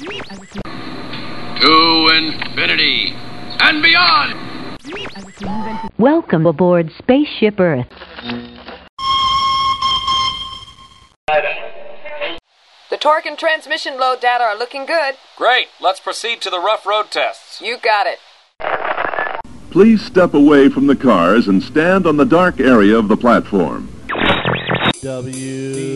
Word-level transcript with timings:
To 0.00 0.08
infinity 2.14 3.12
and 3.60 3.82
beyond! 3.82 4.34
Welcome 5.98 6.46
aboard 6.46 6.90
Spaceship 6.96 7.60
Earth. 7.60 7.86
The 12.88 12.96
torque 12.98 13.26
and 13.26 13.38
transmission 13.38 14.00
load 14.00 14.22
data 14.22 14.42
are 14.42 14.56
looking 14.56 14.86
good. 14.86 15.16
Great. 15.36 15.66
Let's 15.82 16.00
proceed 16.00 16.40
to 16.42 16.50
the 16.50 16.60
rough 16.60 16.86
road 16.86 17.10
tests. 17.10 17.60
You 17.60 17.76
got 17.76 18.06
it. 18.06 18.20
Please 19.70 20.02
step 20.02 20.32
away 20.32 20.70
from 20.70 20.86
the 20.86 20.96
cars 20.96 21.46
and 21.46 21.62
stand 21.62 22.06
on 22.06 22.16
the 22.16 22.24
dark 22.24 22.58
area 22.58 22.96
of 22.96 23.08
the 23.08 23.18
platform. 23.18 23.92
W 25.02 25.89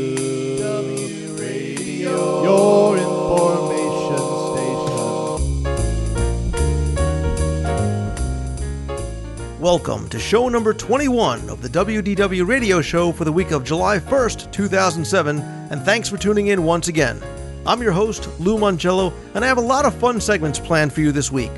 Welcome 9.64 10.10
to 10.10 10.18
show 10.18 10.50
number 10.50 10.74
21 10.74 11.48
of 11.48 11.62
the 11.62 11.70
WDW 11.70 12.46
radio 12.46 12.82
show 12.82 13.12
for 13.12 13.24
the 13.24 13.32
week 13.32 13.50
of 13.50 13.64
July 13.64 13.98
1st, 13.98 14.52
2007, 14.52 15.38
and 15.38 15.80
thanks 15.80 16.06
for 16.06 16.18
tuning 16.18 16.48
in 16.48 16.64
once 16.64 16.88
again. 16.88 17.18
I'm 17.64 17.80
your 17.80 17.92
host, 17.92 18.28
Lou 18.38 18.58
Mongello, 18.58 19.14
and 19.34 19.42
I 19.42 19.48
have 19.48 19.56
a 19.56 19.62
lot 19.62 19.86
of 19.86 19.94
fun 19.94 20.20
segments 20.20 20.58
planned 20.58 20.92
for 20.92 21.00
you 21.00 21.12
this 21.12 21.32
week. 21.32 21.50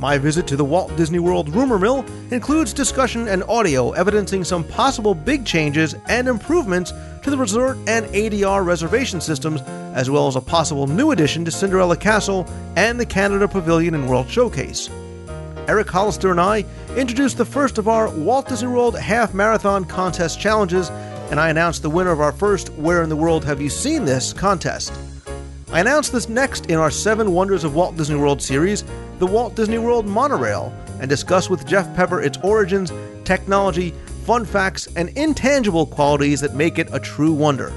My 0.00 0.18
visit 0.18 0.48
to 0.48 0.56
the 0.56 0.64
Walt 0.64 0.96
Disney 0.96 1.20
World 1.20 1.48
rumor 1.54 1.78
mill 1.78 2.04
includes 2.32 2.72
discussion 2.72 3.28
and 3.28 3.44
audio 3.44 3.92
evidencing 3.92 4.42
some 4.42 4.64
possible 4.64 5.14
big 5.14 5.46
changes 5.46 5.94
and 6.08 6.26
improvements 6.26 6.92
to 7.22 7.30
the 7.30 7.38
resort 7.38 7.76
and 7.86 8.04
ADR 8.06 8.66
reservation 8.66 9.20
systems, 9.20 9.60
as 9.94 10.10
well 10.10 10.26
as 10.26 10.34
a 10.34 10.40
possible 10.40 10.88
new 10.88 11.12
addition 11.12 11.44
to 11.44 11.52
Cinderella 11.52 11.96
Castle 11.96 12.48
and 12.74 12.98
the 12.98 13.06
Canada 13.06 13.46
Pavilion 13.46 13.94
and 13.94 14.10
World 14.10 14.28
Showcase. 14.28 14.90
Eric 15.66 15.88
Hollister 15.88 16.30
and 16.30 16.40
I 16.40 16.66
introduced 16.94 17.38
the 17.38 17.44
first 17.44 17.78
of 17.78 17.88
our 17.88 18.10
Walt 18.10 18.48
Disney 18.48 18.68
World 18.68 18.98
Half 18.98 19.32
Marathon 19.32 19.86
Contest 19.86 20.38
challenges, 20.38 20.90
and 21.30 21.40
I 21.40 21.48
announced 21.48 21.80
the 21.80 21.88
winner 21.88 22.10
of 22.10 22.20
our 22.20 22.32
first 22.32 22.68
Where 22.74 23.02
in 23.02 23.08
the 23.08 23.16
World 23.16 23.46
Have 23.46 23.62
You 23.62 23.70
Seen 23.70 24.04
This 24.04 24.34
contest. 24.34 24.92
I 25.72 25.80
announced 25.80 26.12
this 26.12 26.28
next 26.28 26.66
in 26.66 26.76
our 26.76 26.90
Seven 26.90 27.32
Wonders 27.32 27.64
of 27.64 27.74
Walt 27.74 27.96
Disney 27.96 28.16
World 28.16 28.42
series, 28.42 28.84
the 29.18 29.26
Walt 29.26 29.54
Disney 29.54 29.78
World 29.78 30.06
Monorail, 30.06 30.70
and 31.00 31.08
discuss 31.08 31.48
with 31.48 31.66
Jeff 31.66 31.92
Pepper 31.96 32.20
its 32.20 32.36
origins, 32.42 32.92
technology, 33.24 33.94
fun 34.26 34.44
facts, 34.44 34.86
and 34.96 35.08
intangible 35.16 35.86
qualities 35.86 36.42
that 36.42 36.54
make 36.54 36.78
it 36.78 36.88
a 36.92 37.00
true 37.00 37.32
wonder. 37.32 37.72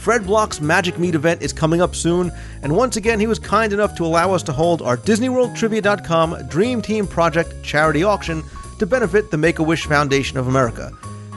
Fred 0.00 0.24
Block's 0.24 0.62
Magic 0.62 0.98
Meet 0.98 1.14
event 1.14 1.42
is 1.42 1.52
coming 1.52 1.82
up 1.82 1.94
soon, 1.94 2.32
and 2.62 2.74
once 2.74 2.96
again, 2.96 3.20
he 3.20 3.26
was 3.26 3.38
kind 3.38 3.70
enough 3.70 3.94
to 3.96 4.06
allow 4.06 4.32
us 4.32 4.42
to 4.44 4.52
hold 4.52 4.80
our 4.80 4.96
DisneyWorldTrivia.com 4.96 6.48
Dream 6.48 6.80
Team 6.80 7.06
Project 7.06 7.62
charity 7.62 8.02
auction 8.02 8.42
to 8.78 8.86
benefit 8.86 9.30
the 9.30 9.36
Make 9.36 9.58
a 9.58 9.62
Wish 9.62 9.84
Foundation 9.84 10.38
of 10.38 10.48
America. 10.48 10.90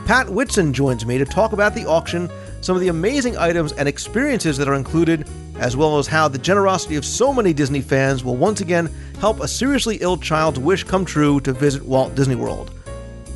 Pat 0.05 0.29
Whitson 0.29 0.71
joins 0.71 1.05
me 1.05 1.17
to 1.17 1.25
talk 1.25 1.51
about 1.51 1.75
the 1.75 1.85
auction, 1.85 2.31
some 2.61 2.77
of 2.77 2.81
the 2.81 2.87
amazing 2.87 3.35
items 3.35 3.73
and 3.73 3.89
experiences 3.89 4.57
that 4.57 4.69
are 4.69 4.75
included, 4.75 5.27
as 5.59 5.75
well 5.75 5.97
as 5.97 6.07
how 6.07 6.29
the 6.29 6.37
generosity 6.37 6.95
of 6.95 7.03
so 7.03 7.33
many 7.33 7.51
Disney 7.51 7.81
fans 7.81 8.23
will 8.23 8.37
once 8.37 8.61
again 8.61 8.89
help 9.19 9.41
a 9.41 9.47
seriously 9.47 9.97
ill 9.97 10.15
child's 10.15 10.57
wish 10.57 10.85
come 10.85 11.03
true 11.03 11.41
to 11.41 11.51
visit 11.51 11.83
Walt 11.83 12.15
Disney 12.15 12.35
World. 12.35 12.71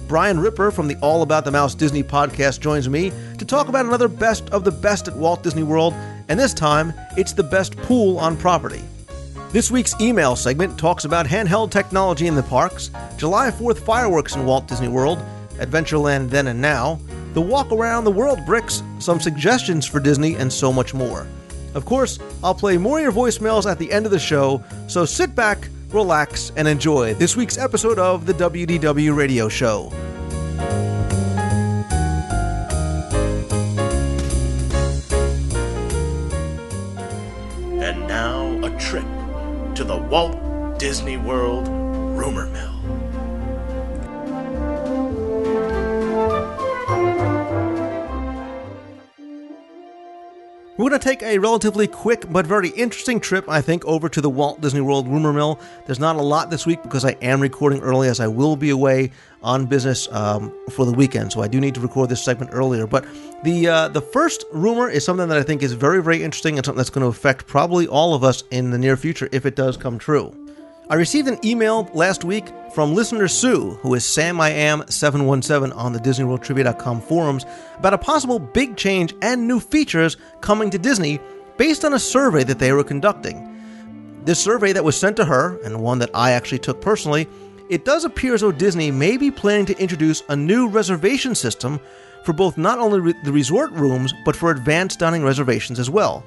Brian 0.07 0.39
Ripper 0.39 0.71
from 0.71 0.87
the 0.87 0.95
All 1.01 1.21
About 1.21 1.43
the 1.43 1.51
Mouse 1.51 1.75
Disney 1.75 2.01
podcast 2.01 2.61
joins 2.61 2.87
me 2.87 3.11
to 3.37 3.43
talk 3.43 3.67
about 3.67 3.85
another 3.85 4.07
best 4.07 4.49
of 4.51 4.63
the 4.63 4.71
best 4.71 5.09
at 5.09 5.15
Walt 5.17 5.43
Disney 5.43 5.63
World, 5.63 5.93
and 6.29 6.39
this 6.39 6.53
time 6.53 6.93
it's 7.17 7.33
the 7.33 7.43
best 7.43 7.75
pool 7.75 8.17
on 8.17 8.37
property. 8.37 8.81
This 9.51 9.69
week's 9.69 9.99
email 9.99 10.37
segment 10.37 10.79
talks 10.79 11.03
about 11.03 11.25
handheld 11.25 11.71
technology 11.71 12.27
in 12.27 12.35
the 12.35 12.43
parks, 12.43 12.89
July 13.17 13.51
4th 13.51 13.79
fireworks 13.79 14.35
in 14.35 14.45
Walt 14.45 14.65
Disney 14.65 14.87
World, 14.87 15.19
Adventureland 15.57 16.29
Then 16.29 16.47
and 16.47 16.61
Now, 16.61 17.01
the 17.33 17.41
Walk 17.41 17.73
Around 17.73 18.05
the 18.05 18.11
World 18.11 18.45
bricks, 18.45 18.83
some 18.99 19.19
suggestions 19.19 19.85
for 19.85 19.99
Disney, 19.99 20.35
and 20.35 20.51
so 20.51 20.71
much 20.71 20.93
more. 20.93 21.27
Of 21.73 21.83
course, 21.83 22.17
I'll 22.41 22.55
play 22.55 22.77
more 22.77 22.99
of 22.99 23.03
your 23.03 23.11
voicemails 23.11 23.69
at 23.69 23.77
the 23.77 23.91
end 23.91 24.05
of 24.05 24.13
the 24.13 24.19
show, 24.19 24.63
so 24.87 25.03
sit 25.03 25.35
back, 25.35 25.67
relax, 25.91 26.51
and 26.55 26.67
enjoy 26.67 27.13
this 27.13 27.35
week's 27.35 27.57
episode 27.57 27.99
of 27.99 28.25
the 28.25 28.33
WDW 28.33 29.15
Radio 29.15 29.47
Show. 29.47 29.91
And 37.79 38.07
now, 38.07 38.65
a 38.65 38.69
trip 38.79 39.05
to 39.75 39.83
the 39.83 39.97
Walt 39.97 40.79
Disney 40.79 41.17
World 41.17 41.67
Rumor 41.67 42.47
Mill. 42.47 42.66
We're 50.77 50.89
going 50.89 51.01
to 51.01 51.09
take 51.09 51.23
a 51.23 51.39
relatively 51.39 51.87
quick 51.87 52.31
but 52.31 52.45
very 52.45 52.69
interesting 52.69 53.19
trip, 53.19 53.49
I 53.49 53.61
think, 53.61 53.83
over 53.85 54.07
to 54.09 54.21
the 54.21 54.29
Walt 54.29 54.61
Disney 54.61 54.79
World 54.79 55.07
rumor 55.07 55.33
mill. 55.33 55.59
There's 55.87 55.99
not 55.99 56.17
a 56.17 56.21
lot 56.21 56.51
this 56.51 56.67
week 56.67 56.83
because 56.83 57.03
I 57.03 57.13
am 57.19 57.41
recording 57.41 57.81
early, 57.81 58.09
as 58.09 58.19
I 58.19 58.27
will 58.27 58.55
be 58.55 58.69
away 58.69 59.09
on 59.41 59.65
business 59.65 60.07
um, 60.11 60.53
for 60.69 60.85
the 60.85 60.91
weekend, 60.93 61.33
so 61.33 61.41
I 61.41 61.47
do 61.47 61.59
need 61.59 61.73
to 61.73 61.81
record 61.81 62.09
this 62.09 62.23
segment 62.23 62.51
earlier. 62.53 62.85
But 62.85 63.07
the 63.43 63.67
uh, 63.67 63.87
the 63.87 64.01
first 64.01 64.45
rumor 64.53 64.87
is 64.87 65.03
something 65.03 65.27
that 65.29 65.37
I 65.39 65.41
think 65.41 65.63
is 65.63 65.73
very, 65.73 66.03
very 66.03 66.21
interesting 66.21 66.57
and 66.57 66.65
something 66.65 66.77
that's 66.77 66.91
going 66.91 67.03
to 67.03 67.09
affect 67.09 67.47
probably 67.47 67.87
all 67.87 68.13
of 68.13 68.23
us 68.23 68.43
in 68.51 68.69
the 68.69 68.77
near 68.77 68.95
future 68.95 69.27
if 69.31 69.47
it 69.47 69.55
does 69.55 69.77
come 69.77 69.97
true. 69.97 70.31
I 70.89 70.95
received 70.95 71.27
an 71.27 71.45
email 71.45 71.89
last 71.93 72.23
week 72.23 72.45
from 72.73 72.95
listener 72.95 73.27
Sue, 73.27 73.71
who 73.81 73.93
is 73.93 74.05
Sam 74.05 74.39
I 74.39 74.51
Am 74.51 74.87
717 74.87 75.77
on 75.77 75.91
the 75.91 75.99
DisneyWorldTrivia.com 75.99 77.01
forums, 77.01 77.45
about 77.77 77.93
a 77.93 77.97
possible 77.97 78.39
big 78.39 78.77
change 78.77 79.13
and 79.21 79.45
new 79.45 79.59
features 79.59 80.15
coming 80.39 80.69
to 80.69 80.77
Disney 80.77 81.19
based 81.57 81.83
on 81.83 81.93
a 81.93 81.99
survey 81.99 82.45
that 82.45 82.59
they 82.59 82.71
were 82.71 82.85
conducting. 82.85 83.53
This 84.23 84.41
survey 84.41 84.71
that 84.71 84.83
was 84.85 84.97
sent 84.97 85.17
to 85.17 85.25
her, 85.25 85.59
and 85.65 85.81
one 85.81 85.99
that 85.99 86.11
I 86.13 86.31
actually 86.31 86.59
took 86.59 86.79
personally, 86.79 87.27
it 87.69 87.83
does 87.83 88.05
appear 88.05 88.33
as 88.33 88.39
though 88.39 88.53
Disney 88.53 88.89
may 88.89 89.17
be 89.17 89.29
planning 89.29 89.65
to 89.65 89.77
introduce 89.77 90.23
a 90.29 90.37
new 90.37 90.69
reservation 90.69 91.35
system 91.35 91.81
for 92.23 92.31
both 92.31 92.57
not 92.57 92.79
only 92.79 93.01
re- 93.01 93.13
the 93.25 93.33
resort 93.33 93.71
rooms, 93.71 94.13
but 94.23 94.37
for 94.37 94.51
advanced 94.51 94.99
dining 94.99 95.23
reservations 95.25 95.79
as 95.79 95.89
well. 95.89 96.23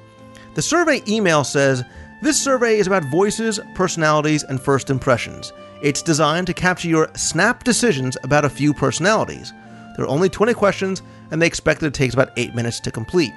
The 0.53 0.61
survey 0.61 1.01
email 1.07 1.43
says 1.43 1.83
this 2.21 2.39
survey 2.39 2.77
is 2.77 2.85
about 2.85 3.05
voices, 3.05 3.59
personalities, 3.73 4.43
and 4.43 4.61
first 4.61 4.91
impressions. 4.91 5.51
It's 5.81 6.03
designed 6.03 6.45
to 6.47 6.53
capture 6.53 6.87
your 6.87 7.09
snap 7.15 7.63
decisions 7.63 8.15
about 8.23 8.45
a 8.45 8.49
few 8.49 8.73
personalities. 8.75 9.53
There 9.95 10.05
are 10.05 10.09
only 10.09 10.29
20 10.29 10.53
questions, 10.53 11.01
and 11.31 11.41
they 11.41 11.47
expect 11.47 11.81
that 11.81 11.87
it 11.87 11.93
takes 11.95 12.13
about 12.13 12.31
8 12.37 12.53
minutes 12.53 12.79
to 12.81 12.91
complete. 12.91 13.33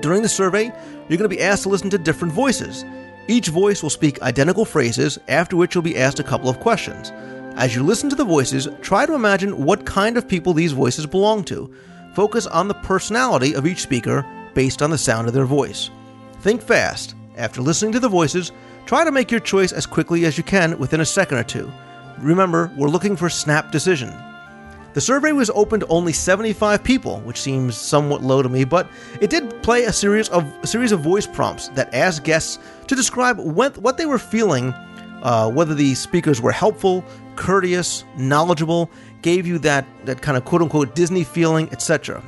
During 0.00 0.20
the 0.20 0.28
survey, 0.28 0.64
you're 1.08 1.18
going 1.18 1.28
to 1.30 1.36
be 1.36 1.40
asked 1.40 1.62
to 1.62 1.70
listen 1.70 1.88
to 1.88 1.98
different 1.98 2.34
voices. 2.34 2.84
Each 3.28 3.48
voice 3.48 3.82
will 3.82 3.90
speak 3.90 4.20
identical 4.20 4.66
phrases, 4.66 5.18
after 5.26 5.56
which 5.56 5.74
you'll 5.74 5.82
be 5.82 5.96
asked 5.96 6.20
a 6.20 6.24
couple 6.24 6.50
of 6.50 6.60
questions. 6.60 7.10
As 7.56 7.74
you 7.74 7.82
listen 7.82 8.10
to 8.10 8.16
the 8.16 8.24
voices, 8.24 8.68
try 8.82 9.06
to 9.06 9.14
imagine 9.14 9.64
what 9.64 9.86
kind 9.86 10.18
of 10.18 10.28
people 10.28 10.52
these 10.52 10.72
voices 10.72 11.06
belong 11.06 11.44
to. 11.44 11.72
Focus 12.14 12.46
on 12.46 12.68
the 12.68 12.74
personality 12.74 13.54
of 13.54 13.66
each 13.66 13.80
speaker 13.80 14.24
based 14.52 14.82
on 14.82 14.90
the 14.90 14.98
sound 14.98 15.26
of 15.26 15.34
their 15.34 15.46
voice. 15.46 15.90
Think 16.40 16.60
fast. 16.60 17.15
After 17.36 17.60
listening 17.60 17.92
to 17.92 18.00
the 18.00 18.08
voices, 18.08 18.52
try 18.86 19.04
to 19.04 19.12
make 19.12 19.30
your 19.30 19.40
choice 19.40 19.72
as 19.72 19.84
quickly 19.84 20.24
as 20.24 20.38
you 20.38 20.44
can 20.44 20.78
within 20.78 21.00
a 21.00 21.04
second 21.04 21.36
or 21.38 21.44
two. 21.44 21.70
Remember, 22.18 22.72
we're 22.76 22.88
looking 22.88 23.14
for 23.14 23.28
snap 23.28 23.70
decision. 23.70 24.14
The 24.94 25.02
survey 25.02 25.32
was 25.32 25.50
open 25.50 25.80
to 25.80 25.86
only 25.88 26.14
75 26.14 26.82
people, 26.82 27.20
which 27.20 27.38
seems 27.38 27.76
somewhat 27.76 28.22
low 28.22 28.40
to 28.40 28.48
me, 28.48 28.64
but 28.64 28.88
it 29.20 29.28
did 29.28 29.62
play 29.62 29.84
a 29.84 29.92
series 29.92 30.30
of 30.30 30.50
a 30.62 30.66
series 30.66 30.92
of 30.92 31.00
voice 31.00 31.26
prompts 31.26 31.68
that 31.68 31.92
asked 31.92 32.24
guests 32.24 32.58
to 32.86 32.94
describe 32.94 33.38
what, 33.38 33.76
what 33.76 33.98
they 33.98 34.06
were 34.06 34.18
feeling, 34.18 34.72
uh, 35.22 35.50
whether 35.50 35.74
the 35.74 35.94
speakers 35.94 36.40
were 36.40 36.52
helpful, 36.52 37.04
courteous, 37.34 38.04
knowledgeable, 38.16 38.90
gave 39.20 39.46
you 39.46 39.58
that 39.58 39.84
that 40.06 40.22
kind 40.22 40.38
of 40.38 40.46
quote 40.46 40.62
unquote 40.62 40.94
Disney 40.94 41.24
feeling, 41.24 41.68
etc. 41.72 42.22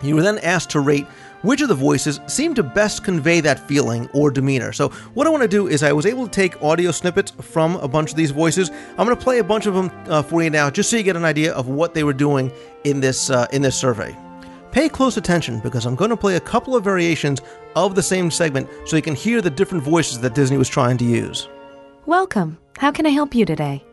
You 0.00 0.14
were 0.14 0.22
then 0.22 0.38
asked 0.38 0.70
to 0.70 0.80
rate 0.80 1.06
which 1.42 1.60
of 1.60 1.68
the 1.68 1.74
voices 1.74 2.20
seemed 2.26 2.56
to 2.56 2.62
best 2.62 3.04
convey 3.04 3.40
that 3.40 3.66
feeling 3.68 4.08
or 4.12 4.30
demeanor. 4.30 4.72
So, 4.72 4.88
what 5.14 5.26
I 5.26 5.30
want 5.30 5.42
to 5.42 5.48
do 5.48 5.68
is, 5.68 5.82
I 5.82 5.92
was 5.92 6.06
able 6.06 6.26
to 6.26 6.30
take 6.30 6.62
audio 6.62 6.90
snippets 6.90 7.30
from 7.30 7.76
a 7.76 7.88
bunch 7.88 8.10
of 8.10 8.16
these 8.16 8.30
voices. 8.30 8.70
I'm 8.98 9.06
going 9.06 9.16
to 9.16 9.22
play 9.22 9.38
a 9.38 9.44
bunch 9.44 9.66
of 9.66 9.74
them 9.74 9.90
uh, 10.06 10.22
for 10.22 10.42
you 10.42 10.50
now, 10.50 10.70
just 10.70 10.90
so 10.90 10.96
you 10.96 11.02
get 11.02 11.16
an 11.16 11.24
idea 11.24 11.52
of 11.52 11.68
what 11.68 11.94
they 11.94 12.04
were 12.04 12.12
doing 12.12 12.52
in 12.84 13.00
this 13.00 13.30
uh, 13.30 13.46
in 13.52 13.62
this 13.62 13.78
survey. 13.78 14.16
Pay 14.72 14.88
close 14.88 15.16
attention 15.16 15.58
because 15.60 15.84
I'm 15.84 15.96
going 15.96 16.10
to 16.10 16.16
play 16.16 16.36
a 16.36 16.40
couple 16.40 16.76
of 16.76 16.84
variations 16.84 17.40
of 17.74 17.96
the 17.96 18.02
same 18.02 18.30
segment 18.30 18.68
so 18.86 18.94
you 18.94 19.02
can 19.02 19.16
hear 19.16 19.40
the 19.40 19.50
different 19.50 19.82
voices 19.82 20.20
that 20.20 20.34
Disney 20.34 20.58
was 20.58 20.68
trying 20.68 20.96
to 20.98 21.04
use. 21.04 21.48
Welcome. 22.06 22.56
How 22.78 22.92
can 22.92 23.04
I 23.04 23.10
help 23.10 23.34
you 23.34 23.44
today? 23.44 23.84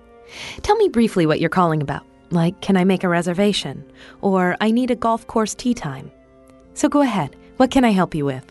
Tell 0.62 0.76
me 0.76 0.88
briefly 0.90 1.26
what 1.26 1.40
you're 1.40 1.50
calling 1.50 1.82
about. 1.82 2.06
Like, 2.30 2.62
can 2.62 2.78
I 2.78 2.84
make 2.84 3.04
a 3.04 3.10
reservation? 3.10 3.84
Or 4.22 4.56
I 4.62 4.72
need 4.72 4.92
a 4.92 4.96
golf 4.96 5.26
course 5.28 5.56
tee 5.56 5.74
time. 5.74 6.12
So 6.78 6.88
go 6.88 7.02
ahead. 7.02 7.36
What 7.58 7.72
can 7.72 7.84
I 7.84 7.90
help 7.90 8.14
you 8.14 8.24
with? 8.24 8.46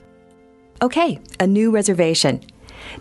Okay, 0.82 1.20
a 1.38 1.46
new 1.46 1.70
reservation. 1.70 2.40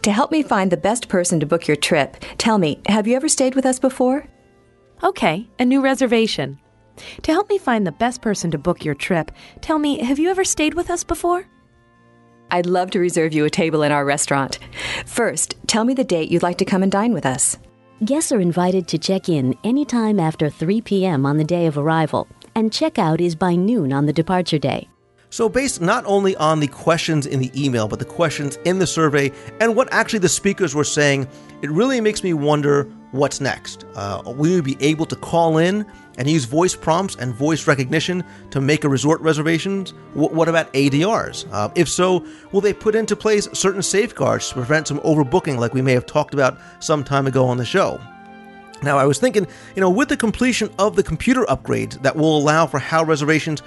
To 0.03 0.11
help 0.11 0.31
me 0.31 0.43
find 0.43 0.71
the 0.71 0.77
best 0.77 1.09
person 1.09 1.39
to 1.39 1.47
book 1.47 1.67
your 1.67 1.75
trip, 1.75 2.17
tell 2.37 2.59
me, 2.59 2.79
have 2.85 3.07
you 3.07 3.15
ever 3.15 3.27
stayed 3.27 3.55
with 3.55 3.65
us 3.65 3.79
before? 3.79 4.27
Okay, 5.01 5.49
a 5.57 5.65
new 5.65 5.81
reservation. 5.81 6.59
To 7.23 7.31
help 7.31 7.49
me 7.49 7.57
find 7.57 7.87
the 7.87 7.91
best 7.91 8.21
person 8.21 8.51
to 8.51 8.59
book 8.59 8.85
your 8.85 8.93
trip, 8.93 9.31
tell 9.61 9.79
me, 9.79 9.97
have 10.03 10.19
you 10.19 10.29
ever 10.29 10.43
stayed 10.43 10.75
with 10.75 10.91
us 10.91 11.03
before? 11.03 11.47
I'd 12.51 12.67
love 12.67 12.91
to 12.91 12.99
reserve 12.99 13.33
you 13.33 13.45
a 13.45 13.49
table 13.49 13.81
in 13.81 13.91
our 13.91 14.05
restaurant. 14.05 14.59
First, 15.07 15.55
tell 15.65 15.85
me 15.85 15.95
the 15.95 16.03
date 16.03 16.29
you'd 16.29 16.43
like 16.43 16.59
to 16.59 16.65
come 16.65 16.83
and 16.83 16.91
dine 16.91 17.13
with 17.15 17.25
us. 17.25 17.57
Guests 18.05 18.31
are 18.31 18.39
invited 18.39 18.87
to 18.89 18.99
check 18.99 19.27
in 19.27 19.57
anytime 19.63 20.19
after 20.19 20.51
3 20.51 20.81
p.m. 20.81 21.25
on 21.25 21.37
the 21.37 21.43
day 21.43 21.65
of 21.65 21.79
arrival, 21.79 22.27
and 22.53 22.69
checkout 22.69 23.19
is 23.19 23.33
by 23.33 23.55
noon 23.55 23.91
on 23.91 24.05
the 24.05 24.13
departure 24.13 24.59
day. 24.59 24.87
So, 25.35 25.49
based 25.49 25.81
not 25.81 26.05
only 26.05 26.33
on 26.37 26.61
the 26.61 26.67
questions 26.67 27.25
in 27.25 27.41
the 27.41 27.51
email, 27.61 27.89
but 27.89 27.99
the 27.99 28.05
questions 28.05 28.57
in 28.63 28.79
the 28.79 28.87
survey 28.87 29.33
and 29.59 29.75
what 29.75 29.91
actually 29.91 30.19
the 30.19 30.29
speakers 30.29 30.73
were 30.73 30.85
saying, 30.85 31.27
it 31.61 31.69
really 31.69 31.99
makes 31.99 32.23
me 32.23 32.31
wonder 32.33 32.85
what's 33.11 33.41
next. 33.41 33.83
Uh, 33.95 34.21
will 34.25 34.47
you 34.47 34.63
be 34.63 34.77
able 34.79 35.05
to 35.07 35.15
call 35.17 35.57
in 35.57 35.85
and 36.17 36.29
use 36.29 36.45
voice 36.45 36.73
prompts 36.73 37.17
and 37.17 37.35
voice 37.35 37.67
recognition 37.67 38.23
to 38.51 38.61
make 38.61 38.85
a 38.85 38.87
resort 38.87 39.19
reservations? 39.19 39.93
W- 40.13 40.33
what 40.33 40.47
about 40.47 40.71
ADRs? 40.71 41.45
Uh, 41.51 41.69
if 41.75 41.89
so, 41.89 42.25
will 42.53 42.61
they 42.61 42.71
put 42.71 42.95
into 42.95 43.13
place 43.13 43.49
certain 43.51 43.81
safeguards 43.81 44.47
to 44.47 44.53
prevent 44.53 44.87
some 44.87 45.01
overbooking 45.01 45.57
like 45.57 45.73
we 45.73 45.81
may 45.81 45.91
have 45.91 46.05
talked 46.05 46.33
about 46.33 46.57
some 46.79 47.03
time 47.03 47.27
ago 47.27 47.45
on 47.45 47.57
the 47.57 47.65
show? 47.65 47.99
Now, 48.83 48.97
I 48.97 49.05
was 49.05 49.19
thinking, 49.19 49.47
you 49.75 49.81
know, 49.81 49.89
with 49.89 50.07
the 50.07 50.17
completion 50.17 50.69
of 50.79 50.95
the 50.95 51.03
computer 51.03 51.43
upgrades 51.45 52.01
that 52.03 52.15
will 52.15 52.37
allow 52.37 52.67
for 52.67 52.79
how 52.79 53.03
reservations 53.03 53.61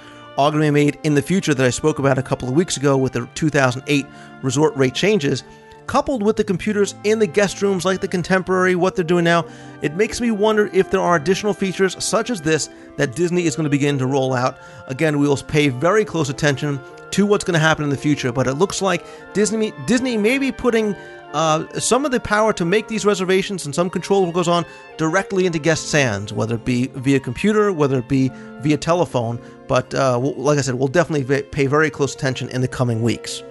be 0.51 0.71
made 0.71 0.97
in 1.03 1.15
the 1.15 1.21
future 1.21 1.53
that 1.53 1.65
I 1.65 1.69
spoke 1.69 1.99
about 1.99 2.17
a 2.17 2.23
couple 2.23 2.47
of 2.47 2.55
weeks 2.55 2.77
ago 2.77 2.97
with 2.97 3.11
the 3.13 3.27
2008 3.35 4.05
resort 4.41 4.73
rate 4.77 4.93
changes, 4.93 5.43
coupled 5.85 6.23
with 6.23 6.37
the 6.37 6.43
computers 6.45 6.95
in 7.03 7.19
the 7.19 7.27
guest 7.27 7.61
rooms 7.61 7.83
like 7.83 7.99
the 7.99 8.07
Contemporary, 8.07 8.75
what 8.75 8.95
they're 8.95 9.03
doing 9.03 9.25
now, 9.25 9.43
it 9.81 9.95
makes 9.95 10.21
me 10.21 10.31
wonder 10.31 10.69
if 10.71 10.89
there 10.91 11.01
are 11.01 11.17
additional 11.17 11.53
features 11.53 12.01
such 12.01 12.29
as 12.29 12.41
this 12.41 12.69
that 12.95 13.15
Disney 13.15 13.47
is 13.47 13.57
going 13.57 13.65
to 13.65 13.69
begin 13.69 13.97
to 13.97 14.07
roll 14.07 14.33
out. 14.33 14.59
Again, 14.87 15.19
we 15.19 15.27
will 15.27 15.35
pay 15.35 15.67
very 15.67 16.05
close 16.05 16.29
attention 16.29 16.79
to 17.11 17.25
what's 17.25 17.43
going 17.43 17.55
to 17.55 17.59
happen 17.59 17.83
in 17.83 17.89
the 17.89 17.97
future, 17.97 18.31
but 18.31 18.47
it 18.47 18.53
looks 18.53 18.81
like 18.81 19.05
Disney 19.33 19.73
Disney 19.87 20.15
may 20.15 20.37
be 20.37 20.53
putting 20.53 20.95
uh, 21.33 21.67
some 21.79 22.05
of 22.05 22.11
the 22.11 22.19
power 22.19 22.53
to 22.53 22.65
make 22.65 22.87
these 22.87 23.05
reservations 23.05 23.65
and 23.65 23.73
some 23.73 23.89
control 23.89 24.31
goes 24.31 24.47
on 24.47 24.65
directly 24.97 25.45
into 25.45 25.59
guest 25.59 25.89
sands, 25.89 26.33
whether 26.33 26.55
it 26.55 26.65
be 26.65 26.87
via 26.87 27.19
computer, 27.19 27.71
whether 27.71 27.99
it 27.99 28.07
be 28.07 28.31
via 28.61 28.77
telephone. 28.77 29.39
But 29.67 29.93
uh, 29.93 30.17
like 30.17 30.57
I 30.57 30.61
said, 30.61 30.75
we'll 30.75 30.87
definitely 30.87 31.43
pay 31.43 31.67
very 31.67 31.89
close 31.89 32.15
attention 32.15 32.49
in 32.49 32.61
the 32.61 32.67
coming 32.67 33.01
weeks 33.01 33.43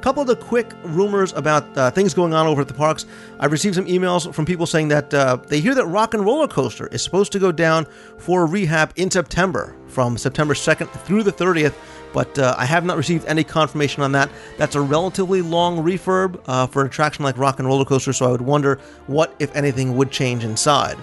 couple 0.00 0.22
of 0.22 0.26
the 0.26 0.36
quick 0.36 0.72
rumors 0.84 1.32
about 1.34 1.76
uh, 1.76 1.90
things 1.90 2.14
going 2.14 2.32
on 2.32 2.46
over 2.46 2.62
at 2.62 2.68
the 2.68 2.74
parks. 2.74 3.06
I've 3.38 3.52
received 3.52 3.74
some 3.74 3.86
emails 3.86 4.32
from 4.34 4.46
people 4.46 4.66
saying 4.66 4.88
that 4.88 5.12
uh, 5.12 5.36
they 5.36 5.60
hear 5.60 5.74
that 5.74 5.86
Rock 5.86 6.14
and 6.14 6.24
Roller 6.24 6.48
Coaster 6.48 6.86
is 6.88 7.02
supposed 7.02 7.32
to 7.32 7.38
go 7.38 7.52
down 7.52 7.86
for 8.18 8.46
rehab 8.46 8.92
in 8.96 9.10
September, 9.10 9.74
from 9.88 10.16
September 10.16 10.54
2nd 10.54 10.90
through 11.02 11.22
the 11.22 11.32
30th. 11.32 11.74
But 12.12 12.38
uh, 12.38 12.54
I 12.58 12.64
have 12.64 12.84
not 12.84 12.96
received 12.96 13.24
any 13.26 13.44
confirmation 13.44 14.02
on 14.02 14.12
that. 14.12 14.30
That's 14.58 14.74
a 14.74 14.80
relatively 14.80 15.42
long 15.42 15.78
refurb 15.78 16.42
uh, 16.46 16.66
for 16.66 16.82
an 16.82 16.88
attraction 16.88 17.24
like 17.24 17.38
Rock 17.38 17.58
and 17.58 17.68
Roller 17.68 17.84
Coaster, 17.84 18.12
so 18.12 18.26
I 18.26 18.30
would 18.30 18.40
wonder 18.40 18.80
what, 19.06 19.34
if 19.38 19.54
anything, 19.54 19.96
would 19.96 20.10
change 20.10 20.42
inside. 20.42 20.96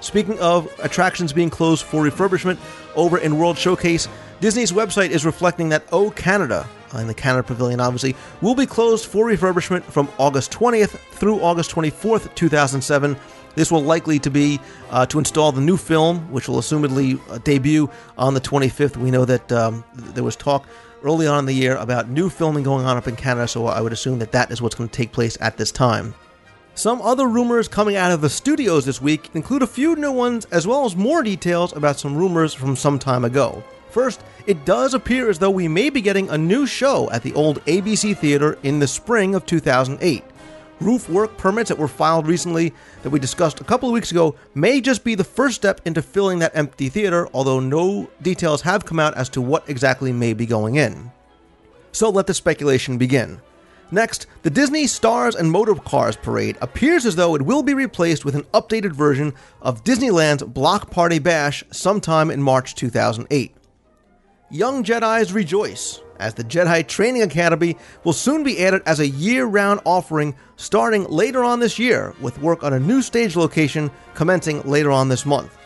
Speaking 0.00 0.38
of 0.38 0.68
attractions 0.82 1.32
being 1.32 1.50
closed 1.50 1.84
for 1.84 2.04
refurbishment, 2.04 2.58
over 2.94 3.18
in 3.18 3.38
World 3.38 3.58
Showcase, 3.58 4.08
Disney's 4.40 4.72
website 4.72 5.10
is 5.10 5.26
reflecting 5.26 5.68
that 5.70 5.84
O 5.92 6.10
Canada, 6.10 6.66
in 6.94 7.06
the 7.06 7.14
Canada 7.14 7.42
Pavilion, 7.42 7.80
obviously, 7.80 8.14
will 8.40 8.54
be 8.54 8.66
closed 8.66 9.06
for 9.06 9.26
refurbishment 9.26 9.82
from 9.84 10.08
August 10.18 10.52
20th 10.52 10.98
through 11.10 11.40
August 11.40 11.70
24th, 11.70 12.34
2007. 12.34 13.16
This 13.54 13.72
will 13.72 13.82
likely 13.82 14.18
to 14.18 14.30
be 14.30 14.60
uh, 14.90 15.06
to 15.06 15.18
install 15.18 15.50
the 15.50 15.60
new 15.60 15.76
film, 15.76 16.30
which 16.30 16.48
will 16.48 16.58
assumedly 16.58 17.20
uh, 17.30 17.38
debut 17.38 17.90
on 18.18 18.34
the 18.34 18.40
25th. 18.40 18.96
We 18.96 19.10
know 19.10 19.24
that 19.24 19.50
um, 19.50 19.82
there 19.94 20.24
was 20.24 20.36
talk 20.36 20.66
early 21.02 21.26
on 21.26 21.40
in 21.40 21.46
the 21.46 21.54
year 21.54 21.76
about 21.76 22.08
new 22.08 22.28
filming 22.28 22.64
going 22.64 22.84
on 22.84 22.96
up 22.96 23.08
in 23.08 23.16
Canada, 23.16 23.48
so 23.48 23.66
I 23.66 23.80
would 23.80 23.92
assume 23.92 24.18
that 24.18 24.32
that 24.32 24.50
is 24.50 24.60
what's 24.60 24.74
going 24.74 24.90
to 24.90 24.94
take 24.94 25.12
place 25.12 25.38
at 25.40 25.56
this 25.56 25.72
time. 25.72 26.14
Some 26.74 27.00
other 27.00 27.26
rumors 27.26 27.68
coming 27.68 27.96
out 27.96 28.12
of 28.12 28.20
the 28.20 28.28
studios 28.28 28.84
this 28.84 29.00
week 29.00 29.30
include 29.32 29.62
a 29.62 29.66
few 29.66 29.96
new 29.96 30.12
ones, 30.12 30.44
as 30.46 30.66
well 30.66 30.84
as 30.84 30.94
more 30.94 31.22
details 31.22 31.72
about 31.74 31.98
some 31.98 32.14
rumors 32.14 32.52
from 32.52 32.76
some 32.76 32.98
time 32.98 33.24
ago. 33.24 33.64
First, 33.88 34.22
it 34.46 34.64
does 34.64 34.94
appear 34.94 35.28
as 35.28 35.38
though 35.38 35.50
we 35.50 35.68
may 35.68 35.90
be 35.90 36.00
getting 36.00 36.28
a 36.30 36.38
new 36.38 36.66
show 36.66 37.10
at 37.10 37.22
the 37.22 37.34
old 37.34 37.64
ABC 37.64 38.16
Theater 38.16 38.58
in 38.62 38.78
the 38.78 38.86
spring 38.86 39.34
of 39.34 39.44
2008. 39.46 40.22
Roof 40.80 41.08
work 41.08 41.36
permits 41.38 41.68
that 41.68 41.78
were 41.78 41.88
filed 41.88 42.26
recently, 42.26 42.72
that 43.02 43.10
we 43.10 43.18
discussed 43.18 43.60
a 43.60 43.64
couple 43.64 43.88
of 43.88 43.94
weeks 43.94 44.10
ago, 44.10 44.34
may 44.54 44.80
just 44.80 45.04
be 45.04 45.14
the 45.14 45.24
first 45.24 45.56
step 45.56 45.80
into 45.84 46.02
filling 46.02 46.38
that 46.40 46.54
empty 46.54 46.88
theater, 46.88 47.28
although 47.32 47.60
no 47.60 48.10
details 48.22 48.62
have 48.62 48.84
come 48.84 49.00
out 49.00 49.14
as 49.14 49.28
to 49.30 49.40
what 49.40 49.68
exactly 49.68 50.12
may 50.12 50.34
be 50.34 50.46
going 50.46 50.76
in. 50.76 51.10
So 51.92 52.10
let 52.10 52.26
the 52.26 52.34
speculation 52.34 52.98
begin. 52.98 53.40
Next, 53.90 54.26
the 54.42 54.50
Disney 54.50 54.86
Stars 54.86 55.34
and 55.34 55.50
Motor 55.50 55.76
Cars 55.76 56.16
Parade 56.16 56.58
appears 56.60 57.06
as 57.06 57.16
though 57.16 57.36
it 57.36 57.42
will 57.42 57.62
be 57.62 57.72
replaced 57.72 58.24
with 58.24 58.34
an 58.34 58.42
updated 58.52 58.92
version 58.92 59.32
of 59.62 59.82
Disneyland's 59.82 60.42
Block 60.42 60.90
Party 60.90 61.18
Bash 61.18 61.64
sometime 61.70 62.30
in 62.30 62.42
March 62.42 62.74
2008. 62.74 63.55
Young 64.50 64.84
Jedi's 64.84 65.32
rejoice, 65.32 66.00
as 66.20 66.34
the 66.34 66.44
Jedi 66.44 66.86
Training 66.86 67.22
Academy 67.22 67.76
will 68.04 68.12
soon 68.12 68.44
be 68.44 68.64
added 68.64 68.80
as 68.86 69.00
a 69.00 69.08
year 69.08 69.44
round 69.44 69.80
offering 69.84 70.36
starting 70.54 71.02
later 71.08 71.42
on 71.42 71.58
this 71.58 71.80
year, 71.80 72.14
with 72.20 72.40
work 72.40 72.62
on 72.62 72.72
a 72.72 72.78
new 72.78 73.02
stage 73.02 73.34
location 73.34 73.90
commencing 74.14 74.62
later 74.62 74.92
on 74.92 75.08
this 75.08 75.26
month. 75.26 75.58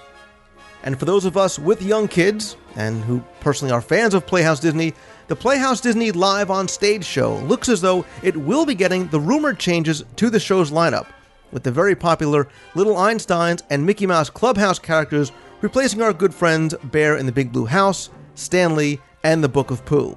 And 0.83 0.99
for 0.99 1.05
those 1.05 1.27
of 1.27 1.37
us 1.37 1.59
with 1.59 1.83
young 1.83 2.09
kids, 2.09 2.57
and 2.75 3.05
who 3.05 3.23
personally 3.41 3.71
are 3.71 3.83
fans 3.83 4.15
of 4.15 4.27
Playhouse 4.27 4.61
Disney, 4.61 4.95
the 5.29 5.37
Playhouse 5.37 5.83
Disney 5.83 6.11
Live 6.11 6.51
on 6.51 6.67
Stage 6.67 7.05
show 7.05 7.37
looks 7.41 7.69
as 7.69 7.83
though 7.83 8.07
it 8.23 8.35
will 8.35 8.65
be 8.65 8.75
getting 8.75 9.09
the 9.09 9.21
rumored 9.21 9.59
changes 9.59 10.05
to 10.17 10.31
the 10.31 10.41
show's 10.41 10.71
lineup, 10.71 11.07
with 11.53 11.65
the 11.65 11.71
very 11.71 11.95
popular 11.95 12.49
Little 12.75 12.97
Einsteins 12.97 13.61
and 13.69 13.85
Mickey 13.85 14.07
Mouse 14.07 14.31
Clubhouse 14.31 14.79
characters 14.79 15.33
replacing 15.61 16.01
our 16.01 16.15
good 16.15 16.33
friends 16.33 16.75
Bear 16.85 17.19
in 17.19 17.27
the 17.27 17.33
Big 17.33 17.53
Blue 17.53 17.67
House, 17.67 18.09
Stanley, 18.41 19.01
and 19.23 19.45
the 19.45 19.49
Book 19.49 19.71
of 19.71 19.85
Pooh. 19.85 20.17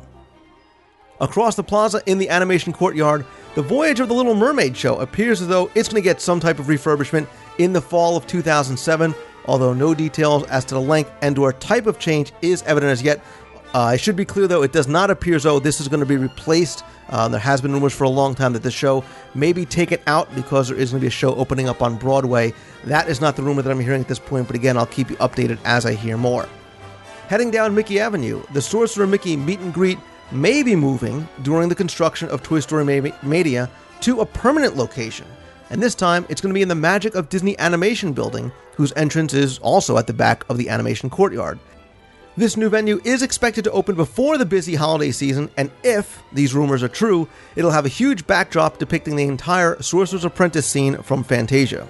Across 1.19 1.55
the 1.55 1.63
plaza 1.63 2.01
in 2.05 2.17
the 2.17 2.29
animation 2.29 2.73
courtyard, 2.73 3.25
the 3.55 3.61
Voyage 3.61 3.99
of 3.99 4.07
the 4.07 4.13
Little 4.13 4.35
Mermaid 4.35 4.75
show 4.75 4.97
appears 4.97 5.41
as 5.41 5.47
though 5.47 5.69
it's 5.75 5.87
going 5.87 6.01
to 6.01 6.03
get 6.03 6.19
some 6.19 6.39
type 6.39 6.59
of 6.59 6.65
refurbishment 6.65 7.27
in 7.59 7.71
the 7.71 7.81
fall 7.81 8.17
of 8.17 8.25
2007, 8.25 9.13
although 9.45 9.73
no 9.73 9.93
details 9.93 10.43
as 10.47 10.65
to 10.65 10.73
the 10.73 10.81
length 10.81 11.11
and 11.21 11.37
or 11.37 11.53
type 11.53 11.85
of 11.85 11.99
change 11.99 12.33
is 12.41 12.63
evident 12.63 12.91
as 12.91 13.03
yet. 13.03 13.23
Uh, 13.75 13.81
I 13.81 13.97
should 13.97 14.15
be 14.15 14.25
clear 14.25 14.47
though, 14.47 14.63
it 14.63 14.71
does 14.71 14.87
not 14.87 15.09
appear 15.09 15.35
as 15.35 15.43
though 15.43 15.59
this 15.59 15.79
is 15.79 15.87
going 15.87 15.99
to 15.99 16.05
be 16.05 16.17
replaced. 16.17 16.83
Uh, 17.09 17.27
there 17.27 17.39
has 17.39 17.61
been 17.61 17.71
rumors 17.73 17.93
for 17.93 18.03
a 18.03 18.09
long 18.09 18.35
time 18.35 18.53
that 18.53 18.63
the 18.63 18.71
show 18.71 19.03
may 19.35 19.53
be 19.53 19.65
taken 19.65 19.99
out 20.07 20.33
because 20.35 20.69
there 20.69 20.77
is 20.77 20.91
going 20.91 20.99
to 20.99 21.03
be 21.03 21.07
a 21.07 21.11
show 21.11 21.35
opening 21.35 21.69
up 21.69 21.81
on 21.81 21.95
Broadway. 21.95 22.53
That 22.85 23.07
is 23.07 23.21
not 23.21 23.35
the 23.35 23.43
rumor 23.43 23.61
that 23.61 23.71
I'm 23.71 23.79
hearing 23.79 24.01
at 24.01 24.07
this 24.07 24.19
point, 24.19 24.47
but 24.47 24.55
again, 24.55 24.77
I'll 24.77 24.85
keep 24.85 25.09
you 25.09 25.15
updated 25.17 25.59
as 25.63 25.85
I 25.85 25.93
hear 25.93 26.17
more. 26.17 26.47
Heading 27.29 27.51
down 27.51 27.73
Mickey 27.73 28.01
Avenue, 28.01 28.43
the 28.51 28.61
Sorcerer 28.61 29.07
Mickey 29.07 29.37
meet 29.37 29.61
and 29.61 29.73
greet 29.73 29.97
may 30.31 30.61
be 30.61 30.75
moving 30.75 31.27
during 31.41 31.69
the 31.69 31.75
construction 31.75 32.27
of 32.29 32.43
Toy 32.43 32.59
Story 32.59 32.83
Mania 33.23 33.69
to 34.01 34.19
a 34.19 34.25
permanent 34.25 34.75
location. 34.75 35.25
And 35.69 35.81
this 35.81 35.95
time, 35.95 36.25
it's 36.27 36.41
going 36.41 36.51
to 36.51 36.57
be 36.57 36.61
in 36.61 36.67
the 36.67 36.75
Magic 36.75 37.15
of 37.15 37.29
Disney 37.29 37.57
Animation 37.59 38.11
building, 38.11 38.51
whose 38.75 38.91
entrance 38.97 39.33
is 39.33 39.57
also 39.59 39.97
at 39.97 40.05
the 40.05 40.13
back 40.13 40.43
of 40.49 40.57
the 40.57 40.67
animation 40.67 41.09
courtyard. 41.09 41.59
This 42.35 42.57
new 42.57 42.67
venue 42.67 42.99
is 43.05 43.21
expected 43.21 43.63
to 43.63 43.71
open 43.71 43.95
before 43.95 44.37
the 44.37 44.45
busy 44.45 44.75
holiday 44.75 45.11
season, 45.11 45.49
and 45.55 45.71
if 45.81 46.21
these 46.33 46.53
rumors 46.53 46.83
are 46.83 46.89
true, 46.89 47.29
it'll 47.55 47.71
have 47.71 47.85
a 47.85 47.89
huge 47.89 48.27
backdrop 48.27 48.79
depicting 48.79 49.15
the 49.15 49.23
entire 49.23 49.81
Sorcerer's 49.81 50.25
Apprentice 50.25 50.67
scene 50.67 50.97
from 51.03 51.23
Fantasia. 51.23 51.87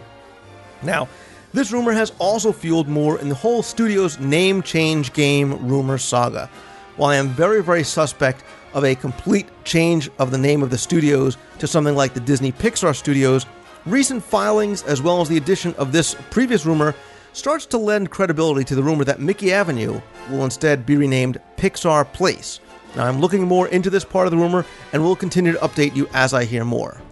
Now, 0.83 1.07
this 1.53 1.71
rumor 1.71 1.91
has 1.91 2.11
also 2.17 2.51
fueled 2.51 2.87
more 2.87 3.19
in 3.19 3.29
the 3.29 3.35
whole 3.35 3.61
studio's 3.61 4.19
name 4.19 4.63
change 4.63 5.13
game 5.13 5.67
rumor 5.67 5.99
saga. 5.99 6.49
While 6.97 7.11
I 7.11 7.15
am 7.17 7.29
very, 7.29 7.61
very 7.61 7.83
suspect 7.83 8.43
of 8.73 8.83
a 8.83 8.95
complete 8.95 9.47
change 9.63 10.09
of 10.17 10.31
the 10.31 10.37
name 10.37 10.63
of 10.63 10.71
the 10.71 10.77
studios 10.77 11.37
to 11.59 11.67
something 11.67 11.95
like 11.95 12.15
the 12.15 12.19
Disney 12.19 12.51
Pixar 12.51 12.95
Studios, 12.95 13.45
recent 13.85 14.23
filings 14.23 14.81
as 14.83 15.01
well 15.01 15.21
as 15.21 15.29
the 15.29 15.37
addition 15.37 15.75
of 15.75 15.91
this 15.91 16.15
previous 16.31 16.65
rumor 16.65 16.95
starts 17.33 17.67
to 17.67 17.77
lend 17.77 18.09
credibility 18.09 18.63
to 18.63 18.75
the 18.75 18.83
rumor 18.83 19.03
that 19.03 19.19
Mickey 19.19 19.53
Avenue 19.53 20.01
will 20.29 20.43
instead 20.43 20.85
be 20.85 20.95
renamed 20.95 21.39
Pixar 21.57 22.11
Place. 22.13 22.59
Now, 22.95 23.05
I'm 23.05 23.19
looking 23.19 23.47
more 23.47 23.67
into 23.67 23.89
this 23.89 24.05
part 24.05 24.25
of 24.25 24.31
the 24.31 24.37
rumor 24.37 24.65
and 24.91 25.03
will 25.03 25.15
continue 25.15 25.51
to 25.51 25.59
update 25.59 25.95
you 25.95 26.07
as 26.13 26.33
I 26.33 26.45
hear 26.45 26.65
more. 26.65 27.02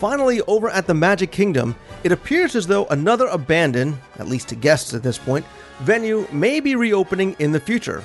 Finally, 0.00 0.40
over 0.46 0.70
at 0.70 0.86
the 0.86 0.94
Magic 0.94 1.30
Kingdom, 1.30 1.76
it 2.04 2.10
appears 2.10 2.56
as 2.56 2.66
though 2.66 2.86
another 2.86 3.26
abandoned, 3.26 3.98
at 4.18 4.28
least 4.28 4.48
to 4.48 4.54
guests 4.54 4.94
at 4.94 5.02
this 5.02 5.18
point, 5.18 5.44
venue 5.80 6.26
may 6.32 6.58
be 6.58 6.74
reopening 6.74 7.36
in 7.38 7.52
the 7.52 7.60
future. 7.60 8.02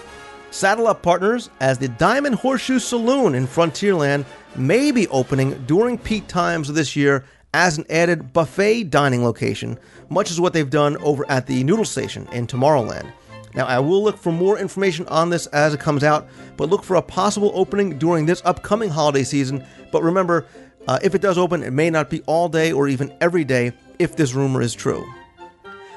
Saddle 0.51 0.87
up, 0.87 1.01
partners, 1.01 1.49
as 1.61 1.77
the 1.77 1.87
Diamond 1.87 2.35
Horseshoe 2.35 2.79
Saloon 2.79 3.33
in 3.33 3.47
Frontierland 3.47 4.25
may 4.57 4.91
be 4.91 5.07
opening 5.07 5.53
during 5.67 5.97
peak 5.97 6.27
times 6.27 6.67
of 6.67 6.75
this 6.75 6.97
year 6.97 7.23
as 7.53 7.77
an 7.77 7.85
added 7.89 8.33
buffet 8.33 8.83
dining 8.89 9.23
location, 9.23 9.79
much 10.09 10.29
as 10.29 10.41
what 10.41 10.51
they've 10.51 10.69
done 10.69 10.97
over 10.97 11.25
at 11.31 11.47
the 11.47 11.63
Noodle 11.63 11.85
Station 11.85 12.27
in 12.33 12.45
Tomorrowland. 12.45 13.09
Now, 13.53 13.67
I 13.67 13.79
will 13.79 14.03
look 14.03 14.17
for 14.17 14.33
more 14.33 14.59
information 14.59 15.07
on 15.07 15.29
this 15.29 15.47
as 15.47 15.73
it 15.73 15.79
comes 15.79 16.03
out, 16.03 16.27
but 16.57 16.69
look 16.69 16.83
for 16.83 16.97
a 16.97 17.01
possible 17.01 17.53
opening 17.55 17.97
during 17.97 18.25
this 18.25 18.41
upcoming 18.43 18.89
holiday 18.89 19.23
season. 19.23 19.65
But 19.93 20.03
remember, 20.03 20.45
uh, 20.87 20.99
if 21.01 21.15
it 21.15 21.21
does 21.21 21.37
open, 21.37 21.63
it 21.63 21.71
may 21.71 21.89
not 21.89 22.09
be 22.09 22.21
all 22.23 22.49
day 22.49 22.71
or 22.71 22.87
even 22.87 23.15
every 23.21 23.43
day 23.43 23.73
if 23.99 24.15
this 24.15 24.33
rumor 24.33 24.61
is 24.61 24.73
true. 24.73 25.05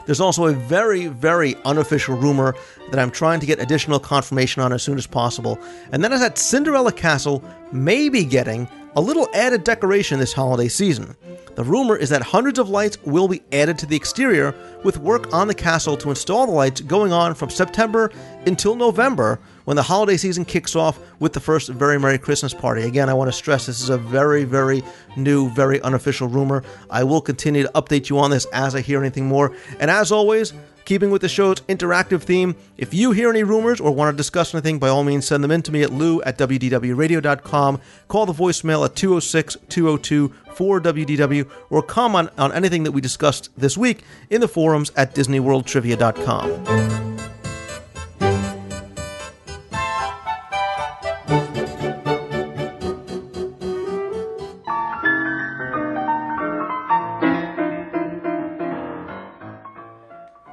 There's 0.07 0.21
also 0.21 0.47
a 0.47 0.53
very, 0.53 1.09
very 1.09 1.55
unofficial 1.67 2.17
rumor 2.17 2.55
that 2.91 2.99
I'm 2.99 3.11
trying 3.11 3.41
to 3.41 3.47
get 3.47 3.61
additional 3.61 4.01
confirmation 4.01 4.63
on 4.63 4.73
as 4.73 4.83
soon 4.83 4.97
as 4.97 5.07
possible, 5.07 5.59
and 5.93 6.03
that 6.03 6.13
is 6.13 6.21
that 6.21 6.39
Cinderella 6.39 6.93
Castle 6.93 7.45
may 7.73 8.09
be 8.09 8.25
getting 8.25 8.67
a 8.99 9.01
little 9.01 9.29
added 9.33 9.63
decoration 9.63 10.19
this 10.19 10.33
holiday 10.33 10.67
season. 10.67 11.15
The 11.55 11.63
rumor 11.63 11.97
is 11.97 12.09
that 12.09 12.21
hundreds 12.21 12.59
of 12.59 12.69
lights 12.69 13.01
will 13.05 13.29
be 13.29 13.45
added 13.53 13.79
to 13.79 13.87
the 13.87 13.95
exterior, 13.95 14.53
with 14.83 14.99
work 14.99 15.33
on 15.33 15.47
the 15.47 15.55
castle 15.55 15.97
to 15.99 16.11
install 16.11 16.47
the 16.47 16.53
lights 16.53 16.81
going 16.81 17.13
on 17.13 17.37
from 17.37 17.49
September 17.49 18.11
until 18.47 18.75
November 18.75 19.39
when 19.67 19.77
the 19.77 19.85
holiday 19.85 20.17
season 20.17 20.45
kicks 20.45 20.75
off 20.75 20.99
with 21.21 21.33
the 21.33 21.39
first 21.39 21.69
Very 21.69 21.97
Merry 22.01 22.19
Christmas 22.19 22.53
party. 22.53 22.83
Again, 22.83 23.09
I 23.09 23.15
want 23.15 23.29
to 23.29 23.33
stress 23.33 23.67
this 23.67 23.81
is 23.81 23.89
a 23.89 23.99
very, 23.99 24.43
very 24.43 24.83
new, 25.17 25.49
very 25.51 25.81
unofficial 25.83 26.27
rumor. 26.27 26.65
I 26.91 27.05
will 27.05 27.21
continue 27.21 27.63
to 27.63 27.73
update 27.77 28.09
you 28.09 28.19
on 28.19 28.33
this 28.33 28.47
as 28.47 28.75
I 28.75 28.81
hear 28.81 28.99
anything 28.99 29.27
more. 29.27 29.55
And 29.79 29.93
as 29.93 30.11
always, 30.11 30.55
Keeping 30.89 31.11
with 31.11 31.21
the 31.21 31.29
show's 31.29 31.61
interactive 31.69 32.23
theme, 32.23 32.57
if 32.79 32.95
you 32.95 33.13
hear 33.13 33.29
any 33.29 33.43
rumors 33.43 33.79
or 33.79 33.91
want 33.91 34.11
to 34.11 34.17
discuss 34.17 34.55
anything, 34.55 34.79
by 34.79 34.89
all 34.89 35.05
means 35.05 35.27
send 35.27 35.45
them 35.45 35.51
in 35.51 35.61
to 35.61 35.71
me 35.71 35.83
at 35.83 35.93
lou 35.93 36.23
at 36.23 36.39
wdwradio.com. 36.39 37.79
Call 38.09 38.25
the 38.25 38.33
voicemail 38.33 38.87
at 38.87 38.97
206 38.97 39.59
202 39.69 40.31
4WDW 40.31 41.47
or 41.69 41.83
comment 41.83 42.31
on 42.39 42.55
anything 42.55 42.85
that 42.85 42.93
we 42.93 43.03
discussed 43.03 43.51
this 43.55 43.77
week 43.77 44.03
in 44.31 44.41
the 44.41 44.49
forums 44.49 44.91
at 44.97 45.15
disneyworldtrivia.com. 45.15 47.08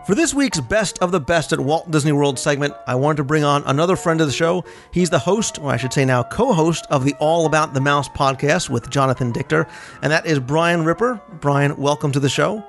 For 0.05 0.13
this 0.13 0.35
week's 0.35 0.59
Best 0.59 0.99
of 0.99 1.11
the 1.11 1.19
Best 1.19 1.51
at 1.51 1.59
Walt 1.59 1.89
Disney 1.89 2.11
World 2.11 2.37
segment, 2.37 2.75
I 2.85 2.93
wanted 2.93 3.17
to 3.17 3.23
bring 3.23 3.43
on 3.43 3.63
another 3.65 3.95
friend 3.95 4.21
of 4.21 4.27
the 4.27 4.33
show. 4.33 4.63
He's 4.91 5.09
the 5.09 5.17
host, 5.17 5.57
or 5.57 5.71
I 5.71 5.77
should 5.77 5.93
say 5.93 6.05
now 6.05 6.21
co 6.21 6.53
host, 6.53 6.85
of 6.91 7.05
the 7.05 7.15
All 7.15 7.47
About 7.47 7.73
the 7.73 7.81
Mouse 7.81 8.07
podcast 8.07 8.69
with 8.69 8.91
Jonathan 8.91 9.31
Dichter, 9.31 9.65
and 10.03 10.11
that 10.11 10.27
is 10.27 10.39
Brian 10.39 10.85
Ripper. 10.85 11.19
Brian, 11.41 11.75
welcome 11.77 12.11
to 12.11 12.19
the 12.19 12.29
show. 12.29 12.63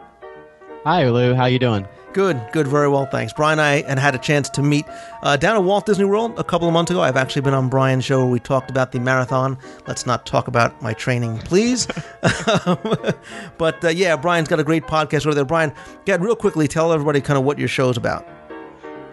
Hi, 0.85 1.07
Lou. 1.11 1.35
How 1.35 1.45
you 1.45 1.59
doing? 1.59 1.87
Good, 2.17 2.41
good, 2.51 2.67
very 2.67 2.89
well, 2.89 3.05
thanks. 3.05 3.35
Brian 3.35 3.59
and 3.59 4.01
I 4.01 4.03
had 4.03 4.15
a 4.15 4.19
chance 4.19 4.49
to 4.49 4.63
meet 4.63 4.87
uh, 5.23 5.37
down 5.37 5.55
at 5.55 5.63
Walt 5.63 5.85
Disney 5.85 6.07
World 6.07 6.33
a 6.39 6.45
couple 6.45 6.67
of 6.67 6.73
months 6.73 6.91
ago. 6.91 7.03
I've 7.03 7.19
actually 7.19 7.43
been 7.43 7.53
on 7.53 7.69
Brian's 7.69 8.07
show 8.07 8.21
where 8.21 8.33
we 8.33 8.41
talked 8.41 8.71
about 8.71 8.93
the 8.93 9.01
marathon. 9.01 9.59
Let's 9.87 10.07
not 10.07 10.25
talk 10.25 10.49
about 10.49 10.81
my 10.81 10.95
training, 10.95 11.37
please. 11.41 11.87
but 13.59 13.85
uh, 13.85 13.89
yeah, 13.89 14.17
Brian's 14.17 14.49
got 14.49 14.59
a 14.59 14.65
great 14.65 14.85
podcast 14.85 15.27
over 15.27 15.35
there. 15.35 15.45
Brian, 15.45 15.75
get 16.07 16.23
real 16.23 16.35
quickly, 16.35 16.67
tell 16.67 16.91
everybody 16.91 17.21
kind 17.21 17.39
of 17.39 17.45
what 17.45 17.59
your 17.59 17.69
show's 17.69 17.99
about. 17.99 18.27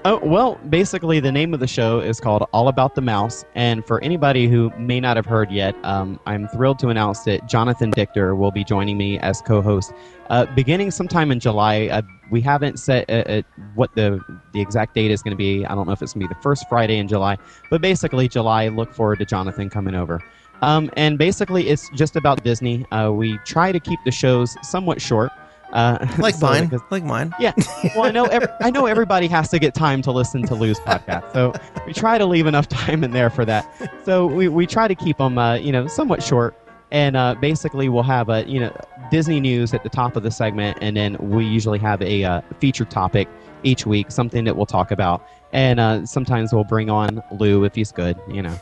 Oh, 0.06 0.20
well, 0.22 0.56
basically, 0.68 1.22
the 1.22 1.32
name 1.32 1.54
of 1.54 1.62
the 1.62 1.68
show 1.68 2.02
is 2.02 2.20
called 2.20 2.46
All 2.52 2.68
About 2.68 2.94
the 2.94 3.02
Mouse. 3.02 3.46
And 3.56 3.86
for 3.86 4.04
anybody 4.04 4.50
who 4.50 4.70
may 4.78 5.00
not 5.00 5.16
have 5.16 5.26
heard 5.26 5.50
yet, 5.50 5.76
um, 5.86 6.20
I'm 6.26 6.50
thrilled 6.50 6.78
to 6.80 6.90
announce 6.90 7.22
that 7.22 7.48
Jonathan 7.48 7.90
Dichter 7.90 8.36
will 8.36 8.52
be 8.52 8.66
joining 8.66 8.98
me 8.98 9.18
as 9.20 9.42
co 9.42 9.62
host 9.62 9.94
uh, 10.30 10.46
beginning 10.56 10.92
sometime 10.92 11.32
in 11.32 11.40
July. 11.40 11.88
Uh, 11.88 12.02
we 12.32 12.42
haven't 12.42 12.80
set 12.80 13.10
uh, 13.10 13.14
uh 13.14 13.42
what 13.76 13.96
the, 13.96 14.20
the 14.52 14.60
exact 14.60 14.94
date 14.94 15.10
is 15.10 15.24
going 15.24 15.32
to 15.32 15.38
be. 15.38 15.66
I 15.66 15.74
don't 15.74 15.88
know 15.88 15.94
if 15.94 16.02
it's 16.02 16.14
going 16.14 16.28
to 16.28 16.28
be 16.28 16.34
the 16.36 16.42
first 16.42 16.68
Friday 16.68 16.98
in 16.98 17.08
July, 17.08 17.38
but 17.70 17.80
basically, 17.82 18.28
July, 18.28 18.68
look 18.68 18.94
forward 18.94 19.20
to 19.20 19.26
Jonathan 19.26 19.70
coming 19.70 19.96
over. 19.96 20.22
Um, 20.62 20.92
and 20.98 21.18
basically, 21.18 21.70
it's 21.70 21.90
just 21.92 22.18
about 22.18 22.44
Disney. 22.44 22.86
Uh, 22.92 23.12
we 23.12 23.38
try 23.46 23.72
to 23.72 23.80
keep 23.80 24.00
the 24.04 24.12
shows 24.12 24.58
somewhat 24.64 25.02
short. 25.02 25.32
Uh, 25.74 26.08
like 26.20 26.36
so 26.36 26.46
mine, 26.46 26.72
like 26.92 27.04
mine. 27.04 27.34
Yeah. 27.40 27.54
Well, 27.96 28.06
I 28.06 28.12
know. 28.12 28.26
Every, 28.26 28.48
I 28.62 28.70
know 28.70 28.86
everybody 28.94 29.28
has 29.28 29.50
to 29.50 29.60
get 29.60 29.74
time 29.74 30.04
to 30.04 30.12
listen 30.12 30.44
to 30.44 30.56
Lou's 30.56 30.80
podcast, 30.80 31.34
so 31.34 31.52
we 31.88 31.94
try 31.94 32.20
to 32.20 32.26
leave 32.26 32.46
enough 32.46 32.68
time 32.70 33.04
in 33.04 33.12
there 33.12 33.32
for 33.32 33.44
that. 33.46 33.68
So 34.06 34.28
we, 34.28 34.48
we 34.48 34.68
try 34.68 34.88
to 34.88 34.94
keep 34.94 35.18
them, 35.18 35.38
uh, 35.38 35.56
you 35.56 35.72
know, 35.72 35.88
somewhat 35.88 36.22
short, 36.22 36.56
and 36.92 37.18
uh, 37.18 37.34
basically 37.36 37.90
we'll 37.90 38.04
have 38.04 38.30
a 38.30 38.48
you 38.48 38.60
know 38.60 38.76
Disney 39.10 39.40
news 39.40 39.74
at 39.74 39.82
the 39.82 39.90
top 39.90 40.16
of 40.16 40.22
the 40.22 40.30
segment, 40.30 40.78
and 40.80 40.96
then 40.96 41.18
we 41.20 41.44
usually 41.44 41.80
have 41.80 42.02
a 42.04 42.24
uh, 42.24 42.42
featured 42.60 42.92
topic 42.92 43.28
each 43.64 43.88
week, 43.88 44.12
something 44.12 44.44
that 44.44 44.56
we'll 44.56 44.68
talk 44.68 44.92
about, 44.92 45.28
and 45.54 45.80
uh, 45.80 46.06
sometimes 46.06 46.54
we'll 46.54 46.64
bring 46.64 46.92
on 46.92 47.24
Lou 47.32 47.64
if 47.64 47.74
he's 47.74 47.92
good, 47.92 48.16
you 48.30 48.44
know, 48.44 48.56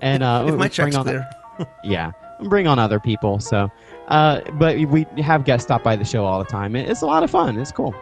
and 0.00 0.22
uh, 0.22 0.44
if 0.48 0.54
my 0.54 0.68
check's 0.68 0.96
on, 0.96 1.04
clear. 1.04 1.28
yeah, 1.84 2.12
bring 2.44 2.66
on 2.66 2.78
other 2.78 2.98
people. 2.98 3.40
So 3.40 3.70
uh, 4.08 4.40
but 4.52 4.78
we 4.88 5.06
have 5.18 5.44
guests 5.44 5.66
stop 5.66 5.82
by 5.82 5.96
the 5.96 6.04
show 6.04 6.24
all 6.24 6.38
the 6.38 6.50
time. 6.50 6.76
It's 6.76 7.02
a 7.02 7.06
lot 7.06 7.22
of 7.22 7.30
fun. 7.30 7.58
It's 7.58 7.72
cool. 7.72 7.94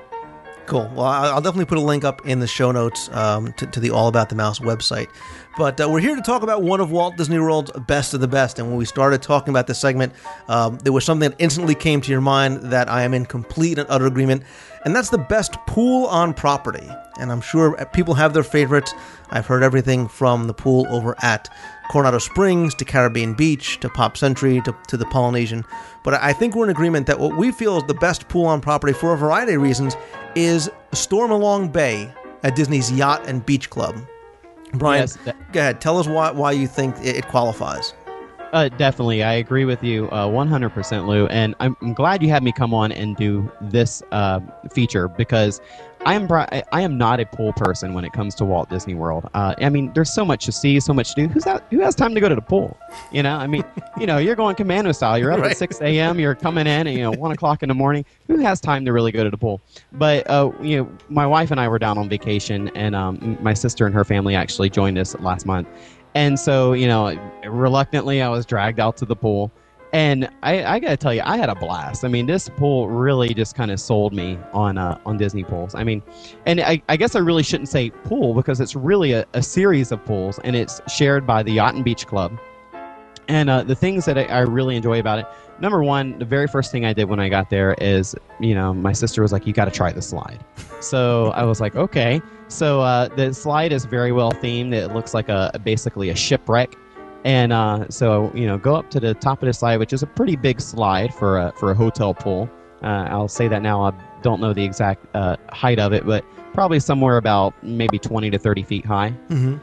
Cool. 0.66 0.90
Well, 0.94 1.06
I'll 1.06 1.42
definitely 1.42 1.66
put 1.66 1.76
a 1.76 1.82
link 1.82 2.04
up 2.04 2.26
in 2.26 2.40
the 2.40 2.46
show 2.46 2.72
notes 2.72 3.10
um, 3.12 3.52
to, 3.54 3.66
to, 3.66 3.80
the 3.80 3.90
All 3.90 4.08
About 4.08 4.30
the 4.30 4.34
Mouse 4.34 4.60
website. 4.60 5.08
But 5.56 5.80
uh, 5.80 5.88
we're 5.88 6.00
here 6.00 6.16
to 6.16 6.22
talk 6.22 6.42
about 6.42 6.62
one 6.62 6.80
of 6.80 6.90
Walt 6.90 7.16
Disney 7.16 7.38
World's 7.38 7.70
best 7.86 8.12
of 8.12 8.20
the 8.20 8.26
best. 8.26 8.58
And 8.58 8.68
when 8.68 8.76
we 8.76 8.84
started 8.84 9.22
talking 9.22 9.50
about 9.50 9.68
this 9.68 9.78
segment, 9.78 10.12
um, 10.48 10.78
there 10.78 10.92
was 10.92 11.04
something 11.04 11.30
that 11.30 11.36
instantly 11.38 11.76
came 11.76 12.00
to 12.00 12.10
your 12.10 12.20
mind 12.20 12.72
that 12.72 12.88
I 12.88 13.02
am 13.02 13.14
in 13.14 13.24
complete 13.24 13.78
and 13.78 13.88
utter 13.88 14.06
agreement. 14.06 14.42
And 14.84 14.96
that's 14.96 15.10
the 15.10 15.18
best 15.18 15.54
pool 15.66 16.06
on 16.06 16.34
property. 16.34 16.88
And 17.20 17.30
I'm 17.30 17.40
sure 17.40 17.76
people 17.92 18.14
have 18.14 18.34
their 18.34 18.42
favorites. 18.42 18.92
I've 19.30 19.46
heard 19.46 19.62
everything 19.62 20.08
from 20.08 20.48
the 20.48 20.54
pool 20.54 20.86
over 20.90 21.14
at 21.22 21.48
Coronado 21.88 22.18
Springs 22.18 22.74
to 22.74 22.84
Caribbean 22.84 23.34
Beach 23.34 23.78
to 23.80 23.88
Pop 23.88 24.16
Century 24.16 24.60
to, 24.62 24.76
to 24.88 24.96
the 24.96 25.06
Polynesian. 25.06 25.64
But 26.02 26.14
I 26.14 26.32
think 26.32 26.56
we're 26.56 26.64
in 26.64 26.70
agreement 26.70 27.06
that 27.06 27.20
what 27.20 27.36
we 27.36 27.52
feel 27.52 27.76
is 27.76 27.84
the 27.84 27.94
best 27.94 28.28
pool 28.28 28.46
on 28.46 28.60
property 28.60 28.92
for 28.92 29.14
a 29.14 29.16
variety 29.16 29.54
of 29.54 29.62
reasons 29.62 29.96
is 30.34 30.68
Stormalong 30.90 31.72
Bay 31.72 32.12
at 32.42 32.56
Disney's 32.56 32.90
Yacht 32.90 33.28
and 33.28 33.46
Beach 33.46 33.70
Club. 33.70 34.04
Brian, 34.78 35.02
yes, 35.02 35.16
that- 35.24 35.52
go 35.52 35.60
ahead. 35.60 35.80
Tell 35.80 35.98
us 35.98 36.06
why, 36.06 36.30
why 36.30 36.52
you 36.52 36.66
think 36.66 36.96
it 37.02 37.26
qualifies. 37.28 37.94
Uh, 38.52 38.68
definitely, 38.68 39.24
I 39.24 39.32
agree 39.32 39.64
with 39.64 39.82
you 39.82 40.08
uh, 40.10 40.28
100%, 40.28 41.08
Lou. 41.08 41.26
And 41.26 41.56
I'm, 41.58 41.76
I'm, 41.82 41.92
glad 41.92 42.22
you 42.22 42.28
had 42.28 42.44
me 42.44 42.52
come 42.52 42.72
on 42.72 42.92
and 42.92 43.16
do 43.16 43.50
this 43.60 44.00
uh, 44.12 44.38
feature 44.72 45.08
because 45.08 45.60
I 46.04 46.14
am 46.14 46.28
I 46.30 46.82
am 46.82 46.98
not 46.98 47.18
a 47.18 47.26
pool 47.26 47.52
person 47.54 47.94
when 47.94 48.04
it 48.04 48.12
comes 48.12 48.34
to 48.36 48.44
Walt 48.44 48.68
Disney 48.68 48.94
World. 48.94 49.28
Uh, 49.32 49.54
I 49.58 49.70
mean, 49.70 49.90
there's 49.94 50.12
so 50.12 50.24
much 50.24 50.44
to 50.44 50.52
see, 50.52 50.78
so 50.80 50.92
much 50.92 51.14
to 51.14 51.22
do. 51.22 51.28
Who's? 51.28 51.44
Who 51.70 51.80
has 51.80 51.94
time 51.94 52.14
to 52.14 52.20
go 52.20 52.28
to 52.28 52.34
the 52.34 52.42
pool? 52.42 52.76
You 53.10 53.22
know, 53.22 53.36
I 53.36 53.46
mean, 53.46 53.64
you 53.98 54.06
know, 54.06 54.18
you're 54.18 54.36
going 54.36 54.54
commando 54.54 54.92
style. 54.92 55.18
You're 55.18 55.32
up 55.32 55.40
right. 55.40 55.52
at 55.52 55.56
6 55.56 55.80
a.m. 55.80 56.20
You're 56.20 56.34
coming 56.34 56.66
in, 56.66 56.86
at, 56.86 56.92
you 56.92 57.02
know, 57.02 57.12
one 57.12 57.32
o'clock 57.32 57.62
in 57.62 57.68
the 57.68 57.74
morning. 57.74 58.04
Who 58.26 58.38
has 58.38 58.60
time 58.60 58.84
to 58.84 58.92
really 58.92 59.12
go 59.12 59.24
to 59.24 59.30
the 59.30 59.38
pool? 59.38 59.62
But 59.92 60.28
uh, 60.28 60.52
you 60.60 60.76
know, 60.76 60.92
my 61.08 61.26
wife 61.26 61.50
and 61.50 61.58
I 61.58 61.68
were 61.68 61.78
down 61.78 61.96
on 61.96 62.08
vacation, 62.08 62.70
and 62.74 62.94
um, 62.94 63.38
my 63.40 63.54
sister 63.54 63.86
and 63.86 63.94
her 63.94 64.04
family 64.04 64.34
actually 64.34 64.70
joined 64.70 64.98
us 64.98 65.18
last 65.20 65.46
month, 65.46 65.68
and 66.14 66.38
so 66.38 66.74
you 66.74 66.86
know, 66.86 67.18
reluctantly, 67.44 68.20
I 68.20 68.28
was 68.28 68.44
dragged 68.44 68.78
out 68.78 68.96
to 68.98 69.06
the 69.06 69.16
pool. 69.16 69.50
And 69.94 70.28
I, 70.42 70.64
I 70.64 70.80
gotta 70.80 70.96
tell 70.96 71.14
you, 71.14 71.22
I 71.24 71.36
had 71.36 71.48
a 71.48 71.54
blast. 71.54 72.04
I 72.04 72.08
mean, 72.08 72.26
this 72.26 72.48
pool 72.48 72.88
really 72.88 73.32
just 73.32 73.54
kind 73.54 73.70
of 73.70 73.78
sold 73.78 74.12
me 74.12 74.36
on 74.52 74.76
uh, 74.76 74.98
on 75.06 75.16
Disney 75.16 75.44
pools. 75.44 75.76
I 75.76 75.84
mean, 75.84 76.02
and 76.46 76.60
I, 76.60 76.82
I 76.88 76.96
guess 76.96 77.14
I 77.14 77.20
really 77.20 77.44
shouldn't 77.44 77.68
say 77.68 77.90
pool 77.90 78.34
because 78.34 78.60
it's 78.60 78.74
really 78.74 79.12
a, 79.12 79.24
a 79.34 79.42
series 79.42 79.92
of 79.92 80.04
pools, 80.04 80.40
and 80.40 80.56
it's 80.56 80.80
shared 80.92 81.28
by 81.28 81.44
the 81.44 81.52
Yacht 81.52 81.76
and 81.76 81.84
Beach 81.84 82.08
Club. 82.08 82.36
And 83.28 83.48
uh, 83.48 83.62
the 83.62 83.76
things 83.76 84.04
that 84.06 84.18
I, 84.18 84.24
I 84.24 84.40
really 84.40 84.74
enjoy 84.74 84.98
about 84.98 85.20
it, 85.20 85.26
number 85.60 85.80
one, 85.84 86.18
the 86.18 86.24
very 86.24 86.48
first 86.48 86.72
thing 86.72 86.84
I 86.84 86.92
did 86.92 87.04
when 87.04 87.20
I 87.20 87.28
got 87.28 87.48
there 87.48 87.74
is, 87.80 88.16
you 88.40 88.56
know, 88.56 88.74
my 88.74 88.92
sister 88.92 89.22
was 89.22 89.30
like, 89.30 89.46
"You 89.46 89.52
got 89.52 89.66
to 89.66 89.70
try 89.70 89.92
the 89.92 90.02
slide." 90.02 90.44
So 90.80 91.30
I 91.36 91.44
was 91.44 91.60
like, 91.60 91.76
"Okay." 91.76 92.20
So 92.48 92.80
uh, 92.80 93.06
the 93.14 93.32
slide 93.32 93.72
is 93.72 93.84
very 93.84 94.10
well 94.10 94.32
themed. 94.32 94.74
It 94.74 94.88
looks 94.88 95.14
like 95.14 95.28
a 95.28 95.52
basically 95.62 96.10
a 96.10 96.16
shipwreck 96.16 96.74
and 97.24 97.52
uh, 97.52 97.88
so, 97.88 98.30
you 98.34 98.46
know, 98.46 98.58
go 98.58 98.76
up 98.76 98.90
to 98.90 99.00
the 99.00 99.14
top 99.14 99.42
of 99.42 99.46
the 99.46 99.52
slide, 99.52 99.78
which 99.78 99.92
is 99.92 100.02
a 100.02 100.06
pretty 100.06 100.36
big 100.36 100.60
slide 100.60 101.12
for 101.14 101.38
a, 101.38 101.52
for 101.58 101.70
a 101.70 101.74
hotel 101.74 102.12
pool. 102.12 102.50
Uh, 102.82 103.08
I'll 103.08 103.28
say 103.28 103.48
that 103.48 103.62
now. 103.62 103.82
I 103.82 103.92
don't 104.22 104.40
know 104.40 104.52
the 104.52 104.62
exact 104.62 105.06
uh, 105.14 105.36
height 105.48 105.78
of 105.78 105.94
it, 105.94 106.04
but 106.04 106.22
probably 106.52 106.80
somewhere 106.80 107.16
about 107.16 107.54
maybe 107.62 107.98
20 107.98 108.30
to 108.30 108.38
30 108.38 108.62
feet 108.62 108.84
high. 108.84 109.10
Mm-hmm. 109.28 109.56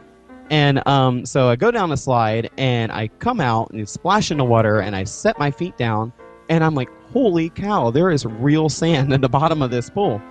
And 0.50 0.86
um, 0.88 1.25
so 1.25 1.50
I 1.50 1.56
go 1.56 1.72
down 1.72 1.89
the 1.89 1.98
slide 1.98 2.50
and 2.58 2.91
I 2.91 3.08
come 3.20 3.39
out 3.39 3.72
and 3.72 3.88
splash 3.88 4.32
in 4.32 4.38
the 4.38 4.44
water 4.44 4.80
and 4.80 4.96
I 4.96 5.03
set 5.03 5.38
my 5.38 5.51
feet 5.51 5.77
down 5.77 6.12
and 6.50 6.63
I'm 6.63 6.75
like, 6.75 6.89
holy 7.13 7.50
cow, 7.50 7.91
there 7.91 8.10
is 8.10 8.25
real 8.25 8.70
sand 8.70 9.13
in 9.13 9.22
the 9.22 9.30
bottom 9.30 9.62
of 9.62 9.70
this 9.70 9.89
pool. 9.89 10.22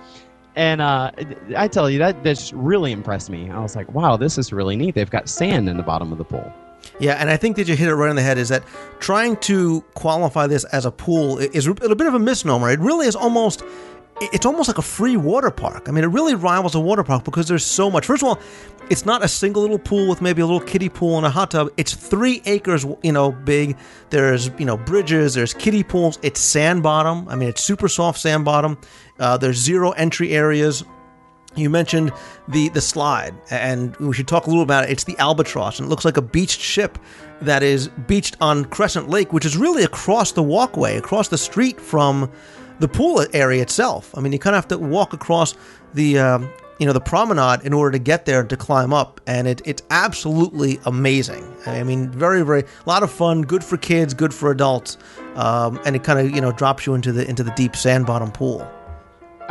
And 0.55 0.81
uh, 0.81 1.11
I 1.55 1.69
tell 1.69 1.89
you, 1.89 1.97
that 1.99 2.23
just 2.25 2.51
really 2.53 2.91
impressed 2.91 3.29
me. 3.29 3.49
I 3.49 3.59
was 3.59 3.75
like, 3.75 3.89
wow, 3.93 4.17
this 4.17 4.37
is 4.37 4.51
really 4.51 4.75
neat. 4.75 4.95
They've 4.95 5.09
got 5.09 5.29
sand 5.29 5.69
in 5.69 5.77
the 5.77 5.83
bottom 5.83 6.11
of 6.11 6.17
the 6.17 6.25
pool. 6.25 6.53
Yeah, 6.99 7.13
and 7.13 7.29
I 7.29 7.37
think 7.37 7.55
that 7.55 7.67
you 7.67 7.75
hit 7.75 7.87
it 7.87 7.95
right 7.95 8.09
on 8.09 8.15
the 8.15 8.21
head 8.21 8.37
is 8.37 8.49
that 8.49 8.63
trying 8.99 9.37
to 9.37 9.81
qualify 9.95 10.47
this 10.47 10.63
as 10.65 10.85
a 10.85 10.91
pool 10.91 11.39
is 11.39 11.67
a 11.67 11.73
bit 11.73 12.07
of 12.07 12.13
a 12.13 12.19
misnomer. 12.19 12.69
It 12.69 12.79
really 12.79 13.07
is 13.07 13.15
almost 13.15 13.63
it's 14.21 14.45
almost 14.45 14.67
like 14.67 14.77
a 14.77 14.83
free 14.83 15.17
water 15.17 15.49
park. 15.49 15.89
I 15.89 15.91
mean, 15.91 16.03
it 16.03 16.07
really 16.07 16.35
rivals 16.35 16.75
a 16.75 16.79
water 16.79 17.03
park 17.03 17.23
because 17.23 17.47
there's 17.47 17.65
so 17.65 17.89
much. 17.89 18.05
First 18.05 18.21
of 18.21 18.29
all, 18.29 18.39
it's 18.89 19.05
not 19.05 19.23
a 19.23 19.27
single 19.27 19.61
little 19.61 19.79
pool 19.79 20.07
with 20.07 20.21
maybe 20.21 20.41
a 20.41 20.45
little 20.45 20.61
kiddie 20.61 20.89
pool 20.89 21.17
and 21.17 21.25
a 21.25 21.29
hot 21.29 21.51
tub. 21.51 21.69
It's 21.77 21.93
three 21.93 22.41
acres, 22.45 22.85
you 23.01 23.11
know, 23.11 23.31
big. 23.31 23.77
There's, 24.09 24.51
you 24.59 24.65
know, 24.65 24.77
bridges, 24.77 25.33
there's 25.33 25.53
kiddie 25.53 25.83
pools. 25.83 26.19
It's 26.21 26.39
sand 26.39 26.83
bottom. 26.83 27.27
I 27.29 27.35
mean, 27.35 27.49
it's 27.49 27.63
super 27.63 27.87
soft 27.87 28.19
sand 28.19 28.45
bottom. 28.45 28.77
Uh, 29.17 29.37
there's 29.37 29.57
zero 29.57 29.91
entry 29.91 30.31
areas. 30.33 30.83
You 31.55 31.69
mentioned 31.69 32.13
the 32.47 32.69
the 32.69 32.81
slide, 32.81 33.33
and 33.49 33.95
we 33.97 34.13
should 34.13 34.27
talk 34.27 34.45
a 34.45 34.49
little 34.49 34.63
about 34.63 34.85
it. 34.85 34.89
It's 34.89 35.03
the 35.03 35.17
albatross, 35.17 35.79
and 35.79 35.87
it 35.87 35.89
looks 35.89 36.05
like 36.05 36.17
a 36.17 36.21
beached 36.21 36.61
ship 36.61 36.97
that 37.41 37.61
is 37.61 37.89
beached 38.07 38.37
on 38.39 38.65
Crescent 38.65 39.09
Lake, 39.09 39.33
which 39.33 39.45
is 39.45 39.57
really 39.57 39.83
across 39.83 40.31
the 40.31 40.43
walkway, 40.43 40.97
across 40.97 41.27
the 41.27 41.37
street 41.37 41.81
from 41.81 42.31
the 42.79 42.87
pool 42.87 43.25
area 43.33 43.61
itself. 43.61 44.17
I 44.17 44.21
mean, 44.21 44.31
you 44.31 44.39
kind 44.39 44.55
of 44.55 44.63
have 44.63 44.69
to 44.69 44.77
walk 44.77 45.13
across 45.13 45.55
the 45.93 46.19
um, 46.19 46.49
you 46.79 46.87
know 46.87 46.93
the 46.93 47.01
promenade 47.01 47.61
in 47.63 47.73
order 47.73 47.91
to 47.91 47.99
get 47.99 48.25
there 48.25 48.43
to 48.43 48.57
climb 48.57 48.93
up, 48.93 49.21
and 49.27 49.47
it, 49.47 49.61
it's 49.65 49.83
absolutely 49.91 50.79
amazing. 50.85 51.53
I 51.65 51.83
mean, 51.83 52.09
very 52.09 52.43
very 52.43 52.61
a 52.61 52.89
lot 52.89 53.03
of 53.03 53.11
fun, 53.11 53.43
good 53.43 53.63
for 53.63 53.77
kids, 53.77 54.13
good 54.13 54.33
for 54.33 54.51
adults, 54.51 54.97
um, 55.35 55.79
and 55.85 55.95
it 55.95 56.03
kind 56.03 56.19
of 56.19 56.33
you 56.33 56.41
know 56.41 56.51
drops 56.51 56.87
you 56.87 56.95
into 56.95 57.11
the 57.11 57.29
into 57.29 57.43
the 57.43 57.51
deep 57.51 57.75
sand 57.75 58.05
bottom 58.05 58.31
pool. 58.31 58.67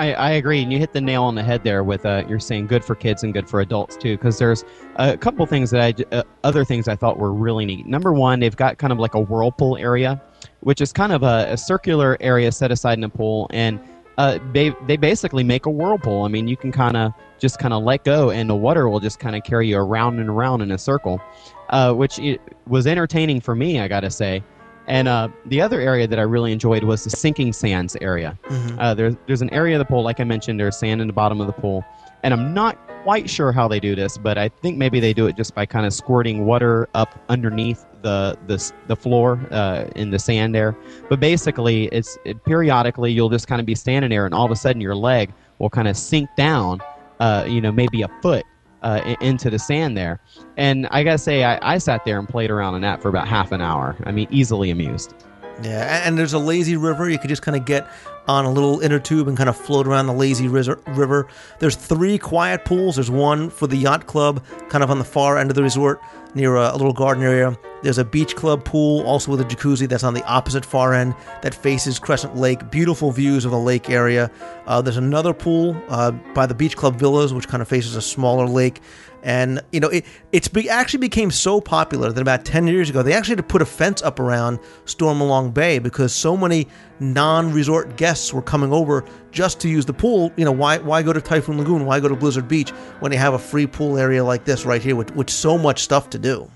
I, 0.00 0.12
I, 0.12 0.30
agree, 0.30 0.62
and 0.62 0.72
you 0.72 0.78
hit 0.78 0.94
the 0.94 1.00
nail 1.02 1.24
on 1.24 1.34
the 1.34 1.42
head 1.42 1.62
there 1.62 1.84
with 1.84 2.06
uh, 2.06 2.24
you're 2.26 2.40
saying 2.40 2.68
good 2.68 2.82
for 2.82 2.94
kids 2.94 3.22
and 3.22 3.34
good 3.34 3.46
for 3.46 3.60
adults 3.60 3.98
too, 3.98 4.16
because 4.16 4.38
there's 4.38 4.64
a 4.96 5.18
couple 5.18 5.44
things 5.44 5.70
that 5.72 5.80
I 5.82 6.16
uh, 6.16 6.22
other 6.42 6.64
things 6.64 6.88
I 6.88 6.96
thought 6.96 7.18
were 7.18 7.34
really 7.34 7.66
neat. 7.66 7.84
Number 7.86 8.14
one, 8.14 8.40
they've 8.40 8.56
got 8.56 8.78
kind 8.78 8.94
of 8.94 8.98
like 8.98 9.12
a 9.12 9.20
whirlpool 9.20 9.76
area, 9.76 10.18
which 10.60 10.80
is 10.80 10.90
kind 10.90 11.12
of 11.12 11.22
a, 11.22 11.48
a 11.50 11.56
circular 11.58 12.16
area 12.20 12.50
set 12.50 12.72
aside 12.72 12.96
in 12.96 13.04
a 13.04 13.10
pool, 13.10 13.46
and 13.50 13.78
uh, 14.16 14.38
they 14.54 14.74
they 14.86 14.96
basically 14.96 15.44
make 15.44 15.66
a 15.66 15.70
whirlpool. 15.70 16.22
I 16.22 16.28
mean, 16.28 16.48
you 16.48 16.56
can 16.56 16.72
kind 16.72 16.96
of 16.96 17.12
just 17.38 17.58
kind 17.58 17.74
of 17.74 17.82
let 17.82 18.02
go, 18.02 18.30
and 18.30 18.48
the 18.48 18.56
water 18.56 18.88
will 18.88 19.00
just 19.00 19.20
kind 19.20 19.36
of 19.36 19.44
carry 19.44 19.68
you 19.68 19.76
around 19.76 20.18
and 20.18 20.30
around 20.30 20.62
in 20.62 20.70
a 20.70 20.78
circle, 20.78 21.20
uh, 21.68 21.92
which 21.92 22.18
was 22.66 22.86
entertaining 22.86 23.42
for 23.42 23.54
me, 23.54 23.80
I 23.80 23.86
gotta 23.86 24.10
say. 24.10 24.42
And 24.90 25.06
uh, 25.06 25.28
the 25.46 25.60
other 25.60 25.80
area 25.80 26.08
that 26.08 26.18
I 26.18 26.22
really 26.22 26.50
enjoyed 26.52 26.82
was 26.82 27.04
the 27.04 27.10
sinking 27.10 27.52
sands 27.52 27.96
area. 28.00 28.36
Mm-hmm. 28.48 28.78
Uh, 28.80 28.92
there's 28.92 29.14
there's 29.28 29.40
an 29.40 29.48
area 29.50 29.76
of 29.76 29.78
the 29.78 29.84
pool, 29.84 30.02
like 30.02 30.18
I 30.18 30.24
mentioned, 30.24 30.58
there's 30.58 30.76
sand 30.76 31.00
in 31.00 31.06
the 31.06 31.12
bottom 31.12 31.40
of 31.40 31.46
the 31.46 31.52
pool, 31.52 31.84
and 32.24 32.34
I'm 32.34 32.52
not 32.52 32.76
quite 33.04 33.30
sure 33.30 33.52
how 33.52 33.68
they 33.68 33.78
do 33.78 33.94
this, 33.94 34.18
but 34.18 34.36
I 34.36 34.48
think 34.48 34.78
maybe 34.78 34.98
they 34.98 35.12
do 35.12 35.28
it 35.28 35.36
just 35.36 35.54
by 35.54 35.64
kind 35.64 35.86
of 35.86 35.94
squirting 35.94 36.44
water 36.44 36.88
up 36.94 37.24
underneath 37.28 37.86
the 38.02 38.36
the, 38.48 38.72
the 38.88 38.96
floor 38.96 39.40
uh, 39.52 39.84
in 39.94 40.10
the 40.10 40.18
sand 40.18 40.56
there. 40.56 40.76
But 41.08 41.20
basically, 41.20 41.84
it's 41.92 42.18
it, 42.24 42.44
periodically 42.44 43.12
you'll 43.12 43.30
just 43.30 43.46
kind 43.46 43.60
of 43.60 43.66
be 43.66 43.76
standing 43.76 44.10
there, 44.10 44.26
and 44.26 44.34
all 44.34 44.44
of 44.44 44.50
a 44.50 44.56
sudden 44.56 44.80
your 44.80 44.96
leg 44.96 45.32
will 45.60 45.70
kind 45.70 45.86
of 45.86 45.96
sink 45.96 46.28
down, 46.36 46.80
uh, 47.20 47.44
you 47.46 47.60
know, 47.60 47.70
maybe 47.70 48.02
a 48.02 48.08
foot, 48.20 48.44
uh, 48.82 49.14
into 49.20 49.50
the 49.50 49.58
sand 49.58 49.96
there. 49.96 50.20
And 50.56 50.86
I 50.90 51.04
gotta 51.04 51.18
say, 51.18 51.44
I, 51.44 51.58
I 51.74 51.78
sat 51.78 52.04
there 52.04 52.18
and 52.18 52.28
played 52.28 52.50
around 52.50 52.74
in 52.74 52.82
that 52.82 53.02
for 53.02 53.08
about 53.08 53.28
half 53.28 53.52
an 53.52 53.60
hour. 53.60 53.96
I 54.04 54.12
mean, 54.12 54.28
easily 54.30 54.70
amused. 54.70 55.14
Yeah, 55.62 56.06
and 56.06 56.16
there's 56.18 56.32
a 56.32 56.38
lazy 56.38 56.76
river. 56.76 57.08
You 57.10 57.18
could 57.18 57.28
just 57.28 57.42
kind 57.42 57.56
of 57.56 57.64
get 57.64 57.86
on 58.26 58.44
a 58.44 58.52
little 58.52 58.80
inner 58.80 58.98
tube 58.98 59.28
and 59.28 59.36
kind 59.36 59.48
of 59.48 59.56
float 59.56 59.86
around 59.86 60.06
the 60.06 60.12
lazy 60.12 60.48
river. 60.48 61.26
There's 61.58 61.76
three 61.76 62.16
quiet 62.16 62.64
pools. 62.64 62.96
There's 62.96 63.10
one 63.10 63.50
for 63.50 63.66
the 63.66 63.76
yacht 63.76 64.06
club, 64.06 64.44
kind 64.68 64.84
of 64.84 64.90
on 64.90 64.98
the 64.98 65.04
far 65.04 65.36
end 65.36 65.50
of 65.50 65.56
the 65.56 65.62
resort 65.62 66.00
near 66.34 66.56
a, 66.56 66.72
little 66.72 66.92
garden 66.92 67.24
area. 67.24 67.58
There's 67.82 67.98
a 67.98 68.04
beach 68.04 68.36
club 68.36 68.64
pool, 68.64 69.02
also 69.06 69.30
with 69.30 69.40
a 69.40 69.44
jacuzzi, 69.44 69.88
that's 69.88 70.04
on 70.04 70.14
the 70.14 70.24
opposite 70.24 70.64
far 70.64 70.94
end 70.94 71.14
that 71.42 71.54
faces 71.54 71.98
Crescent 71.98 72.36
Lake. 72.36 72.70
Beautiful 72.70 73.10
views 73.10 73.44
of 73.44 73.50
the 73.50 73.58
lake 73.58 73.90
area. 73.90 74.30
Uh, 74.66 74.80
there's 74.80 74.96
another 74.96 75.32
pool 75.32 75.80
uh, 75.88 76.10
by 76.34 76.46
the 76.46 76.54
beach 76.54 76.76
club 76.76 76.96
villas, 76.96 77.34
which 77.34 77.48
kind 77.48 77.62
of 77.62 77.68
faces 77.68 77.96
a 77.96 78.02
smaller 78.02 78.46
lake. 78.46 78.80
And 79.22 79.60
you 79.72 79.80
know, 79.80 79.88
it 79.88 80.04
it's 80.32 80.48
be, 80.48 80.68
actually 80.68 81.00
became 81.00 81.30
so 81.30 81.60
popular 81.60 82.10
that 82.12 82.20
about 82.20 82.44
ten 82.44 82.66
years 82.66 82.90
ago 82.90 83.02
they 83.02 83.12
actually 83.12 83.32
had 83.32 83.38
to 83.38 83.52
put 83.52 83.62
a 83.62 83.66
fence 83.66 84.02
up 84.02 84.18
around 84.18 84.58
Stormalong 84.86 85.52
Bay 85.52 85.78
because 85.78 86.14
so 86.14 86.36
many 86.36 86.68
non-resort 87.00 87.96
guests 87.96 88.32
were 88.32 88.42
coming 88.42 88.72
over 88.72 89.04
just 89.30 89.60
to 89.60 89.68
use 89.68 89.86
the 89.86 89.92
pool. 89.92 90.32
You 90.36 90.44
know, 90.44 90.52
why 90.52 90.78
why 90.78 91.02
go 91.02 91.12
to 91.12 91.20
Typhoon 91.20 91.58
Lagoon? 91.58 91.84
Why 91.84 92.00
go 92.00 92.08
to 92.08 92.16
Blizzard 92.16 92.48
Beach 92.48 92.70
when 93.00 93.10
they 93.10 93.18
have 93.18 93.34
a 93.34 93.38
free 93.38 93.66
pool 93.66 93.98
area 93.98 94.24
like 94.24 94.44
this 94.44 94.64
right 94.64 94.82
here 94.82 94.96
with, 94.96 95.14
with 95.14 95.30
so 95.30 95.58
much 95.58 95.82
stuff 95.82 96.10
to 96.10 96.18
do? 96.18 96.50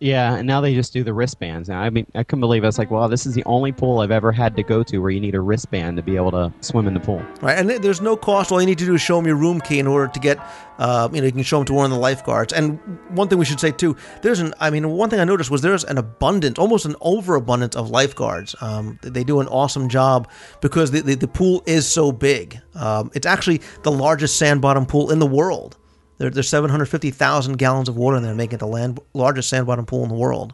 Yeah, 0.00 0.36
and 0.36 0.46
now 0.46 0.60
they 0.60 0.74
just 0.74 0.92
do 0.92 1.02
the 1.02 1.12
wristbands. 1.12 1.68
Now, 1.68 1.80
I 1.80 1.90
mean, 1.90 2.06
I 2.14 2.22
couldn't 2.22 2.40
believe 2.40 2.62
it. 2.62 2.66
I 2.66 2.68
was 2.68 2.78
like, 2.78 2.90
"Wow, 2.90 3.08
this 3.08 3.26
is 3.26 3.34
the 3.34 3.42
only 3.46 3.72
pool 3.72 3.98
I've 3.98 4.12
ever 4.12 4.30
had 4.30 4.54
to 4.56 4.62
go 4.62 4.84
to 4.84 4.98
where 4.98 5.10
you 5.10 5.18
need 5.18 5.34
a 5.34 5.40
wristband 5.40 5.96
to 5.96 6.04
be 6.04 6.14
able 6.14 6.30
to 6.30 6.52
swim 6.60 6.86
in 6.86 6.94
the 6.94 7.00
pool." 7.00 7.20
Right, 7.40 7.58
and 7.58 7.68
there's 7.68 8.00
no 8.00 8.16
cost. 8.16 8.52
All 8.52 8.60
you 8.60 8.66
need 8.66 8.78
to 8.78 8.84
do 8.84 8.94
is 8.94 9.00
show 9.00 9.16
them 9.16 9.26
your 9.26 9.34
room 9.34 9.60
key 9.60 9.80
in 9.80 9.88
order 9.88 10.06
to 10.06 10.20
get, 10.20 10.38
uh, 10.78 11.08
you 11.12 11.20
know, 11.20 11.26
you 11.26 11.32
can 11.32 11.42
show 11.42 11.58
them 11.58 11.66
to 11.66 11.74
one 11.74 11.86
of 11.86 11.90
the 11.90 11.98
lifeguards. 11.98 12.52
And 12.52 12.78
one 13.08 13.26
thing 13.26 13.38
we 13.38 13.44
should 13.44 13.58
say 13.58 13.72
too, 13.72 13.96
there's 14.22 14.38
an, 14.38 14.54
I 14.60 14.70
mean, 14.70 14.88
one 14.88 15.10
thing 15.10 15.18
I 15.18 15.24
noticed 15.24 15.50
was 15.50 15.62
there's 15.62 15.84
an 15.84 15.98
abundance, 15.98 16.60
almost 16.60 16.86
an 16.86 16.94
overabundance 17.00 17.74
of 17.74 17.90
lifeguards. 17.90 18.54
Um, 18.60 19.00
they 19.02 19.24
do 19.24 19.40
an 19.40 19.48
awesome 19.48 19.88
job 19.88 20.30
because 20.60 20.92
the 20.92 21.00
the, 21.00 21.16
the 21.16 21.28
pool 21.28 21.64
is 21.66 21.90
so 21.90 22.12
big. 22.12 22.60
Um, 22.76 23.10
it's 23.14 23.26
actually 23.26 23.62
the 23.82 23.90
largest 23.90 24.36
sand 24.36 24.60
bottom 24.60 24.86
pool 24.86 25.10
in 25.10 25.18
the 25.18 25.26
world. 25.26 25.76
There, 26.18 26.30
there's 26.30 26.48
750,000 26.48 27.56
gallons 27.56 27.88
of 27.88 27.96
water 27.96 28.16
in 28.16 28.22
there, 28.22 28.34
making 28.34 28.56
it 28.56 28.58
the 28.58 28.66
land, 28.66 29.00
largest 29.14 29.48
sand 29.48 29.66
bottom 29.66 29.86
pool 29.86 30.02
in 30.02 30.08
the 30.08 30.14
world. 30.14 30.52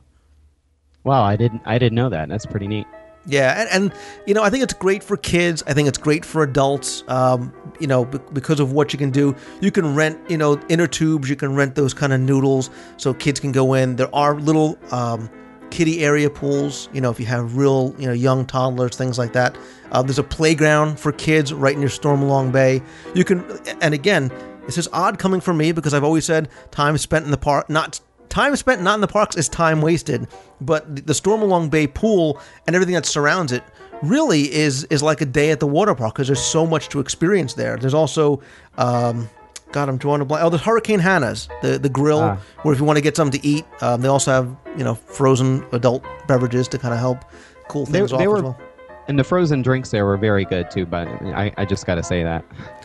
Wow, 1.04 1.22
I 1.22 1.36
didn't 1.36 1.62
I 1.66 1.78
didn't 1.78 1.96
know 1.96 2.08
that. 2.08 2.28
That's 2.28 2.46
pretty 2.46 2.66
neat. 2.66 2.86
Yeah, 3.26 3.60
and, 3.60 3.68
and, 3.70 4.00
you 4.26 4.34
know, 4.34 4.42
I 4.42 4.50
think 4.50 4.62
it's 4.62 4.74
great 4.74 5.02
for 5.02 5.16
kids. 5.16 5.62
I 5.66 5.72
think 5.72 5.88
it's 5.88 5.96
great 5.96 6.26
for 6.26 6.42
adults. 6.42 7.02
Um, 7.08 7.54
you 7.80 7.86
know, 7.86 8.04
b- 8.04 8.18
because 8.34 8.60
of 8.60 8.72
what 8.72 8.92
you 8.92 8.98
can 8.98 9.10
do. 9.10 9.34
You 9.62 9.70
can 9.70 9.94
rent, 9.94 10.18
you 10.30 10.36
know, 10.36 10.60
inner 10.68 10.86
tubes. 10.86 11.30
You 11.30 11.36
can 11.36 11.54
rent 11.54 11.74
those 11.74 11.94
kind 11.94 12.12
of 12.12 12.20
noodles 12.20 12.68
so 12.98 13.14
kids 13.14 13.40
can 13.40 13.50
go 13.50 13.72
in. 13.72 13.96
There 13.96 14.14
are 14.14 14.34
little 14.38 14.78
um, 14.90 15.30
kiddie 15.70 16.04
area 16.04 16.28
pools. 16.28 16.90
You 16.92 17.00
know, 17.00 17.10
if 17.10 17.18
you 17.18 17.24
have 17.26 17.56
real, 17.56 17.94
you 17.98 18.06
know, 18.06 18.12
young 18.12 18.44
toddlers, 18.44 18.94
things 18.94 19.18
like 19.18 19.32
that. 19.32 19.56
Uh, 19.90 20.02
there's 20.02 20.18
a 20.18 20.22
playground 20.22 21.00
for 21.00 21.10
kids 21.10 21.52
right 21.52 21.78
near 21.78 21.88
Stormalong 21.88 22.52
Bay. 22.52 22.82
You 23.14 23.24
can, 23.24 23.42
and 23.80 23.94
again, 23.94 24.30
this 24.66 24.78
is 24.78 24.88
odd 24.92 25.18
coming 25.18 25.40
from 25.40 25.56
me 25.56 25.72
because 25.72 25.94
I've 25.94 26.04
always 26.04 26.24
said 26.24 26.48
time 26.70 26.96
spent 26.98 27.24
in 27.24 27.30
the 27.30 27.36
park, 27.36 27.68
not 27.68 28.00
time 28.28 28.56
spent 28.56 28.82
not 28.82 28.96
in 28.96 29.00
the 29.00 29.06
parks 29.06 29.36
is 29.36 29.48
time 29.48 29.80
wasted. 29.80 30.26
But 30.60 31.06
the 31.06 31.12
Stormalong 31.12 31.70
Bay 31.70 31.86
pool 31.86 32.40
and 32.66 32.74
everything 32.74 32.94
that 32.94 33.06
surrounds 33.06 33.52
it 33.52 33.62
really 34.02 34.52
is 34.52 34.84
is 34.84 35.02
like 35.02 35.20
a 35.20 35.26
day 35.26 35.50
at 35.50 35.60
the 35.60 35.66
water 35.66 35.94
park 35.94 36.14
because 36.14 36.26
there's 36.26 36.42
so 36.42 36.66
much 36.66 36.88
to 36.90 37.00
experience 37.00 37.54
there. 37.54 37.76
There's 37.76 37.94
also, 37.94 38.42
um, 38.76 39.28
God, 39.72 39.88
I'm 39.88 39.98
drawing 39.98 40.20
a 40.20 40.24
blank. 40.24 40.44
Oh, 40.44 40.50
there's 40.50 40.62
Hurricane 40.62 41.00
Hannah's, 41.00 41.48
the 41.62 41.78
the 41.78 41.88
grill, 41.88 42.20
ah. 42.20 42.38
where 42.62 42.74
if 42.74 42.80
you 42.80 42.84
want 42.84 42.96
to 42.96 43.02
get 43.02 43.16
something 43.16 43.40
to 43.40 43.46
eat, 43.46 43.64
um, 43.80 44.00
they 44.00 44.08
also 44.08 44.30
have 44.30 44.56
you 44.76 44.84
know 44.84 44.94
frozen 44.94 45.64
adult 45.72 46.04
beverages 46.26 46.68
to 46.68 46.78
kind 46.78 46.94
of 46.94 47.00
help 47.00 47.24
cool 47.68 47.86
things 47.86 48.10
they, 48.10 48.14
off 48.14 48.20
they 48.20 48.28
were, 48.28 48.42
well. 48.42 48.58
And 49.06 49.18
the 49.18 49.24
frozen 49.24 49.62
drinks 49.62 49.90
there 49.90 50.06
were 50.06 50.16
very 50.16 50.44
good 50.44 50.70
too. 50.70 50.86
But 50.86 51.08
I, 51.08 51.52
I 51.56 51.64
just 51.64 51.86
got 51.86 51.96
to 51.96 52.02
say 52.02 52.22
that. 52.22 52.44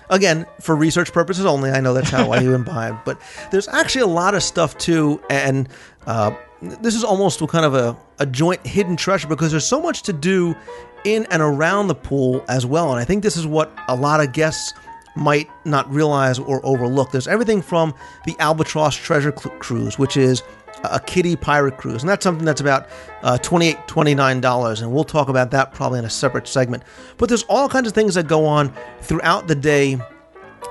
Again, 0.10 0.45
for 0.60 0.76
research 0.76 1.13
purposes 1.13 1.45
only. 1.45 1.69
I 1.69 1.82
know 1.82 1.93
that's 1.93 2.10
how 2.10 2.32
I 2.32 2.39
imbibe, 2.41 3.06
but 3.06 3.22
there's 3.52 3.67
actually 3.67 4.02
a 4.02 4.08
lot 4.08 4.34
of 4.34 4.41
stuff 4.41 4.78
too, 4.78 5.22
and 5.30 5.69
uh, 6.08 6.32
this 6.62 6.95
is 6.95 7.04
almost 7.04 7.45
kind 7.48 7.65
of 7.65 7.76
a, 7.76 7.95
a 8.17 8.26
joint 8.26 8.65
hidden 8.65 8.95
treasure 8.95 9.28
because 9.28 9.52
there's 9.52 9.67
so 9.67 9.80
much 9.80 10.04
to 10.04 10.13
do 10.13 10.56
in 11.04 11.26
and 11.32 11.41
around 11.41 11.88
the 11.88 11.95
pool 11.95 12.43
as 12.50 12.65
well. 12.65 12.91
And 12.91 13.00
I 13.00 13.06
think 13.06 13.24
this 13.24 13.38
is 13.38 13.45
what 13.48 13.72
a 13.88 13.95
lot 13.95 14.19
of 14.19 14.34
guests 14.34 14.74
might 15.15 15.50
not 15.65 15.89
realize 15.91 16.39
or 16.39 16.65
overlook. 16.65 17.12
There's 17.12 17.28
everything 17.28 17.62
from 17.62 17.93
the 18.26 18.36
Albatross 18.39 18.95
Treasure 18.95 19.32
Cruise, 19.32 20.00
which 20.00 20.17
is 20.17 20.43
a 20.84 21.00
kiddie 21.00 21.36
pirate 21.36 21.78
cruise, 21.78 22.02
and 22.02 22.10
that's 22.10 22.24
something 22.24 22.46
that's 22.46 22.62
about 22.62 22.88
uh, 23.24 23.38
$28, 23.42 23.88
$29, 23.88 24.82
and 24.82 24.92
we'll 24.92 25.04
talk 25.04 25.30
about 25.30 25.52
that 25.52 25.74
probably 25.74 26.00
in 26.00 26.06
a 26.06 26.10
separate 26.10 26.48
segment. 26.48 26.84
But 27.18 27.30
there's 27.30 27.44
all 27.44 27.70
kinds 27.70 27.88
of 27.88 27.94
things 27.94 28.15
that 28.15 28.28
go 28.28 28.46
on 28.46 28.74
throughout 29.02 29.48
the 29.48 29.56
day 29.56 30.00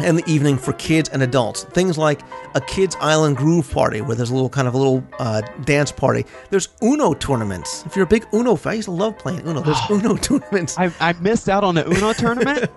and 0.01 0.19
the 0.19 0.31
evening 0.31 0.57
for 0.57 0.73
kids 0.75 1.09
and 1.09 1.23
adults. 1.23 1.65
Things 1.65 1.99
like 1.99 2.21
a 2.55 2.61
kids 2.61 2.97
island 3.01 3.37
groove 3.37 3.71
party 3.71 4.01
where 4.01 4.17
there's 4.17 4.31
a 4.31 4.35
little 4.35 4.49
kind 4.49 4.69
of 4.69 4.75
a 4.75 4.79
little 4.79 5.05
uh, 5.19 5.43
dance 5.65 5.93
party. 5.93 6.25
There's 6.51 6.69
Uno 6.83 7.15
tournaments. 7.15 7.85
If 7.87 7.97
you're 7.97 8.05
a 8.05 8.09
big 8.09 8.27
Uno 8.33 8.57
fan, 8.57 8.73
I 8.73 8.75
used 8.77 8.87
to 8.87 8.93
love 8.93 9.19
playing 9.19 9.47
Uno. 9.47 9.61
There's 9.61 9.79
Uno 9.91 10.17
tournaments. 10.17 10.79
I, 10.79 10.93
I 11.01 11.13
missed 11.15 11.49
out 11.49 11.65
on 11.65 11.75
the 11.75 11.87
Uno 11.87 12.13
tournament. 12.15 12.71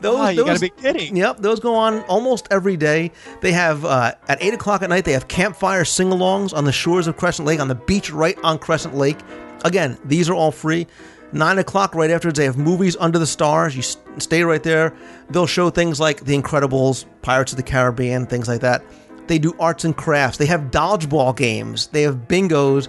those, 0.00 0.18
oh, 0.18 0.28
you 0.28 0.36
those, 0.36 0.46
gotta 0.46 0.60
be 0.60 0.70
kidding. 0.70 1.16
Yep, 1.16 1.38
those 1.38 1.60
go 1.60 1.74
on 1.74 2.02
almost 2.04 2.48
every 2.50 2.76
day. 2.76 3.10
They 3.40 3.52
have 3.52 3.84
uh, 3.84 4.12
at 4.28 4.42
eight 4.42 4.54
o'clock 4.54 4.82
at 4.82 4.90
night. 4.90 5.04
They 5.04 5.12
have 5.12 5.28
campfire 5.28 5.84
sing-alongs 5.84 6.54
on 6.54 6.64
the 6.64 6.72
shores 6.72 7.06
of 7.06 7.16
Crescent 7.16 7.46
Lake 7.46 7.60
on 7.60 7.68
the 7.68 7.74
beach 7.74 8.10
right 8.10 8.38
on 8.42 8.58
Crescent 8.58 8.94
Lake. 8.94 9.18
Again, 9.64 9.98
these 10.04 10.28
are 10.28 10.34
all 10.34 10.52
free. 10.52 10.86
Nine 11.34 11.58
o'clock 11.58 11.96
right 11.96 12.10
afterwards, 12.10 12.38
they 12.38 12.44
have 12.44 12.56
movies 12.56 12.96
under 13.00 13.18
the 13.18 13.26
stars. 13.26 13.74
You 13.76 13.82
stay 14.18 14.44
right 14.44 14.62
there. 14.62 14.96
They'll 15.30 15.48
show 15.48 15.68
things 15.68 15.98
like 15.98 16.24
The 16.24 16.40
Incredibles, 16.40 17.06
Pirates 17.22 17.52
of 17.52 17.56
the 17.56 17.64
Caribbean, 17.64 18.26
things 18.26 18.46
like 18.46 18.60
that. 18.60 18.84
They 19.26 19.40
do 19.40 19.52
arts 19.58 19.84
and 19.84 19.96
crafts. 19.96 20.38
They 20.38 20.46
have 20.46 20.70
dodgeball 20.70 21.36
games. 21.36 21.88
They 21.88 22.02
have 22.02 22.28
bingos. 22.28 22.88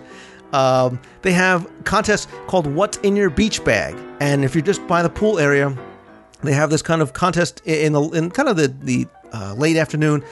Um, 0.54 1.02
they 1.24 1.32
have 1.32 1.68
contests 1.86 2.28
called 2.46 2.68
What's 2.68 2.98
in 2.98 3.16
Your 3.16 3.32
Beach 3.32 3.64
Bag. 3.64 3.98
And 4.20 4.46
if 4.46 4.54
you're 4.54 4.64
just 4.64 4.86
by 4.88 5.02
the 5.02 5.10
pool 5.10 5.40
area, 5.40 5.76
they 6.44 6.54
have 6.54 6.70
this 6.70 6.84
kind 6.84 7.02
of 7.02 7.14
contest 7.14 7.62
in 7.66 7.94
the 7.94 8.02
in 8.12 8.30
kind 8.30 8.48
of 8.48 8.58
the 8.58 8.68
the 8.68 9.08
uh, 9.34 9.54
late 9.56 9.76
afternoon, 9.76 10.24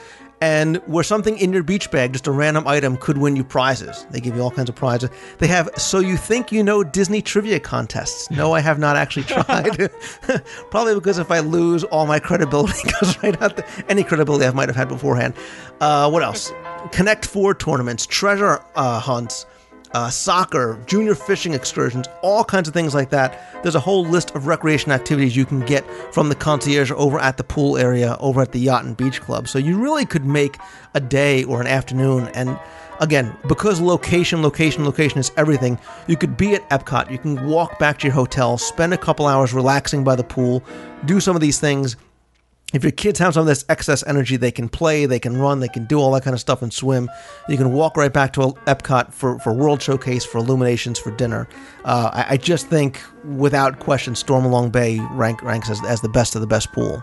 and 0.44 0.76
where 0.86 1.02
something 1.02 1.38
in 1.38 1.54
your 1.54 1.62
beach 1.62 1.90
bag, 1.90 2.12
just 2.12 2.26
a 2.26 2.30
random 2.30 2.68
item, 2.68 2.98
could 2.98 3.16
win 3.16 3.34
you 3.34 3.42
prizes. 3.42 4.06
They 4.10 4.20
give 4.20 4.36
you 4.36 4.42
all 4.42 4.50
kinds 4.50 4.68
of 4.68 4.74
prizes. 4.74 5.08
They 5.38 5.46
have 5.46 5.70
so 5.78 6.00
you 6.00 6.18
think 6.18 6.52
you 6.52 6.62
know 6.62 6.84
Disney 6.84 7.22
trivia 7.22 7.58
contests. 7.58 8.30
No, 8.30 8.52
I 8.52 8.60
have 8.60 8.78
not 8.78 8.94
actually 8.94 9.22
tried. 9.22 9.90
Probably 10.70 10.94
because 10.94 11.16
if 11.16 11.30
I 11.30 11.38
lose, 11.38 11.82
all 11.84 12.04
my 12.04 12.18
credibility 12.18 12.90
goes 13.00 13.22
right 13.22 13.40
out. 13.40 13.56
The, 13.56 13.64
any 13.88 14.04
credibility 14.04 14.44
I 14.44 14.50
might 14.50 14.68
have 14.68 14.76
had 14.76 14.88
beforehand. 14.88 15.32
Uh, 15.80 16.10
what 16.10 16.22
else? 16.22 16.52
Connect 16.92 17.24
Four 17.24 17.54
tournaments, 17.54 18.04
treasure 18.04 18.62
uh, 18.74 19.00
hunts 19.00 19.46
uh, 19.94 20.10
soccer, 20.10 20.78
junior 20.86 21.14
fishing 21.14 21.54
excursions, 21.54 22.06
all 22.20 22.44
kinds 22.44 22.68
of 22.68 22.74
things 22.74 22.94
like 22.94 23.10
that. 23.10 23.62
There's 23.62 23.76
a 23.76 23.80
whole 23.80 24.04
list 24.04 24.34
of 24.34 24.46
recreation 24.46 24.90
activities 24.90 25.36
you 25.36 25.46
can 25.46 25.60
get 25.60 25.88
from 26.12 26.28
the 26.28 26.34
concierge 26.34 26.90
over 26.90 27.18
at 27.18 27.36
the 27.36 27.44
pool 27.44 27.78
area, 27.78 28.16
over 28.18 28.42
at 28.42 28.52
the 28.52 28.58
Yacht 28.58 28.84
and 28.84 28.96
Beach 28.96 29.20
Club. 29.20 29.48
So 29.48 29.58
you 29.58 29.80
really 29.80 30.04
could 30.04 30.26
make 30.26 30.58
a 30.94 31.00
day 31.00 31.44
or 31.44 31.60
an 31.60 31.68
afternoon. 31.68 32.28
And 32.34 32.58
again, 33.00 33.36
because 33.46 33.80
location, 33.80 34.42
location, 34.42 34.84
location 34.84 35.18
is 35.18 35.30
everything, 35.36 35.78
you 36.08 36.16
could 36.16 36.36
be 36.36 36.54
at 36.54 36.68
Epcot, 36.70 37.10
you 37.10 37.18
can 37.18 37.46
walk 37.46 37.78
back 37.78 37.98
to 38.00 38.08
your 38.08 38.14
hotel, 38.14 38.58
spend 38.58 38.92
a 38.92 38.98
couple 38.98 39.26
hours 39.26 39.52
relaxing 39.52 40.02
by 40.02 40.16
the 40.16 40.24
pool, 40.24 40.62
do 41.04 41.20
some 41.20 41.36
of 41.36 41.40
these 41.40 41.60
things 41.60 41.96
if 42.74 42.82
your 42.82 42.92
kids 42.92 43.18
have 43.18 43.34
some 43.34 43.42
of 43.42 43.46
this 43.46 43.64
excess 43.68 44.04
energy, 44.06 44.36
they 44.36 44.50
can 44.50 44.68
play, 44.68 45.06
they 45.06 45.20
can 45.20 45.36
run, 45.36 45.60
they 45.60 45.68
can 45.68 45.84
do 45.84 45.98
all 45.98 46.10
that 46.12 46.24
kind 46.24 46.34
of 46.34 46.40
stuff 46.40 46.62
and 46.62 46.72
swim. 46.72 47.08
You 47.48 47.56
can 47.56 47.72
walk 47.72 47.96
right 47.96 48.12
back 48.12 48.32
to 48.34 48.40
Epcot 48.66 49.12
for, 49.12 49.38
for 49.38 49.52
World 49.52 49.80
Showcase, 49.80 50.24
for 50.24 50.38
Illuminations, 50.38 50.98
for 50.98 51.10
dinner. 51.12 51.48
Uh, 51.84 52.10
I, 52.12 52.26
I, 52.30 52.36
just 52.36 52.66
think, 52.66 53.00
without 53.24 53.78
question, 53.78 54.14
Stormalong 54.14 54.72
Bay 54.72 54.98
rank, 55.12 55.42
ranks 55.42 55.70
as, 55.70 55.80
as 55.84 56.00
the 56.00 56.08
best 56.08 56.34
of 56.34 56.40
the 56.40 56.46
best 56.46 56.72
pool. 56.72 57.02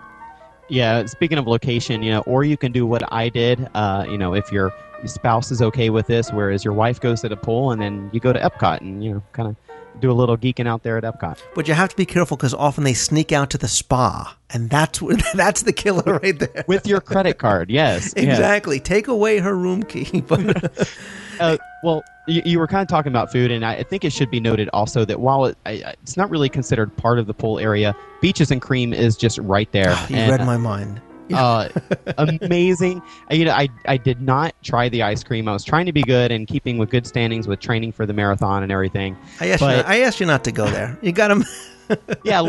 Yeah, 0.70 1.06
speaking 1.06 1.38
of 1.38 1.48
location, 1.48 2.02
you 2.02 2.12
know, 2.12 2.22
or 2.22 2.44
you 2.44 2.58
can 2.58 2.72
do 2.72 2.86
what 2.86 3.04
I 3.12 3.30
did. 3.30 3.70
Uh, 3.74 4.06
you 4.10 4.18
know, 4.18 4.34
if 4.34 4.52
your 4.52 4.74
spouse 5.08 5.52
is 5.52 5.62
okay 5.62 5.90
with 5.90 6.08
this, 6.08 6.32
whereas 6.32 6.64
your 6.64 6.74
wife 6.74 7.00
goes 7.00 7.22
to 7.22 7.30
the 7.30 7.38
pool 7.38 7.72
and 7.72 7.82
then 7.82 8.10
you 8.14 8.20
go 8.20 8.34
to 8.34 8.40
Epcot 8.40 8.82
and 8.82 9.04
you 9.04 9.14
know, 9.14 9.24
kind 9.34 9.50
of 9.50 9.56
do 10.00 10.12
a 10.12 10.14
little 10.14 10.38
geeking 10.38 10.68
out 10.68 10.84
there 10.84 10.98
at 10.98 11.04
Epcot. 11.04 11.40
But 11.54 11.68
you 11.68 11.74
have 11.74 11.90
to 11.90 11.96
be 11.96 12.06
careful 12.06 12.38
because 12.38 12.54
often 12.54 12.84
they 12.84 12.94
sneak 12.94 13.32
out 13.32 13.50
to 13.52 13.58
the 13.58 13.68
spa, 13.68 14.36
and 14.50 14.70
that's 14.70 15.02
that's 15.34 15.64
the 15.64 15.74
killer 15.74 16.20
right 16.22 16.38
there. 16.38 16.66
With 16.68 16.88
your 16.88 17.02
credit 17.02 17.38
card, 17.38 17.70
yes, 17.70 18.14
exactly. 18.18 18.78
Yes. 18.78 18.88
Take 18.88 19.08
away 19.08 19.40
her 19.40 19.56
room 19.56 19.84
key. 19.84 20.24
But 20.32 20.98
uh, 21.40 21.58
well, 21.84 22.04
you, 22.28 22.42
you, 22.46 22.60
were 22.60 22.68
kind 22.68 22.82
of 22.82 22.88
talking 22.88 23.12
about 23.12 23.32
food, 23.32 23.52
and 23.52 23.66
I 23.66 23.84
think 23.84 24.06
it 24.06 24.14
should 24.14 24.30
be 24.30 24.40
noted 24.40 24.70
also 24.72 25.04
that 25.06 25.20
while 25.20 25.46
it, 25.46 25.58
I, 25.66 25.96
it's 26.04 26.16
not 26.16 26.30
really 26.30 26.50
considered 26.50 26.96
part 26.96 27.18
of 27.20 27.28
the 27.28 27.34
pool 27.34 27.60
area, 27.60 27.96
Beaches 28.22 28.52
and 28.52 28.62
Cream 28.62 28.94
is 28.94 29.18
just 29.18 29.40
right 29.40 29.72
there. 29.72 29.92
you 30.10 30.18
and, 30.18 30.32
read 30.32 30.46
my 30.46 30.58
mind. 30.58 31.02
uh, 31.38 31.70
amazing. 32.18 33.02
You 33.30 33.46
know, 33.46 33.52
I 33.52 33.70
I 33.88 33.98
did 33.98 34.22
not 34.22 34.54
try 34.64 34.90
the 34.90 35.04
ice 35.04 35.24
cream. 35.24 35.48
I 35.48 35.54
was 35.54 35.64
trying 35.64 35.86
to 35.86 35.94
be 35.94 36.04
good 36.04 36.32
and 36.32 36.48
keeping 36.48 36.78
with 36.78 36.90
good 36.90 37.08
standings 37.08 37.48
with 37.48 37.60
training 37.60 37.92
for 37.92 38.06
the 38.06 38.14
marathon 38.14 38.64
and 38.64 38.72
everything. 38.72 39.18
I 39.40 39.50
asked, 39.50 39.60
but, 39.60 39.72
you, 39.72 39.78
not, 39.78 39.86
I 39.88 40.02
asked 40.02 40.20
you 40.20 40.26
not 40.26 40.44
to 40.46 40.52
go 40.52 40.66
there. 40.70 40.98
You 41.02 41.12
got 41.12 41.32
him. 41.32 41.44
yeah, 42.24 42.42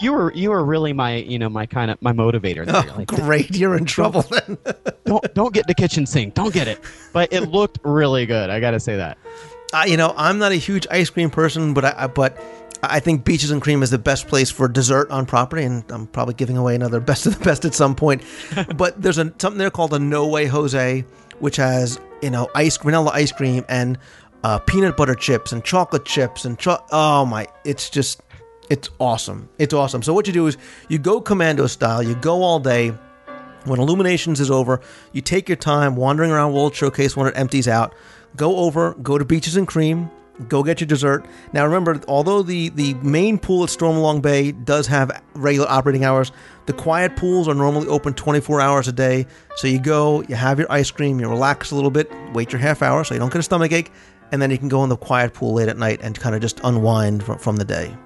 you 0.00 0.12
were 0.12 0.32
you 0.32 0.50
were 0.50 0.64
really 0.64 0.92
my 0.92 1.16
you 1.16 1.38
know 1.38 1.48
my 1.48 1.66
kind 1.66 1.90
of 1.90 2.00
my 2.02 2.12
motivator. 2.12 2.66
There. 2.66 2.76
Oh, 2.76 2.96
like, 2.96 3.08
great, 3.08 3.54
you're 3.56 3.76
in 3.76 3.84
trouble 3.84 4.22
then. 4.22 4.58
don't 5.04 5.34
don't 5.34 5.54
get 5.54 5.66
the 5.66 5.74
kitchen 5.74 6.06
sink. 6.06 6.34
Don't 6.34 6.52
get 6.52 6.68
it. 6.68 6.80
But 7.12 7.32
it 7.32 7.42
looked 7.42 7.78
really 7.84 8.26
good. 8.26 8.50
I 8.50 8.60
got 8.60 8.72
to 8.72 8.80
say 8.80 8.96
that. 8.96 9.18
Uh, 9.72 9.84
you 9.86 9.96
know, 9.96 10.12
I'm 10.16 10.38
not 10.38 10.52
a 10.52 10.56
huge 10.56 10.86
ice 10.90 11.08
cream 11.08 11.30
person, 11.30 11.72
but 11.72 11.84
I, 11.84 12.06
but 12.06 12.36
I 12.82 12.98
think 12.98 13.24
Beaches 13.24 13.52
and 13.52 13.62
Cream 13.62 13.82
is 13.82 13.90
the 13.90 13.98
best 13.98 14.26
place 14.26 14.50
for 14.50 14.66
dessert 14.66 15.10
on 15.10 15.24
property, 15.24 15.62
and 15.62 15.84
I'm 15.90 16.08
probably 16.08 16.34
giving 16.34 16.56
away 16.56 16.74
another 16.74 17.00
best 17.12 17.26
of 17.26 17.38
the 17.38 17.44
best 17.44 17.64
at 17.64 17.74
some 17.74 17.94
point. 17.94 18.22
but 18.76 19.00
there's 19.00 19.18
a, 19.18 19.32
something 19.38 19.58
there 19.58 19.70
called 19.70 19.94
a 19.94 19.98
No 19.98 20.26
Way 20.26 20.46
Jose, 20.46 21.04
which 21.38 21.56
has 21.56 22.00
you 22.22 22.30
know 22.30 22.48
ice 22.54 22.76
vanilla 22.76 23.10
ice 23.14 23.32
cream 23.32 23.64
and 23.68 23.98
uh, 24.44 24.58
peanut 24.58 24.96
butter 24.96 25.14
chips 25.14 25.52
and 25.52 25.64
chocolate 25.64 26.04
chips 26.04 26.44
and 26.44 26.58
cho- 26.58 26.82
oh 26.90 27.24
my, 27.24 27.46
it's 27.64 27.88
just 27.88 28.22
it's 28.68 28.90
awesome. 28.98 29.48
It's 29.58 29.74
awesome. 29.74 30.02
So 30.02 30.12
what 30.12 30.26
you 30.26 30.32
do 30.32 30.46
is 30.46 30.56
you 30.88 30.98
go 30.98 31.20
commando 31.20 31.66
style. 31.66 32.02
You 32.02 32.14
go 32.16 32.42
all 32.42 32.58
day. 32.58 32.94
When 33.64 33.78
Illuminations 33.78 34.40
is 34.40 34.50
over, 34.50 34.80
you 35.12 35.20
take 35.20 35.48
your 35.48 35.56
time 35.56 35.94
wandering 35.94 36.32
around 36.32 36.52
World 36.52 36.74
Showcase 36.74 37.16
when 37.16 37.28
it 37.28 37.34
empties 37.36 37.68
out. 37.68 37.94
Go 38.34 38.56
over, 38.56 38.94
go 38.94 39.18
to 39.18 39.24
Beaches 39.24 39.54
and 39.54 39.68
Cream, 39.68 40.10
go 40.42 40.62
get 40.62 40.80
your 40.80 40.86
dessert. 40.86 41.24
Now 41.52 41.64
remember, 41.64 42.00
although 42.08 42.42
the, 42.42 42.68
the 42.70 42.94
main 42.94 43.38
pool 43.38 43.64
at 43.64 43.70
Stormalong 43.70 44.22
Bay 44.22 44.52
does 44.52 44.86
have 44.88 45.22
regular 45.34 45.68
operating 45.68 46.04
hours, 46.04 46.32
the 46.66 46.72
quiet 46.72 47.16
pools 47.16 47.48
are 47.48 47.54
normally 47.54 47.88
open 47.88 48.14
24 48.14 48.60
hours 48.60 48.88
a 48.88 48.92
day. 48.92 49.26
So 49.56 49.66
you 49.66 49.80
go, 49.80 50.22
you 50.22 50.34
have 50.34 50.58
your 50.58 50.70
ice 50.70 50.90
cream, 50.90 51.18
you 51.20 51.28
relax 51.28 51.70
a 51.70 51.74
little 51.74 51.90
bit, 51.90 52.10
wait 52.32 52.52
your 52.52 52.60
half 52.60 52.82
hour 52.82 53.04
so 53.04 53.14
you 53.14 53.20
don't 53.20 53.32
get 53.32 53.40
a 53.40 53.42
stomach 53.42 53.72
ache, 53.72 53.90
and 54.30 54.40
then 54.40 54.50
you 54.50 54.58
can 54.58 54.68
go 54.68 54.82
in 54.84 54.88
the 54.88 54.96
quiet 54.96 55.34
pool 55.34 55.54
late 55.54 55.68
at 55.68 55.78
night 55.78 56.00
and 56.02 56.18
kind 56.18 56.34
of 56.34 56.40
just 56.40 56.60
unwind 56.64 57.22
from, 57.22 57.38
from 57.38 57.56
the 57.56 57.64
day. 57.64 57.96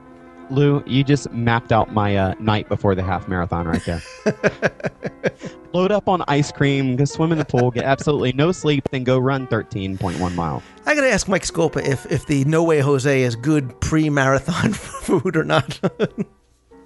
Lou, 0.50 0.82
you 0.86 1.02
just 1.02 1.30
mapped 1.32 1.72
out 1.72 1.92
my 1.92 2.16
uh, 2.16 2.34
night 2.38 2.68
before 2.68 2.94
the 2.94 3.02
half 3.02 3.26
marathon 3.26 3.66
right 3.66 3.84
there. 3.84 4.02
Load 5.72 5.92
up 5.92 6.08
on 6.08 6.22
ice 6.28 6.52
cream, 6.52 6.96
go 6.96 7.04
swim 7.04 7.32
in 7.32 7.38
the 7.38 7.44
pool, 7.44 7.70
get 7.70 7.84
absolutely 7.84 8.32
no 8.32 8.52
sleep, 8.52 8.88
then 8.90 9.04
go 9.04 9.18
run 9.18 9.46
13.1 9.46 10.34
miles. 10.34 10.62
I 10.86 10.94
got 10.94 11.02
to 11.02 11.10
ask 11.10 11.28
Mike 11.28 11.42
Scopa 11.42 11.84
if, 11.84 12.10
if 12.10 12.26
the 12.26 12.44
No 12.44 12.62
Way 12.62 12.80
Jose 12.80 13.22
is 13.22 13.36
good 13.36 13.80
pre 13.80 14.08
marathon 14.08 14.72
food 14.74 15.36
or 15.36 15.44
not. 15.44 15.80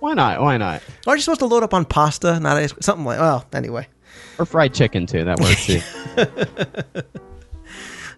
Why 0.00 0.14
not? 0.14 0.40
Why 0.40 0.56
not? 0.56 0.82
Aren't 1.06 1.18
you 1.18 1.22
supposed 1.22 1.40
to 1.40 1.46
load 1.46 1.62
up 1.62 1.74
on 1.74 1.84
pasta, 1.84 2.40
not 2.40 2.56
ice 2.56 2.74
Something 2.80 3.04
like, 3.04 3.20
well, 3.20 3.44
anyway. 3.52 3.86
Or 4.38 4.46
fried 4.46 4.72
chicken, 4.74 5.06
too. 5.06 5.24
That 5.24 5.38
works, 5.38 5.66
too. 5.66 7.02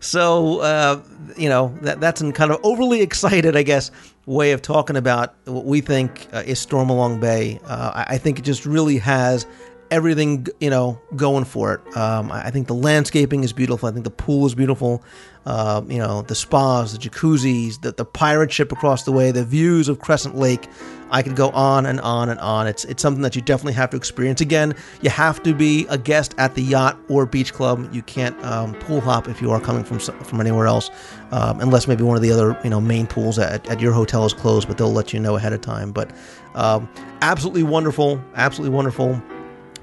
So, 0.03 0.59
uh, 0.59 1.01
you 1.37 1.49
know, 1.49 1.73
that, 1.83 2.01
that's 2.01 2.21
a 2.21 2.33
kind 2.33 2.51
of 2.51 2.59
overly 2.65 3.03
excited, 3.03 3.57
I 3.57 3.63
guess, 3.63 3.93
way 4.27 4.51
of 4.51 4.61
talking 4.61 4.97
about 4.97 5.35
what 5.45 5.65
we 5.65 5.81
think 5.81 6.27
uh, 6.33 6.43
is 6.45 6.65
Stormalong 6.65 7.21
Bay. 7.21 7.61
Uh, 7.65 7.93
I, 7.95 8.15
I, 8.15 8.19
think 8.19 8.41
it 8.41 8.43
just 8.43 8.67
really 8.67 8.99
has 8.99 9.47
everything, 9.93 10.47
you 10.59 10.71
know, 10.71 10.99
going 11.15 11.45
for 11.45 11.75
it. 11.75 11.97
Um, 11.97 12.33
I, 12.33 12.51
think 12.51 12.67
the 12.67 12.75
landscaping 12.75 13.45
is 13.45 13.53
beautiful. 13.53 13.91
I 13.91 13.93
think 13.93 14.05
the 14.05 14.11
pool 14.11 14.47
is 14.47 14.55
beautiful. 14.55 15.05
Uh, 15.45 15.83
you 15.87 15.99
know, 15.99 16.23
the 16.23 16.35
spas, 16.35 16.93
the 16.93 16.99
jacuzzis, 16.99 17.79
the, 17.83 17.93
the 17.93 18.05
pirate 18.05 18.51
ship 18.51 18.73
across 18.73 19.03
the 19.03 19.13
way, 19.13 19.31
the 19.33 19.45
views 19.45 19.89
of 19.89 20.01
Crescent 20.01 20.35
Lake. 20.35 20.67
I 21.11 21.21
could 21.21 21.37
go 21.37 21.51
on 21.51 21.85
and 21.85 22.01
on 22.01 22.31
and 22.31 22.41
on. 22.41 22.67
It's 22.67 22.87
it's 22.87 23.03
something 23.03 23.23
that 23.23 23.37
you 23.37 23.43
definitely 23.43 23.75
have 23.75 23.91
to 23.91 23.99
experience. 23.99 24.41
Again, 24.41 24.75
you 25.03 25.11
have 25.11 25.43
to 25.43 25.53
be 25.53 25.87
a 25.91 25.99
guest 25.99 26.35
at 26.39 26.55
the 26.55 26.63
yacht 26.63 26.99
or 27.11 27.27
beach 27.27 27.53
club. 27.53 27.93
You 27.93 28.01
can't 28.01 28.43
um, 28.43 28.73
pool 28.77 29.03
hop 29.03 29.29
if 29.29 29.43
you 29.43 29.51
are 29.51 29.61
coming 29.61 29.85
from 29.85 29.99
from 29.99 30.41
anywhere 30.41 30.67
else, 30.67 30.91
um, 31.33 31.61
unless 31.61 31.87
maybe 31.87 32.03
one 32.03 32.17
of 32.17 32.23
the 32.23 32.33
other 32.33 32.59
you 32.65 32.71
know 32.71 32.81
main 32.81 33.07
pools 33.07 33.39
at, 33.39 33.69
at 33.69 33.79
your 33.79 33.93
hotel 33.93 34.25
is 34.25 34.33
closed, 34.33 34.69
but 34.69 34.79
they'll 34.79 34.93
let 34.93 35.13
you 35.13 35.21
know 35.21 35.37
ahead 35.37 35.53
of 35.53 35.61
time. 35.61 35.93
But 35.93 36.13
um, 36.55 36.89
absolutely 37.21 37.65
wonderful, 37.65 38.19
absolutely 38.35 38.75
wonderful 38.75 39.21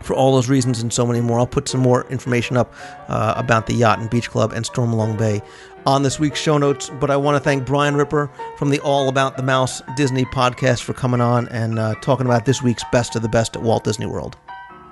for 0.02 0.16
all 0.16 0.34
those 0.34 0.50
reasons 0.50 0.82
and 0.82 0.92
so 0.92 1.06
many 1.06 1.22
more. 1.22 1.40
I'll 1.40 1.48
put 1.48 1.68
some 1.68 1.82
more 1.82 2.06
information 2.10 2.58
up 2.58 2.74
uh, 3.08 3.34
about 3.38 3.68
the 3.68 3.74
Yacht 3.74 4.00
and 4.00 4.10
Beach 4.10 4.30
Club 4.30 4.54
and 4.54 4.66
Stormalong 4.66 5.18
Bay 5.18 5.42
on 5.86 6.04
this 6.04 6.20
week's 6.20 6.40
show 6.40 6.58
notes. 6.58 6.90
But 7.00 7.10
I 7.10 7.18
want 7.18 7.36
to 7.36 7.40
thank 7.40 7.66
Brian 7.66 7.96
Ripper 7.96 8.30
from 8.58 8.70
the 8.70 8.80
All 8.80 9.10
About 9.10 9.38
the 9.38 9.44
Mouse 9.44 9.82
Disney 9.96 10.26
podcast 10.26 10.84
for 10.84 10.94
coming 10.94 11.22
on 11.22 11.48
and 11.50 11.80
uh, 11.80 11.96
talking 12.02 12.26
about 12.26 12.46
this 12.46 12.62
week's 12.62 12.84
best 12.92 13.16
of 13.16 13.22
the 13.22 13.30
best 13.30 13.56
at 13.56 13.62
Walt 13.62 13.84
Disney 13.84 14.06
World. 14.06 14.38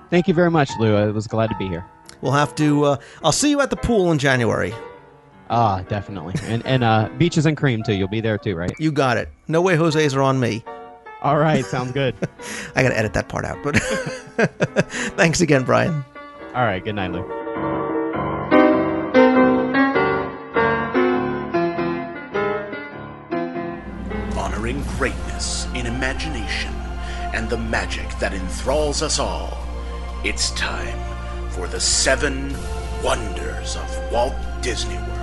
Thank 0.10 0.28
you 0.28 0.34
very 0.34 0.52
much, 0.52 0.72
Lou. 0.80 0.96
I 0.96 1.08
was 1.08 1.28
glad 1.28 1.50
to 1.50 1.56
be 1.58 1.68
here. 1.68 1.86
We'll 2.22 2.32
have 2.32 2.56
to. 2.56 2.84
Uh, 2.84 2.98
I'll 3.24 3.32
see 3.32 3.50
you 3.50 3.62
at 3.62 3.70
the 3.70 3.76
pool 3.76 4.12
in 4.12 4.18
January. 4.18 4.74
Ah, 5.50 5.82
definitely, 5.88 6.34
and 6.44 6.66
and 6.66 6.84
uh, 6.84 7.10
beaches 7.18 7.46
and 7.46 7.56
cream 7.56 7.82
too. 7.84 7.94
You'll 7.94 8.10
be 8.10 8.20
there 8.20 8.38
too, 8.38 8.56
right? 8.56 8.72
You 8.80 8.92
got 8.92 9.18
it. 9.18 9.30
No 9.48 9.62
way, 9.62 9.76
Jose's 9.78 10.14
are 10.14 10.22
on 10.22 10.40
me. 10.40 10.64
All 11.28 11.38
right, 11.38 11.66
sounds 11.66 11.92
good. 11.92 12.16
I 12.76 12.84
got 12.84 12.88
to 12.92 12.98
edit 12.98 13.14
that 13.16 13.28
part 13.28 13.44
out, 13.44 13.62
but 13.62 13.76
thanks 15.18 15.42
again, 15.42 15.66
Brian. 15.66 16.06
All 16.56 16.64
right, 16.64 16.82
good 16.82 16.96
night, 16.96 17.12
Luke. 17.12 17.30
Honoring 24.38 24.82
greatness 24.98 25.68
in 25.76 25.86
imagination 25.86 26.74
and 27.34 27.50
the 27.50 27.58
magic 27.58 28.08
that 28.20 28.34
enthralls 28.34 29.02
us 29.02 29.20
all, 29.20 29.58
it's 30.24 30.52
time 30.52 30.98
for 31.50 31.68
the 31.68 31.82
seven 31.82 32.56
wonders 33.04 33.76
of 33.76 34.12
Walt 34.14 34.34
Disney 34.62 34.96
World. 34.96 35.17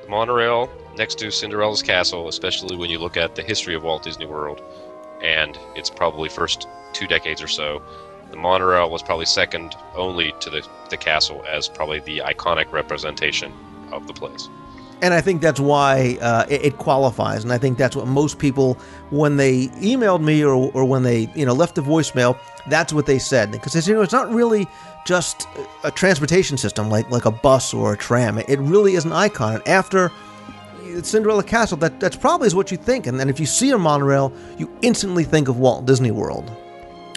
The 0.04 0.10
monorail 0.10 0.72
next 0.96 1.20
to 1.20 1.32
Cinderella's 1.32 1.82
castle, 1.82 2.28
especially 2.28 2.76
when 2.76 2.90
you 2.90 3.00
look 3.00 3.18
at 3.18 3.36
the 3.36 3.44
history 3.44 3.76
of 3.76 3.84
Walt 3.84 4.04
Disney 4.04 4.26
World 4.26 4.62
and 5.22 5.58
its 5.76 5.90
probably 5.90 6.30
first 6.30 6.68
two 6.94 7.08
decades 7.08 7.42
or 7.42 7.48
so, 7.48 7.82
the 8.32 8.38
monorail 8.38 8.90
was 8.90 9.02
probably 9.02 9.26
second 9.26 9.76
only 9.96 10.34
to 10.40 10.50
the, 10.50 10.68
the 10.90 10.98
castle 10.98 11.44
as 11.50 11.68
probably 11.68 12.00
the 12.00 12.20
iconic 12.20 12.72
representation 12.72 13.52
of 13.92 14.08
the 14.08 14.14
place. 14.14 14.50
And 15.02 15.14
I 15.14 15.22
think 15.22 15.42
that's 15.42 15.60
why 15.60 16.18
uh, 16.22 16.46
it, 16.50 16.66
it, 16.66 16.78
qualifies. 16.78 17.44
And 17.44 17.54
I 17.54 17.60
think 17.60 17.78
that's 17.78 17.96
what 17.96 18.08
most 18.08 18.40
people, 18.40 18.80
when 19.12 19.38
they 19.38 19.68
emailed 19.68 20.24
me 20.24 20.44
or, 20.44 20.72
or 20.74 20.86
when 20.86 21.04
they 21.04 21.30
you 21.36 21.46
know 21.46 21.54
left 21.54 21.78
a 21.78 21.84
voicemail, 21.84 22.40
that's 22.68 22.92
what 22.92 23.06
they 23.06 23.20
said. 23.20 23.52
Because 23.52 23.88
you 23.88 23.94
know 23.94 24.02
it's 24.02 24.14
not 24.14 24.34
really 24.34 24.68
just 25.06 25.48
a 25.84 25.92
transportation 25.92 26.58
system 26.58 26.90
like 26.90 27.10
like 27.12 27.26
a 27.26 27.32
bus 27.32 27.76
or 27.76 27.94
a 27.94 27.98
tram. 27.98 28.40
It 28.40 28.60
really 28.60 28.96
is 28.96 29.06
an 29.06 29.14
icon. 29.14 29.56
And 29.56 29.68
after 29.68 30.12
Cinderella 31.04 31.44
Castle, 31.44 31.78
that 31.78 32.00
that's 32.00 32.16
probably 32.16 32.48
is 32.48 32.56
what 32.56 32.72
you 32.72 32.78
think. 32.78 33.06
And 33.06 33.20
then 33.20 33.30
if 33.30 33.40
you 33.40 33.46
see 33.46 33.70
a 33.70 33.78
monorail, 33.78 34.34
you 34.58 34.68
instantly 34.82 35.24
think 35.24 35.48
of 35.48 35.60
Walt 35.60 35.86
Disney 35.86 36.12
World. 36.12 36.52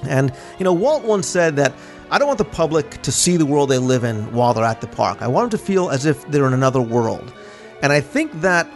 And, 0.05 0.33
you 0.59 0.65
know, 0.65 0.73
Walt 0.73 1.05
once 1.05 1.27
said 1.27 1.57
that 1.57 1.75
I 2.11 2.19
don't 2.19 2.27
want 2.27 2.39
the 2.39 2.45
public 2.45 3.03
to 3.03 3.13
see 3.13 3.37
the 3.37 3.47
world 3.47 3.69
they 3.69 3.79
live 3.79 4.05
in 4.05 4.33
while 4.33 4.53
they're 4.55 4.65
at 4.65 4.81
the 4.81 4.87
park. 4.87 5.23
I 5.23 5.29
want 5.29 5.51
them 5.51 5.59
to 5.59 5.65
feel 5.65 5.91
as 5.91 6.07
if 6.07 6.27
they're 6.29 6.47
in 6.47 6.53
another 6.53 6.81
world. 6.81 7.33
And 7.83 7.93
I 7.93 8.01
think 8.01 8.41
that 8.41 8.69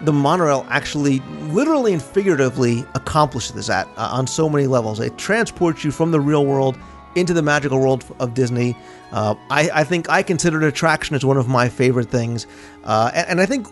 the 0.00 0.12
monorail 0.12 0.66
actually, 0.70 1.20
literally 1.50 1.92
and 1.92 2.02
figuratively, 2.02 2.84
accomplishes 2.94 3.66
that 3.66 3.86
uh, 3.96 4.10
on 4.12 4.26
so 4.26 4.48
many 4.48 4.66
levels. 4.66 4.98
It 4.98 5.16
transports 5.18 5.84
you 5.84 5.90
from 5.90 6.10
the 6.10 6.20
real 6.20 6.46
world 6.46 6.78
into 7.14 7.34
the 7.34 7.42
magical 7.42 7.78
world 7.78 8.04
of 8.18 8.34
Disney. 8.34 8.76
Uh, 9.12 9.34
I, 9.50 9.70
I, 9.74 9.84
think 9.84 10.08
I 10.08 10.22
consider 10.22 10.66
attraction 10.66 11.16
as 11.16 11.24
one 11.24 11.36
of 11.36 11.48
my 11.48 11.68
favorite 11.68 12.08
things, 12.08 12.46
uh, 12.84 13.10
and, 13.12 13.30
and 13.30 13.40
I 13.40 13.46
think 13.46 13.66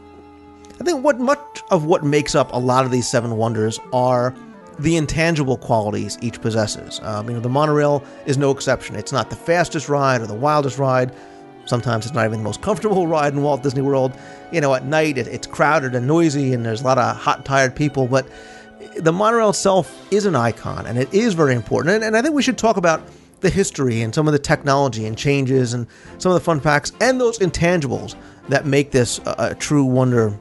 I 0.80 0.84
think 0.84 1.02
what 1.02 1.18
much 1.18 1.62
of 1.70 1.84
what 1.84 2.04
makes 2.04 2.34
up 2.34 2.52
a 2.52 2.58
lot 2.58 2.84
of 2.84 2.90
these 2.90 3.08
seven 3.08 3.36
wonders 3.36 3.80
are 3.92 4.34
the 4.78 4.96
intangible 4.96 5.56
qualities 5.56 6.18
each 6.20 6.40
possesses. 6.40 7.00
Um, 7.02 7.28
you 7.28 7.34
know, 7.34 7.40
the 7.40 7.48
monorail 7.48 8.04
is 8.26 8.38
no 8.38 8.50
exception. 8.50 8.96
It's 8.96 9.12
not 9.12 9.30
the 9.30 9.36
fastest 9.36 9.88
ride 9.88 10.20
or 10.20 10.26
the 10.26 10.34
wildest 10.34 10.78
ride. 10.78 11.12
Sometimes 11.66 12.06
it's 12.06 12.14
not 12.14 12.24
even 12.24 12.38
the 12.38 12.44
most 12.44 12.62
comfortable 12.62 13.06
ride 13.08 13.34
in 13.34 13.42
Walt 13.42 13.62
Disney 13.62 13.82
World. 13.82 14.16
You 14.52 14.60
know, 14.60 14.74
at 14.74 14.84
night 14.84 15.18
it, 15.18 15.26
it's 15.26 15.46
crowded 15.46 15.94
and 15.94 16.06
noisy, 16.06 16.54
and 16.54 16.64
there's 16.64 16.80
a 16.80 16.84
lot 16.84 16.98
of 16.98 17.16
hot, 17.16 17.44
tired 17.44 17.74
people. 17.74 18.06
But 18.06 18.26
the 18.96 19.12
monorail 19.12 19.50
itself 19.50 20.06
is 20.12 20.26
an 20.26 20.36
icon, 20.36 20.86
and 20.86 20.98
it 20.98 21.12
is 21.12 21.34
very 21.34 21.54
important. 21.54 21.96
And, 21.96 22.04
and 22.04 22.16
I 22.16 22.22
think 22.22 22.34
we 22.34 22.42
should 22.42 22.58
talk 22.58 22.76
about 22.76 23.02
the 23.40 23.50
history 23.50 24.02
and 24.02 24.14
some 24.14 24.26
of 24.26 24.32
the 24.32 24.38
technology 24.38 25.06
and 25.06 25.16
changes 25.16 25.74
and 25.74 25.86
some 26.18 26.32
of 26.32 26.34
the 26.34 26.44
fun 26.44 26.60
facts 26.60 26.92
and 27.00 27.20
those 27.20 27.38
intangibles 27.38 28.16
that 28.48 28.66
make 28.66 28.90
this 28.90 29.20
a, 29.20 29.34
a 29.38 29.54
true 29.54 29.84
wonder 29.84 30.36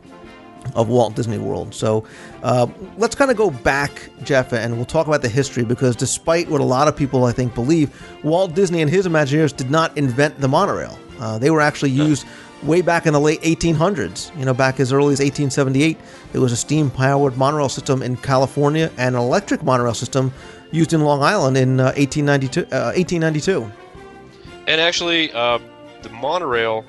of 0.75 0.89
Walt 0.89 1.15
Disney 1.15 1.38
World. 1.38 1.73
So 1.73 2.03
uh, 2.43 2.67
let's 2.97 3.15
kind 3.15 3.32
of 3.32 3.38
go 3.38 3.49
back, 3.49 4.10
Jeff, 4.23 4.53
and 4.53 4.75
we'll 4.75 4.86
talk 4.86 5.08
about 5.08 5.21
the 5.21 5.30
history 5.30 5.63
because 5.63 5.95
despite 5.95 6.49
what 6.49 6.62
a 6.62 6.65
lot 6.65 6.88
of 6.88 6.95
people, 6.95 7.25
I 7.25 7.32
think, 7.32 7.53
believe, 7.56 7.89
Walt 8.23 8.56
Disney 8.56 8.82
and 8.82 8.89
his 8.89 9.08
Imagineers 9.08 9.56
did 9.56 9.71
not 9.71 9.97
invent 9.97 10.39
the 10.39 10.47
monorail. 10.47 10.97
Uh, 11.19 11.38
they 11.38 11.49
were 11.49 11.62
actually 11.62 11.91
used 11.91 12.25
way 12.63 12.82
back 12.82 13.06
in 13.06 13.13
the 13.13 13.19
late 13.19 13.41
1800s. 13.41 14.38
You 14.38 14.45
know, 14.45 14.53
back 14.53 14.80
as 14.80 14.91
early 14.91 15.13
as 15.13 15.19
1878, 15.19 15.97
there 16.32 16.41
was 16.41 16.51
a 16.51 16.58
steam 16.58 16.89
powered 16.89 17.38
monorail 17.38 17.69
system 17.69 18.01
in 18.01 18.17
California 18.17 18.91
and 18.97 19.15
an 19.15 19.21
electric 19.21 19.63
monorail 19.63 19.93
system 19.93 20.32
used 20.71 20.93
in 20.93 21.01
Long 21.01 21.21
Island 21.21 21.58
in 21.58 21.80
uh, 21.80 21.93
1892, 21.97 22.62
1892. 22.62 23.63
Uh, 23.63 23.71
and 24.67 24.82
actually, 24.82 25.32
uh, 25.32 25.60
the 26.01 26.10
monorail, 26.10 26.84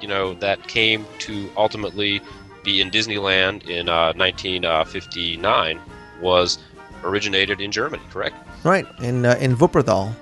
you 0.00 0.08
know, 0.08 0.34
that 0.34 0.66
came 0.68 1.04
to 1.20 1.50
ultimately 1.56 2.20
be 2.64 2.80
in 2.80 2.90
Disneyland 2.90 3.68
in 3.68 3.88
uh, 3.88 4.12
1959 4.16 5.80
was 6.20 6.58
originated 7.04 7.60
in 7.60 7.70
Germany, 7.70 8.02
correct? 8.10 8.36
Right, 8.64 8.86
in 9.00 9.26
uh, 9.26 9.36
in 9.40 9.56
Wuppertal. 9.56 10.14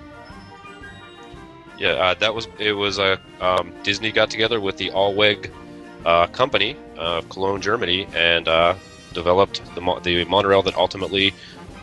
Yeah, 1.79 1.91
uh, 1.93 2.15
that 2.15 2.35
was 2.35 2.49
it. 2.59 2.73
Was 2.73 2.99
a 2.99 3.19
uh, 3.41 3.57
um, 3.61 3.73
Disney 3.83 4.13
got 4.13 4.31
together 4.31 4.61
with 4.61 4.77
the 4.77 4.91
Alweg 4.91 5.51
uh, 6.05 6.27
company 6.29 6.77
of 6.97 7.29
Cologne, 7.29 7.61
Germany, 7.61 8.07
and 8.15 8.47
uh, 8.49 8.75
developed 9.15 9.63
the 9.75 9.81
mo- 9.81 10.01
the 10.01 10.25
monorail 10.25 10.63
that 10.63 10.77
ultimately 10.77 11.33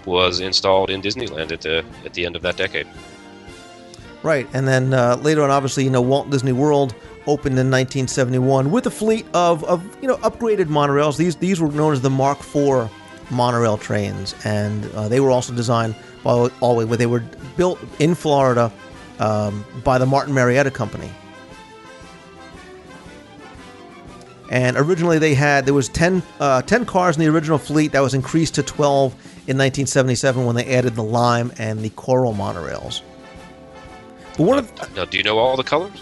was 0.05 0.39
installed 0.39 0.89
in 0.89 1.01
Disneyland 1.01 1.51
at 1.51 1.61
the 1.61 1.83
at 2.05 2.13
the 2.13 2.25
end 2.25 2.35
of 2.35 2.41
that 2.41 2.57
decade. 2.57 2.87
Right, 4.21 4.47
and 4.51 4.67
then 4.67 4.91
later 5.23 5.43
on, 5.43 5.49
obviously, 5.49 5.85
you 5.85 5.89
know, 5.89 6.01
Walt 6.01 6.29
Disney 6.29 6.51
World 6.51 6.93
opened 7.29 7.59
in 7.59 7.69
1971 7.69 8.71
with 8.71 8.87
a 8.87 8.91
fleet 8.91 9.25
of, 9.33 9.63
of 9.65 9.83
you 10.01 10.07
know 10.07 10.17
upgraded 10.17 10.65
monorails. 10.65 11.17
These 11.17 11.35
these 11.37 11.61
were 11.61 11.71
known 11.71 11.93
as 11.93 12.01
the 12.01 12.09
Mark 12.09 12.39
IV 12.39 12.89
monorail 13.31 13.77
trains, 13.77 14.35
and 14.43 14.85
uh, 14.91 15.07
they 15.07 15.19
were 15.19 15.29
also 15.29 15.53
designed 15.53 15.95
by 16.23 16.31
Alweg, 16.31 16.87
where 16.87 16.97
they 16.97 17.05
were 17.05 17.23
built 17.55 17.79
in 17.99 18.15
Florida 18.15 18.71
um, 19.19 19.63
by 19.83 19.97
the 19.97 20.05
Martin 20.05 20.33
Marietta 20.33 20.71
Company. 20.71 21.11
And 24.49 24.77
originally 24.77 25.19
they 25.19 25.35
had 25.35 25.65
there 25.65 25.75
was 25.75 25.89
10, 25.89 26.23
uh, 26.39 26.63
10 26.63 26.85
cars 26.85 27.15
in 27.15 27.21
the 27.21 27.27
original 27.27 27.59
fleet 27.59 27.91
that 27.91 27.99
was 27.99 28.15
increased 28.15 28.55
to 28.55 28.63
12 28.63 29.13
in 29.13 29.57
1977 29.57 30.43
when 30.43 30.55
they 30.55 30.65
added 30.65 30.95
the 30.95 31.03
Lime 31.03 31.51
and 31.59 31.81
the 31.81 31.89
Coral 31.91 32.33
monorails. 32.33 33.01
But 34.37 34.47
one 34.47 34.57
of 34.57 34.95
now, 34.95 35.05
do 35.05 35.17
you 35.17 35.23
know 35.23 35.37
all 35.37 35.55
the 35.55 35.63
colors? 35.63 36.01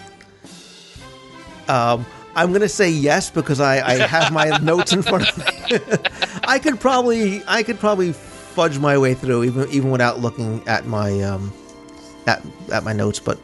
Um, 1.70 2.06
I'm 2.36 2.50
going 2.50 2.62
to 2.62 2.70
say 2.70 2.90
yes 2.90 3.32
because 3.32 3.60
I, 3.60 3.86
I 3.86 3.94
have 3.96 4.32
my 4.32 4.58
notes 4.62 4.94
in 4.94 5.02
front 5.02 5.28
of 5.30 5.38
me. 5.38 5.98
I 6.44 6.60
could 6.60 6.80
probably 6.80 7.42
I 7.48 7.64
could 7.64 7.80
probably 7.80 8.14
fudge 8.14 8.80
my 8.80 8.98
way 8.98 9.14
through 9.14 9.44
even 9.44 9.70
even 9.70 9.92
without 9.92 10.20
looking 10.20 10.68
at 10.68 10.86
my 10.86 11.20
um, 11.22 11.52
at 12.28 12.44
at 12.72 12.84
my 12.84 12.94
notes, 12.94 13.20
but 13.20 13.40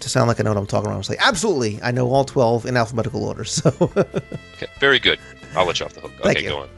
to 0.00 0.08
sound 0.08 0.28
like 0.28 0.40
I 0.40 0.42
know 0.42 0.50
what 0.50 0.58
I'm 0.58 0.66
talking 0.66 0.86
about, 0.86 0.96
I'm 0.96 1.02
say 1.04 1.16
absolutely. 1.20 1.80
I 1.82 1.90
know 1.90 2.10
all 2.10 2.24
12 2.24 2.66
in 2.66 2.76
alphabetical 2.76 3.24
order. 3.24 3.44
So 3.52 3.70
okay, 3.80 4.66
very 4.78 4.98
good. 4.98 5.18
I'll 5.56 5.66
let 5.66 5.80
you 5.80 5.86
off 5.86 5.94
the 5.94 6.00
hook. 6.00 6.12
Thank 6.22 6.38
okay, 6.38 6.44
you. 6.44 6.50
go 6.50 6.58
on. 6.60 6.68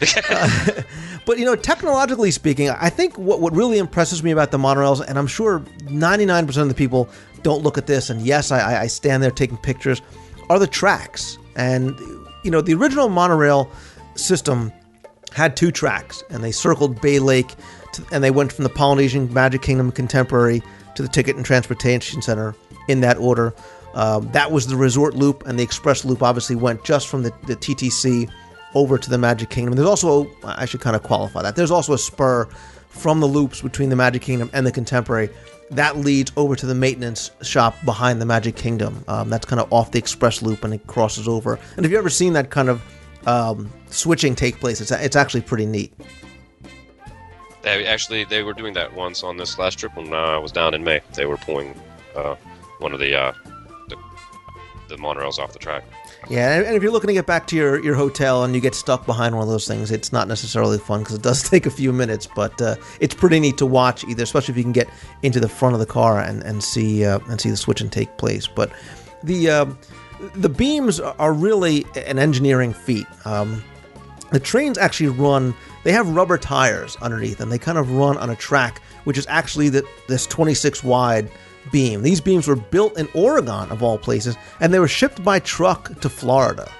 but 1.26 1.38
you 1.38 1.44
know, 1.44 1.54
technologically 1.54 2.30
speaking, 2.30 2.70
I 2.70 2.88
think 2.88 3.16
what 3.18 3.40
what 3.40 3.54
really 3.54 3.78
impresses 3.78 4.22
me 4.22 4.30
about 4.30 4.50
the 4.50 4.58
monorails, 4.58 5.06
and 5.06 5.18
I'm 5.18 5.26
sure 5.26 5.60
99% 5.84 6.56
of 6.62 6.68
the 6.68 6.74
people 6.74 7.08
don't 7.42 7.62
look 7.62 7.78
at 7.78 7.86
this, 7.86 8.10
and 8.10 8.22
yes, 8.22 8.50
I, 8.50 8.82
I 8.82 8.86
stand 8.86 9.22
there 9.22 9.30
taking 9.30 9.56
pictures, 9.58 10.02
are 10.48 10.58
the 10.58 10.66
tracks. 10.66 11.38
And, 11.56 11.98
you 12.44 12.50
know, 12.50 12.60
the 12.60 12.74
original 12.74 13.08
monorail 13.08 13.70
system 14.14 14.72
had 15.32 15.56
two 15.56 15.70
tracks, 15.70 16.22
and 16.30 16.42
they 16.42 16.52
circled 16.52 17.00
Bay 17.00 17.18
Lake, 17.18 17.54
to, 17.92 18.04
and 18.12 18.22
they 18.22 18.30
went 18.30 18.52
from 18.52 18.64
the 18.64 18.70
Polynesian 18.70 19.32
Magic 19.32 19.62
Kingdom 19.62 19.92
Contemporary 19.92 20.62
to 20.94 21.02
the 21.02 21.08
Ticket 21.08 21.36
and 21.36 21.44
Transportation 21.44 22.20
Center 22.20 22.54
in 22.88 23.00
that 23.00 23.16
order. 23.18 23.54
Um, 23.94 24.30
that 24.32 24.52
was 24.52 24.66
the 24.66 24.76
resort 24.76 25.14
loop, 25.14 25.46
and 25.46 25.58
the 25.58 25.62
express 25.62 26.04
loop 26.04 26.22
obviously 26.22 26.56
went 26.56 26.84
just 26.84 27.08
from 27.08 27.22
the, 27.22 27.32
the 27.46 27.56
TTC 27.56 28.30
over 28.74 28.98
to 28.98 29.10
the 29.10 29.18
Magic 29.18 29.50
Kingdom. 29.50 29.74
There's 29.74 29.88
also, 29.88 30.30
I 30.44 30.64
should 30.64 30.80
kind 30.80 30.96
of 30.96 31.02
qualify 31.02 31.42
that, 31.42 31.56
there's 31.56 31.70
also 31.70 31.92
a 31.92 31.98
spur 31.98 32.46
from 32.88 33.20
the 33.20 33.26
loops 33.26 33.62
between 33.62 33.88
the 33.88 33.96
Magic 33.96 34.22
Kingdom 34.22 34.50
and 34.52 34.66
the 34.66 34.72
Contemporary 34.72 35.30
that 35.70 35.96
leads 35.96 36.32
over 36.36 36.56
to 36.56 36.66
the 36.66 36.74
maintenance 36.74 37.30
shop 37.42 37.76
behind 37.84 38.20
the 38.20 38.26
Magic 38.26 38.56
Kingdom. 38.56 39.04
Um, 39.06 39.30
that's 39.30 39.46
kind 39.46 39.60
of 39.60 39.72
off 39.72 39.92
the 39.92 39.98
express 39.98 40.42
loop 40.42 40.64
and 40.64 40.74
it 40.74 40.86
crosses 40.86 41.28
over. 41.28 41.58
And 41.76 41.86
if 41.86 41.92
you've 41.92 41.98
ever 41.98 42.10
seen 42.10 42.32
that 42.32 42.50
kind 42.50 42.68
of 42.68 42.82
um, 43.26 43.70
switching 43.88 44.34
take 44.34 44.58
place, 44.58 44.80
it's, 44.80 44.90
it's 44.90 45.16
actually 45.16 45.42
pretty 45.42 45.66
neat. 45.66 45.92
They 47.62 47.86
actually 47.86 48.24
they 48.24 48.42
were 48.42 48.54
doing 48.54 48.72
that 48.74 48.94
once 48.94 49.22
on 49.22 49.36
this 49.36 49.58
last 49.58 49.78
trip 49.78 49.94
when 49.94 50.12
uh, 50.12 50.16
I 50.16 50.38
was 50.38 50.50
down 50.50 50.72
in 50.74 50.82
May. 50.82 51.02
They 51.12 51.26
were 51.26 51.36
pulling 51.36 51.78
uh, 52.16 52.34
one 52.78 52.94
of 52.94 53.00
the, 53.00 53.14
uh, 53.14 53.32
the 53.88 53.96
the 54.88 54.96
monorails 54.96 55.38
off 55.38 55.52
the 55.52 55.58
track. 55.58 55.84
Yeah, 56.28 56.60
and 56.60 56.76
if 56.76 56.82
you're 56.82 56.92
looking 56.92 57.08
to 57.08 57.14
get 57.14 57.26
back 57.26 57.46
to 57.48 57.56
your, 57.56 57.82
your 57.82 57.94
hotel 57.94 58.44
and 58.44 58.54
you 58.54 58.60
get 58.60 58.74
stuck 58.74 59.06
behind 59.06 59.34
one 59.34 59.42
of 59.42 59.48
those 59.48 59.66
things, 59.66 59.90
it's 59.90 60.12
not 60.12 60.28
necessarily 60.28 60.78
fun 60.78 61.00
because 61.00 61.16
it 61.16 61.22
does 61.22 61.42
take 61.50 61.66
a 61.66 61.70
few 61.70 61.92
minutes, 61.92 62.26
but 62.26 62.60
uh, 62.60 62.76
it's 63.00 63.14
pretty 63.14 63.40
neat 63.40 63.56
to 63.58 63.66
watch 63.66 64.04
either, 64.04 64.22
especially 64.22 64.52
if 64.52 64.58
you 64.58 64.62
can 64.62 64.72
get 64.72 64.88
into 65.22 65.40
the 65.40 65.48
front 65.48 65.74
of 65.74 65.80
the 65.80 65.86
car 65.86 66.20
and, 66.20 66.42
and 66.42 66.62
see 66.62 67.04
uh, 67.04 67.18
and 67.28 67.40
see 67.40 67.50
the 67.50 67.56
switch 67.56 67.80
and 67.80 67.90
take 67.90 68.16
place. 68.18 68.46
But 68.46 68.70
the 69.22 69.50
uh, 69.50 69.66
the 70.34 70.48
beams 70.48 71.00
are 71.00 71.32
really 71.32 71.86
an 71.96 72.18
engineering 72.18 72.72
feat. 72.74 73.06
Um, 73.24 73.64
the 74.30 74.40
trains 74.40 74.78
actually 74.78 75.08
run 75.08 75.54
they 75.82 75.92
have 75.92 76.08
rubber 76.10 76.38
tires 76.38 76.96
underneath 76.96 77.40
and 77.40 77.50
they 77.50 77.58
kind 77.58 77.78
of 77.78 77.90
run 77.90 78.16
on 78.18 78.30
a 78.30 78.36
track 78.36 78.80
which 79.04 79.18
is 79.18 79.26
actually 79.28 79.68
the, 79.68 79.84
this 80.08 80.26
26 80.26 80.84
wide 80.84 81.30
beam. 81.72 82.02
These 82.02 82.20
beams 82.20 82.46
were 82.46 82.56
built 82.56 82.98
in 82.98 83.08
Oregon, 83.14 83.70
of 83.70 83.82
all 83.82 83.98
places, 83.98 84.36
and 84.60 84.72
they 84.72 84.78
were 84.78 84.88
shipped 84.88 85.22
by 85.22 85.38
truck 85.40 86.00
to 86.00 86.08
Florida. 86.08 86.70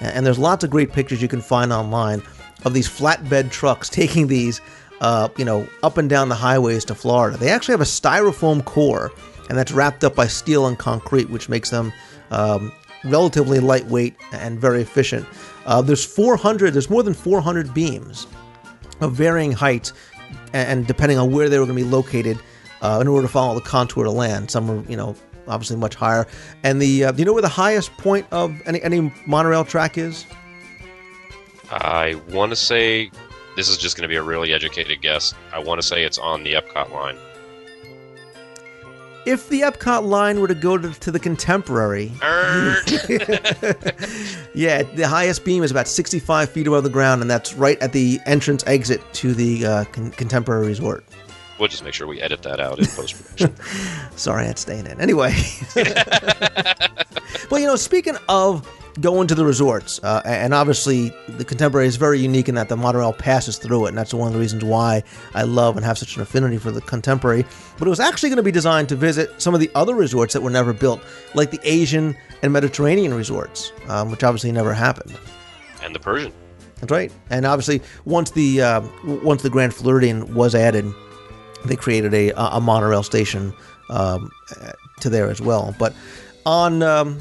And 0.00 0.24
there's 0.24 0.38
lots 0.38 0.64
of 0.64 0.70
great 0.70 0.92
pictures 0.92 1.20
you 1.20 1.28
can 1.28 1.42
find 1.42 1.72
online 1.72 2.22
of 2.64 2.74
these 2.74 2.88
flatbed 2.88 3.50
trucks 3.50 3.88
taking 3.90 4.26
these, 4.26 4.60
uh, 5.00 5.28
you 5.36 5.44
know, 5.44 5.66
up 5.82 5.98
and 5.98 6.08
down 6.08 6.28
the 6.28 6.34
highways 6.34 6.84
to 6.86 6.94
Florida. 6.94 7.36
They 7.36 7.50
actually 7.50 7.72
have 7.72 7.80
a 7.80 7.84
styrofoam 7.84 8.64
core, 8.64 9.12
and 9.48 9.58
that's 9.58 9.72
wrapped 9.72 10.04
up 10.04 10.14
by 10.14 10.26
steel 10.26 10.66
and 10.66 10.78
concrete, 10.78 11.30
which 11.30 11.48
makes 11.48 11.70
them 11.70 11.92
um, 12.30 12.72
relatively 13.04 13.60
lightweight 13.60 14.14
and 14.32 14.58
very 14.58 14.82
efficient. 14.82 15.26
Uh, 15.66 15.82
there's 15.82 16.04
400, 16.04 16.72
there's 16.72 16.90
more 16.90 17.02
than 17.02 17.14
400 17.14 17.72
beams 17.74 18.26
of 19.00 19.12
varying 19.12 19.52
heights, 19.52 19.92
and 20.52 20.86
depending 20.86 21.18
on 21.18 21.30
where 21.30 21.48
they 21.48 21.58
were 21.58 21.64
going 21.64 21.76
to 21.78 21.84
be 21.84 21.90
located, 21.90 22.38
uh, 22.82 22.98
in 23.00 23.08
order 23.08 23.26
to 23.26 23.32
follow 23.32 23.54
the 23.54 23.60
contour 23.60 24.04
to 24.04 24.10
land. 24.10 24.50
Some 24.50 24.70
are, 24.70 24.82
you 24.90 24.96
know, 24.96 25.14
obviously 25.48 25.76
much 25.76 25.94
higher. 25.94 26.26
And 26.62 26.80
the, 26.80 27.04
uh, 27.04 27.12
do 27.12 27.18
you 27.18 27.24
know 27.24 27.32
where 27.32 27.42
the 27.42 27.48
highest 27.48 27.92
point 27.96 28.26
of 28.30 28.54
any 28.66 28.82
any 28.82 29.12
monorail 29.26 29.64
track 29.64 29.98
is? 29.98 30.24
I 31.70 32.14
want 32.30 32.50
to 32.50 32.56
say 32.56 33.10
this 33.56 33.68
is 33.68 33.78
just 33.78 33.96
going 33.96 34.02
to 34.02 34.08
be 34.08 34.16
a 34.16 34.22
really 34.22 34.52
educated 34.52 35.00
guess. 35.00 35.34
I 35.52 35.58
want 35.58 35.80
to 35.80 35.86
say 35.86 36.04
it's 36.04 36.18
on 36.18 36.42
the 36.42 36.54
Epcot 36.54 36.90
line. 36.92 37.16
If 39.26 39.50
the 39.50 39.60
Epcot 39.60 40.04
line 40.04 40.40
were 40.40 40.48
to 40.48 40.54
go 40.54 40.78
to, 40.78 40.98
to 40.98 41.10
the 41.10 41.18
Contemporary, 41.18 42.10
yeah, 44.54 44.82
the 44.82 45.06
highest 45.06 45.44
beam 45.44 45.62
is 45.62 45.70
about 45.70 45.86
65 45.86 46.48
feet 46.48 46.66
above 46.66 46.84
the 46.84 46.90
ground, 46.90 47.20
and 47.20 47.30
that's 47.30 47.52
right 47.52 47.78
at 47.82 47.92
the 47.92 48.18
entrance 48.24 48.64
exit 48.66 49.02
to 49.14 49.34
the 49.34 49.66
uh, 49.66 49.84
con- 49.84 50.10
Contemporary 50.12 50.66
Resort. 50.68 51.04
We'll 51.60 51.68
just 51.68 51.84
make 51.84 51.92
sure 51.92 52.06
we 52.06 52.22
edit 52.22 52.42
that 52.42 52.58
out 52.58 52.78
in 52.78 52.86
post 52.96 53.22
production. 53.22 53.54
Sorry, 54.16 54.46
had 54.46 54.58
staying 54.58 54.86
in. 54.86 54.98
Anyway. 54.98 55.36
well, 57.50 57.60
you 57.60 57.66
know, 57.66 57.76
speaking 57.76 58.16
of 58.30 58.66
going 58.98 59.28
to 59.28 59.34
the 59.34 59.44
resorts, 59.44 60.02
uh, 60.02 60.22
and 60.24 60.54
obviously 60.54 61.14
the 61.28 61.44
Contemporary 61.44 61.86
is 61.86 61.96
very 61.96 62.18
unique 62.18 62.48
in 62.48 62.54
that 62.54 62.70
the 62.70 62.78
monorail 62.78 63.12
passes 63.12 63.58
through 63.58 63.84
it, 63.84 63.88
and 63.90 63.98
that's 63.98 64.14
one 64.14 64.26
of 64.26 64.32
the 64.32 64.40
reasons 64.40 64.64
why 64.64 65.02
I 65.34 65.42
love 65.42 65.76
and 65.76 65.84
have 65.84 65.98
such 65.98 66.16
an 66.16 66.22
affinity 66.22 66.56
for 66.56 66.70
the 66.70 66.80
Contemporary. 66.80 67.44
But 67.78 67.86
it 67.86 67.90
was 67.90 68.00
actually 68.00 68.30
going 68.30 68.38
to 68.38 68.42
be 68.42 68.50
designed 68.50 68.88
to 68.88 68.96
visit 68.96 69.40
some 69.40 69.52
of 69.52 69.60
the 69.60 69.70
other 69.74 69.94
resorts 69.94 70.32
that 70.32 70.40
were 70.40 70.50
never 70.50 70.72
built, 70.72 71.02
like 71.34 71.50
the 71.50 71.60
Asian 71.62 72.16
and 72.42 72.54
Mediterranean 72.54 73.12
resorts, 73.12 73.70
um, 73.86 74.10
which 74.10 74.24
obviously 74.24 74.50
never 74.50 74.72
happened. 74.72 75.14
And 75.82 75.94
the 75.94 76.00
Persian. 76.00 76.32
That's 76.76 76.90
right. 76.90 77.12
And 77.28 77.44
obviously, 77.44 77.82
once 78.06 78.30
the 78.30 78.62
uh, 78.62 78.82
once 79.04 79.42
the 79.42 79.50
Grand 79.50 79.74
Floridian 79.74 80.34
was 80.34 80.54
added, 80.54 80.90
they 81.64 81.76
created 81.76 82.14
a, 82.14 82.30
a 82.56 82.60
monorail 82.60 83.02
station 83.02 83.52
um, 83.88 84.30
to 85.00 85.10
there 85.10 85.30
as 85.30 85.40
well. 85.40 85.74
But 85.78 85.94
on 86.46 86.82
um, 86.82 87.20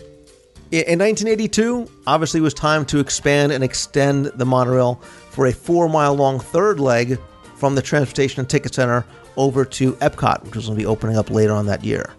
in 0.71 0.99
1982, 0.99 1.89
obviously, 2.05 2.39
it 2.39 2.43
was 2.43 2.53
time 2.53 2.85
to 2.87 2.99
expand 2.99 3.51
and 3.51 3.63
extend 3.63 4.27
the 4.27 4.45
monorail 4.45 4.95
for 5.31 5.47
a 5.47 5.51
four 5.51 5.89
mile 5.89 6.13
long 6.13 6.39
third 6.39 6.79
leg 6.79 7.19
from 7.55 7.75
the 7.75 7.81
Transportation 7.81 8.39
and 8.39 8.49
Ticket 8.49 8.75
Center 8.75 9.05
over 9.35 9.65
to 9.65 9.93
Epcot, 9.93 10.43
which 10.43 10.55
was 10.55 10.67
going 10.67 10.77
to 10.77 10.81
be 10.81 10.85
opening 10.85 11.17
up 11.17 11.29
later 11.29 11.53
on 11.53 11.65
that 11.65 11.83
year. 11.83 12.13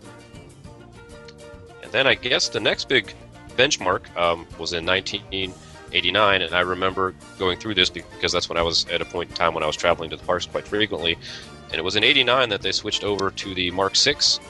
And 1.82 1.92
then 1.92 2.06
I 2.06 2.14
guess 2.14 2.48
the 2.48 2.60
next 2.60 2.88
big 2.88 3.12
benchmark 3.56 4.14
um, 4.16 4.46
was 4.58 4.72
in 4.72 4.84
1989, 4.84 6.42
and 6.42 6.54
I 6.54 6.60
remember 6.60 7.14
going 7.38 7.58
through 7.58 7.74
this 7.74 7.90
because 7.90 8.32
that's 8.32 8.48
when 8.48 8.58
I 8.58 8.62
was 8.62 8.86
at 8.88 9.00
a 9.00 9.04
point 9.04 9.30
in 9.30 9.36
time 9.36 9.54
when 9.54 9.62
I 9.62 9.66
was 9.66 9.76
traveling 9.76 10.10
to 10.10 10.16
the 10.16 10.24
parks 10.24 10.46
quite 10.46 10.66
frequently, 10.66 11.18
and 11.70 11.78
it 11.78 11.82
was 11.82 11.96
in 11.96 12.04
89 12.04 12.48
that 12.48 12.62
they 12.62 12.72
switched 12.72 13.04
over 13.04 13.30
to 13.30 13.54
the 13.54 13.70
Mark 13.70 13.96
6 13.96 14.40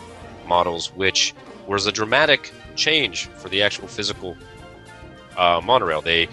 models, 0.47 0.89
which 0.95 1.35
was 1.67 1.87
a 1.87 1.93
dramatic 1.93 2.53
change 2.77 3.27
for 3.27 3.49
the 3.49 3.63
actual 3.63 3.87
physical 3.87 4.37
uh, 5.37 5.61
monorail. 5.63 6.01
They 6.01 6.29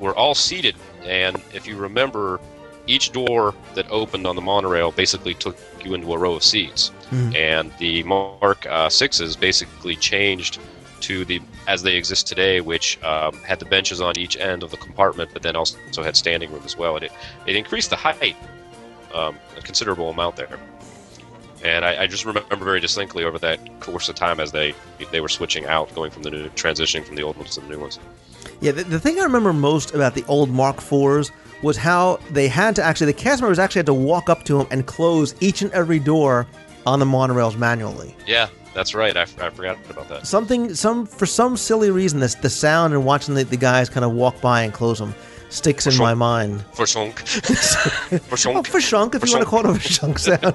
were 0.00 0.14
all 0.14 0.34
seated, 0.34 0.76
and 1.04 1.40
if 1.54 1.66
you 1.66 1.76
remember, 1.76 2.40
each 2.86 3.12
door 3.12 3.54
that 3.74 3.90
opened 3.90 4.26
on 4.26 4.36
the 4.36 4.42
monorail 4.42 4.92
basically 4.92 5.34
took 5.34 5.56
you 5.84 5.94
into 5.94 6.12
a 6.12 6.18
row 6.18 6.34
of 6.34 6.44
seats. 6.44 6.88
Hmm. 7.10 7.34
And 7.34 7.72
the 7.78 8.02
Mark 8.02 8.66
uh, 8.66 8.88
6s 8.88 9.38
basically 9.38 9.96
changed 9.96 10.58
to 11.00 11.24
the 11.24 11.40
as 11.68 11.82
they 11.82 11.96
exist 11.96 12.26
today, 12.26 12.60
which 12.60 13.02
um, 13.02 13.34
had 13.42 13.58
the 13.58 13.64
benches 13.64 14.00
on 14.00 14.18
each 14.18 14.36
end 14.36 14.62
of 14.62 14.70
the 14.70 14.76
compartment, 14.76 15.30
but 15.32 15.42
then 15.42 15.56
also 15.56 16.02
had 16.02 16.16
standing 16.16 16.50
room 16.52 16.62
as 16.64 16.76
well. 16.76 16.96
And 16.96 17.04
it, 17.04 17.12
it 17.46 17.56
increased 17.56 17.90
the 17.90 17.96
height 17.96 18.36
um, 19.14 19.38
a 19.56 19.60
considerable 19.60 20.10
amount 20.10 20.36
there. 20.36 20.58
And 21.64 21.84
I, 21.84 22.02
I, 22.02 22.06
just 22.06 22.24
remember 22.24 22.56
very 22.56 22.80
distinctly 22.80 23.24
over 23.24 23.38
that 23.38 23.80
course 23.80 24.08
of 24.08 24.14
time 24.14 24.40
as 24.40 24.52
they 24.52 24.74
they 25.10 25.20
were 25.20 25.28
switching 25.28 25.64
out, 25.66 25.92
going 25.94 26.10
from 26.10 26.22
the 26.22 26.30
new, 26.30 26.48
transitioning 26.50 27.04
from 27.04 27.16
the 27.16 27.22
old 27.22 27.36
ones 27.36 27.54
to 27.54 27.60
the 27.60 27.68
new 27.68 27.80
ones. 27.80 27.98
Yeah, 28.60 28.72
the, 28.72 28.84
the 28.84 29.00
thing 29.00 29.18
I 29.18 29.24
remember 29.24 29.52
most 29.52 29.94
about 29.94 30.14
the 30.14 30.24
old 30.26 30.50
Mark 30.50 30.76
IVs 30.76 31.30
was 31.62 31.76
how 31.76 32.20
they 32.30 32.48
had 32.48 32.76
to 32.76 32.82
actually, 32.82 33.06
the 33.06 33.18
cast 33.18 33.40
members 33.40 33.58
actually 33.58 33.80
had 33.80 33.86
to 33.86 33.94
walk 33.94 34.28
up 34.28 34.44
to 34.44 34.58
them 34.58 34.66
and 34.70 34.86
close 34.86 35.34
each 35.40 35.62
and 35.62 35.72
every 35.72 35.98
door 35.98 36.46
on 36.84 36.98
the 37.00 37.06
monorails 37.06 37.58
manually. 37.58 38.14
Yeah, 38.26 38.48
that's 38.74 38.94
right. 38.94 39.16
I, 39.16 39.22
I 39.22 39.50
forgot 39.50 39.78
about 39.88 40.08
that. 40.08 40.26
Something, 40.26 40.74
some 40.74 41.06
for 41.06 41.26
some 41.26 41.56
silly 41.56 41.90
reason, 41.90 42.20
this 42.20 42.34
the 42.34 42.50
sound 42.50 42.92
and 42.92 43.04
watching 43.04 43.34
the, 43.34 43.44
the 43.44 43.56
guys 43.56 43.88
kind 43.88 44.04
of 44.04 44.12
walk 44.12 44.40
by 44.40 44.62
and 44.62 44.72
close 44.72 44.98
them 44.98 45.14
sticks 45.48 45.86
in 45.86 45.96
my 45.96 46.14
mind. 46.14 46.64
For 46.74 46.86
shunk. 46.86 47.20
for 47.26 48.36
shunk. 48.36 48.56
Oh, 48.56 48.62
for 48.62 48.80
shunk, 48.80 49.14
if 49.14 49.24
you 49.26 49.32
want 49.32 49.44
to 49.44 49.50
call 49.50 49.68
it 49.68 49.76
a 49.76 49.80
shunk 49.80 50.18
sound. 50.18 50.40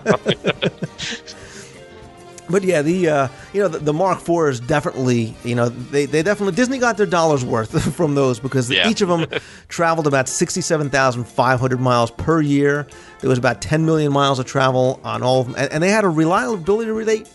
but 2.49 2.63
yeah, 2.63 2.81
the 2.81 3.07
uh, 3.09 3.27
you 3.53 3.61
know 3.61 3.67
the, 3.69 3.79
the 3.79 3.93
Mark 3.93 4.19
IV 4.27 4.49
is 4.49 4.59
definitely 4.59 5.35
you 5.43 5.55
know 5.55 5.69
they, 5.69 6.05
they 6.05 6.21
definitely 6.21 6.55
Disney 6.55 6.79
got 6.79 6.97
their 6.97 7.05
dollars 7.05 7.45
worth 7.45 7.93
from 7.95 8.15
those 8.15 8.39
because 8.39 8.69
Yeah. 8.69 8.89
each 8.89 9.01
of 9.01 9.07
them 9.07 9.25
traveled 9.69 10.07
about 10.07 10.27
sixty 10.27 10.61
seven 10.61 10.89
thousand 10.89 11.25
five 11.25 11.59
hundred 11.59 11.79
miles 11.79 12.11
per 12.11 12.41
year. 12.41 12.87
There 13.21 13.29
was 13.29 13.39
about 13.39 13.61
ten 13.61 13.85
million 13.85 14.11
miles 14.11 14.39
of 14.39 14.45
travel 14.45 14.99
on 15.03 15.23
all 15.23 15.41
of 15.41 15.47
them, 15.47 15.55
and, 15.57 15.71
and 15.71 15.83
they 15.83 15.89
had 15.89 16.03
a 16.03 16.09
reliability 16.09 16.91
rate 16.91 17.29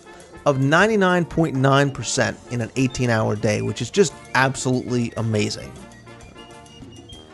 of 0.44 0.60
ninety 0.60 0.96
nine 0.98 1.24
point 1.24 1.56
nine 1.56 1.90
percent 1.90 2.38
in 2.50 2.60
an 2.60 2.70
eighteen 2.76 3.08
hour 3.08 3.36
day, 3.36 3.62
which 3.62 3.80
is 3.80 3.90
just 3.90 4.12
absolutely 4.34 5.12
amazing. 5.16 5.72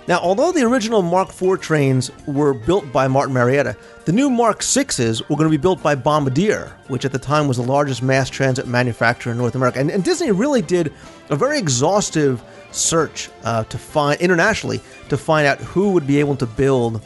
Now, 0.08 0.18
although 0.18 0.50
the 0.50 0.62
original 0.62 1.00
Mark 1.00 1.28
IV 1.28 1.60
trains 1.60 2.10
were 2.26 2.54
built 2.54 2.92
by 2.92 3.06
Martin 3.06 3.32
Marietta, 3.32 3.76
the 4.04 4.12
new 4.12 4.28
Mark 4.28 4.62
VIs 4.62 5.22
were 5.28 5.36
going 5.36 5.48
to 5.48 5.56
be 5.56 5.56
built 5.56 5.80
by 5.80 5.94
Bombardier, 5.94 6.72
which 6.88 7.04
at 7.04 7.12
the 7.12 7.20
time 7.20 7.46
was 7.46 7.56
the 7.56 7.62
largest 7.62 8.02
mass 8.02 8.28
transit 8.28 8.66
manufacturer 8.66 9.30
in 9.30 9.38
North 9.38 9.54
America. 9.54 9.78
And, 9.78 9.90
and 9.90 10.02
Disney 10.02 10.32
really 10.32 10.60
did 10.60 10.92
a 11.30 11.36
very 11.36 11.56
exhaustive 11.56 12.42
search 12.72 13.30
uh, 13.44 13.62
to 13.64 13.78
find 13.78 14.20
internationally 14.20 14.80
to 15.08 15.16
find 15.16 15.46
out 15.46 15.58
who 15.58 15.92
would 15.92 16.06
be 16.06 16.18
able 16.18 16.34
to 16.36 16.46
build 16.46 17.00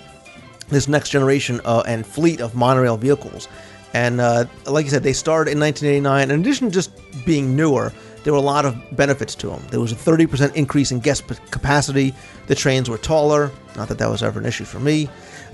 this 0.69 0.89
next 0.89 1.11
generation 1.11 1.61
uh, 1.65 1.83
and 1.87 2.07
fleet 2.07 2.41
of 2.41 2.55
monorail 2.55 2.97
vehicles. 2.97 3.49
And 3.93 4.21
uh, 4.21 4.47
like 4.67 4.87
I 4.87 4.89
said, 4.89 5.03
they 5.03 5.13
started 5.13 5.53
in 5.53 5.61
1989. 5.61 6.31
In 6.31 6.41
addition 6.41 6.69
to 6.69 6.73
just 6.73 6.91
being 7.25 7.55
newer, 7.57 7.93
there 8.27 8.33
were 8.33 8.41
a 8.41 8.43
lot 8.43 8.65
of 8.65 8.77
benefits 8.97 9.37
to 9.37 9.47
them. 9.47 9.63
There 9.71 9.79
was 9.79 9.93
a 9.93 9.95
30% 9.95 10.53
increase 10.57 10.91
in 10.91 10.99
guest 10.99 11.29
capacity. 11.53 12.13
The 12.49 12.57
trains 12.57 12.91
were 12.91 12.99
taller. 12.99 13.53
Not 13.77 13.87
that 13.87 13.99
that 13.99 14.11
was 14.11 14.21
ever 14.21 14.41
an 14.41 14.47
issue 14.47 14.65
for 14.65 14.81
me. 14.81 15.09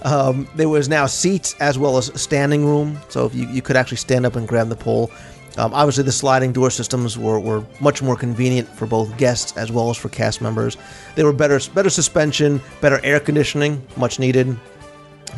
Um, 0.07 0.49
there 0.55 0.71
was 0.71 0.89
now 0.89 1.05
seats 1.05 1.55
as 1.61 1.79
well 1.79 1.99
as 1.99 2.11
standing 2.19 2.65
room. 2.65 2.99
So 3.11 3.27
if 3.27 3.35
you, 3.35 3.47
you 3.49 3.61
could 3.61 3.77
actually 3.77 3.99
stand 3.99 4.25
up 4.25 4.37
and 4.37 4.49
grab 4.49 4.71
the 4.71 4.77
pole. 4.77 5.11
Um, 5.59 5.75
obviously, 5.75 6.05
the 6.05 6.13
sliding 6.13 6.55
door 6.55 6.71
systems 6.71 7.19
were, 7.19 7.39
were 7.39 7.63
much 7.79 8.01
more 8.01 8.17
convenient 8.17 8.67
for 8.71 8.87
both 8.87 9.15
guests 9.19 9.55
as 9.59 9.71
well 9.71 9.91
as 9.91 9.99
for 9.99 10.09
cast 10.09 10.41
members. 10.41 10.79
They 11.15 11.25
were 11.25 11.35
better 11.35 11.61
better 11.75 11.91
suspension, 11.91 12.63
better 12.81 13.01
air 13.05 13.21
conditioning, 13.21 13.87
much 13.99 14.19
needed, 14.19 14.49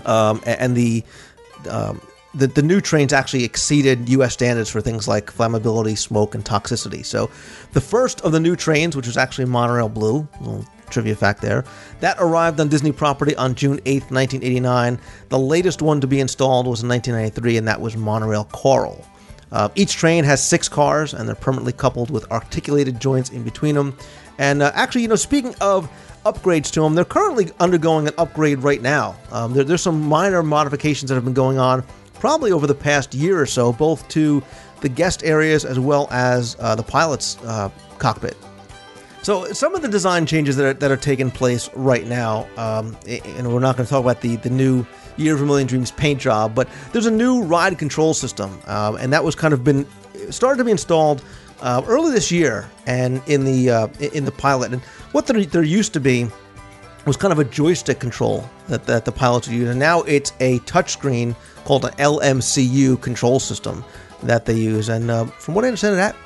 um, 0.07 0.41
a- 0.47 0.62
and 0.62 0.76
the, 0.76 1.03
um, 1.68 2.01
the 2.35 2.47
the 2.47 2.62
new 2.62 2.80
trains 2.80 3.12
actually 3.12 3.45
exceeded 3.45 4.09
U.S. 4.11 4.35
standards 4.35 4.68
for 4.70 4.80
things 4.80 5.07
like 5.07 5.26
flammability, 5.26 5.97
smoke, 5.97 6.35
and 6.35 6.45
toxicity. 6.45 7.05
So, 7.05 7.30
the 7.72 7.80
first 7.80 8.20
of 8.22 8.32
the 8.32 8.41
new 8.41 8.57
trains, 8.57 8.97
which 8.97 9.07
was 9.07 9.16
actually 9.16 9.47
Monorail 9.47 9.89
Blue, 9.89 10.26
little 10.41 10.66
trivia 10.91 11.14
fact 11.14 11.41
there, 11.41 11.64
that 12.01 12.16
arrived 12.18 12.61
on 12.61 12.68
Disney 12.68 12.93
property 12.93 13.35
on 13.37 13.55
June 13.55 13.78
8th, 13.78 14.11
1989. 14.11 14.99
The 15.28 15.39
latest 15.39 15.82
one 15.82 16.01
to 16.01 16.07
be 16.07 16.20
installed 16.20 16.66
was 16.66 16.82
in 16.82 16.89
1993, 16.89 17.57
and 17.57 17.68
that 17.68 17.80
was 17.80 17.97
Monorail 17.97 18.45
Coral. 18.53 19.05
Uh, 19.53 19.68
each 19.76 19.95
train 19.95 20.24
has 20.24 20.43
six 20.43 20.68
cars, 20.68 21.14
and 21.14 21.28
they're 21.28 21.37
permanently 21.37 21.72
coupled 21.72 22.11
with 22.11 22.30
articulated 22.32 23.01
joints 23.01 23.30
in 23.30 23.45
between 23.45 23.74
them. 23.74 23.97
And 24.39 24.62
uh, 24.62 24.72
actually, 24.74 25.03
you 25.03 25.09
know, 25.09 25.16
speaking 25.16 25.55
of 25.61 25.89
upgrades 26.24 26.70
to 26.72 26.80
them, 26.80 26.95
they're 26.95 27.05
currently 27.05 27.51
undergoing 27.61 28.09
an 28.09 28.14
upgrade 28.18 28.61
right 28.61 28.82
now. 28.82 29.14
Um, 29.30 29.53
there, 29.53 29.62
there's 29.62 29.82
some 29.82 30.03
minor 30.03 30.43
modifications 30.43 31.09
that 31.09 31.14
have 31.14 31.24
been 31.24 31.35
going 31.35 31.59
on, 31.59 31.85
probably 32.24 32.52
over 32.52 32.66
the 32.66 32.74
past 32.74 33.12
year 33.12 33.38
or 33.38 33.44
so, 33.44 33.70
both 33.70 34.08
to 34.08 34.42
the 34.80 34.88
guest 34.88 35.22
areas 35.24 35.62
as 35.62 35.78
well 35.78 36.08
as 36.10 36.56
uh, 36.58 36.74
the 36.74 36.82
pilot's 36.82 37.36
uh, 37.44 37.68
cockpit. 37.98 38.34
So 39.20 39.52
some 39.52 39.74
of 39.74 39.82
the 39.82 39.88
design 39.88 40.24
changes 40.24 40.56
that 40.56 40.64
are, 40.64 40.72
that 40.72 40.90
are 40.90 40.96
taking 40.96 41.30
place 41.30 41.68
right 41.74 42.06
now, 42.06 42.48
um, 42.56 42.96
and 43.06 43.52
we're 43.52 43.60
not 43.60 43.76
going 43.76 43.84
to 43.84 43.90
talk 43.90 44.00
about 44.00 44.22
the, 44.22 44.36
the 44.36 44.48
new 44.48 44.86
Year 45.18 45.34
of 45.34 45.42
a 45.42 45.44
Million 45.44 45.68
Dreams 45.68 45.90
paint 45.90 46.18
job, 46.18 46.54
but 46.54 46.66
there's 46.92 47.04
a 47.04 47.10
new 47.10 47.42
ride 47.42 47.78
control 47.78 48.14
system, 48.14 48.58
um, 48.68 48.96
and 48.96 49.12
that 49.12 49.22
was 49.22 49.34
kind 49.34 49.52
of 49.52 49.62
been 49.62 49.86
started 50.30 50.56
to 50.56 50.64
be 50.64 50.70
installed 50.70 51.22
uh, 51.60 51.82
early 51.86 52.10
this 52.10 52.32
year, 52.32 52.70
and 52.86 53.20
in 53.26 53.44
the 53.44 53.68
uh, 53.68 53.88
in 54.00 54.24
the 54.24 54.32
pilot. 54.32 54.72
And 54.72 54.80
what 55.12 55.26
there, 55.26 55.44
there 55.44 55.62
used 55.62 55.92
to 55.92 56.00
be 56.00 56.26
was 57.07 57.16
kind 57.16 57.32
of 57.32 57.38
a 57.38 57.44
joystick 57.44 58.00
control 58.00 58.48
that, 58.68 58.84
that 58.86 59.05
the 59.05 59.12
pilots 59.12 59.48
would 59.48 59.57
use, 59.57 59.68
and 59.68 59.78
now 59.78 60.02
it's 60.02 60.32
a 60.40 60.59
touchscreen 60.61 61.34
called 61.64 61.84
an 61.84 61.92
LMCU 61.92 63.00
control 63.00 63.40
system 63.40 63.84
that 64.22 64.46
they 64.46 64.55
use. 64.55 64.88
And 64.88 65.11
uh, 65.11 65.24
from 65.26 65.55
what 65.55 65.64
I 65.64 65.68
understand, 65.68 65.92
of 65.92 65.98
that 65.98 66.16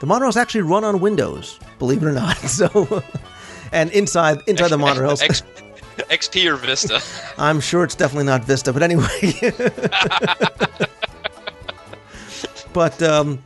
the 0.00 0.06
monorails 0.06 0.36
actually 0.36 0.62
run 0.62 0.84
on 0.84 1.00
Windows, 1.00 1.58
believe 1.78 2.02
it 2.02 2.06
or 2.06 2.12
not. 2.12 2.36
So, 2.48 3.02
and 3.72 3.90
inside 3.90 4.38
inside 4.46 4.68
the 4.68 4.78
monorails, 4.78 5.22
X, 5.22 5.42
XP 5.96 6.46
or 6.52 6.56
Vista. 6.56 7.02
I'm 7.38 7.60
sure 7.60 7.84
it's 7.84 7.94
definitely 7.94 8.24
not 8.24 8.44
Vista, 8.44 8.72
but 8.72 8.82
anyway. 8.82 9.04
but 12.72 13.02
um, 13.02 13.42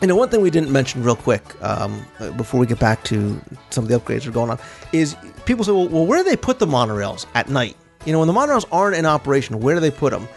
you 0.00 0.06
know, 0.06 0.16
one 0.16 0.28
thing 0.28 0.40
we 0.40 0.50
didn't 0.50 0.70
mention 0.70 1.02
real 1.02 1.16
quick 1.16 1.42
um, 1.62 2.04
before 2.36 2.60
we 2.60 2.66
get 2.66 2.78
back 2.78 3.02
to 3.04 3.40
some 3.70 3.84
of 3.84 3.88
the 3.88 3.98
upgrades 3.98 4.22
that 4.22 4.28
are 4.28 4.32
going 4.32 4.50
on 4.50 4.58
is 4.92 5.16
people 5.44 5.64
say, 5.64 5.72
well, 5.72 5.88
well, 5.88 6.06
where 6.06 6.22
do 6.22 6.28
they 6.28 6.36
put 6.36 6.58
the 6.58 6.66
monorails 6.66 7.26
at 7.34 7.48
night? 7.48 7.76
You 8.04 8.12
know, 8.12 8.20
when 8.20 8.28
the 8.28 8.34
monorails 8.34 8.64
aren't 8.70 8.96
in 8.96 9.06
operation, 9.06 9.60
where 9.60 9.74
do 9.74 9.80
they 9.80 9.90
put 9.90 10.12
them? 10.12 10.28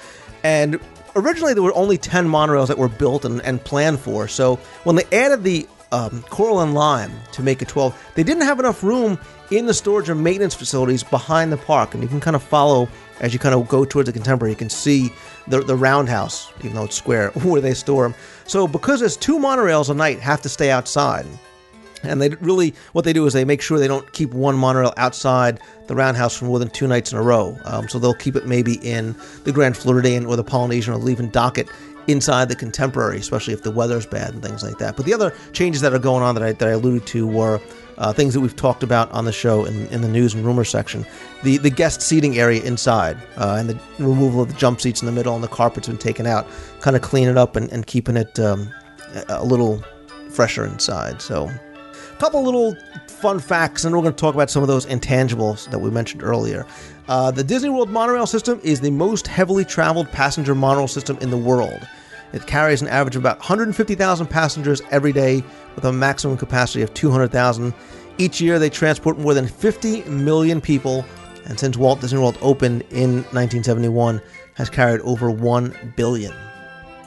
And 0.44 0.80
originally 1.16 1.54
there 1.54 1.64
were 1.64 1.76
only 1.76 1.98
10 1.98 2.28
monorails 2.28 2.68
that 2.68 2.78
were 2.78 2.90
built 2.90 3.24
and, 3.24 3.42
and 3.42 3.64
planned 3.64 4.00
for. 4.00 4.28
So 4.28 4.56
when 4.84 4.96
they 4.96 5.06
added 5.12 5.44
the 5.44 5.68
um, 5.92 6.24
Coral 6.30 6.62
and 6.62 6.74
Lime 6.74 7.12
to 7.34 7.44
make 7.44 7.62
it 7.62 7.68
12, 7.68 8.14
they 8.16 8.24
didn't 8.24 8.44
have 8.44 8.60
enough 8.60 8.82
room 8.82 9.20
in 9.52 9.66
the 9.66 9.74
storage 9.74 10.10
and 10.10 10.24
maintenance 10.24 10.56
facilities 10.56 11.04
behind 11.04 11.52
the 11.52 11.58
park. 11.58 11.94
And 11.94 12.02
you 12.02 12.10
can 12.10 12.20
kind 12.20 12.36
of 12.36 12.42
follow 12.42 12.90
as 13.20 13.34
you 13.34 13.40
kind 13.40 13.54
of 13.54 13.68
go 13.68 13.86
towards 13.86 14.08
the 14.08 14.14
Contemporary. 14.14 14.52
You 14.52 14.58
can 14.58 14.70
see 14.70 15.14
the, 15.48 15.62
the 15.62 15.76
roundhouse, 15.76 16.52
even 16.60 16.74
though 16.74 16.86
it's 16.86 16.96
square, 16.96 17.30
where 17.44 17.62
they 17.62 17.74
store 17.74 18.04
them. 18.04 18.16
So 18.46 18.68
because 18.68 19.00
there's 19.00 19.18
two 19.18 19.40
monorails 19.40 19.90
a 19.90 19.94
night 19.94 20.20
have 20.20 20.42
to 20.44 20.50
stay 20.50 20.72
outside. 20.72 21.26
And 22.04 22.20
they 22.20 22.30
really, 22.30 22.74
what 22.94 23.06
they 23.06 23.14
do 23.14 23.28
is 23.28 23.34
they 23.34 23.46
make 23.46 23.62
sure 23.62 23.78
they 23.78 23.88
don't 23.88 24.12
keep 24.12 24.34
one 24.34 24.56
monorail 24.56 24.92
outside 24.98 25.60
the 25.86 25.96
roundhouse 25.96 26.36
for 26.36 26.46
more 26.46 26.58
than 26.58 26.70
two 26.72 26.88
nights 26.88 27.12
in 27.12 27.18
a 27.20 27.22
row. 27.22 27.56
Um, 27.64 27.88
so 27.88 28.00
they'll 28.00 28.16
keep 28.16 28.36
it 28.36 28.48
maybe 28.48 28.76
in 28.78 29.16
the 29.44 29.52
Grand 29.52 29.78
Floridian 29.78 30.26
or 30.26 30.36
the 30.36 30.44
Polynesian 30.44 30.96
or 30.96 31.10
even 31.10 31.30
dock 31.30 31.60
it 31.60 31.68
inside 32.08 32.50
the 32.50 32.56
Contemporary, 32.56 33.18
especially 33.18 33.54
if 33.54 33.62
the 33.62 33.72
weather's 33.72 34.06
bad 34.06 34.34
and 34.34 34.42
things 34.42 34.64
like 34.64 34.80
that. 34.80 34.96
But 34.96 35.06
the 35.06 35.14
other 35.14 35.34
changes 35.54 35.82
that 35.82 35.94
are 35.94 36.00
going 36.00 36.24
on 36.24 36.34
that 36.36 36.44
I, 36.44 36.52
that 36.54 36.68
I 36.68 36.72
alluded 36.72 37.06
to 37.08 37.28
were 37.28 37.62
uh, 37.98 38.14
things 38.14 38.34
that 38.34 38.40
we've 38.40 38.56
talked 38.56 38.84
about 38.84 39.12
on 39.12 39.26
the 39.26 39.32
show 39.32 39.66
in, 39.66 39.88
in 39.88 40.02
the 40.02 40.08
news 40.08 40.34
and 40.34 40.46
rumor 40.46 40.64
section. 40.64 41.06
The 41.44 41.58
the 41.58 41.70
guest 41.70 42.02
seating 42.02 42.38
area 42.38 42.64
inside 42.64 43.18
uh, 43.38 43.58
and 43.60 43.70
the 43.70 43.80
removal 44.00 44.42
of 44.42 44.50
the 44.50 44.56
jump 44.56 44.82
seats 44.82 45.02
in 45.02 45.06
the 45.06 45.12
middle 45.12 45.36
and 45.36 45.44
the 45.44 45.48
carpet's 45.48 45.88
been 45.88 45.98
taken 45.98 46.26
out, 46.26 46.48
kind 46.82 46.96
of 46.96 47.02
cleaning 47.02 47.30
it 47.30 47.38
up 47.38 47.56
and, 47.56 47.72
and 47.72 47.86
keeping 47.86 48.18
it 48.18 48.40
um, 48.40 48.70
a 49.30 49.44
little 49.44 49.84
fresher 50.30 50.66
inside. 50.66 51.22
So, 51.22 51.46
a 51.48 52.16
couple 52.18 52.44
little 52.44 52.76
fun 53.08 53.40
facts, 53.40 53.86
and 53.86 53.96
we're 53.96 54.02
going 54.02 54.14
to 54.14 54.20
talk 54.20 54.34
about 54.34 54.50
some 54.50 54.62
of 54.62 54.68
those 54.68 54.86
intangibles 54.86 55.70
that 55.70 55.80
we 55.80 55.90
mentioned 55.90 56.24
earlier. 56.24 56.66
Uh, 57.08 57.32
the 57.32 57.44
Disney 57.44 57.70
World 57.70 57.90
monorail 57.90 58.26
system 58.26 58.60
is 58.64 58.80
the 58.80 58.92
most 58.92 59.28
heavily 59.28 59.66
traveled 59.66 60.10
passenger 60.12 60.56
monorail 60.56 60.88
system 60.88 61.18
in 61.20 61.30
the 61.30 61.38
world. 61.38 61.88
It 62.34 62.48
carries 62.48 62.82
an 62.82 62.88
average 62.88 63.16
of 63.16 63.22
about 63.22 63.40
150,000 63.40 64.28
passengers 64.28 64.82
every 64.92 65.12
day 65.12 65.44
with 65.76 65.86
a 65.86 65.92
maximum 65.92 66.38
capacity 66.38 66.82
of 66.82 66.94
200,000. 66.94 67.74
Each 68.18 68.40
year, 68.40 68.60
they 68.60 68.70
transport 68.70 69.18
more 69.18 69.34
than 69.34 69.48
50 69.48 70.04
million 70.04 70.62
people, 70.62 71.06
and 71.46 71.60
since 71.60 71.78
Walt 71.78 72.02
Disney 72.02 72.20
World 72.20 72.38
opened 72.42 72.84
in 72.92 73.24
1971, 73.32 74.22
has 74.56 74.70
carried 74.70 75.02
over 75.02 75.32
1 75.32 75.94
billion. 75.96 76.34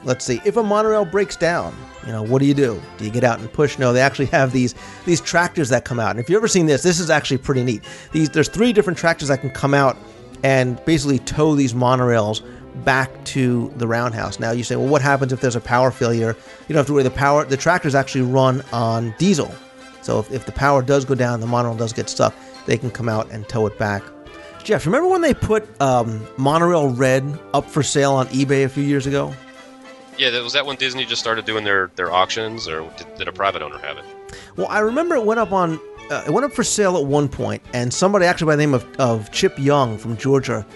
Let's 0.05 0.25
see. 0.25 0.41
If 0.45 0.57
a 0.59 0.63
monorail 0.63 1.07
breaks 1.07 1.37
down, 1.37 1.75
you 2.05 2.13
know, 2.13 2.23
what 2.23 2.41
do 2.41 2.47
you 2.47 2.53
do? 2.53 2.81
Do 2.99 3.05
you 3.07 3.11
get 3.11 3.25
out 3.25 3.39
and 3.39 3.51
push? 3.51 3.79
No, 3.79 3.95
they 3.95 4.03
actually 4.03 4.27
have 4.27 4.53
these 4.53 4.75
these 5.07 5.21
tractors 5.21 5.71
that 5.71 5.87
come 5.87 5.99
out. 5.99 6.11
And 6.11 6.21
if 6.21 6.29
you've 6.29 6.37
ever 6.37 6.49
seen 6.49 6.67
this, 6.67 6.83
this 6.83 7.01
is 7.01 7.09
actually 7.09 7.39
pretty 7.39 7.65
neat. 7.65 7.83
These 8.13 8.29
there's 8.29 8.49
three 8.49 8.75
different 8.75 8.99
tractors 8.99 9.29
that 9.29 9.41
can 9.41 9.49
come 9.49 9.73
out 9.73 9.97
and 10.43 10.85
basically 10.85 11.21
tow 11.21 11.55
these 11.55 11.73
monorails 11.73 12.43
back 12.77 13.25
to 13.25 13.73
the 13.77 13.87
roundhouse. 13.87 14.41
Now 14.41 14.51
you 14.51 14.65
say, 14.65 14.77
well, 14.77 14.89
what 14.89 15.03
happens 15.03 15.33
if 15.33 15.41
there's 15.41 15.57
a 15.57 15.61
power 15.61 15.91
failure? 15.91 16.37
You 16.69 16.73
don't 16.75 16.79
have 16.79 16.87
to 16.87 16.95
worry. 16.95 17.03
The 17.03 17.11
power, 17.11 17.45
the 17.45 17.57
tractors 17.57 17.95
actually 17.95 18.23
run 18.23 18.63
on 18.73 19.15
diesel. 19.19 19.55
So 20.03 20.19
if, 20.19 20.31
if 20.33 20.47
the 20.47 20.53
power 20.53 20.83
does 20.83 21.05
go 21.05 21.15
down, 21.15 21.41
the 21.41 21.47
monorail 21.47 21.77
does 21.77 21.93
get 21.93 22.09
stuck, 22.09 22.35
they 22.67 22.77
can 22.77 22.91
come 22.91 23.09
out 23.09 23.31
and 23.31 23.49
tow 23.49 23.67
it 23.67 23.79
back. 23.79 24.03
Jeff, 24.63 24.87
remember 24.87 25.09
when 25.09 25.21
they 25.21 25.35
put 25.35 25.69
um, 25.81 26.27
monorail 26.37 26.89
red 26.89 27.39
up 27.53 27.69
for 27.69 27.83
sale 27.83 28.15
on 28.15 28.27
eBay 28.29 28.65
a 28.65 28.69
few 28.69 28.83
years 28.83 29.07
ago? 29.07 29.33
Yeah, 30.17 30.31
that, 30.31 30.43
was 30.43 30.53
that 30.53 30.65
when 30.65 30.77
Disney 30.77 31.05
just 31.05 31.21
started 31.21 31.45
doing 31.45 31.65
their, 31.65 31.91
their 31.97 32.13
auctions, 32.13 32.69
or 32.69 32.89
did, 32.97 33.15
did 33.17 33.29
a 33.29 33.33
private 33.33 33.63
owner 33.63 33.79
have 33.79 33.99
it? 33.99 34.05
Well, 34.57 34.69
I 34.69 34.79
remember 34.79 35.17
it 35.17 35.25
went 35.25 35.41
up 35.41 35.53
on 35.53 35.79
uh, 36.11 36.23
it 36.27 36.31
went 36.31 36.45
up 36.45 36.53
for 36.53 36.63
sale 36.63 36.97
at 36.99 37.07
one 37.07 37.29
point, 37.29 37.63
and 37.73 37.93
somebody 37.93 38.27
actually 38.27 38.47
by 38.47 38.57
the 38.57 38.63
name 38.63 38.75
of, 38.75 38.87
of 39.01 39.31
Chip 39.33 39.59
Young 39.59 39.97
from 39.97 40.17
Georgia 40.17 40.67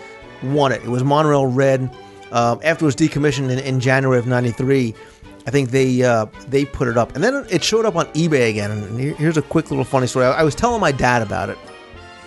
won 0.43 0.73
it. 0.73 0.83
It 0.83 0.89
was 0.89 1.05
monorail 1.05 1.47
red. 1.47 1.91
Um, 2.31 2.61
after 2.63 2.85
it 2.85 2.87
was 2.87 2.97
decommissioned 2.97 3.51
in, 3.51 3.59
in 3.59 3.81
January 3.81 4.19
of 4.19 4.27
'93, 4.27 4.95
I 5.47 5.51
think 5.51 5.71
they 5.71 6.03
uh, 6.03 6.27
they 6.49 6.65
put 6.65 6.89
it 6.89 6.99
up, 6.99 7.15
and 7.15 7.25
then 7.25 7.47
it 7.51 7.65
showed 7.65 7.87
up 7.87 7.97
on 7.97 8.07
eBay 8.09 8.51
again. 8.51 8.71
And 8.71 9.01
here's 9.17 9.39
a 9.39 9.43
quick 9.43 9.71
little 9.71 9.85
funny 9.85 10.07
story. 10.07 10.27
I, 10.27 10.41
I 10.41 10.43
was 10.43 10.55
telling 10.55 10.81
my 10.81 10.93
dad 10.93 11.23
about 11.23 11.49
it. 11.49 11.59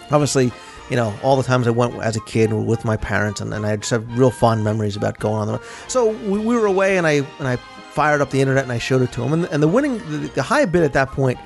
Obviously, 0.09 0.51
you 0.89 0.95
know, 0.95 1.13
all 1.23 1.37
the 1.37 1.43
times 1.43 1.67
I 1.67 1.71
went 1.71 1.93
as 2.01 2.15
a 2.15 2.21
kid 2.21 2.51
with 2.51 2.83
my 2.83 2.97
parents, 2.97 3.39
and, 3.39 3.53
and 3.53 3.65
I 3.65 3.75
just 3.75 3.91
have 3.91 4.17
real 4.17 4.31
fond 4.31 4.63
memories 4.63 4.95
about 4.95 5.19
going 5.19 5.35
on 5.35 5.47
there. 5.47 5.59
So 5.87 6.11
we, 6.27 6.39
we 6.39 6.55
were 6.55 6.65
away, 6.65 6.97
and 6.97 7.05
I 7.05 7.25
and 7.37 7.47
I 7.47 7.57
fired 7.91 8.21
up 8.21 8.31
the 8.31 8.39
internet 8.39 8.63
and 8.63 8.71
I 8.71 8.77
showed 8.77 9.01
it 9.01 9.11
to 9.11 9.21
him, 9.21 9.33
and, 9.33 9.45
and 9.45 9.61
the 9.61 9.67
winning 9.67 9.99
the, 10.09 10.27
the 10.29 10.43
high 10.43 10.65
bid 10.65 10.81
at 10.81 10.93
that 10.93 11.09
point 11.09 11.37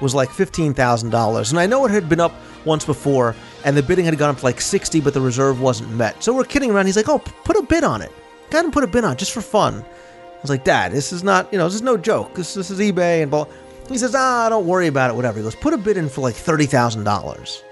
was 0.00 0.14
like 0.14 0.30
fifteen 0.30 0.74
thousand 0.74 1.10
dollars, 1.10 1.50
and 1.50 1.58
I 1.60 1.66
know 1.66 1.84
it 1.86 1.90
had 1.90 2.08
been 2.08 2.20
up 2.20 2.32
once 2.64 2.84
before, 2.84 3.34
and 3.64 3.76
the 3.76 3.82
bidding 3.82 4.04
had 4.04 4.16
gone 4.18 4.30
up 4.30 4.38
to 4.38 4.44
like 4.44 4.60
sixty, 4.60 5.00
but 5.00 5.14
the 5.14 5.20
reserve 5.20 5.60
wasn't 5.60 5.90
met. 5.90 6.22
So 6.22 6.34
we're 6.34 6.44
kidding 6.44 6.70
around. 6.70 6.86
He's 6.86 6.96
like, 6.96 7.08
"Oh, 7.08 7.18
put 7.18 7.56
a 7.56 7.62
bid 7.62 7.84
on 7.84 8.02
it. 8.02 8.12
Go 8.50 8.58
ahead 8.58 8.64
and 8.64 8.72
put 8.72 8.84
a 8.84 8.86
bid 8.86 9.04
on 9.04 9.12
it 9.12 9.18
just 9.18 9.32
for 9.32 9.40
fun." 9.40 9.84
I 9.84 10.40
was 10.40 10.50
like, 10.50 10.64
"Dad, 10.64 10.92
this 10.92 11.12
is 11.12 11.24
not, 11.24 11.52
you 11.52 11.58
know, 11.58 11.64
this 11.64 11.74
is 11.74 11.82
no 11.82 11.96
joke. 11.96 12.34
This 12.34 12.54
this 12.54 12.70
is 12.70 12.78
eBay 12.78 13.22
and 13.22 13.30
blah." 13.30 13.46
He 13.88 13.98
says, 13.98 14.14
"Ah, 14.14 14.48
don't 14.48 14.66
worry 14.66 14.86
about 14.86 15.10
it. 15.10 15.14
Whatever." 15.16 15.38
He 15.38 15.42
goes, 15.44 15.54
"Put 15.56 15.74
a 15.74 15.78
bid 15.78 15.96
in 15.96 16.08
for 16.08 16.20
like 16.20 16.34
thirty 16.34 16.66
thousand 16.66 17.04
dollars." 17.04 17.62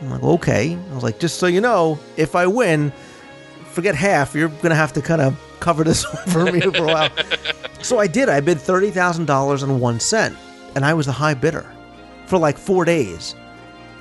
I'm 0.00 0.10
like, 0.10 0.22
"Okay." 0.22 0.76
I 0.90 0.94
was 0.94 1.02
like, 1.02 1.18
"Just 1.18 1.38
so 1.38 1.46
you 1.46 1.60
know, 1.60 1.98
if 2.16 2.34
I 2.34 2.46
win, 2.46 2.92
forget 3.70 3.94
half. 3.94 4.34
You're 4.34 4.48
gonna 4.48 4.74
have 4.74 4.92
to 4.94 5.02
kind 5.02 5.20
of 5.22 5.38
cover 5.60 5.84
this 5.84 6.04
for 6.28 6.44
me 6.50 6.60
for 6.60 6.84
a 6.84 6.86
while." 6.86 7.10
so 7.82 7.98
I 7.98 8.06
did. 8.06 8.28
I 8.28 8.40
bid 8.40 8.60
thirty 8.60 8.90
thousand 8.90 9.26
dollars 9.26 9.62
and 9.62 9.80
one 9.80 10.00
cent, 10.00 10.36
and 10.74 10.84
I 10.84 10.94
was 10.94 11.06
the 11.06 11.12
high 11.12 11.34
bidder 11.34 11.66
for 12.26 12.38
like 12.38 12.58
four 12.58 12.84
days. 12.84 13.34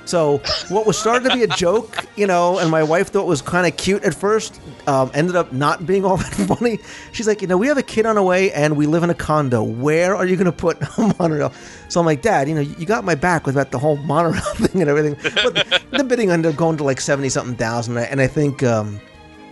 So 0.06 0.40
what 0.70 0.88
was 0.88 0.98
started 0.98 1.30
to 1.30 1.36
be 1.36 1.44
a 1.44 1.48
joke, 1.56 2.04
you 2.16 2.26
know, 2.26 2.58
and 2.58 2.72
my 2.72 2.82
wife 2.82 3.10
thought 3.10 3.28
was 3.28 3.44
kind 3.44 3.68
of 3.68 3.78
cute 3.78 4.04
at 4.04 4.16
first, 4.16 4.60
um, 4.88 5.12
ended 5.14 5.36
up 5.36 5.54
not 5.54 5.86
being 5.86 6.04
all 6.04 6.18
that 6.18 6.34
funny. 6.58 6.80
She's 7.12 7.28
like, 7.28 7.44
you 7.44 7.48
know, 7.48 7.58
we 7.58 7.68
have 7.68 7.78
a 7.78 7.84
kid 7.84 8.08
on 8.08 8.16
the 8.16 8.24
way 8.24 8.52
and 8.54 8.76
we 8.76 8.88
live 8.88 9.04
in 9.04 9.12
a 9.12 9.14
condo. 9.16 9.62
Where 9.62 10.16
are 10.16 10.26
you 10.26 10.36
going 10.36 10.46
to 10.46 10.52
put 10.52 10.82
a 10.98 11.14
monorail? 11.20 11.54
So 11.90 12.00
I'm 12.00 12.08
like, 12.08 12.24
Dad, 12.24 12.50
you 12.50 12.56
know, 12.56 12.62
you 12.62 12.88
got 12.88 13.04
my 13.04 13.14
back 13.14 13.46
with 13.46 13.54
that 13.54 13.70
the 13.70 13.78
whole 13.78 13.98
monorail 13.98 14.42
thing 14.56 14.82
and 14.82 14.90
everything. 14.90 15.16
But 15.36 15.84
the 15.92 16.04
bidding 16.04 16.32
ended 16.32 16.54
up 16.54 16.58
going 16.58 16.78
to 16.78 16.84
like 16.84 17.02
seventy 17.02 17.30
something 17.30 17.56
thousand, 17.56 17.98
and 17.98 18.20
I 18.20 18.28
think. 18.28 18.64
Um, 18.64 19.00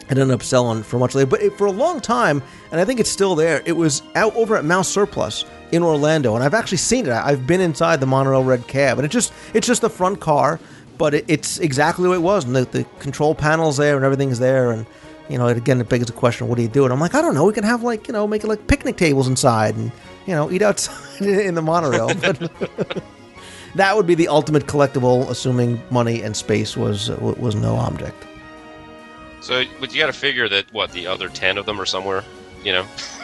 It 0.10 0.18
ended 0.18 0.32
up 0.32 0.42
selling 0.42 0.84
for 0.84 0.98
much 1.00 1.16
later, 1.16 1.28
but 1.28 1.42
it, 1.42 1.58
for 1.58 1.68
a 1.68 1.72
long 1.72 2.00
time, 2.00 2.42
and 2.72 2.80
I 2.80 2.86
think 2.86 3.02
it's 3.02 3.10
still 3.10 3.36
there. 3.36 3.62
It 3.66 3.74
was 3.74 4.02
out 4.16 4.34
over 4.38 4.56
at 4.56 4.64
Mouse 4.64 4.88
Surplus 4.88 5.44
in 5.72 5.84
Orlando, 5.84 6.36
and 6.36 6.44
I've 6.44 6.54
actually 6.54 6.78
seen 6.78 7.06
it. 7.06 7.12
I've 7.12 7.46
been 7.46 7.62
inside 7.62 8.00
the 8.00 8.06
monorail 8.06 8.44
red 8.44 8.68
cab, 8.68 8.98
and 8.98 9.06
it 9.06 9.10
just 9.10 9.34
it's 9.54 9.68
just 9.68 9.82
the 9.82 9.90
front 9.90 10.20
car, 10.20 10.60
but 10.98 11.14
it, 11.14 11.26
it's 11.28 11.60
exactly 11.60 12.08
what 12.08 12.16
it 12.16 12.22
was, 12.22 12.46
and 12.46 12.56
the, 12.56 12.66
the 12.66 12.84
control 13.00 13.36
panels 13.36 13.78
there, 13.78 13.96
and 13.96 14.06
everything's 14.06 14.40
there, 14.40 14.72
and 14.72 14.86
you 15.30 15.38
know, 15.38 15.48
again, 15.48 15.82
it 15.82 15.90
begs 15.90 16.06
the 16.06 16.14
question, 16.14 16.48
what 16.48 16.56
do 16.56 16.62
you 16.62 16.70
do? 16.70 16.86
And 16.86 16.94
I'm 16.94 17.02
like, 17.02 17.14
I 17.14 17.22
don't 17.22 17.36
know. 17.36 17.44
We 17.44 17.54
can 17.54 17.66
have 17.66 17.84
like 17.84 18.08
you 18.08 18.14
know, 18.14 18.28
make 18.28 18.44
it 18.44 18.48
like 18.48 18.68
picnic 18.68 18.98
tables 18.98 19.28
inside, 19.28 19.76
and 19.76 19.92
you 20.26 20.34
know, 20.34 20.50
eat 20.52 20.62
outside 20.62 21.22
in 21.26 21.56
the 21.56 21.62
monorail. 21.62 22.14
But 22.16 22.52
that 23.76 23.96
would 23.96 24.08
be 24.08 24.16
the 24.16 24.28
ultimate 24.28 24.66
collectible, 24.68 25.30
assuming 25.30 25.82
money 25.90 26.22
and 26.22 26.36
space 26.36 26.78
was 26.78 27.10
was 27.10 27.56
no 27.56 27.76
object. 27.76 28.26
So, 29.42 29.64
but 29.80 29.94
you 29.94 30.02
got 30.02 30.08
to 30.08 30.14
figure 30.14 30.50
that 30.50 30.72
what 30.74 30.92
the 30.92 31.08
other 31.08 31.30
ten 31.30 31.58
of 31.58 31.66
them 31.66 31.80
are 31.80 31.86
somewhere, 31.86 32.24
you 32.64 32.74
know, 32.74 32.86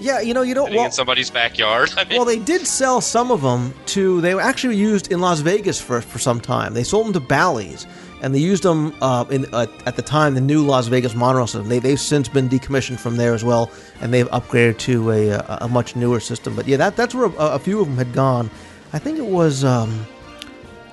Yeah, 0.00 0.20
you 0.20 0.32
know, 0.32 0.42
you 0.42 0.54
don't. 0.54 0.72
Well, 0.72 0.86
in 0.86 0.92
somebody's 0.92 1.30
backyard. 1.30 1.92
I 1.96 2.04
mean, 2.04 2.18
well, 2.18 2.24
they 2.24 2.38
did 2.38 2.66
sell 2.66 3.00
some 3.00 3.30
of 3.30 3.42
them 3.42 3.74
to. 3.86 4.20
They 4.20 4.34
were 4.34 4.40
actually 4.40 4.76
used 4.76 5.10
in 5.10 5.20
Las 5.20 5.40
Vegas 5.40 5.80
for 5.80 6.00
for 6.00 6.18
some 6.18 6.40
time. 6.40 6.74
They 6.74 6.84
sold 6.84 7.06
them 7.06 7.12
to 7.14 7.20
Bally's, 7.20 7.86
and 8.22 8.34
they 8.34 8.38
used 8.38 8.62
them 8.62 8.94
uh, 9.02 9.24
in 9.30 9.46
uh, 9.52 9.66
at 9.86 9.96
the 9.96 10.02
time 10.02 10.34
the 10.34 10.40
new 10.40 10.64
Las 10.64 10.86
Vegas 10.86 11.14
monorail 11.14 11.46
system. 11.46 11.68
They 11.68 11.80
they've 11.80 11.98
since 11.98 12.28
been 12.28 12.48
decommissioned 12.48 13.00
from 13.00 13.16
there 13.16 13.34
as 13.34 13.44
well, 13.44 13.70
and 14.00 14.14
they've 14.14 14.28
upgraded 14.30 14.78
to 14.78 15.10
a 15.10 15.28
a, 15.30 15.58
a 15.62 15.68
much 15.68 15.96
newer 15.96 16.20
system. 16.20 16.54
But 16.54 16.68
yeah, 16.68 16.76
that 16.76 16.96
that's 16.96 17.14
where 17.14 17.26
a, 17.26 17.54
a 17.54 17.58
few 17.58 17.80
of 17.80 17.88
them 17.88 17.96
had 17.96 18.12
gone. 18.12 18.50
I 18.92 18.98
think 18.98 19.18
it 19.18 19.26
was. 19.26 19.64
Um, 19.64 20.06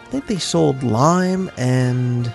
I 0.03 0.08
think 0.10 0.28
they 0.28 0.38
sold 0.38 0.82
Lime 0.84 1.51
and. 1.58 2.34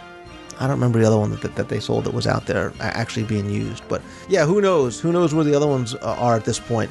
I 0.61 0.64
don't 0.64 0.76
remember 0.76 1.00
the 1.00 1.06
other 1.06 1.18
one 1.18 1.30
that, 1.30 1.56
that 1.56 1.68
they 1.70 1.80
sold 1.80 2.04
that 2.04 2.12
was 2.12 2.26
out 2.26 2.46
there 2.46 2.72
actually 2.80 3.24
being 3.24 3.48
used. 3.48 3.82
But 3.88 4.02
yeah, 4.28 4.44
who 4.44 4.61
knows? 4.61 5.00
Who 5.00 5.11
knows 5.11 5.34
where 5.34 5.44
the 5.44 5.54
other 5.54 5.66
ones 5.66 5.94
uh, 5.94 6.16
are 6.18 6.36
at 6.36 6.44
this 6.44 6.61
point? 6.61 6.90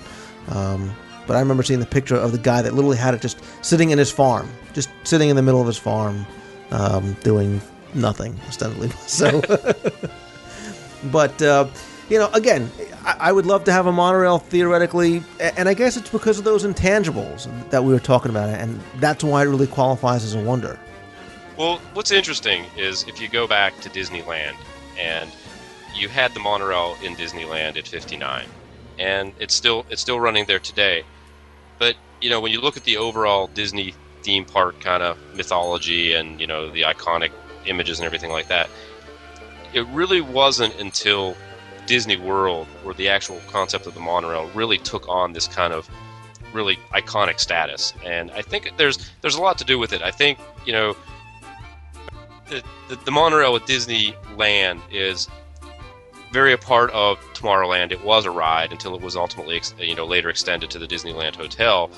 Um, 0.49 0.91
but 1.27 1.35
I 1.35 1.39
remember 1.39 1.61
seeing 1.61 1.79
the 1.79 1.85
picture 1.85 2.15
of 2.15 2.31
the 2.31 2.39
guy 2.39 2.63
that 2.63 2.73
literally 2.73 2.97
had 2.97 3.13
it 3.13 3.21
just 3.21 3.39
sitting 3.63 3.91
in 3.91 3.99
his 3.99 4.09
farm, 4.11 4.49
just 4.73 4.89
sitting 5.03 5.29
in 5.29 5.35
the 5.35 5.43
middle 5.43 5.61
of 5.61 5.67
his 5.67 5.77
farm, 5.77 6.25
um, 6.71 7.13
doing 7.23 7.61
nothing 7.93 8.39
ostensibly. 8.47 8.89
So, 9.07 9.39
but 11.11 11.39
uh, 11.39 11.67
you 12.09 12.17
know, 12.17 12.29
again, 12.33 12.71
I, 13.05 13.17
I 13.19 13.31
would 13.31 13.45
love 13.45 13.63
to 13.65 13.71
have 13.71 13.85
a 13.85 13.91
monorail 13.91 14.39
theoretically, 14.39 15.21
and 15.39 15.69
I 15.69 15.75
guess 15.75 15.95
it's 15.95 16.09
because 16.09 16.39
of 16.39 16.45
those 16.45 16.65
intangibles 16.65 17.47
that 17.69 17.83
we 17.83 17.93
were 17.93 17.99
talking 17.99 18.31
about, 18.31 18.49
and 18.49 18.81
that's 18.95 19.23
why 19.23 19.43
it 19.43 19.45
really 19.45 19.67
qualifies 19.67 20.23
as 20.23 20.33
a 20.33 20.41
wonder. 20.41 20.79
Well, 21.59 21.81
what's 21.93 22.11
interesting 22.11 22.63
is 22.77 23.05
if 23.09 23.19
you 23.19 23.27
go 23.27 23.45
back 23.45 23.81
to 23.81 23.89
Disneyland 23.89 24.55
and 24.97 25.29
you 25.93 26.07
had 26.07 26.33
the 26.33 26.39
monorail 26.39 26.95
in 27.03 27.17
Disneyland 27.17 27.75
at 27.75 27.85
59 27.85 28.45
and 28.97 29.33
it's 29.41 29.55
still 29.55 29.85
it's 29.89 30.01
still 30.01 30.21
running 30.21 30.45
there 30.45 30.59
today. 30.59 31.03
But, 31.77 31.97
you 32.21 32.29
know, 32.29 32.39
when 32.39 32.53
you 32.53 32.61
look 32.61 32.77
at 32.77 32.85
the 32.85 32.95
overall 32.95 33.47
Disney 33.47 33.93
theme 34.23 34.45
park 34.45 34.79
kind 34.79 35.03
of 35.03 35.17
mythology 35.35 36.13
and, 36.13 36.39
you 36.39 36.47
know, 36.47 36.69
the 36.69 36.83
iconic 36.83 37.31
images 37.65 37.99
and 37.99 38.05
everything 38.05 38.31
like 38.31 38.47
that, 38.47 38.69
it 39.73 39.85
really 39.87 40.21
wasn't 40.21 40.73
until 40.79 41.35
Disney 41.87 42.15
World 42.15 42.67
where 42.83 42.93
the 42.93 43.09
actual 43.09 43.41
concept 43.51 43.85
of 43.85 43.93
the 43.93 43.99
monorail 43.99 44.49
really 44.55 44.77
took 44.77 45.09
on 45.09 45.33
this 45.33 45.47
kind 45.49 45.73
of 45.73 45.89
really 46.53 46.77
iconic 46.93 47.37
status. 47.37 47.93
And 48.05 48.31
I 48.31 48.43
think 48.43 48.71
there's 48.77 49.11
there's 49.19 49.35
a 49.35 49.41
lot 49.41 49.57
to 49.57 49.65
do 49.65 49.77
with 49.77 49.91
it. 49.91 50.01
I 50.01 50.11
think, 50.11 50.39
you 50.65 50.71
know, 50.71 50.95
the, 52.49 52.95
the, 53.05 53.11
monorail 53.11 53.55
at 53.55 53.63
Disneyland 53.63 54.81
is 54.91 55.27
very 56.31 56.53
a 56.53 56.57
part 56.57 56.91
of 56.91 57.17
Tomorrowland. 57.33 57.91
It 57.91 58.03
was 58.03 58.25
a 58.25 58.31
ride 58.31 58.71
until 58.71 58.95
it 58.95 59.01
was 59.01 59.15
ultimately, 59.15 59.61
you 59.79 59.95
know, 59.95 60.05
later 60.05 60.29
extended 60.29 60.69
to 60.71 60.79
the 60.79 60.87
Disneyland 60.87 61.35
Hotel. 61.35 61.89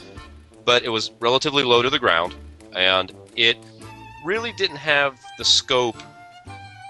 But 0.64 0.84
it 0.84 0.90
was 0.90 1.12
relatively 1.20 1.64
low 1.64 1.82
to 1.82 1.90
the 1.90 2.00
ground, 2.00 2.36
and 2.76 3.12
it 3.36 3.58
really 4.24 4.54
didn't 4.54 4.78
have 4.78 5.20
the 5.38 5.46
scope 5.46 5.98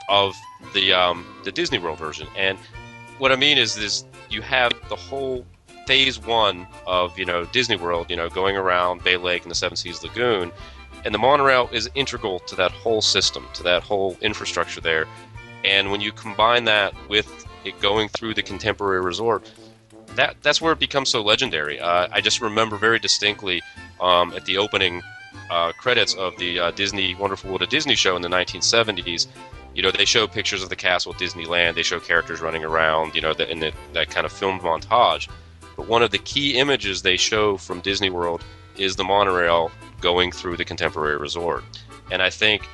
of 0.10 0.36
the 0.74 0.94
um, 0.94 1.26
the 1.44 1.52
Disney 1.52 1.80
World 1.80 1.98
version. 1.98 2.28
And 2.38 2.58
what 3.18 3.32
I 3.32 3.36
mean 3.36 3.58
is, 3.58 3.76
this 3.76 4.06
you 4.30 4.42
have 4.42 4.74
the 4.90 4.96
whole 4.96 5.46
phase 5.88 6.20
one 6.20 6.68
of 6.86 7.18
you 7.18 7.26
know 7.26 7.46
Disney 7.46 7.78
World, 7.78 8.10
you 8.10 8.16
know, 8.16 8.30
going 8.30 8.58
around 8.58 9.04
Bay 9.04 9.18
Lake 9.18 9.44
and 9.44 9.52
the 9.52 9.56
Seven 9.56 9.78
Seas 9.78 10.04
Lagoon, 10.04 10.52
and 11.06 11.14
the 11.14 11.20
monorail 11.20 11.70
is 11.72 11.90
integral 11.96 12.40
to 12.42 12.56
that 12.56 12.72
whole 12.72 13.02
system, 13.02 13.48
to 13.54 13.64
that 13.64 13.84
whole 13.84 14.18
infrastructure 14.22 14.82
there. 14.82 15.08
And 15.64 15.92
when 15.92 16.02
you 16.02 16.12
combine 16.12 16.66
that 16.66 16.94
with 17.10 17.46
it 17.64 17.80
going 17.80 18.10
through 18.10 18.34
the 18.34 18.44
contemporary 18.44 19.02
resort, 19.02 19.50
that 20.16 20.36
that's 20.42 20.62
where 20.62 20.74
it 20.74 20.80
becomes 20.80 21.10
so 21.10 21.22
legendary. 21.22 21.80
Uh, 21.80 22.08
I 22.12 22.22
just 22.22 22.42
remember 22.42 22.78
very 22.78 23.00
distinctly 23.00 23.62
um, 24.00 24.34
at 24.34 24.46
the 24.46 24.58
opening 24.58 25.02
uh, 25.50 25.72
credits 25.74 26.14
of 26.16 26.38
the 26.38 26.60
uh, 26.60 26.72
Disney 26.72 27.16
Wonderful 27.16 27.50
World 27.50 27.62
of 27.62 27.70
Disney 27.70 27.96
show 27.96 28.16
in 28.16 28.22
the 28.22 28.30
1970s. 28.30 29.28
You 29.74 29.84
know, 29.84 29.92
they 29.92 30.06
show 30.06 30.28
pictures 30.28 30.64
of 30.64 30.70
the 30.70 30.76
castle 30.76 31.14
at 31.14 31.20
Disneyland. 31.20 31.76
They 31.76 31.84
show 31.84 32.00
characters 32.00 32.42
running 32.42 32.64
around. 32.64 33.16
You 33.16 33.22
know, 33.22 33.34
the, 33.34 33.50
in 33.50 33.60
the, 33.60 33.72
that 33.94 34.10
kind 34.10 34.26
of 34.26 34.32
filmed 34.32 34.62
montage. 34.62 35.30
But 35.78 35.88
one 35.88 36.04
of 36.04 36.12
the 36.12 36.18
key 36.18 36.58
images 36.58 37.02
they 37.02 37.18
show 37.18 37.58
from 37.58 37.80
Disney 37.80 38.10
World 38.10 38.44
is 38.78 38.96
the 38.96 39.04
monorail 39.04 39.72
going 40.02 40.32
through 40.32 40.58
the 40.58 40.66
contemporary 40.66 41.18
resort. 41.18 41.64
And 42.12 42.22
I 42.22 42.30
think 42.30 42.68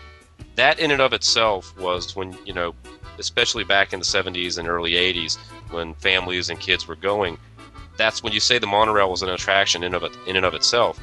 that 0.55 0.79
in 0.79 0.91
and 0.91 1.01
of 1.01 1.13
itself 1.13 1.77
was 1.77 2.15
when, 2.15 2.37
you 2.45 2.53
know, 2.53 2.73
especially 3.19 3.63
back 3.63 3.93
in 3.93 3.99
the 3.99 4.05
70s 4.05 4.57
and 4.57 4.67
early 4.67 4.93
80s 4.93 5.37
when 5.69 5.93
families 5.95 6.49
and 6.49 6.59
kids 6.59 6.87
were 6.87 6.95
going, 6.95 7.37
that's 7.97 8.23
when 8.23 8.33
you 8.33 8.39
say 8.39 8.59
the 8.59 8.67
monorail 8.67 9.09
was 9.09 9.21
an 9.21 9.29
attraction 9.29 9.83
in 9.83 9.93
of 9.93 10.03
it, 10.03 10.11
in 10.27 10.35
and 10.35 10.45
of 10.45 10.53
itself. 10.53 10.99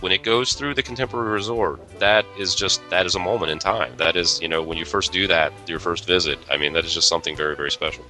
When 0.00 0.12
it 0.12 0.22
goes 0.22 0.52
through 0.52 0.74
the 0.74 0.82
contemporary 0.82 1.30
resort, 1.30 1.80
that 1.98 2.26
is 2.38 2.54
just 2.54 2.86
that 2.90 3.06
is 3.06 3.14
a 3.14 3.18
moment 3.18 3.50
in 3.50 3.58
time. 3.58 3.96
That 3.96 4.14
is, 4.14 4.40
you 4.42 4.48
know, 4.48 4.62
when 4.62 4.76
you 4.76 4.84
first 4.84 5.10
do 5.10 5.26
that, 5.26 5.52
your 5.66 5.78
first 5.78 6.06
visit. 6.06 6.38
I 6.50 6.58
mean, 6.58 6.74
that 6.74 6.84
is 6.84 6.92
just 6.92 7.08
something 7.08 7.34
very, 7.34 7.56
very 7.56 7.70
special. 7.70 8.04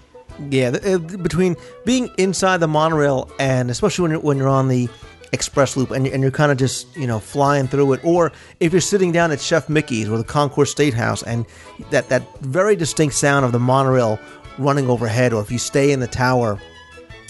Yeah, 0.51 0.77
uh, 0.85 0.99
between 0.99 1.57
being 1.85 2.11
inside 2.19 2.59
the 2.59 2.69
monorail 2.69 3.31
and 3.39 3.71
especially 3.71 4.03
when 4.03 4.11
you're, 4.11 4.21
when 4.21 4.37
you're 4.37 4.49
on 4.49 4.69
the 4.69 4.89
express 5.33 5.77
loop 5.77 5.91
and, 5.91 6.07
and 6.07 6.23
you're 6.23 6.31
kind 6.31 6.53
of 6.53 6.59
just 6.59 6.95
you 6.97 7.07
know 7.07 7.19
flying 7.19 7.67
through 7.69 7.93
it, 7.95 8.01
or 8.05 8.33
if 8.61 8.73
you're 8.73 8.81
sitting 8.81 9.13
down 9.13 9.31
at 9.33 9.41
Chef 9.41 9.69
Mickey's 9.69 10.09
or 10.09 10.19
the 10.19 10.25
Concourse 10.25 10.75
Steakhouse 10.75 11.23
and 11.27 11.47
that 11.91 12.09
that 12.09 12.23
very 12.41 12.77
distinct 12.77 13.15
sound 13.15 13.45
of 13.45 13.53
the 13.53 13.59
monorail 13.59 14.19
running 14.59 14.89
overhead, 14.89 15.33
or 15.33 15.43
if 15.43 15.51
you 15.51 15.59
stay 15.59 15.93
in 15.93 16.01
the 16.01 16.07
tower 16.07 16.59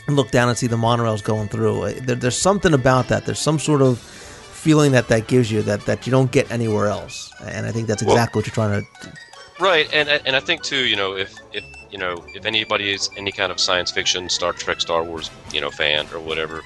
and 0.07 0.17
look 0.17 0.31
down 0.31 0.49
and 0.49 0.57
see 0.57 0.67
the 0.69 0.77
monorails 0.77 1.23
going 1.23 1.49
through, 1.49 1.83
uh, 1.83 1.93
there, 2.03 2.15
there's 2.17 2.39
something 2.39 2.73
about 2.75 3.09
that. 3.09 3.25
There's 3.27 3.41
some 3.41 3.59
sort 3.59 3.83
of 3.83 3.99
feeling 3.99 4.93
that 4.93 5.09
that 5.09 5.27
gives 5.27 5.51
you 5.51 5.63
that 5.63 5.85
that 5.87 6.07
you 6.07 6.11
don't 6.11 6.31
get 6.33 6.51
anywhere 6.51 6.87
else, 6.87 7.33
and 7.43 7.67
I 7.67 7.73
think 7.73 7.87
that's 7.89 8.03
Well- 8.03 8.15
exactly 8.17 8.41
what 8.41 8.47
you're 8.47 8.55
trying 8.55 8.83
to. 9.03 9.13
Right, 9.59 9.89
and 9.93 10.09
and 10.09 10.37
I 10.37 10.41
think 10.41 10.63
too, 10.63 10.85
you 10.85 10.97
know, 10.97 11.17
if 11.17 11.35
if 11.55 11.65
you 11.91 11.97
know 11.99 12.23
if 12.35 12.45
anybody 12.45 12.93
is 12.93 13.09
any 13.17 13.33
kind 13.33 13.51
of 13.51 13.59
science 13.59 13.91
fiction, 13.91 14.29
Star 14.29 14.53
Trek, 14.53 14.83
Star 14.83 15.03
Wars, 15.03 15.31
you 15.51 15.63
know, 15.63 15.71
fan 15.71 16.07
or 16.13 16.21
whatever, 16.21 16.63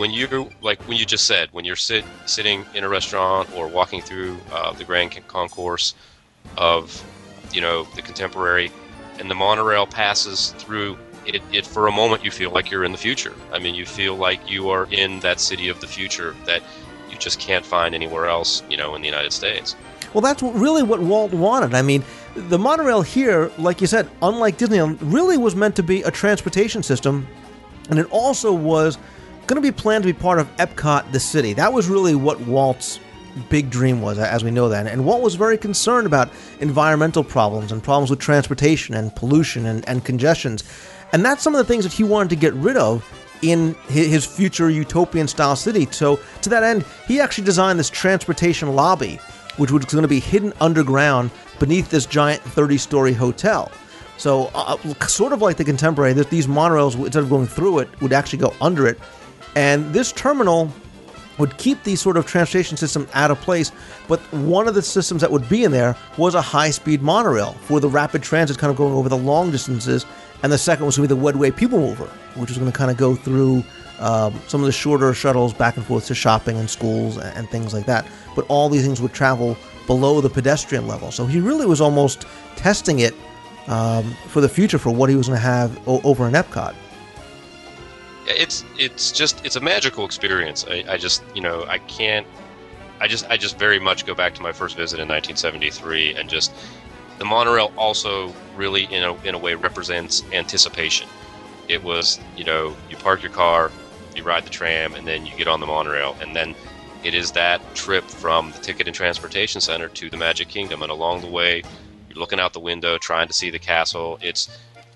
when 0.00 0.10
you 0.10 0.50
like 0.62 0.80
when 0.88 0.96
you 0.96 1.04
just 1.04 1.26
said 1.26 1.50
when 1.52 1.66
you're 1.66 1.76
sit 1.76 2.06
sitting 2.24 2.64
in 2.74 2.84
a 2.84 2.88
restaurant 2.88 3.54
or 3.54 3.68
walking 3.68 4.00
through 4.00 4.34
uh, 4.50 4.72
the 4.72 4.82
grand 4.82 5.10
concourse 5.28 5.94
of 6.56 7.04
you 7.52 7.60
know 7.60 7.82
the 7.96 8.00
contemporary, 8.00 8.72
and 9.18 9.30
the 9.30 9.34
monorail 9.34 9.86
passes 9.86 10.54
through. 10.56 10.96
It, 11.26 11.42
it 11.52 11.66
for 11.66 11.86
a 11.86 11.92
moment 11.92 12.24
you 12.24 12.30
feel 12.30 12.50
like 12.50 12.70
you're 12.70 12.82
in 12.82 12.92
the 12.92 12.98
future. 12.98 13.34
I 13.52 13.58
mean, 13.58 13.74
you 13.74 13.84
feel 13.84 14.16
like 14.16 14.50
you 14.50 14.70
are 14.70 14.88
in 14.90 15.20
that 15.20 15.38
city 15.38 15.68
of 15.68 15.78
the 15.82 15.86
future 15.86 16.34
that 16.46 16.62
you 17.10 17.18
just 17.18 17.38
can't 17.38 17.64
find 17.64 17.94
anywhere 17.94 18.26
else, 18.26 18.62
you 18.70 18.78
know, 18.78 18.94
in 18.94 19.02
the 19.02 19.06
United 19.06 19.32
States. 19.32 19.76
Well, 20.14 20.22
that's 20.22 20.42
really 20.42 20.82
what 20.82 21.00
Walt 21.00 21.32
wanted. 21.32 21.74
I 21.74 21.82
mean, 21.82 22.02
the 22.34 22.58
monorail 22.58 23.02
here, 23.02 23.52
like 23.58 23.82
you 23.82 23.86
said, 23.86 24.08
unlike 24.22 24.56
Disneyland, 24.56 24.96
really 25.02 25.36
was 25.36 25.54
meant 25.54 25.76
to 25.76 25.82
be 25.82 26.00
a 26.02 26.10
transportation 26.10 26.82
system, 26.82 27.28
and 27.90 27.98
it 27.98 28.06
also 28.10 28.50
was 28.50 28.96
going 29.50 29.60
to 29.60 29.72
be 29.72 29.76
planned 29.76 30.04
to 30.04 30.06
be 30.06 30.18
part 30.18 30.38
of 30.38 30.46
Epcot, 30.58 31.10
the 31.10 31.18
city. 31.18 31.52
That 31.52 31.72
was 31.72 31.88
really 31.88 32.14
what 32.14 32.40
Walt's 32.42 33.00
big 33.48 33.68
dream 33.68 34.00
was, 34.00 34.16
as 34.16 34.44
we 34.44 34.52
know 34.52 34.68
that. 34.68 34.86
And 34.86 35.04
Walt 35.04 35.22
was 35.22 35.34
very 35.34 35.58
concerned 35.58 36.06
about 36.06 36.30
environmental 36.60 37.24
problems 37.24 37.72
and 37.72 37.82
problems 37.82 38.10
with 38.10 38.20
transportation 38.20 38.94
and 38.94 39.14
pollution 39.16 39.66
and, 39.66 39.86
and 39.88 40.04
congestions. 40.04 40.62
And 41.12 41.24
that's 41.24 41.42
some 41.42 41.52
of 41.52 41.58
the 41.58 41.64
things 41.64 41.82
that 41.82 41.92
he 41.92 42.04
wanted 42.04 42.30
to 42.30 42.36
get 42.36 42.54
rid 42.54 42.76
of 42.76 43.04
in 43.42 43.74
his 43.88 44.24
future 44.24 44.70
utopian 44.70 45.26
style 45.26 45.56
city. 45.56 45.88
So, 45.90 46.20
to 46.42 46.48
that 46.50 46.62
end, 46.62 46.84
he 47.08 47.20
actually 47.20 47.44
designed 47.44 47.78
this 47.78 47.90
transportation 47.90 48.76
lobby, 48.76 49.16
which 49.56 49.72
was 49.72 49.84
going 49.86 50.02
to 50.02 50.08
be 50.08 50.20
hidden 50.20 50.52
underground 50.60 51.32
beneath 51.58 51.90
this 51.90 52.06
giant 52.06 52.40
30 52.42 52.78
story 52.78 53.14
hotel. 53.14 53.72
So, 54.16 54.50
uh, 54.54 54.76
sort 55.06 55.32
of 55.32 55.42
like 55.42 55.56
the 55.56 55.64
contemporary, 55.64 56.12
that 56.12 56.30
these 56.30 56.46
monorails, 56.46 56.94
instead 56.94 57.22
of 57.22 57.30
going 57.30 57.46
through 57.46 57.80
it, 57.80 58.00
would 58.00 58.12
actually 58.12 58.38
go 58.38 58.54
under 58.60 58.86
it. 58.86 59.00
And 59.56 59.92
this 59.92 60.12
terminal 60.12 60.72
would 61.38 61.56
keep 61.56 61.82
the 61.84 61.96
sort 61.96 62.16
of 62.16 62.26
transportation 62.26 62.76
system 62.76 63.08
out 63.14 63.30
of 63.30 63.40
place, 63.40 63.72
but 64.08 64.20
one 64.32 64.68
of 64.68 64.74
the 64.74 64.82
systems 64.82 65.22
that 65.22 65.30
would 65.30 65.48
be 65.48 65.64
in 65.64 65.72
there 65.72 65.96
was 66.18 66.34
a 66.34 66.42
high 66.42 66.70
speed 66.70 67.00
monorail 67.00 67.52
for 67.62 67.80
the 67.80 67.88
rapid 67.88 68.22
transit 68.22 68.58
kind 68.58 68.70
of 68.70 68.76
going 68.76 68.92
over 68.92 69.08
the 69.08 69.16
long 69.16 69.50
distances, 69.50 70.04
and 70.42 70.52
the 70.52 70.58
second 70.58 70.84
was 70.84 70.96
going 70.96 71.08
to 71.08 71.14
be 71.14 71.20
the 71.20 71.32
Wedway 71.32 71.56
People 71.56 71.80
Mover, 71.80 72.06
which 72.36 72.50
was 72.50 72.58
going 72.58 72.70
to 72.70 72.76
kind 72.76 72.90
of 72.90 72.96
go 72.98 73.14
through 73.14 73.64
um, 74.00 74.38
some 74.48 74.60
of 74.60 74.66
the 74.66 74.72
shorter 74.72 75.12
shuttles 75.14 75.52
back 75.54 75.76
and 75.76 75.84
forth 75.86 76.06
to 76.06 76.14
shopping 76.14 76.58
and 76.58 76.68
schools 76.68 77.16
and, 77.16 77.36
and 77.36 77.48
things 77.48 77.72
like 77.72 77.86
that. 77.86 78.06
But 78.36 78.46
all 78.48 78.68
these 78.68 78.82
things 78.82 79.00
would 79.00 79.12
travel 79.12 79.56
below 79.86 80.20
the 80.20 80.30
pedestrian 80.30 80.86
level. 80.86 81.10
So 81.10 81.26
he 81.26 81.40
really 81.40 81.66
was 81.66 81.80
almost 81.80 82.26
testing 82.56 83.00
it 83.00 83.14
um, 83.66 84.14
for 84.28 84.40
the 84.40 84.48
future 84.48 84.78
for 84.78 84.90
what 84.90 85.10
he 85.10 85.16
was 85.16 85.28
going 85.28 85.38
to 85.38 85.42
have 85.42 85.76
o- 85.88 86.00
over 86.02 86.26
in 86.26 86.34
Epcot. 86.34 86.74
It's 88.36 88.64
it's 88.78 89.12
just 89.12 89.44
it's 89.44 89.56
a 89.56 89.60
magical 89.60 90.04
experience. 90.04 90.64
I, 90.68 90.84
I 90.88 90.96
just 90.96 91.22
you 91.34 91.40
know 91.40 91.64
I 91.68 91.78
can't. 91.78 92.26
I 93.00 93.08
just 93.08 93.28
I 93.30 93.36
just 93.36 93.58
very 93.58 93.78
much 93.78 94.06
go 94.06 94.14
back 94.14 94.34
to 94.34 94.42
my 94.42 94.52
first 94.52 94.76
visit 94.76 94.96
in 95.00 95.08
1973 95.08 96.16
and 96.16 96.28
just 96.28 96.52
the 97.18 97.24
monorail 97.24 97.72
also 97.76 98.34
really 98.56 98.84
in 98.84 99.02
a 99.02 99.14
in 99.22 99.34
a 99.34 99.38
way 99.38 99.54
represents 99.54 100.24
anticipation. 100.32 101.08
It 101.68 101.82
was 101.82 102.18
you 102.36 102.44
know 102.44 102.74
you 102.88 102.96
park 102.96 103.22
your 103.22 103.32
car, 103.32 103.70
you 104.14 104.22
ride 104.22 104.44
the 104.44 104.50
tram, 104.50 104.94
and 104.94 105.06
then 105.06 105.26
you 105.26 105.34
get 105.36 105.48
on 105.48 105.60
the 105.60 105.66
monorail, 105.66 106.16
and 106.20 106.34
then 106.34 106.54
it 107.02 107.14
is 107.14 107.32
that 107.32 107.60
trip 107.74 108.04
from 108.04 108.52
the 108.52 108.58
Ticket 108.58 108.86
and 108.86 108.94
Transportation 108.94 109.60
Center 109.60 109.88
to 109.88 110.10
the 110.10 110.16
Magic 110.16 110.48
Kingdom, 110.48 110.82
and 110.82 110.90
along 110.90 111.22
the 111.22 111.26
way 111.30 111.62
you're 112.08 112.18
looking 112.18 112.40
out 112.40 112.52
the 112.52 112.60
window 112.60 112.98
trying 112.98 113.28
to 113.28 113.32
see 113.32 113.50
the 113.50 113.58
castle. 113.58 114.18
It's 114.20 114.48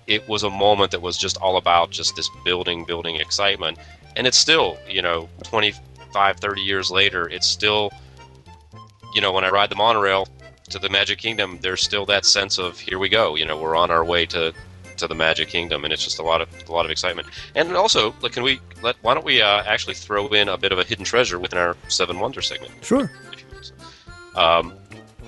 it 0.07 0.27
was 0.27 0.43
a 0.43 0.49
moment 0.49 0.91
that 0.91 1.01
was 1.01 1.17
just 1.17 1.37
all 1.37 1.57
about 1.57 1.91
just 1.91 2.15
this 2.15 2.29
building 2.43 2.85
building 2.85 3.15
excitement. 3.17 3.77
And 4.15 4.25
it's 4.27 4.37
still 4.37 4.77
you 4.89 5.01
know 5.01 5.29
25 5.43 6.37
30 6.37 6.61
years 6.61 6.89
later 6.89 7.27
it's 7.27 7.47
still 7.47 7.91
you 9.13 9.21
know 9.21 9.33
when 9.33 9.43
i 9.43 9.49
ride 9.49 9.69
the 9.69 9.75
monorail 9.75 10.25
to 10.69 10.79
the 10.79 10.89
magic 10.89 11.19
kingdom 11.19 11.59
there's 11.61 11.81
still 11.83 12.05
that 12.05 12.25
sense 12.25 12.57
of 12.57 12.79
here 12.79 12.97
we 12.97 13.09
go 13.09 13.35
you 13.35 13.45
know 13.45 13.57
we're 13.57 13.75
on 13.75 13.91
our 13.91 14.05
way 14.05 14.25
to 14.25 14.53
to 14.97 15.07
the 15.07 15.15
magic 15.15 15.49
kingdom 15.49 15.83
and 15.83 15.93
it's 15.93 16.03
just 16.03 16.19
a 16.19 16.23
lot 16.23 16.41
of 16.41 16.49
a 16.67 16.71
lot 16.71 16.85
of 16.85 16.91
excitement. 16.91 17.27
And 17.55 17.75
also 17.75 18.13
like, 18.21 18.33
can 18.33 18.43
we 18.43 18.59
let 18.81 18.95
why 19.01 19.13
don't 19.13 19.25
we 19.25 19.41
uh, 19.41 19.63
actually 19.63 19.95
throw 19.95 20.27
in 20.27 20.49
a 20.49 20.57
bit 20.57 20.71
of 20.71 20.79
a 20.79 20.83
hidden 20.83 21.05
treasure 21.05 21.39
within 21.39 21.59
our 21.59 21.75
seven 21.87 22.19
wonders 22.19 22.47
segment? 22.47 22.71
Sure. 22.83 23.11
um, 24.35 24.73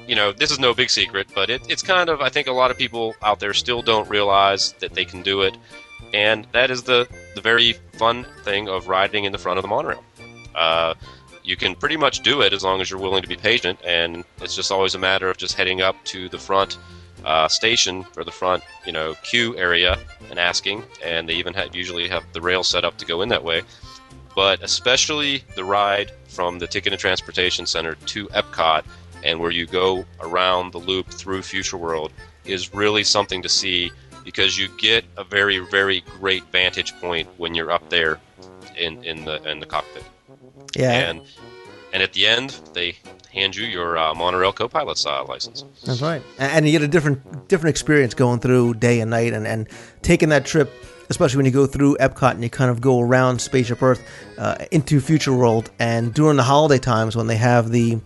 you 0.07 0.15
know, 0.15 0.31
this 0.31 0.51
is 0.51 0.59
no 0.59 0.73
big 0.73 0.89
secret, 0.89 1.27
but 1.35 1.49
it, 1.49 1.61
it's 1.69 1.83
kind 1.83 2.09
of, 2.09 2.21
I 2.21 2.29
think 2.29 2.47
a 2.47 2.51
lot 2.51 2.71
of 2.71 2.77
people 2.77 3.15
out 3.21 3.39
there 3.39 3.53
still 3.53 3.81
don't 3.81 4.09
realize 4.09 4.73
that 4.79 4.93
they 4.93 5.05
can 5.05 5.21
do 5.21 5.41
it. 5.41 5.57
And 6.13 6.47
that 6.53 6.71
is 6.71 6.83
the, 6.83 7.07
the 7.35 7.41
very 7.41 7.73
fun 7.93 8.25
thing 8.43 8.69
of 8.69 8.87
riding 8.87 9.25
in 9.25 9.31
the 9.31 9.37
front 9.37 9.57
of 9.57 9.63
the 9.63 9.67
monorail. 9.67 10.03
Uh, 10.55 10.93
you 11.43 11.55
can 11.55 11.75
pretty 11.75 11.97
much 11.97 12.21
do 12.21 12.41
it 12.41 12.53
as 12.53 12.63
long 12.63 12.81
as 12.81 12.89
you're 12.89 12.99
willing 12.99 13.21
to 13.21 13.27
be 13.27 13.35
patient, 13.35 13.79
and 13.85 14.23
it's 14.41 14.55
just 14.55 14.71
always 14.71 14.95
a 14.95 14.99
matter 14.99 15.29
of 15.29 15.37
just 15.37 15.55
heading 15.55 15.81
up 15.81 15.95
to 16.05 16.29
the 16.29 16.37
front 16.37 16.77
uh, 17.25 17.47
station 17.47 18.05
or 18.15 18.23
the 18.23 18.31
front, 18.31 18.63
you 18.85 18.91
know, 18.91 19.15
queue 19.23 19.57
area 19.57 19.97
and 20.29 20.39
asking. 20.39 20.83
And 21.03 21.27
they 21.27 21.35
even 21.35 21.53
have, 21.53 21.75
usually 21.75 22.07
have 22.07 22.23
the 22.33 22.41
rail 22.41 22.63
set 22.63 22.85
up 22.85 22.97
to 22.97 23.05
go 23.05 23.21
in 23.21 23.29
that 23.29 23.43
way. 23.43 23.63
But 24.35 24.61
especially 24.61 25.43
the 25.55 25.63
ride 25.63 26.11
from 26.27 26.59
the 26.59 26.67
Ticket 26.67 26.93
and 26.93 26.99
Transportation 26.99 27.65
Center 27.65 27.95
to 27.95 28.27
Epcot 28.27 28.83
and 29.27 29.39
where 29.39 29.51
you 29.51 29.67
go 29.67 30.05
around 30.21 30.71
the 30.71 30.79
loop 30.79 31.09
through 31.09 31.41
Future 31.41 31.77
World 31.77 32.11
is 32.45 32.73
really 32.73 33.03
something 33.03 33.41
to 33.41 33.49
see 33.49 33.91
because 34.23 34.57
you 34.57 34.69
get 34.77 35.03
a 35.17 35.23
very 35.23 35.59
very 35.59 36.01
great 36.19 36.43
vantage 36.51 36.95
point 36.99 37.27
when 37.37 37.53
you're 37.53 37.69
up 37.69 37.87
there 37.89 38.19
in 38.77 39.03
in 39.03 39.25
the 39.25 39.43
in 39.43 39.59
the 39.59 39.65
cockpit. 39.65 40.03
Yeah. 40.75 40.91
And 40.91 41.21
and 41.93 42.01
at 42.01 42.13
the 42.13 42.25
end 42.25 42.59
they 42.73 42.95
hand 43.33 43.55
you 43.55 43.65
your 43.65 43.97
uh, 43.97 44.13
monorail 44.15 44.53
co-pilot's 44.53 45.05
uh, 45.05 45.23
license. 45.25 45.63
That's 45.85 46.01
right, 46.01 46.21
and, 46.39 46.51
and 46.51 46.65
you 46.65 46.71
get 46.71 46.81
a 46.81 46.87
different 46.87 47.49
different 47.49 47.71
experience 47.73 48.13
going 48.13 48.39
through 48.39 48.75
day 48.75 49.01
and 49.01 49.11
night, 49.11 49.33
and, 49.33 49.45
and 49.45 49.67
taking 50.01 50.29
that 50.29 50.45
trip, 50.45 50.71
especially 51.09 51.37
when 51.37 51.45
you 51.45 51.51
go 51.51 51.67
through 51.67 51.97
Epcot 51.97 52.31
and 52.31 52.43
you 52.43 52.49
kind 52.49 52.71
of 52.71 52.81
go 52.81 52.99
around 52.99 53.39
Spaceship 53.39 53.81
Earth 53.83 54.01
uh, 54.37 54.65
into 54.71 54.99
Future 55.01 55.33
World, 55.33 55.69
and 55.79 56.13
during 56.13 56.37
the 56.37 56.43
holiday 56.43 56.79
times 56.79 57.15
when 57.15 57.27
they 57.27 57.37
have 57.37 57.71
the 57.71 57.99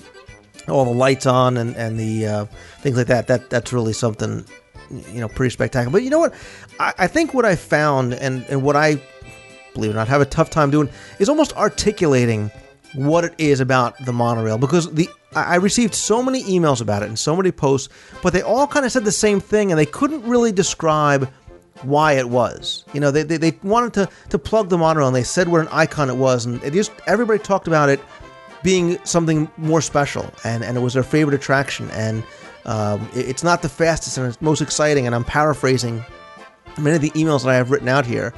all 0.68 0.86
the 0.86 0.92
lights 0.92 1.26
on 1.26 1.58
and 1.58 1.76
and 1.76 2.00
the 2.00 2.28
uh, 2.28 2.46
things 2.82 2.98
like 2.98 3.08
that, 3.08 3.28
that 3.28 3.50
that's 3.50 3.74
really 3.74 3.94
something 3.94 4.46
you 4.90 5.20
know 5.20 5.28
pretty 5.28 5.52
spectacular. 5.52 5.92
But 5.92 6.04
you 6.04 6.10
know 6.10 6.20
what, 6.20 6.34
I, 6.80 6.94
I 7.00 7.08
think 7.08 7.34
what 7.34 7.46
I 7.46 7.56
found 7.56 8.14
and 8.14 8.46
and 8.50 8.64
what 8.64 8.76
I 8.76 9.02
believe 9.74 9.92
it 9.92 9.94
or 9.94 9.98
not 9.98 10.08
have 10.08 10.22
a 10.22 10.26
tough 10.26 10.50
time 10.50 10.70
doing 10.70 10.90
is 11.20 11.30
almost 11.30 11.56
articulating 11.56 12.52
what 12.94 13.24
it 13.24 13.34
is 13.38 13.62
about 13.62 13.98
the 14.06 14.12
monorail 14.12 14.58
because 14.58 14.92
the 14.92 15.10
I 15.34 15.56
received 15.56 15.96
so 15.96 16.22
many 16.22 16.44
emails 16.44 16.82
about 16.82 17.04
it 17.04 17.08
and 17.08 17.18
so 17.18 17.38
many 17.38 17.52
posts, 17.52 17.88
but 18.22 18.34
they 18.34 18.42
all 18.42 18.68
kind 18.68 18.86
of 18.86 18.92
said 18.92 19.06
the 19.06 19.14
same 19.14 19.40
thing 19.40 19.72
and 19.72 19.80
they 19.80 19.86
couldn't 19.86 20.24
really 20.24 20.52
describe 20.52 21.32
why 21.84 22.14
it 22.14 22.28
was. 22.28 22.84
You 22.92 23.00
know, 23.00 23.12
they, 23.12 23.24
they, 23.24 23.38
they 23.38 23.58
wanted 23.64 23.94
to, 23.94 24.10
to 24.30 24.38
plug 24.38 24.68
the 24.68 24.78
monorail 24.78 25.08
and 25.08 25.16
they 25.16 25.24
said 25.24 25.48
what 25.48 25.62
an 25.62 25.70
icon 25.72 26.10
it 26.10 26.18
was 26.18 26.46
and 26.46 26.62
it 26.64 26.74
just 26.74 26.92
everybody 27.08 27.40
talked 27.40 27.68
about 27.68 27.88
it 27.88 28.02
being 28.64 28.98
something 29.06 29.50
more 29.58 29.82
special 29.82 30.32
and, 30.44 30.64
and 30.64 30.78
it 30.78 30.82
was 30.82 30.94
their 30.94 31.04
favorite 31.04 31.34
attraction 31.36 31.90
and 31.92 32.24
um, 32.66 33.10
it- 33.16 33.28
it's 33.30 33.44
not 33.44 33.62
the 33.62 33.70
fastest 33.70 34.18
and 34.18 34.28
it's 34.28 34.42
most 34.42 34.62
exciting 34.62 35.06
and 35.06 35.16
I'm 35.16 35.24
paraphrasing 35.24 36.04
many 36.78 36.96
of 36.96 37.02
the 37.02 37.12
emails 37.12 37.44
that 37.44 37.50
I 37.50 37.56
have 37.56 37.72
written 37.72 37.88
out 37.90 38.06
here. 38.06 38.34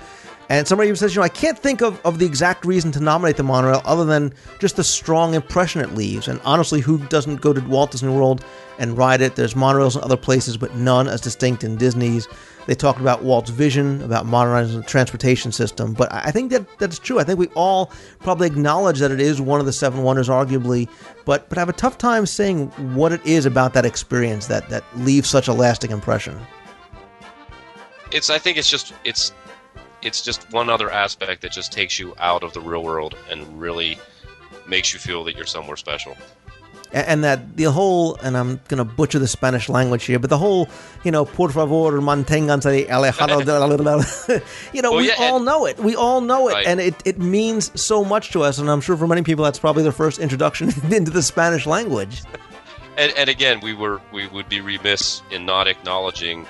And 0.50 0.68
somebody 0.68 0.88
even 0.90 0.98
says, 0.98 1.16
you 1.16 1.20
know, 1.20 1.26
I 1.26 1.30
can't 1.30 1.58
think 1.58 1.82
of, 1.82 2.00
of 2.06 2.20
the 2.20 2.26
exact 2.26 2.66
reason 2.66 2.92
to 2.92 3.00
nominate 3.00 3.38
the 3.38 3.44
monorail 3.44 3.82
other 3.86 4.04
than 4.06 4.34
just 4.60 4.76
the 4.76 4.84
strong 4.84 5.34
impression 5.36 5.82
it 5.82 5.94
leaves. 5.96 6.28
And 6.28 6.40
honestly, 6.44 6.82
who 6.82 6.98
doesn't 7.08 7.38
go 7.42 7.54
to 7.54 7.62
Walt 7.62 7.92
Disney 7.92 8.12
World 8.12 8.44
and 8.78 8.98
ride 8.98 9.22
it? 9.22 9.36
There's 9.36 9.54
monorails 9.54 9.96
in 9.96 10.04
other 10.04 10.18
places, 10.18 10.58
but 10.58 10.76
none 10.76 11.08
as 11.08 11.22
distinct 11.22 11.64
in 11.64 11.78
Disney's. 11.78 12.28
They 12.66 12.76
talked 12.76 13.00
about 13.00 13.24
Walt's 13.24 13.50
vision, 13.50 14.02
about 14.02 14.26
modernizing 14.26 14.80
the 14.80 14.86
transportation 14.86 15.52
system. 15.52 15.94
But 15.94 16.12
I 16.14 16.32
think 16.32 16.52
that 16.52 16.66
that's 16.80 16.98
true. 16.98 17.20
I 17.20 17.24
think 17.24 17.38
we 17.38 17.48
all 17.56 17.92
probably 18.20 18.48
acknowledge 18.48 19.00
that 19.00 19.12
it 19.12 19.20
is 19.20 19.42
one 19.42 19.60
of 19.60 19.66
the 19.66 19.74
seven 19.74 20.04
wonders, 20.04 20.30
arguably, 20.30 20.88
but 21.26 21.50
but 21.50 21.58
have 21.58 21.70
a 21.70 21.74
tough 21.74 21.98
time 21.98 22.26
saying 22.26 22.68
what 22.96 23.12
it 23.12 23.26
is 23.26 23.46
about 23.46 23.74
that 23.74 23.86
experience 23.86 24.48
that, 24.48 24.70
that 24.70 24.84
leaves 24.96 25.30
such 25.30 25.48
a 25.48 25.54
lasting 25.54 25.92
impression. 25.92 26.40
It's 28.12 28.30
I 28.30 28.38
think 28.38 28.58
it's 28.58 28.70
just 28.70 28.94
it's 29.04 29.34
it's 30.02 30.22
just 30.22 30.52
one 30.52 30.70
other 30.70 30.90
aspect 30.90 31.42
that 31.42 31.52
just 31.52 31.72
takes 31.72 31.98
you 31.98 32.14
out 32.20 32.44
of 32.44 32.54
the 32.54 32.62
real 32.62 32.84
world 32.84 33.16
and 33.30 33.60
really 33.60 33.98
makes 34.68 34.94
you 34.94 35.00
feel 35.00 35.24
that 35.24 35.36
you're 35.36 35.46
somewhere 35.46 35.78
special. 35.78 36.16
And 36.94 37.24
that 37.24 37.58
the 37.58 37.66
whole 37.72 38.16
and 38.22 38.38
I'm 38.38 38.60
gonna 38.68 38.86
butcher 38.86 39.18
the 39.18 39.28
Spanish 39.28 39.68
language 39.68 40.04
here, 40.06 40.20
but 40.20 40.30
the 40.30 40.38
whole 40.38 40.70
you 41.04 41.10
know 41.12 41.26
por 41.26 41.50
favor 41.50 41.92
manténganse 42.00 42.88
alejado 42.88 43.44
de 43.44 44.42
you 44.74 44.82
know 44.84 44.92
Well, 44.92 45.00
we 45.02 45.08
yeah, 45.08 45.16
all 45.18 45.38
and- 45.38 45.46
know 45.46 45.66
it, 45.66 45.80
we 45.80 45.96
all 45.96 46.22
know 46.22 46.50
it, 46.50 46.54
Right. 46.54 46.68
and 46.68 46.80
it 46.80 46.96
it 47.04 47.18
means 47.18 47.72
so 47.80 48.06
much 48.06 48.32
to 48.34 48.44
us, 48.44 48.60
and 48.60 48.70
I'm 48.70 48.80
sure 48.82 48.96
for 48.96 49.08
many 49.08 49.24
people 49.24 49.44
that's 49.44 49.58
probably 49.58 49.82
their 49.82 49.92
first 49.92 50.20
introduction 50.20 50.70
into 50.94 51.10
the 51.12 51.24
Spanish 51.24 51.66
language. 51.66 52.22
And, 52.96 53.12
and 53.18 53.28
again, 53.28 53.60
we 53.62 53.74
were 53.74 54.00
we 54.12 54.28
would 54.28 54.48
be 54.50 54.62
remiss 54.62 55.24
in 55.32 55.48
not 55.48 55.68
acknowledging 55.68 56.46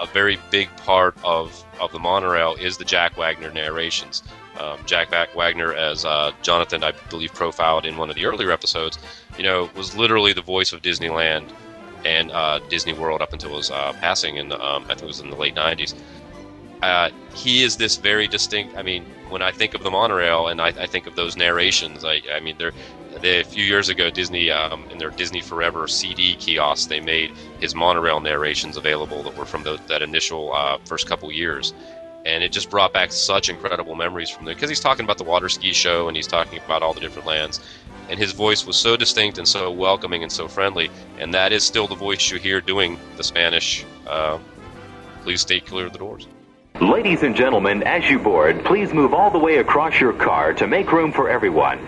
a 0.00 0.06
very 0.06 0.38
big 0.52 0.68
part 0.86 1.16
of, 1.24 1.64
of 1.80 1.90
the 1.90 1.98
monorail 1.98 2.54
is 2.54 2.76
the 2.76 2.84
Jack 2.84 3.16
Wagner 3.16 3.50
narrations. 3.50 4.22
Um, 4.58 4.78
Jack 4.86 5.10
Back 5.10 5.34
Wagner, 5.34 5.72
as 5.72 6.04
uh, 6.04 6.32
Jonathan, 6.42 6.82
I 6.82 6.92
believe, 7.10 7.32
profiled 7.32 7.86
in 7.86 7.96
one 7.96 8.10
of 8.10 8.16
the 8.16 8.26
earlier 8.26 8.50
episodes, 8.50 8.98
you 9.36 9.44
know, 9.44 9.70
was 9.76 9.96
literally 9.96 10.32
the 10.32 10.42
voice 10.42 10.72
of 10.72 10.82
Disneyland 10.82 11.48
and 12.04 12.30
uh, 12.32 12.60
Disney 12.68 12.92
World 12.92 13.22
up 13.22 13.32
until 13.32 13.56
his 13.56 13.70
uh, 13.70 13.92
passing 14.00 14.36
in 14.36 14.48
the, 14.48 14.64
um, 14.64 14.84
I 14.84 14.88
think 14.88 15.02
it 15.02 15.06
was 15.06 15.20
in 15.20 15.30
the 15.30 15.36
late 15.36 15.54
'90s. 15.54 15.94
Uh, 16.82 17.10
he 17.34 17.62
is 17.64 17.76
this 17.76 17.96
very 17.96 18.28
distinct. 18.28 18.76
I 18.76 18.82
mean, 18.82 19.04
when 19.28 19.42
I 19.42 19.50
think 19.50 19.74
of 19.74 19.82
the 19.82 19.90
monorail 19.90 20.48
and 20.48 20.60
I, 20.60 20.68
I 20.68 20.86
think 20.86 21.06
of 21.06 21.16
those 21.16 21.36
narrations, 21.36 22.04
I, 22.04 22.20
I 22.32 22.40
mean, 22.40 22.56
they're, 22.58 22.72
they, 23.20 23.40
a 23.40 23.44
few 23.44 23.64
years 23.64 23.88
ago, 23.88 24.10
Disney 24.10 24.50
um, 24.50 24.84
in 24.90 24.98
their 24.98 25.10
Disney 25.10 25.40
Forever 25.40 25.88
CD 25.88 26.36
kiosks, 26.36 26.86
they 26.86 27.00
made 27.00 27.32
his 27.60 27.74
monorail 27.74 28.20
narrations 28.20 28.76
available 28.76 29.22
that 29.24 29.36
were 29.36 29.44
from 29.44 29.64
the, 29.64 29.78
that 29.88 30.02
initial 30.02 30.52
uh, 30.52 30.78
first 30.84 31.08
couple 31.08 31.30
years, 31.32 31.74
and 32.24 32.44
it 32.44 32.52
just 32.52 32.70
brought 32.70 32.92
back 32.92 33.12
such 33.12 33.48
incredible 33.48 33.94
memories 33.94 34.30
from 34.30 34.44
there 34.44 34.54
because 34.54 34.68
he's 34.68 34.80
talking 34.80 35.04
about 35.04 35.18
the 35.18 35.24
water 35.24 35.48
ski 35.48 35.72
show 35.72 36.08
and 36.08 36.16
he's 36.16 36.26
talking 36.26 36.58
about 36.64 36.82
all 36.82 36.92
the 36.92 37.00
different 37.00 37.26
lands, 37.26 37.60
and 38.08 38.18
his 38.18 38.32
voice 38.32 38.66
was 38.66 38.76
so 38.76 38.96
distinct 38.96 39.38
and 39.38 39.46
so 39.46 39.70
welcoming 39.70 40.22
and 40.22 40.32
so 40.32 40.48
friendly, 40.48 40.90
and 41.18 41.34
that 41.34 41.52
is 41.52 41.64
still 41.64 41.86
the 41.86 41.94
voice 41.94 42.30
you 42.30 42.38
hear 42.38 42.60
doing 42.60 42.98
the 43.16 43.24
Spanish. 43.24 43.84
Uh, 44.06 44.38
Please 45.28 45.42
stay 45.42 45.60
clear 45.60 45.86
of 45.86 45.92
the 45.92 45.98
doors. 45.98 46.26
Ladies 46.80 47.22
and 47.22 47.36
gentlemen, 47.36 47.82
as 47.82 48.08
you 48.08 48.18
board, 48.18 48.64
please 48.64 48.94
move 48.94 49.12
all 49.12 49.30
the 49.30 49.38
way 49.38 49.58
across 49.58 50.00
your 50.00 50.14
car 50.14 50.54
to 50.54 50.66
make 50.66 50.90
room 50.92 51.12
for 51.12 51.28
everyone. 51.28 51.78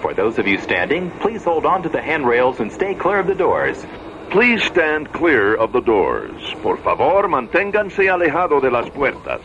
For 0.00 0.14
those 0.14 0.38
of 0.38 0.46
you 0.46 0.58
standing, 0.58 1.10
please 1.18 1.42
hold 1.42 1.66
on 1.66 1.82
to 1.82 1.88
the 1.88 2.00
handrails 2.00 2.60
and 2.60 2.70
stay 2.70 2.94
clear 2.94 3.18
of 3.18 3.26
the 3.26 3.34
doors. 3.34 3.84
Please 4.30 4.62
stand 4.62 5.12
clear 5.12 5.54
of 5.56 5.72
the 5.72 5.80
doors. 5.80 6.40
Por 6.62 6.76
favor, 6.76 7.26
manténganse 7.26 8.08
alejado 8.08 8.60
de 8.60 8.70
las 8.70 8.88
puertas. 8.90 9.40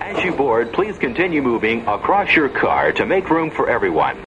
As 0.00 0.24
you 0.24 0.32
board, 0.32 0.72
please 0.72 0.96
continue 0.96 1.42
moving 1.42 1.80
across 1.86 2.34
your 2.34 2.48
car 2.48 2.92
to 2.92 3.04
make 3.04 3.30
room 3.30 3.50
for 3.50 3.68
everyone. 3.68 4.24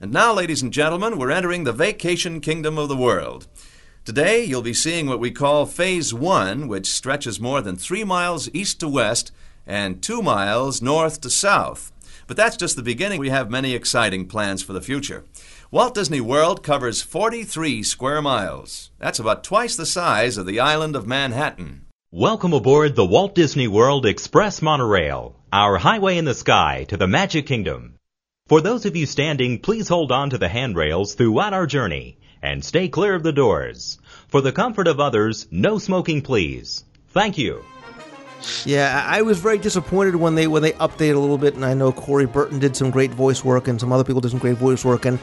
And 0.00 0.12
now, 0.12 0.32
ladies 0.32 0.62
and 0.62 0.72
gentlemen, 0.72 1.18
we're 1.18 1.30
entering 1.30 1.64
the 1.64 1.72
vacation 1.72 2.40
kingdom 2.40 2.78
of 2.78 2.88
the 2.88 2.96
world. 2.96 3.46
Today, 4.04 4.44
you'll 4.44 4.62
be 4.62 4.72
seeing 4.72 5.06
what 5.06 5.20
we 5.20 5.30
call 5.30 5.66
Phase 5.66 6.14
1, 6.14 6.68
which 6.68 6.86
stretches 6.86 7.40
more 7.40 7.60
than 7.60 7.76
three 7.76 8.04
miles 8.04 8.48
east 8.54 8.80
to 8.80 8.88
west 8.88 9.32
and 9.66 10.02
two 10.02 10.22
miles 10.22 10.80
north 10.80 11.20
to 11.20 11.28
south. 11.28 11.92
But 12.26 12.36
that's 12.36 12.56
just 12.56 12.76
the 12.76 12.82
beginning. 12.82 13.18
We 13.18 13.30
have 13.30 13.50
many 13.50 13.74
exciting 13.74 14.26
plans 14.26 14.62
for 14.62 14.72
the 14.72 14.80
future. 14.80 15.24
Walt 15.70 15.94
Disney 15.94 16.20
World 16.20 16.62
covers 16.62 17.02
43 17.02 17.82
square 17.82 18.22
miles. 18.22 18.90
That's 18.98 19.18
about 19.18 19.44
twice 19.44 19.76
the 19.76 19.86
size 19.86 20.38
of 20.38 20.46
the 20.46 20.60
island 20.60 20.94
of 20.94 21.06
Manhattan. 21.06 21.86
Welcome 22.12 22.54
aboard 22.54 22.96
the 22.96 23.06
Walt 23.06 23.36
Disney 23.36 23.68
World 23.68 24.04
Express 24.04 24.60
Monorail, 24.60 25.36
our 25.52 25.78
highway 25.78 26.18
in 26.18 26.24
the 26.24 26.34
sky 26.34 26.84
to 26.88 26.96
the 26.96 27.06
Magic 27.06 27.46
Kingdom. 27.46 27.94
For 28.48 28.60
those 28.60 28.84
of 28.84 28.96
you 28.96 29.06
standing, 29.06 29.60
please 29.60 29.86
hold 29.86 30.10
on 30.10 30.30
to 30.30 30.38
the 30.38 30.48
handrails 30.48 31.14
throughout 31.14 31.54
our 31.54 31.68
journey 31.68 32.18
and 32.42 32.64
stay 32.64 32.88
clear 32.88 33.14
of 33.14 33.22
the 33.22 33.30
doors. 33.30 34.00
For 34.26 34.40
the 34.40 34.50
comfort 34.50 34.88
of 34.88 34.98
others, 34.98 35.46
no 35.52 35.78
smoking 35.78 36.22
please. 36.22 36.82
Thank 37.10 37.38
you. 37.38 37.64
Yeah, 38.64 39.04
I 39.06 39.22
was 39.22 39.38
very 39.38 39.58
disappointed 39.58 40.16
when 40.16 40.34
they 40.34 40.48
when 40.48 40.62
they 40.62 40.72
updated 40.72 41.14
a 41.14 41.20
little 41.20 41.38
bit, 41.38 41.54
and 41.54 41.64
I 41.64 41.74
know 41.74 41.92
Corey 41.92 42.26
Burton 42.26 42.58
did 42.58 42.74
some 42.74 42.90
great 42.90 43.12
voice 43.12 43.44
work, 43.44 43.68
and 43.68 43.78
some 43.80 43.92
other 43.92 44.02
people 44.02 44.20
did 44.20 44.32
some 44.32 44.40
great 44.40 44.56
voice 44.56 44.84
work, 44.84 45.04
and 45.04 45.20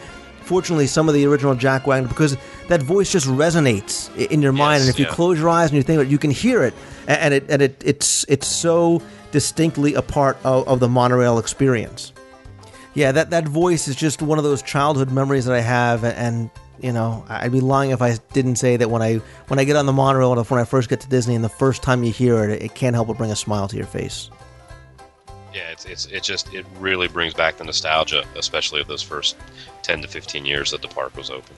fortunately, 0.48 0.88
some 0.88 1.08
of 1.08 1.14
the 1.14 1.26
original 1.26 1.54
Jack 1.54 1.86
Wagner 1.86 2.08
because 2.08 2.38
that 2.70 2.82
voice 2.82 3.12
just 3.12 3.28
resonates 3.28 4.16
in 4.32 4.41
your 4.41 4.54
mind, 4.54 4.82
and 4.82 4.89
if 4.89 4.98
you 4.98 5.06
close 5.06 5.38
your 5.38 5.50
eyes 5.50 5.70
and 5.70 5.78
you 5.78 5.84
think 5.84 5.98
about 5.98 6.08
it, 6.08 6.12
you 6.12 6.18
can 6.18 6.32
hear 6.32 6.64
it, 6.64 6.74
and 7.08 7.34
it 7.34 7.45
and 7.50 7.62
it 7.62 7.82
it's 7.86 8.26
it's 8.30 8.48
so 8.48 9.02
distinctly 9.32 9.93
a 9.93 10.02
part 10.02 10.38
of, 10.43 10.68
of 10.68 10.80
the 10.80 10.88
monorail 10.88 11.38
experience. 11.38 12.14
Yeah, 12.93 13.12
that 13.12 13.30
that 13.30 13.48
voice 13.48 13.88
is 13.88 13.95
just 13.95 14.22
one 14.22 14.38
of 14.38 14.43
those 14.43 14.62
childhood 14.62 15.12
memories 15.12 15.45
that 15.45 15.54
I 15.54 15.62
have, 15.62 16.04
and, 16.04 16.18
and 16.18 16.50
you 16.80 16.91
know, 16.91 17.26
I'd 17.28 17.52
be 17.52 17.62
lying 17.62 17.91
if 17.91 18.02
I 18.02 18.18
didn't 18.34 18.56
say 18.56 18.78
that 18.78 18.89
when 18.89 19.02
I 19.02 19.16
when 19.48 19.60
I 19.60 19.66
get 19.66 19.76
on 19.76 19.86
the 19.86 19.93
monorail 19.93 20.34
and 20.34 20.48
when 20.48 20.60
I 20.60 20.66
first 20.66 20.89
get 20.89 21.02
to 21.02 21.10
Disney, 21.10 21.36
and 21.36 21.43
the 21.43 21.50
first 21.50 21.84
time 21.84 22.04
you 22.04 22.12
hear 22.12 22.43
it, 22.50 22.62
it 22.62 22.76
can't 22.76 22.95
help 22.95 23.08
but 23.08 23.18
bring 23.18 23.32
a 23.32 23.36
smile 23.36 23.68
to 23.68 23.76
your 23.76 23.86
face. 23.86 24.30
Yeah, 25.58 25.72
it's, 25.72 25.86
it's 25.86 26.05
it 26.05 26.22
just 26.22 26.53
it 26.53 26.68
really 26.78 27.08
brings 27.08 27.34
back 27.34 27.58
the 27.58 27.64
nostalgia, 27.64 28.24
especially 28.36 28.80
of 28.80 28.88
those 28.88 29.01
first 29.01 29.36
ten 29.82 30.03
to 30.03 30.08
fifteen 30.08 30.45
years 30.45 30.70
that 30.70 30.84
the 30.84 30.88
park 30.88 31.18
was 31.18 31.32
open. 31.32 31.55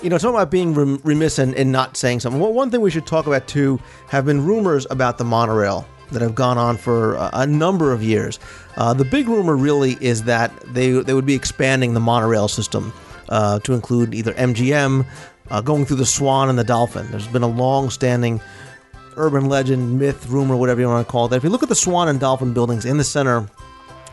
You 0.00 0.10
know, 0.10 0.18
talking 0.18 0.36
about 0.36 0.52
being 0.52 0.74
rem- 0.74 1.00
remiss 1.02 1.40
and, 1.40 1.56
and 1.56 1.72
not 1.72 1.96
saying 1.96 2.20
something. 2.20 2.40
Well, 2.40 2.52
one 2.52 2.70
thing 2.70 2.82
we 2.82 2.92
should 2.92 3.06
talk 3.06 3.26
about 3.26 3.48
too 3.48 3.80
have 4.08 4.26
been 4.26 4.46
rumors 4.46 4.86
about 4.90 5.18
the 5.18 5.24
monorail 5.24 5.88
that 6.12 6.22
have 6.22 6.36
gone 6.36 6.56
on 6.56 6.76
for 6.76 7.14
a, 7.14 7.30
a 7.32 7.46
number 7.48 7.92
of 7.92 8.00
years. 8.00 8.38
Uh, 8.76 8.94
the 8.94 9.04
big 9.04 9.26
rumor 9.28 9.56
really 9.56 9.96
is 10.00 10.22
that 10.24 10.52
they 10.72 10.92
they 10.92 11.14
would 11.14 11.26
be 11.26 11.34
expanding 11.34 11.94
the 11.94 12.00
monorail 12.00 12.46
system 12.46 12.92
uh, 13.28 13.58
to 13.60 13.72
include 13.72 14.14
either 14.14 14.34
MGM, 14.34 15.04
uh, 15.50 15.60
going 15.60 15.84
through 15.84 15.96
the 15.96 16.06
Swan 16.06 16.48
and 16.48 16.56
the 16.56 16.64
Dolphin. 16.64 17.10
There's 17.10 17.26
been 17.26 17.42
a 17.42 17.48
long-standing 17.48 18.40
urban 19.16 19.48
legend, 19.48 19.98
myth, 19.98 20.26
rumor, 20.28 20.56
whatever 20.56 20.80
you 20.80 20.86
want 20.88 21.06
to 21.06 21.10
call 21.10 21.26
it. 21.26 21.30
That 21.30 21.36
if 21.36 21.44
you 21.44 21.50
look 21.50 21.62
at 21.62 21.68
the 21.68 21.74
Swan 21.74 22.08
and 22.08 22.18
Dolphin 22.20 22.52
buildings, 22.52 22.84
in 22.84 22.96
the 22.98 23.04
center 23.04 23.48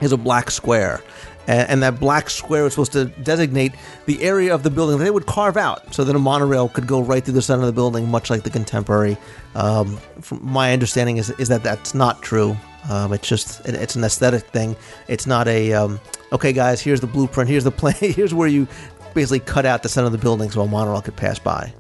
is 0.02 0.12
a 0.12 0.18
black 0.18 0.50
square. 0.52 1.02
And, 1.48 1.70
and 1.70 1.84
that 1.84 2.00
black 2.00 2.30
square 2.30 2.64
was 2.64 2.74
supposed 2.74 2.92
to 2.94 3.06
designate 3.06 3.74
the 4.06 4.22
area 4.24 4.54
of 4.54 4.64
the 4.64 4.70
building 4.70 4.98
that 5.00 5.04
they 5.04 5.12
would 5.12 5.26
carve 5.26 5.58
out 5.58 5.94
so 5.94 6.04
that 6.04 6.16
a 6.16 6.20
monorail 6.20 6.70
could 6.70 6.88
go 6.88 7.02
right 7.02 7.24
through 7.24 7.34
the 7.34 7.42
center 7.42 7.62
of 7.62 7.68
the 7.68 7.74
building, 7.74 8.08
much 8.10 8.30
like 8.30 8.44
the 8.44 8.50
contemporary. 8.50 9.18
Um, 9.56 9.98
from 10.22 10.40
my 10.46 10.72
understanding 10.74 11.18
is, 11.18 11.30
is 11.32 11.48
that 11.50 11.64
that's 11.64 11.94
not 11.94 12.22
true. 12.22 12.56
Um, 12.90 13.14
it's 13.14 13.28
just 13.28 13.60
it- 13.68 13.76
it's 13.76 13.96
an 13.96 14.04
aesthetic 14.04 14.44
thing. 14.48 14.76
It's 15.08 15.28
not 15.28 15.48
a 15.48 15.74
um, 15.74 16.00
okay, 16.32 16.54
guys. 16.54 16.82
Here's 16.82 17.02
the 17.02 17.08
blueprint. 17.08 17.50
Here's 17.50 17.64
the 17.64 17.72
plan. 17.82 17.94
Here's 18.00 18.34
where 18.34 18.48
you 18.48 18.68
basically 19.14 19.40
cut 19.40 19.66
out 19.66 19.84
the 19.84 19.90
center 19.90 20.06
of 20.08 20.12
the 20.14 20.18
building 20.18 20.50
so 20.50 20.62
a 20.62 20.68
monorail 20.68 21.02
could 21.02 21.16
pass 21.16 21.38
by. 21.38 21.74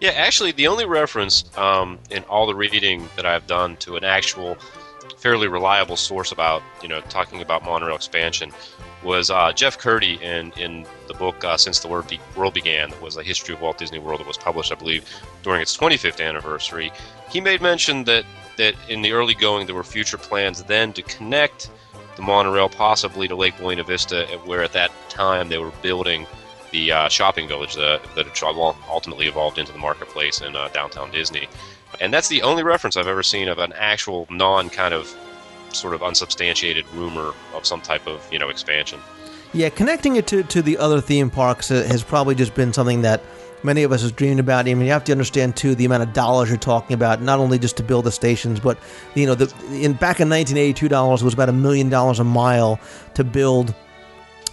Yeah, 0.00 0.10
actually, 0.10 0.52
the 0.52 0.66
only 0.66 0.84
reference 0.84 1.44
um, 1.56 1.98
in 2.10 2.22
all 2.24 2.46
the 2.46 2.54
reading 2.54 3.08
that 3.16 3.24
I've 3.24 3.46
done 3.46 3.76
to 3.78 3.96
an 3.96 4.04
actual, 4.04 4.56
fairly 5.16 5.48
reliable 5.48 5.96
source 5.96 6.32
about 6.32 6.62
you 6.82 6.88
know 6.88 7.00
talking 7.02 7.40
about 7.40 7.64
monorail 7.64 7.96
expansion 7.96 8.52
was 9.02 9.30
uh, 9.30 9.52
Jeff 9.52 9.78
Kurtti 9.78 10.20
in 10.20 10.52
in 10.58 10.86
the 11.08 11.14
book 11.14 11.42
uh, 11.44 11.56
Since 11.56 11.80
the 11.80 11.88
World, 11.88 12.08
Be- 12.08 12.20
World 12.36 12.52
Began, 12.54 12.90
that 12.90 13.00
was 13.00 13.16
a 13.16 13.22
history 13.22 13.54
of 13.54 13.60
Walt 13.62 13.78
Disney 13.78 13.98
World 13.98 14.20
that 14.20 14.26
was 14.26 14.36
published, 14.36 14.70
I 14.70 14.74
believe, 14.74 15.08
during 15.42 15.62
its 15.62 15.76
25th 15.76 16.24
anniversary. 16.24 16.92
He 17.30 17.40
made 17.40 17.62
mention 17.62 18.04
that 18.04 18.24
that 18.58 18.74
in 18.88 19.02
the 19.02 19.12
early 19.12 19.34
going 19.34 19.66
there 19.66 19.74
were 19.74 19.84
future 19.84 20.18
plans 20.18 20.62
then 20.64 20.92
to 20.94 21.02
connect 21.02 21.70
the 22.16 22.22
monorail 22.22 22.68
possibly 22.68 23.28
to 23.28 23.36
Lake 23.36 23.56
Buena 23.58 23.84
Vista, 23.84 24.26
where 24.44 24.62
at 24.62 24.72
that 24.72 24.90
time 25.08 25.48
they 25.48 25.58
were 25.58 25.72
building 25.82 26.26
the 26.70 26.92
uh, 26.92 27.08
shopping 27.08 27.48
village 27.48 27.74
that, 27.74 28.00
that 28.14 28.26
ultimately 28.90 29.26
evolved 29.26 29.58
into 29.58 29.72
the 29.72 29.78
marketplace 29.78 30.40
in 30.40 30.56
uh, 30.56 30.68
downtown 30.68 31.10
Disney. 31.10 31.48
And 32.00 32.12
that's 32.12 32.28
the 32.28 32.42
only 32.42 32.62
reference 32.62 32.96
I've 32.96 33.06
ever 33.06 33.22
seen 33.22 33.48
of 33.48 33.58
an 33.58 33.72
actual 33.74 34.26
non 34.30 34.68
kind 34.68 34.92
of 34.92 35.14
sort 35.72 35.94
of 35.94 36.02
unsubstantiated 36.02 36.86
rumor 36.94 37.32
of 37.54 37.66
some 37.66 37.80
type 37.80 38.06
of 38.06 38.26
you 38.32 38.38
know 38.38 38.48
expansion. 38.48 39.00
Yeah, 39.52 39.70
connecting 39.70 40.16
it 40.16 40.26
to, 40.28 40.42
to 40.42 40.60
the 40.60 40.76
other 40.76 41.00
theme 41.00 41.30
parks 41.30 41.70
uh, 41.70 41.84
has 41.84 42.02
probably 42.02 42.34
just 42.34 42.54
been 42.54 42.72
something 42.72 43.02
that 43.02 43.22
many 43.62 43.82
of 43.84 43.92
us 43.92 44.02
have 44.02 44.16
dreamed 44.16 44.40
about. 44.40 44.68
I 44.68 44.74
mean, 44.74 44.86
you 44.86 44.92
have 44.92 45.04
to 45.04 45.12
understand 45.12 45.56
too 45.56 45.74
the 45.74 45.84
amount 45.84 46.02
of 46.02 46.12
dollars 46.12 46.48
you're 46.48 46.58
talking 46.58 46.94
about, 46.94 47.22
not 47.22 47.38
only 47.38 47.58
just 47.58 47.76
to 47.78 47.82
build 47.82 48.04
the 48.04 48.12
stations, 48.12 48.60
but 48.60 48.78
you 49.14 49.26
know, 49.26 49.34
the 49.34 49.46
in 49.72 49.92
back 49.92 50.20
in 50.20 50.28
1982 50.28 50.88
dollars 50.88 51.22
was 51.22 51.34
about 51.34 51.48
a 51.48 51.52
million 51.52 51.88
dollars 51.88 52.18
a 52.18 52.24
mile 52.24 52.80
to 53.14 53.24
build. 53.24 53.74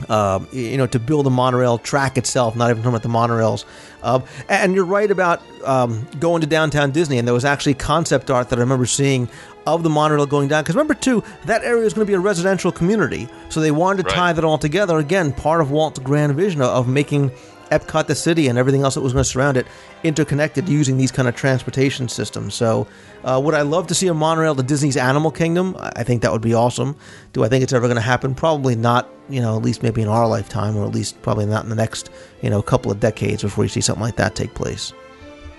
Um, 0.10 0.48
you 0.52 0.76
know, 0.78 0.88
to 0.88 1.00
build 1.00 1.26
the 1.26 1.30
monorail 1.30 1.78
track 1.78 2.18
itself, 2.18 2.56
not 2.58 2.70
even 2.70 2.82
talking 2.84 2.90
about 2.96 3.04
the 3.04 3.10
monorails. 3.10 3.64
Uh, 4.02 4.20
and 4.50 4.74
you're 4.76 4.84
right 4.84 5.10
about 5.10 5.42
um, 5.64 6.06
going 6.20 6.42
to 6.42 6.48
downtown 6.48 6.92
Disney, 6.92 7.20
and 7.20 7.28
there 7.28 7.34
was 7.34 7.46
actually 7.46 7.76
concept 7.76 8.30
art 8.30 8.50
that 8.50 8.60
I 8.60 8.62
remember 8.64 8.86
seeing 8.86 9.30
of 9.66 9.82
the 9.84 9.90
monorail 9.90 10.26
going 10.26 10.50
down. 10.50 10.64
Because 10.64 10.76
remember, 10.76 10.96
too, 10.96 11.24
that 11.46 11.64
area 11.64 11.86
is 11.86 11.94
going 11.94 12.06
to 12.06 12.10
be 12.10 12.16
a 12.16 12.20
residential 12.20 12.72
community, 12.72 13.30
so 13.50 13.62
they 13.62 13.72
wanted 13.72 14.04
to 14.04 14.10
Right. 14.10 14.16
tie 14.16 14.34
that 14.34 14.44
all 14.44 14.58
together. 14.58 14.98
Again, 14.98 15.32
part 15.32 15.62
of 15.62 15.72
Walt's 15.72 16.00
grand 16.00 16.36
vision 16.36 16.62
of, 16.62 16.70
of 16.70 16.88
making 16.88 17.32
Epcot 17.70 18.08
the 18.08 18.16
city 18.16 18.48
and 18.48 18.58
everything 18.58 18.84
else 18.84 18.96
that 18.96 19.02
was 19.02 19.14
going 19.14 19.24
to 19.24 19.30
surround 19.30 19.58
it 19.58 19.68
interconnected 20.04 20.68
using 20.68 20.98
these 20.98 21.12
kind 21.12 21.28
of 21.28 21.36
transportation 21.36 22.08
systems. 22.08 22.54
So, 22.54 22.88
uh, 23.24 23.42
would 23.44 23.54
I 23.54 23.62
love 23.62 23.88
to 23.88 23.96
see 23.96 24.08
a 24.08 24.14
monorail 24.14 24.56
to 24.56 24.64
Disney's 24.64 24.98
Animal 24.98 25.32
Kingdom? 25.32 25.76
I 25.80 26.04
think 26.04 26.22
that 26.22 26.32
would 26.32 26.42
be 26.42 26.54
awesome. 26.54 26.96
Do 27.34 27.44
I 27.44 27.50
think 27.50 27.64
it's 27.64 27.74
ever 27.74 27.88
going 27.88 27.96
to 27.96 28.02
happen? 28.02 28.36
Probably 28.36 28.76
not. 28.76 29.10
You 29.30 29.42
know, 29.42 29.56
at 29.56 29.64
least 29.64 29.84
maybe 29.84 30.02
in 30.02 30.10
our 30.10 30.28
lifetime, 30.28 30.76
or 30.76 30.86
at 30.86 30.92
least 30.92 31.22
probably 31.22 31.46
not 31.46 31.64
in 31.64 31.70
the 31.70 31.76
next 31.76 32.10
you 32.42 32.50
know 32.50 32.62
couple 32.62 32.92
of 32.92 33.00
decades 33.00 33.42
before 33.42 33.64
you 33.64 33.70
see 33.70 33.82
something 33.82 34.04
like 34.04 34.18
that 34.18 34.36
take 34.36 34.54
place. 34.54 34.92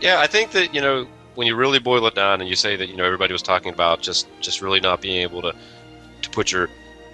Yeah, 0.01 0.21
I 0.21 0.27
think 0.27 0.51
that 0.53 0.75
you 0.75 0.83
know 0.83 1.07
when 1.35 1.47
you 1.47 1.57
really 1.57 1.79
boil 1.79 2.07
it 2.07 2.15
down 2.15 2.41
and 2.41 2.49
you 2.49 2.57
say 2.57 2.77
that 2.77 2.89
you 2.89 2.97
know 2.97 3.05
everybody 3.05 3.33
was 3.33 3.43
talking 3.43 3.73
about 3.73 4.03
just 4.03 4.29
just 4.41 4.61
really 4.61 4.81
not 4.81 5.01
being 5.01 5.23
able 5.23 5.43
to 5.43 5.55
to 6.23 6.31
put 6.31 6.53
your 6.53 6.69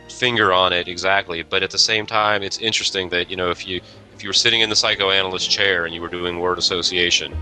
finger 0.08 0.52
on 0.52 0.72
it 0.72 0.88
exactly, 0.88 1.42
but 1.42 1.62
at 1.62 1.70
the 1.70 1.78
same 1.78 2.06
time, 2.06 2.42
it's 2.42 2.58
interesting 2.58 3.08
that 3.10 3.30
you 3.30 3.36
know 3.36 3.50
if 3.50 3.66
you 3.66 3.80
if 4.20 4.24
you 4.24 4.28
were 4.28 4.34
sitting 4.34 4.60
in 4.60 4.68
the 4.68 4.76
psychoanalyst 4.76 5.50
chair 5.50 5.86
and 5.86 5.94
you 5.94 6.02
were 6.02 6.08
doing 6.08 6.40
word 6.40 6.58
association, 6.58 7.34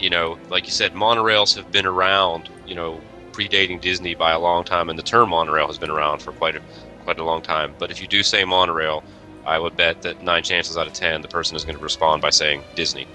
you 0.00 0.08
know, 0.08 0.38
like 0.48 0.64
you 0.64 0.70
said, 0.70 0.94
monorails 0.94 1.54
have 1.54 1.70
been 1.70 1.84
around, 1.84 2.48
you 2.66 2.74
know, 2.74 2.98
predating 3.32 3.78
Disney 3.82 4.14
by 4.14 4.32
a 4.32 4.38
long 4.38 4.64
time, 4.64 4.88
and 4.88 4.98
the 4.98 5.02
term 5.02 5.28
monorail 5.28 5.66
has 5.66 5.76
been 5.76 5.90
around 5.90 6.22
for 6.22 6.32
quite 6.32 6.56
a 6.56 6.62
quite 7.04 7.18
a 7.18 7.22
long 7.22 7.42
time. 7.42 7.74
But 7.78 7.90
if 7.90 8.00
you 8.00 8.08
do 8.08 8.22
say 8.22 8.46
monorail, 8.46 9.04
I 9.44 9.58
would 9.58 9.76
bet 9.76 10.00
that 10.02 10.22
nine 10.22 10.42
chances 10.42 10.78
out 10.78 10.86
of 10.86 10.94
ten 10.94 11.20
the 11.20 11.28
person 11.28 11.54
is 11.54 11.66
going 11.66 11.76
to 11.76 11.84
respond 11.84 12.22
by 12.22 12.30
saying 12.30 12.62
Disney. 12.74 13.06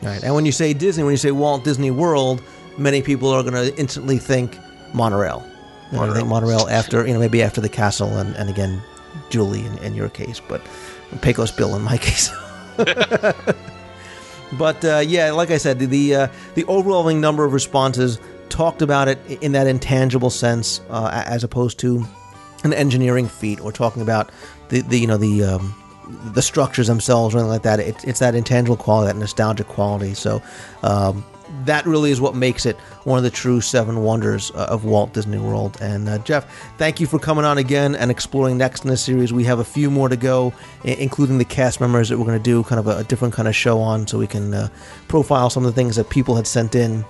Right. 0.00 0.22
And 0.22 0.32
when 0.36 0.46
you 0.46 0.52
say 0.52 0.72
Disney, 0.72 1.02
when 1.02 1.14
you 1.14 1.18
say 1.18 1.32
Walt 1.32 1.64
Disney 1.64 1.90
World, 1.90 2.40
many 2.78 3.02
people 3.02 3.28
are 3.30 3.42
going 3.42 3.54
to 3.54 3.76
instantly 3.76 4.18
think 4.18 4.56
monorail. 4.94 5.44
You 5.90 5.98
know, 5.98 6.06
they 6.06 6.20
think 6.20 6.28
monorail 6.28 6.68
after, 6.70 7.04
you 7.04 7.12
know, 7.12 7.18
maybe 7.18 7.42
after 7.42 7.60
the 7.60 7.68
castle 7.68 8.18
and, 8.18 8.36
and 8.36 8.48
again, 8.48 8.80
Julie 9.30 9.66
in, 9.66 9.78
in 9.78 9.94
your 9.94 10.08
case, 10.08 10.40
but 10.40 10.62
Pecos 11.20 11.50
Bill 11.50 11.74
in 11.76 11.82
my 11.82 11.96
case. 11.98 12.30
but 14.58 14.84
uh, 14.84 15.02
yeah, 15.06 15.30
like 15.32 15.50
I 15.50 15.56
said, 15.58 15.78
the 15.78 15.86
the, 15.86 16.14
uh, 16.14 16.28
the 16.54 16.64
overwhelming 16.66 17.20
number 17.20 17.44
of 17.44 17.52
responses 17.52 18.18
talked 18.48 18.82
about 18.82 19.08
it 19.08 19.18
in 19.42 19.52
that 19.52 19.66
intangible 19.66 20.30
sense, 20.30 20.80
uh, 20.90 21.24
as 21.26 21.44
opposed 21.44 21.78
to 21.80 22.06
an 22.64 22.72
engineering 22.72 23.28
feat 23.28 23.60
or 23.60 23.72
talking 23.72 24.02
about 24.02 24.30
the, 24.68 24.80
the 24.82 24.98
you 24.98 25.06
know 25.06 25.16
the 25.16 25.44
um, 25.44 25.74
the 26.34 26.42
structures 26.42 26.86
themselves 26.86 27.34
or 27.34 27.38
anything 27.38 27.50
like 27.50 27.62
that. 27.62 27.80
It, 27.80 28.04
it's 28.04 28.20
that 28.20 28.34
intangible 28.34 28.76
quality, 28.76 29.12
that 29.12 29.18
nostalgic 29.18 29.66
quality. 29.66 30.14
So 30.14 30.42
um, 30.82 31.24
that 31.64 31.86
really 31.86 32.10
is 32.10 32.20
what 32.20 32.34
makes 32.34 32.66
it 32.66 32.76
one 33.04 33.18
of 33.18 33.24
the 33.24 33.30
true 33.30 33.60
seven 33.60 34.02
wonders 34.02 34.50
uh, 34.52 34.66
of 34.68 34.84
Walt 34.84 35.12
Disney 35.12 35.38
World. 35.38 35.76
And 35.80 36.08
uh, 36.08 36.18
Jeff, 36.18 36.46
thank 36.78 37.00
you 37.00 37.06
for 37.06 37.18
coming 37.18 37.44
on 37.44 37.58
again 37.58 37.94
and 37.94 38.10
exploring 38.10 38.58
next 38.58 38.84
in 38.84 38.90
the 38.90 38.96
series. 38.96 39.32
We 39.32 39.44
have 39.44 39.58
a 39.58 39.64
few 39.64 39.90
more 39.90 40.08
to 40.08 40.16
go, 40.16 40.52
including 40.84 41.38
the 41.38 41.44
cast 41.44 41.80
members 41.80 42.08
that 42.08 42.18
we're 42.18 42.26
going 42.26 42.38
to 42.38 42.44
do 42.44 42.62
kind 42.64 42.78
of 42.78 42.86
a, 42.86 42.98
a 42.98 43.04
different 43.04 43.34
kind 43.34 43.48
of 43.48 43.54
show 43.54 43.78
on, 43.78 44.06
so 44.06 44.18
we 44.18 44.26
can 44.26 44.54
uh, 44.54 44.68
profile 45.08 45.50
some 45.50 45.64
of 45.64 45.74
the 45.74 45.80
things 45.80 45.96
that 45.96 46.10
people 46.10 46.36
had 46.36 46.46
sent 46.46 46.74
in 46.74 47.04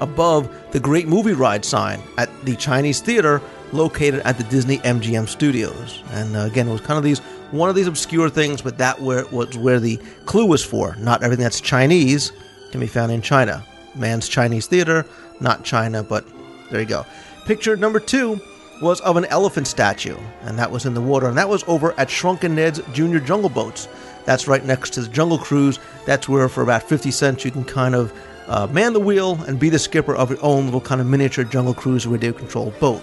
above 0.00 0.48
the 0.72 0.80
Great 0.80 1.08
Movie 1.08 1.32
Ride 1.32 1.64
sign 1.64 2.00
at 2.18 2.28
the 2.44 2.56
Chinese 2.56 3.00
Theater 3.00 3.40
located 3.72 4.20
at 4.20 4.36
the 4.36 4.44
Disney 4.44 4.78
MGM 4.78 5.28
Studios. 5.28 6.02
And 6.10 6.36
uh, 6.36 6.40
again, 6.40 6.68
it 6.68 6.72
was 6.72 6.80
kind 6.80 6.98
of 6.98 7.04
these 7.04 7.20
one 7.50 7.68
of 7.68 7.74
these 7.74 7.86
obscure 7.86 8.30
things, 8.30 8.62
but 8.62 8.78
that 8.78 9.00
where 9.00 9.26
was 9.26 9.56
where 9.56 9.80
the 9.80 9.96
clue 10.26 10.46
was 10.46 10.64
for. 10.64 10.94
Not 10.96 11.22
everything 11.22 11.42
that's 11.42 11.60
Chinese 11.60 12.32
can 12.70 12.80
be 12.80 12.86
found 12.86 13.12
in 13.12 13.22
China. 13.22 13.64
Mann's 13.94 14.28
Chinese 14.28 14.66
Theater, 14.66 15.04
not 15.40 15.64
China, 15.64 16.02
but 16.02 16.24
there 16.70 16.80
you 16.80 16.86
go. 16.86 17.04
Picture 17.44 17.76
number 17.76 17.98
two 17.98 18.40
was 18.80 19.00
of 19.00 19.16
an 19.16 19.24
elephant 19.26 19.66
statue, 19.66 20.16
and 20.42 20.58
that 20.58 20.70
was 20.70 20.86
in 20.86 20.94
the 20.94 21.00
water, 21.00 21.26
and 21.28 21.36
that 21.36 21.48
was 21.48 21.64
over 21.66 21.92
at 21.98 22.08
Shrunken 22.08 22.54
Ned's 22.54 22.80
Junior 22.92 23.20
Jungle 23.20 23.50
Boats. 23.50 23.88
That's 24.24 24.48
right 24.48 24.64
next 24.64 24.90
to 24.94 25.02
the 25.02 25.08
Jungle 25.08 25.38
Cruise. 25.38 25.78
That's 26.06 26.28
where, 26.28 26.48
for 26.48 26.62
about 26.62 26.82
50 26.82 27.10
cents, 27.10 27.44
you 27.44 27.50
can 27.50 27.64
kind 27.64 27.94
of 27.94 28.12
uh, 28.50 28.66
man 28.66 28.92
the 28.92 29.00
wheel 29.00 29.40
and 29.46 29.58
be 29.58 29.68
the 29.68 29.78
skipper 29.78 30.14
of 30.14 30.28
your 30.30 30.38
own 30.42 30.64
little 30.64 30.80
kind 30.80 31.00
of 31.00 31.06
miniature 31.06 31.44
Jungle 31.44 31.72
Cruise 31.72 32.06
radio 32.06 32.32
controlled 32.32 32.78
boat. 32.80 33.02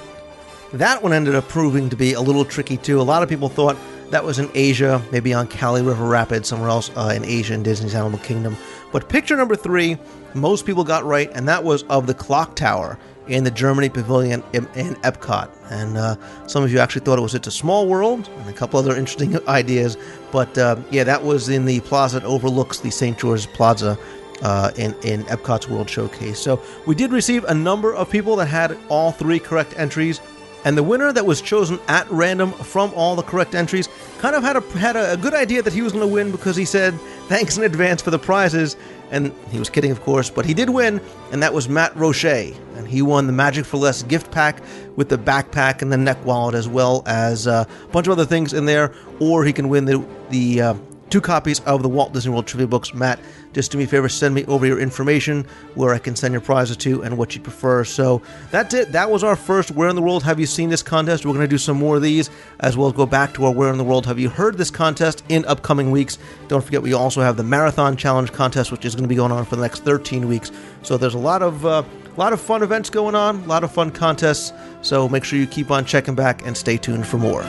That 0.74 1.02
one 1.02 1.14
ended 1.14 1.34
up 1.34 1.48
proving 1.48 1.90
to 1.90 1.96
be 1.96 2.14
a 2.14 2.22
little 2.22 2.44
tricky 2.44 2.76
too. 2.76 3.00
A 3.00 3.04
lot 3.04 3.24
of 3.24 3.30
people 3.30 3.48
thought 3.48 3.78
that 4.10 4.24
was 4.24 4.40
in 4.40 4.50
Asia, 4.54 5.02
maybe 5.12 5.34
on 5.34 5.48
Kali 5.48 5.82
River 5.82 6.06
Rapids, 6.06 6.50
somewhere 6.50 6.70
else 6.70 6.92
uh, 6.98 7.14
in 7.16 7.24
Asia 7.24 7.54
in 7.54 7.64
Disney's 7.64 7.96
Animal 7.96 8.20
Kingdom. 8.20 8.58
But 8.92 9.08
picture 9.08 9.38
number 9.38 9.56
three, 9.56 9.98
most 10.34 10.66
people 10.66 10.84
got 10.84 11.06
right, 11.06 11.32
and 11.34 11.48
that 11.48 11.64
was 11.64 11.84
of 11.84 12.08
the 12.08 12.14
clock 12.14 12.56
tower 12.56 13.00
in 13.28 13.44
the 13.44 13.52
Germany 13.52 13.90
Pavilion 13.90 14.44
in, 14.54 14.68
in 14.76 14.96
Epcot. 14.96 15.50
And 15.70 15.98
uh, 15.98 16.16
some 16.48 16.64
of 16.64 16.72
you 16.72 16.80
actually 16.80 17.02
thought 17.02 17.18
it 17.18 17.22
was 17.22 17.36
It's 17.36 17.48
a 17.48 17.52
Small 17.52 17.88
World, 17.88 18.30
and 18.38 18.50
a 18.50 18.54
couple 18.54 18.80
other 18.80 18.96
interesting 18.98 19.38
ideas. 19.48 19.98
But 20.32 20.58
uh, 20.58 20.78
yeah, 20.92 21.06
that 21.06 21.24
was 21.24 21.48
in 21.50 21.66
the 21.66 21.80
plaza 21.82 22.20
that 22.20 22.26
overlooks 22.26 22.80
the 22.80 22.92
St. 22.92 23.18
George's 23.18 23.46
Plaza 23.46 23.98
uh, 24.42 24.72
in, 24.76 24.94
in 25.04 25.24
Epcot's 25.24 25.68
World 25.68 25.90
Showcase. 25.90 26.40
So 26.40 26.62
we 26.86 26.96
did 26.96 27.12
receive 27.12 27.44
a 27.46 27.54
number 27.54 27.94
of 27.94 28.10
people 28.10 28.36
that 28.38 28.48
had 28.48 28.78
all 28.90 29.12
three 29.12 29.40
correct 29.40 29.74
entries. 29.78 30.22
And 30.66 30.78
the 30.78 30.84
winner 30.84 31.14
that 31.14 31.26
was 31.26 31.40
chosen 31.40 31.80
at 31.88 32.10
random 32.12 32.52
from 32.52 32.92
all 32.94 33.16
the 33.16 33.24
correct 33.24 33.56
entries 33.56 33.88
kind 34.18 34.36
of 34.36 34.44
had 34.44 34.58
a 34.58 34.62
had 34.78 34.96
a, 34.98 35.14
a 35.14 35.18
good 35.18 35.34
idea 35.34 35.62
that 35.62 35.72
he 35.72 35.82
was 35.82 35.94
going 35.94 36.06
to 36.06 36.14
win 36.14 36.32
because 36.32 36.58
he 36.58 36.66
said 36.66 36.94
thanks 37.30 37.58
in 37.58 37.64
advance 37.64 38.02
for 38.02 38.12
the 38.12 38.20
prizes, 38.20 38.76
and 39.12 39.32
he 39.50 39.60
was 39.60 39.70
kidding, 39.70 39.92
of 39.92 40.02
course, 40.02 40.30
but 40.30 40.46
he 40.46 40.54
did 40.54 40.70
win, 40.70 41.00
and 41.32 41.42
that 41.42 41.54
was 41.54 41.70
Matt 41.70 41.96
Roche, 41.96 42.26
and 42.26 42.88
he 42.88 43.02
won 43.02 43.28
the 43.28 43.34
Magic 43.34 43.66
for 43.66 43.78
Less 43.78 44.04
gift 44.04 44.30
pack 44.32 44.62
with 44.98 45.08
the 45.08 45.18
backpack 45.18 45.82
and 45.82 45.92
the 45.92 45.98
neck 45.98 46.18
wallet 46.26 46.56
as 46.56 46.68
well 46.68 47.04
as 47.06 47.48
uh, 47.48 47.64
a 47.82 47.88
bunch 47.90 48.08
of 48.08 48.12
other 48.12 48.26
things 48.26 48.52
in 48.52 48.66
there, 48.66 48.94
or 49.20 49.46
he 49.46 49.54
can 49.54 49.70
win 49.70 49.86
the 49.86 50.06
the 50.32 50.62
uh, 50.62 50.74
two 51.10 51.22
copies 51.22 51.60
of 51.62 51.84
the 51.84 51.90
Walt 51.90 52.14
Disney 52.14 52.32
World 52.32 52.48
trivia 52.48 52.68
books. 52.68 52.94
Matt, 52.94 53.20
just 53.54 53.72
do 53.72 53.78
me 53.78 53.86
a 53.86 53.88
favor, 53.88 54.10
send 54.10 54.36
me 54.36 54.46
over 54.46 54.66
your 54.66 54.80
information 54.80 55.46
where 55.76 55.94
I 55.94 56.00
can 56.00 56.16
send 56.16 56.34
your 56.34 56.42
prizes 56.42 56.78
to 56.78 57.04
and 57.04 57.18
what 57.18 57.36
you 57.36 57.42
prefer. 57.42 57.84
So 57.84 58.22
that's 58.52 58.74
it. 58.74 58.92
That 58.92 59.10
was 59.10 59.24
our 59.24 59.36
first 59.36 59.72
Where 59.72 59.90
in 59.90 59.96
the 59.96 60.02
World 60.02 60.24
Have 60.24 60.40
You 60.40 60.46
Seen 60.46 60.70
This 60.70 60.84
contest. 60.84 61.26
We're 61.26 61.34
going 61.34 61.42
to 61.42 61.48
do 61.48 61.58
some 61.58 61.78
more 61.78 61.96
of 61.96 62.02
these 62.02 62.30
as 62.60 62.78
well 62.78 62.88
as 62.88 62.94
go 62.94 63.06
back 63.06 63.34
to 63.36 63.46
our 63.46 63.52
Where 63.52 63.72
in 63.72 63.78
the 63.78 63.84
World 63.84 64.06
Have 64.06 64.20
You 64.20 64.30
Heard 64.30 64.58
This 64.58 64.72
contest 64.72 65.24
in 65.30 65.46
upcoming 65.46 65.92
weeks. 65.92 66.18
Don't 66.48 66.64
forget, 66.64 66.82
we 66.82 66.94
also 66.94 67.22
have 67.22 67.38
the 67.38 67.44
Marathon 67.44 67.98
Challenge 67.98 68.32
contest, 68.32 68.72
which 68.72 68.86
is 68.86 68.96
going 68.96 69.04
to 69.04 69.10
be 69.10 69.16
going 69.16 69.32
on 69.32 69.46
for 69.46 69.56
the 69.56 69.62
next 69.62 69.84
13 69.84 70.28
weeks. 70.28 70.52
So 70.84 70.98
there's 70.98 71.16
a 71.16 71.20
lot 71.20 71.42
of. 71.42 71.66
Uh, 71.66 71.84
a 72.06 72.18
lot 72.18 72.34
of 72.34 72.42
fun 72.42 72.64
events 72.64 72.90
going 72.90 73.14
on, 73.14 73.44
a 73.44 73.46
lot 73.46 73.64
of 73.64 73.72
fun 73.72 73.92
contests, 73.92 74.52
so 74.82 75.08
make 75.08 75.24
sure 75.24 75.38
you 75.38 75.46
keep 75.46 75.70
on 75.70 75.86
checking 75.86 76.16
back 76.16 76.44
and 76.48 76.58
stay 76.58 76.76
tuned 76.76 77.06
for 77.06 77.20
more. 77.20 77.44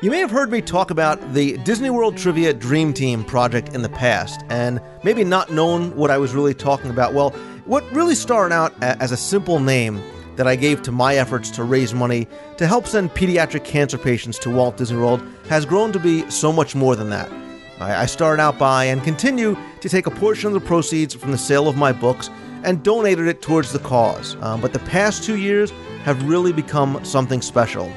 You 0.00 0.12
may 0.12 0.20
have 0.20 0.30
heard 0.30 0.52
me 0.52 0.62
talk 0.62 0.92
about 0.92 1.34
the 1.34 1.56
Disney 1.64 1.90
World 1.90 2.16
Trivia 2.16 2.54
Dream 2.54 2.92
Team 2.92 3.24
project 3.24 3.74
in 3.74 3.82
the 3.82 3.88
past, 3.88 4.42
and 4.48 4.80
maybe 5.02 5.24
not 5.24 5.50
known 5.50 5.90
what 5.96 6.08
I 6.08 6.18
was 6.18 6.36
really 6.36 6.54
talking 6.54 6.90
about. 6.90 7.14
Well, 7.14 7.30
what 7.64 7.82
really 7.90 8.14
started 8.14 8.54
out 8.54 8.80
as 8.80 9.10
a 9.10 9.16
simple 9.16 9.58
name 9.58 10.00
that 10.36 10.46
I 10.46 10.54
gave 10.54 10.82
to 10.82 10.92
my 10.92 11.16
efforts 11.16 11.50
to 11.50 11.64
raise 11.64 11.94
money 11.94 12.28
to 12.58 12.66
help 12.68 12.86
send 12.86 13.10
pediatric 13.10 13.64
cancer 13.64 13.98
patients 13.98 14.38
to 14.38 14.50
Walt 14.50 14.76
Disney 14.76 14.98
World 14.98 15.20
has 15.48 15.66
grown 15.66 15.90
to 15.90 15.98
be 15.98 16.30
so 16.30 16.52
much 16.52 16.76
more 16.76 16.94
than 16.94 17.10
that. 17.10 17.28
I 17.80 18.06
started 18.06 18.40
out 18.40 18.56
by 18.56 18.84
and 18.84 19.02
continue 19.02 19.56
to 19.80 19.88
take 19.88 20.06
a 20.06 20.12
portion 20.12 20.46
of 20.46 20.54
the 20.54 20.60
proceeds 20.60 21.12
from 21.12 21.32
the 21.32 21.38
sale 21.38 21.66
of 21.66 21.76
my 21.76 21.90
books 21.90 22.30
and 22.62 22.84
donated 22.84 23.26
it 23.26 23.42
towards 23.42 23.72
the 23.72 23.80
cause. 23.80 24.36
Um, 24.42 24.60
but 24.60 24.72
the 24.72 24.78
past 24.78 25.24
two 25.24 25.38
years 25.38 25.72
have 26.04 26.22
really 26.28 26.52
become 26.52 27.04
something 27.04 27.42
special. 27.42 27.92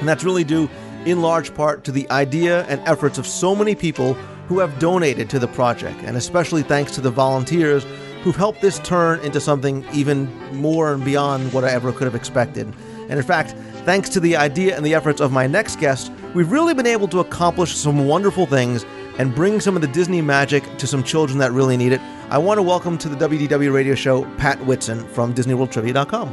And 0.00 0.08
that's 0.08 0.24
really 0.24 0.44
due 0.44 0.68
in 1.06 1.22
large 1.22 1.54
part 1.54 1.84
to 1.84 1.92
the 1.92 2.08
idea 2.10 2.64
and 2.64 2.80
efforts 2.86 3.18
of 3.18 3.26
so 3.26 3.54
many 3.54 3.74
people 3.74 4.14
who 4.48 4.58
have 4.58 4.78
donated 4.78 5.30
to 5.30 5.38
the 5.38 5.48
project, 5.48 6.00
and 6.04 6.16
especially 6.16 6.62
thanks 6.62 6.92
to 6.92 7.00
the 7.00 7.10
volunteers 7.10 7.84
who've 8.22 8.36
helped 8.36 8.60
this 8.60 8.78
turn 8.80 9.20
into 9.20 9.40
something 9.40 9.84
even 9.92 10.28
more 10.54 10.92
and 10.92 11.04
beyond 11.04 11.52
what 11.52 11.64
I 11.64 11.70
ever 11.70 11.92
could 11.92 12.04
have 12.04 12.14
expected. 12.14 12.66
And 13.08 13.12
in 13.12 13.22
fact, 13.22 13.52
thanks 13.84 14.08
to 14.10 14.20
the 14.20 14.36
idea 14.36 14.76
and 14.76 14.84
the 14.84 14.94
efforts 14.94 15.20
of 15.20 15.32
my 15.32 15.46
next 15.46 15.80
guest, 15.80 16.12
we've 16.34 16.50
really 16.52 16.74
been 16.74 16.86
able 16.86 17.08
to 17.08 17.20
accomplish 17.20 17.74
some 17.74 18.06
wonderful 18.06 18.46
things 18.46 18.84
and 19.18 19.34
bring 19.34 19.60
some 19.60 19.74
of 19.74 19.82
the 19.82 19.88
Disney 19.88 20.20
magic 20.20 20.64
to 20.78 20.86
some 20.86 21.02
children 21.02 21.38
that 21.38 21.52
really 21.52 21.76
need 21.76 21.92
it. 21.92 22.00
I 22.28 22.38
want 22.38 22.58
to 22.58 22.62
welcome 22.62 22.98
to 22.98 23.08
the 23.08 23.28
WDW 23.28 23.72
radio 23.72 23.94
show 23.94 24.24
Pat 24.36 24.64
Whitson 24.66 25.06
from 25.08 25.34
DisneyWorldTrivia.com. 25.34 26.28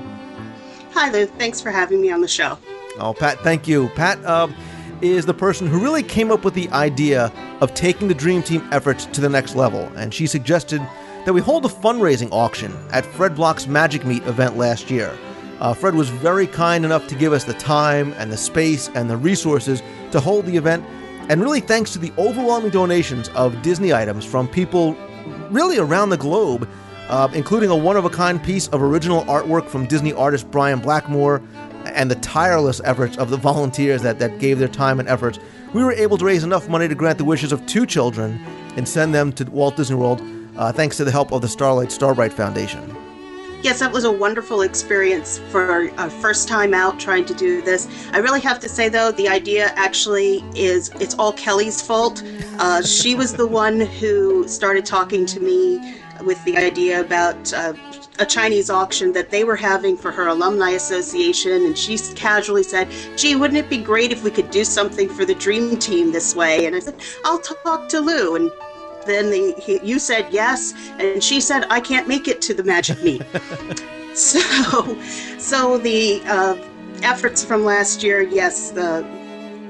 Hi, 0.93 1.11
Lou. 1.11 1.25
Thanks 1.25 1.61
for 1.61 1.71
having 1.71 2.01
me 2.01 2.11
on 2.11 2.21
the 2.21 2.27
show. 2.27 2.57
Oh, 2.99 3.13
Pat, 3.13 3.39
thank 3.39 3.67
you. 3.67 3.89
Pat 3.89 4.23
uh, 4.25 4.47
is 5.01 5.25
the 5.25 5.33
person 5.33 5.67
who 5.67 5.79
really 5.79 6.03
came 6.03 6.31
up 6.31 6.43
with 6.43 6.53
the 6.53 6.69
idea 6.69 7.31
of 7.61 7.73
taking 7.73 8.07
the 8.07 8.13
Dream 8.13 8.41
Team 8.41 8.67
efforts 8.71 9.05
to 9.07 9.21
the 9.21 9.29
next 9.29 9.55
level, 9.55 9.81
and 9.95 10.13
she 10.13 10.25
suggested 10.25 10.81
that 11.25 11.33
we 11.33 11.41
hold 11.41 11.65
a 11.65 11.69
fundraising 11.69 12.29
auction 12.31 12.75
at 12.91 13.05
Fred 13.05 13.35
Block's 13.35 13.67
Magic 13.67 14.05
Meet 14.05 14.23
event 14.23 14.57
last 14.57 14.89
year. 14.89 15.15
Uh, 15.59 15.73
Fred 15.73 15.95
was 15.95 16.09
very 16.09 16.47
kind 16.47 16.85
enough 16.85 17.07
to 17.07 17.15
give 17.15 17.33
us 17.33 17.43
the 17.43 17.53
time 17.53 18.13
and 18.17 18.31
the 18.31 18.37
space 18.37 18.89
and 18.95 19.09
the 19.09 19.17
resources 19.17 19.81
to 20.11 20.19
hold 20.19 20.45
the 20.45 20.55
event, 20.55 20.83
and 21.29 21.41
really 21.41 21.59
thanks 21.59 21.91
to 21.93 21.99
the 21.99 22.11
overwhelming 22.17 22.71
donations 22.71 23.29
of 23.29 23.61
Disney 23.61 23.93
items 23.93 24.25
from 24.25 24.47
people 24.47 24.95
really 25.51 25.77
around 25.77 26.09
the 26.09 26.17
globe, 26.17 26.67
uh, 27.09 27.27
including 27.33 27.69
a 27.69 27.75
one 27.75 27.97
of 27.97 28.05
a 28.05 28.09
kind 28.09 28.41
piece 28.43 28.67
of 28.69 28.81
original 28.81 29.23
artwork 29.25 29.67
from 29.67 29.85
Disney 29.85 30.13
artist 30.13 30.49
Brian 30.49 30.79
Blackmore 30.79 31.41
and 31.93 32.09
the 32.09 32.15
tireless 32.15 32.81
efforts 32.83 33.17
of 33.17 33.29
the 33.29 33.37
volunteers 33.37 34.01
that, 34.01 34.19
that 34.19 34.39
gave 34.39 34.59
their 34.59 34.67
time 34.67 34.99
and 34.99 35.07
efforts, 35.09 35.39
we 35.73 35.83
were 35.83 35.93
able 35.93 36.17
to 36.17 36.25
raise 36.25 36.43
enough 36.43 36.69
money 36.69 36.87
to 36.87 36.95
grant 36.95 37.17
the 37.17 37.25
wishes 37.25 37.51
of 37.51 37.65
two 37.65 37.85
children 37.85 38.39
and 38.75 38.87
send 38.87 39.13
them 39.13 39.31
to 39.33 39.43
Walt 39.45 39.75
Disney 39.75 39.95
World 39.95 40.21
uh, 40.57 40.71
thanks 40.71 40.97
to 40.97 41.05
the 41.05 41.11
help 41.11 41.31
of 41.31 41.41
the 41.41 41.47
Starlight 41.47 41.91
Starbright 41.91 42.33
Foundation. 42.33 42.95
Yes, 43.63 43.79
that 43.79 43.91
was 43.91 44.03
a 44.03 44.11
wonderful 44.11 44.61
experience 44.61 45.39
for 45.49 45.87
a 45.97 46.09
first 46.09 46.47
time 46.47 46.75
out 46.75 46.99
trying 46.99 47.25
to 47.25 47.33
do 47.33 47.61
this. 47.63 47.87
I 48.13 48.19
really 48.19 48.39
have 48.41 48.59
to 48.59 48.69
say 48.69 48.87
though, 48.87 49.11
the 49.11 49.27
idea 49.27 49.71
actually 49.75 50.43
is 50.55 50.89
it's 50.99 51.15
all 51.15 51.33
Kelly's 51.33 51.81
fault. 51.81 52.21
Uh, 52.59 52.83
she 52.83 53.15
was 53.15 53.33
the 53.33 53.47
one 53.47 53.79
who 53.81 54.47
started 54.47 54.85
talking 54.85 55.25
to 55.25 55.39
me 55.39 55.95
with 56.23 56.43
the 56.45 56.55
idea 56.57 57.01
about 57.01 57.51
uh, 57.53 57.73
a 58.19 58.25
Chinese 58.25 58.69
auction 58.69 59.11
that 59.13 59.29
they 59.29 59.43
were 59.43 59.55
having 59.55 59.97
for 59.97 60.11
her 60.11 60.27
alumni 60.27 60.71
association, 60.71 61.65
and 61.65 61.77
she 61.77 61.97
casually 62.15 62.63
said, 62.63 62.87
"Gee, 63.15 63.35
wouldn't 63.35 63.57
it 63.57 63.69
be 63.69 63.77
great 63.77 64.11
if 64.11 64.23
we 64.23 64.31
could 64.31 64.51
do 64.51 64.63
something 64.63 65.09
for 65.09 65.25
the 65.25 65.35
Dream 65.35 65.77
Team 65.77 66.11
this 66.11 66.35
way?" 66.35 66.65
And 66.65 66.75
I 66.75 66.79
said, 66.79 66.95
"I'll 67.25 67.39
talk 67.39 67.89
to 67.89 67.99
Lou." 67.99 68.35
And 68.35 68.51
then 69.05 69.29
the, 69.29 69.53
he, 69.59 69.79
you 69.83 69.99
said 69.99 70.27
yes, 70.31 70.73
and 70.99 71.23
she 71.23 71.39
said, 71.39 71.65
"I 71.69 71.79
can't 71.79 72.07
make 72.07 72.27
it 72.27 72.41
to 72.43 72.53
the 72.53 72.63
Magic 72.63 73.01
Meet." 73.03 73.23
so, 74.13 74.97
so 75.37 75.77
the 75.77 76.21
uh, 76.25 76.57
efforts 77.03 77.43
from 77.43 77.63
last 77.65 78.03
year, 78.03 78.21
yes, 78.21 78.71
the 78.71 79.05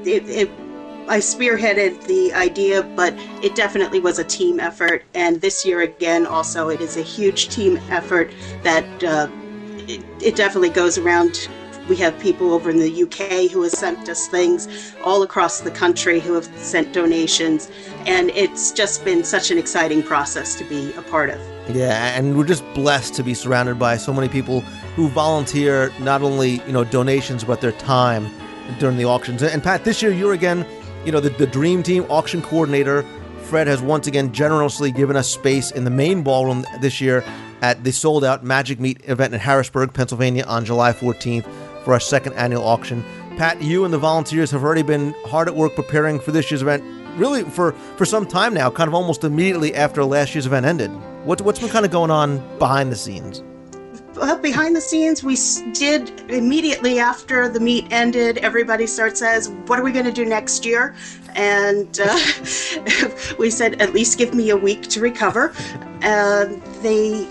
it, 0.06 0.28
it 0.30 0.66
I 1.10 1.20
spearheaded 1.20 2.03
the 2.03 2.34
idea, 2.34 2.84
but 2.84 3.14
it 3.41 3.55
definitely 3.55 3.99
was 4.01 4.20
a 4.20 4.26
team 4.26 4.60
effort. 4.60 5.03
And 5.14 5.39
this 5.39 5.66
year 5.66 5.82
again, 5.82 6.26
also, 6.26 6.68
it 6.68 6.82
is 6.82 6.97
a 6.97 7.01
huge 7.01 7.47
team 7.47 7.78
effort 7.89 8.32
that 8.64 9.03
uh, 9.03 9.30
it, 9.88 10.03
it 10.22 10.36
definitely 10.36 10.70
goes 10.70 10.97
around. 10.97 11.47
We 11.88 11.95
have 11.97 12.20
people 12.20 12.51
over 12.51 12.70
in 12.70 12.80
the 12.80 13.03
UK 13.03 13.49
who 13.49 13.62
have 13.62 13.72
sent 13.72 14.10
us 14.10 14.28
things, 14.28 14.93
all 15.01 15.24
across 15.24 15.62
the 15.62 15.72
country 15.72 16.20
who 16.20 16.34
have 16.34 16.45
sent 16.58 16.91
donations, 16.91 17.72
and 18.05 18.30
it's 18.32 18.72
just 18.74 19.05
been 19.05 19.24
such 19.24 19.49
an 19.49 19.58
exciting 19.58 20.03
process 20.03 20.55
to 20.55 20.66
be 20.66 20.91
a 20.95 21.01
part 21.03 21.30
of. 21.30 21.39
Yeah, 21.74 22.18
and 22.18 22.38
we're 22.38 22.45
just 22.45 22.66
blessed 22.74 23.14
to 23.16 23.24
be 23.24 23.34
surrounded 23.34 23.80
by 23.80 23.95
so 23.95 24.12
many 24.12 24.28
people 24.28 24.60
who 24.97 25.08
volunteer 25.08 25.93
not 25.99 26.22
only 26.22 26.62
you 26.66 26.74
know 26.74 26.84
donations 26.84 27.45
but 27.45 27.62
their 27.62 27.72
time 27.74 28.30
during 28.80 28.97
the 28.97 29.05
auctions. 29.05 29.41
And 29.41 29.64
Pat, 29.64 29.86
this 29.86 30.01
year 30.01 30.12
you're 30.12 30.34
again 30.34 30.66
you 31.08 31.14
know, 31.14 31.22
the, 31.22 31.30
the 31.30 31.47
Dream 31.47 31.84
Team 31.84 32.05
auction 32.10 32.41
coordinator, 32.41 33.03
Fred, 33.43 33.68
has 33.68 33.82
once 33.82 34.08
again 34.08 34.34
generously 34.34 34.91
given 34.91 35.16
us 35.16 35.30
space 35.30 35.72
in 35.72 35.86
the 35.86 35.89
main 35.89 36.22
ballroom 36.22 36.66
this 36.82 36.99
year 36.99 37.24
at 37.62 37.82
the 37.86 37.93
sold 37.93 38.26
out 38.26 38.43
Magic 38.43 38.78
Meet 38.78 39.08
event 39.08 39.34
in 39.34 39.39
Harrisburg, 39.39 39.93
Pennsylvania 39.93 40.43
on 40.43 40.66
July 40.66 40.91
14th 40.91 41.45
for 41.86 41.93
our 41.93 41.99
second 42.01 42.34
annual 42.34 42.62
auction. 42.62 43.05
Pat, 43.38 43.62
you 43.62 43.86
and 43.86 43.93
the 43.93 43.97
volunteers 43.97 44.51
have 44.51 44.66
already 44.66 44.82
been 44.82 45.14
hard 45.28 45.47
at 45.47 45.55
work 45.55 45.76
preparing 45.76 46.20
for 46.20 46.32
this 46.34 46.51
year's 46.51 46.62
event, 46.62 46.84
really 47.18 47.43
for, 47.43 47.72
for 47.95 48.03
some 48.03 48.26
time 48.26 48.53
now, 48.53 48.70
kind 48.70 48.89
of 48.89 48.93
almost 48.93 49.24
immediately 49.24 49.74
after 49.76 50.03
last 50.03 50.36
year's 50.36 50.45
event 50.45 50.66
ended. 50.66 50.91
What, 51.24 51.39
what's 51.39 51.60
been 51.60 51.70
kind 51.70 51.86
of 51.86 51.91
going 51.91 52.12
on 52.12 52.39
behind 52.60 52.91
the 52.91 52.97
scenes? 52.97 53.41
Well, 54.20 54.38
behind 54.38 54.76
the 54.76 54.82
scenes, 54.82 55.24
we 55.24 55.38
did 55.74 56.30
immediately 56.30 56.99
after 56.99 57.49
the 57.49 57.59
meet 57.59 57.91
ended. 57.91 58.38
Everybody 58.39 58.88
starts 58.88 59.20
says, 59.20 59.49
"What 59.68 59.80
are 59.80 59.84
we 59.84 59.91
going 59.91 60.05
to 60.05 60.11
do 60.11 60.26
next 60.26 60.65
year?" 60.65 60.95
And 61.36 61.99
uh, 61.99 62.20
we 63.39 63.49
said, 63.49 63.82
"At 63.82 63.93
least 63.93 64.18
give 64.18 64.34
me 64.34 64.49
a 64.49 64.57
week 64.57 64.84
to 64.84 64.99
recover." 64.99 65.53
And 66.01 66.61
they 66.82 67.28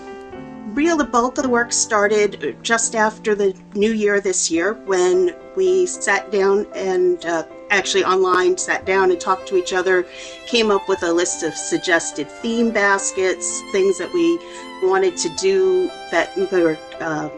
real 0.77 0.95
the 0.95 1.03
bulk 1.03 1.39
of 1.39 1.43
the 1.43 1.49
work 1.49 1.73
started 1.73 2.55
just 2.61 2.93
after 2.93 3.33
the 3.33 3.51
new 3.73 3.91
year 3.91 4.21
this 4.21 4.51
year 4.51 4.73
when 4.85 5.35
we 5.55 5.87
sat 5.87 6.31
down 6.31 6.67
and 6.75 7.25
uh, 7.25 7.43
actually 7.71 8.03
online 8.03 8.55
sat 8.55 8.85
down 8.85 9.09
and 9.09 9.19
talked 9.19 9.47
to 9.47 9.57
each 9.57 9.73
other 9.73 10.05
came 10.45 10.69
up 10.69 10.87
with 10.87 11.01
a 11.01 11.11
list 11.11 11.41
of 11.41 11.51
suggested 11.55 12.29
theme 12.29 12.69
baskets 12.69 13.61
things 13.71 13.97
that 13.97 14.13
we 14.13 14.37
wanted 14.83 15.17
to 15.17 15.29
do 15.29 15.87
that 16.11 16.35
were 16.51 16.77
uh, 16.99 17.29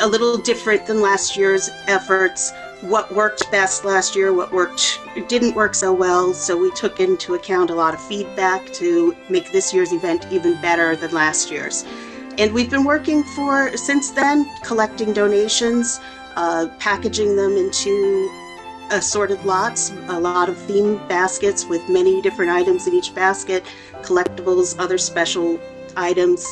a 0.00 0.06
little 0.06 0.38
different 0.38 0.86
than 0.86 1.00
last 1.00 1.36
year's 1.36 1.70
efforts. 1.86 2.52
What 2.80 3.14
worked 3.14 3.48
best 3.50 3.84
last 3.84 4.16
year, 4.16 4.32
what 4.32 4.52
worked 4.52 4.98
didn't 5.28 5.54
work 5.54 5.74
so 5.74 5.92
well. 5.92 6.34
So 6.34 6.56
we 6.56 6.70
took 6.72 6.98
into 6.98 7.34
account 7.34 7.70
a 7.70 7.74
lot 7.74 7.94
of 7.94 8.02
feedback 8.02 8.72
to 8.74 9.16
make 9.28 9.52
this 9.52 9.72
year's 9.72 9.92
event 9.92 10.26
even 10.30 10.60
better 10.60 10.96
than 10.96 11.12
last 11.12 11.50
year's. 11.50 11.84
And 12.38 12.52
we've 12.52 12.70
been 12.70 12.84
working 12.84 13.22
for 13.22 13.76
since 13.76 14.10
then, 14.10 14.50
collecting 14.64 15.12
donations, 15.12 16.00
uh, 16.34 16.68
packaging 16.78 17.36
them 17.36 17.56
into 17.56 18.30
assorted 18.90 19.42
lots, 19.44 19.90
a 20.08 20.18
lot 20.18 20.48
of 20.48 20.56
theme 20.56 20.96
baskets 21.08 21.64
with 21.66 21.88
many 21.88 22.20
different 22.20 22.50
items 22.50 22.86
in 22.86 22.94
each 22.94 23.14
basket, 23.14 23.64
collectibles, 24.02 24.78
other 24.78 24.98
special 24.98 25.58
items, 25.96 26.46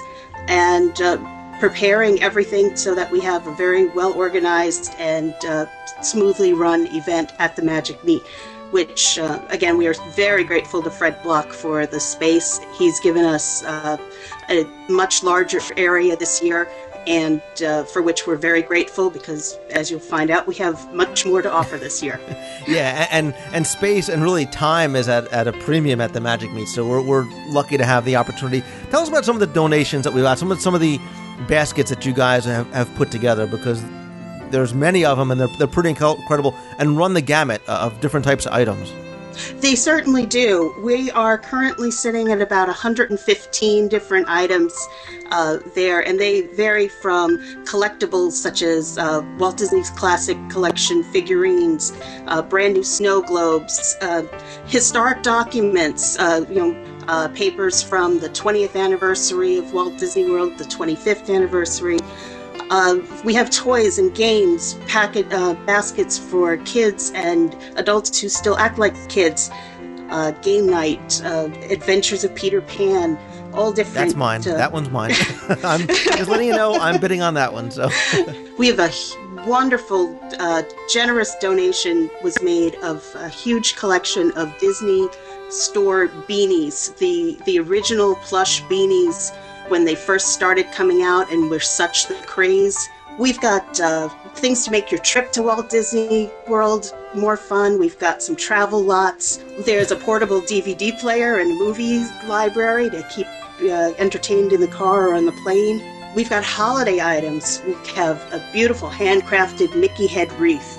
and 0.48 1.00
uh, 1.02 1.16
preparing 1.60 2.22
everything 2.22 2.76
so 2.76 2.94
that 2.94 3.10
we 3.10 3.20
have 3.20 3.46
a 3.46 3.54
very 3.54 3.86
well 3.88 4.12
organized 4.14 4.94
and 4.98 5.34
uh, 5.44 5.66
smoothly 6.02 6.52
run 6.52 6.86
event 6.88 7.32
at 7.38 7.56
the 7.56 7.62
Magic 7.62 8.02
Meet. 8.04 8.22
Which, 8.70 9.18
uh, 9.18 9.44
again, 9.48 9.76
we 9.76 9.88
are 9.88 9.94
very 10.10 10.44
grateful 10.44 10.80
to 10.82 10.90
Fred 10.90 11.20
Block 11.24 11.48
for 11.48 11.86
the 11.86 11.98
space. 11.98 12.60
He's 12.78 13.00
given 13.00 13.24
us 13.24 13.64
uh, 13.64 13.96
a 14.48 14.64
much 14.88 15.24
larger 15.24 15.60
area 15.76 16.16
this 16.16 16.40
year 16.40 16.68
and 17.06 17.40
uh, 17.64 17.84
for 17.84 18.02
which 18.02 18.26
we're 18.26 18.36
very 18.36 18.62
grateful 18.62 19.10
because, 19.10 19.58
as 19.70 19.90
you'll 19.90 20.00
find 20.00 20.30
out, 20.30 20.46
we 20.46 20.54
have 20.56 20.92
much 20.94 21.24
more 21.26 21.42
to 21.42 21.50
offer 21.50 21.76
this 21.76 22.02
year. 22.02 22.20
yeah, 22.68 23.06
and 23.10 23.34
and 23.52 23.66
space 23.66 24.08
and 24.08 24.22
really 24.22 24.46
time 24.46 24.96
is 24.96 25.08
at, 25.08 25.26
at 25.28 25.48
a 25.48 25.52
premium 25.52 26.00
at 26.00 26.12
the 26.12 26.20
Magic 26.20 26.52
Meet, 26.52 26.68
so 26.68 26.86
we're, 26.86 27.02
we're 27.02 27.26
lucky 27.48 27.76
to 27.76 27.84
have 27.84 28.04
the 28.04 28.16
opportunity. 28.16 28.62
Tell 28.90 29.00
us 29.00 29.08
about 29.08 29.24
some 29.24 29.36
of 29.36 29.40
the 29.40 29.46
donations 29.46 30.04
that 30.04 30.12
we've 30.12 30.24
got, 30.24 30.38
some 30.38 30.50
of 30.52 30.60
some 30.60 30.74
of 30.74 30.80
the 30.80 30.98
baskets 31.48 31.90
that 31.90 32.04
you 32.04 32.12
guys 32.12 32.44
have, 32.44 32.70
have 32.72 32.94
put 32.96 33.10
together 33.10 33.46
because 33.46 33.82
there's 34.50 34.74
many 34.74 35.04
of 35.04 35.16
them 35.16 35.30
and 35.30 35.40
they're, 35.40 35.48
they're 35.58 35.66
pretty 35.66 35.88
incredible 35.90 36.54
and 36.78 36.98
run 36.98 37.14
the 37.14 37.20
gamut 37.20 37.62
of 37.68 37.98
different 38.00 38.24
types 38.24 38.46
of 38.46 38.52
items. 38.52 38.92
They 39.60 39.74
certainly 39.74 40.26
do. 40.26 40.74
We 40.82 41.10
are 41.10 41.38
currently 41.38 41.90
sitting 41.90 42.32
at 42.32 42.40
about 42.40 42.68
115 42.68 43.88
different 43.88 44.28
items 44.28 44.74
uh, 45.30 45.58
there, 45.74 46.00
and 46.00 46.18
they 46.18 46.42
vary 46.42 46.88
from 46.88 47.38
collectibles 47.64 48.32
such 48.32 48.62
as 48.62 48.98
uh, 48.98 49.22
Walt 49.38 49.56
Disney's 49.56 49.90
Classic 49.90 50.36
Collection 50.48 51.02
figurines, 51.04 51.92
uh, 52.26 52.42
brand 52.42 52.74
new 52.74 52.84
snow 52.84 53.22
globes, 53.22 53.96
uh, 54.00 54.22
historic 54.66 55.22
documents, 55.22 56.18
uh, 56.18 56.44
you 56.48 56.56
know. 56.56 56.86
Uh, 57.08 57.26
papers 57.28 57.82
from 57.82 58.20
the 58.20 58.28
20th 58.28 58.76
anniversary 58.76 59.56
of 59.56 59.72
Walt 59.72 59.98
Disney 59.98 60.30
World, 60.30 60.56
the 60.58 60.64
25th 60.64 61.34
anniversary, 61.34 61.98
uh, 62.70 62.98
we 63.24 63.34
have 63.34 63.50
toys 63.50 63.98
and 63.98 64.14
games, 64.14 64.74
packet 64.86 65.30
uh, 65.32 65.54
baskets 65.66 66.16
for 66.16 66.56
kids 66.58 67.10
and 67.14 67.56
adults 67.76 68.20
who 68.20 68.28
still 68.28 68.56
act 68.56 68.78
like 68.78 68.94
kids. 69.08 69.50
Uh, 70.08 70.32
game 70.42 70.68
night, 70.68 71.22
uh, 71.24 71.48
Adventures 71.70 72.24
of 72.24 72.34
Peter 72.34 72.60
Pan, 72.60 73.16
all 73.54 73.70
different. 73.70 74.08
That's 74.08 74.16
mine. 74.16 74.40
uh, 74.40 74.56
that 74.56 74.72
one's 74.72 74.90
mine. 74.90 75.12
I'm 75.62 75.86
just 75.86 76.28
letting 76.28 76.48
you 76.48 76.52
know 76.52 76.74
I'm 76.74 77.00
bidding 77.00 77.22
on 77.22 77.34
that 77.34 77.52
one. 77.52 77.70
So 77.70 77.88
we 78.58 78.66
have 78.66 78.80
a 78.80 78.90
wonderful, 79.46 80.18
uh, 80.40 80.64
generous 80.92 81.36
donation 81.36 82.10
was 82.24 82.42
made 82.42 82.74
of 82.76 83.06
a 83.14 83.28
huge 83.28 83.76
collection 83.76 84.32
of 84.32 84.52
Disney 84.58 85.08
store 85.48 86.08
beanies, 86.28 86.96
the 86.98 87.38
the 87.44 87.60
original 87.60 88.16
plush 88.16 88.64
beanies 88.64 89.32
when 89.70 89.84
they 89.84 89.94
first 89.94 90.34
started 90.34 90.70
coming 90.72 91.02
out 91.02 91.30
and 91.32 91.48
were 91.48 91.60
such 91.60 92.08
the 92.08 92.14
craze. 92.26 92.88
We've 93.18 93.40
got 93.40 93.80
uh, 93.80 94.08
things 94.34 94.64
to 94.64 94.70
make 94.70 94.90
your 94.90 95.00
trip 95.00 95.32
to 95.32 95.42
Walt 95.42 95.70
Disney 95.70 96.30
World 96.48 96.94
more 97.14 97.36
fun. 97.36 97.78
We've 97.78 97.98
got 97.98 98.22
some 98.22 98.36
travel 98.36 98.82
lots. 98.82 99.44
There's 99.60 99.90
a 99.90 99.96
portable 99.96 100.40
DVD 100.40 100.98
player 100.98 101.38
and 101.38 101.58
movie 101.58 102.04
library 102.26 102.90
to 102.90 103.06
keep 103.14 103.26
uh, 103.62 103.92
entertained 103.98 104.52
in 104.52 104.60
the 104.60 104.68
car 104.68 105.08
or 105.08 105.14
on 105.14 105.26
the 105.26 105.32
plane. 105.44 105.82
We've 106.14 106.30
got 106.30 106.42
holiday 106.42 107.00
items. 107.00 107.62
We 107.66 107.74
have 107.94 108.16
a 108.32 108.44
beautiful 108.52 108.88
handcrafted 108.88 109.76
Mickey 109.76 110.06
head 110.06 110.32
wreath. 110.32 110.78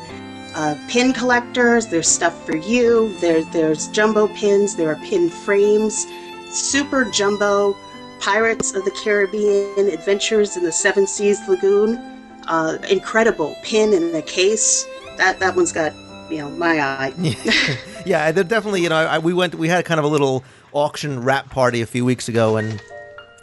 Uh, 0.54 0.76
pin 0.90 1.14
collectors, 1.14 1.88
there's 1.88 2.10
stuff 2.10 2.46
for 2.46 2.58
you. 2.58 3.16
There, 3.20 3.44
there's 3.46 3.88
jumbo 3.88 4.28
pins, 4.30 4.76
there 4.76 4.90
are 4.90 4.98
pin 4.98 5.30
frames, 5.30 6.06
super 6.50 7.06
jumbo 7.06 7.78
Pirates 8.22 8.74
of 8.76 8.86
the 8.86 8.92
Caribbean 8.92 9.90
Adventures 9.90 10.56
in 10.56 10.64
the 10.64 10.72
Seven 10.72 11.08
Seas 11.08 11.40
Lagoon. 11.48 11.98
Uh, 12.48 12.78
incredible 12.90 13.56
pin 13.64 13.94
in 13.94 14.16
a 14.16 14.22
case. 14.22 14.86
That 15.18 15.40
that 15.40 15.56
one's 15.56 15.72
got 15.72 15.94
you 16.30 16.38
know 16.38 16.50
my 16.52 16.80
eye. 16.80 17.14
yeah, 18.06 18.32
they're 18.32 18.44
definitely 18.44 18.82
you 18.84 18.90
know 18.90 18.96
I, 18.96 19.18
we 19.18 19.34
went 19.34 19.56
we 19.56 19.68
had 19.68 19.86
kind 19.86 20.00
of 20.00 20.06
a 20.06 20.08
little 20.08 20.44
auction 20.72 21.24
wrap 21.24 21.50
party 21.50 21.82
a 21.82 21.86
few 21.86 22.06
weeks 22.06 22.30
ago 22.30 22.58
and 22.58 22.82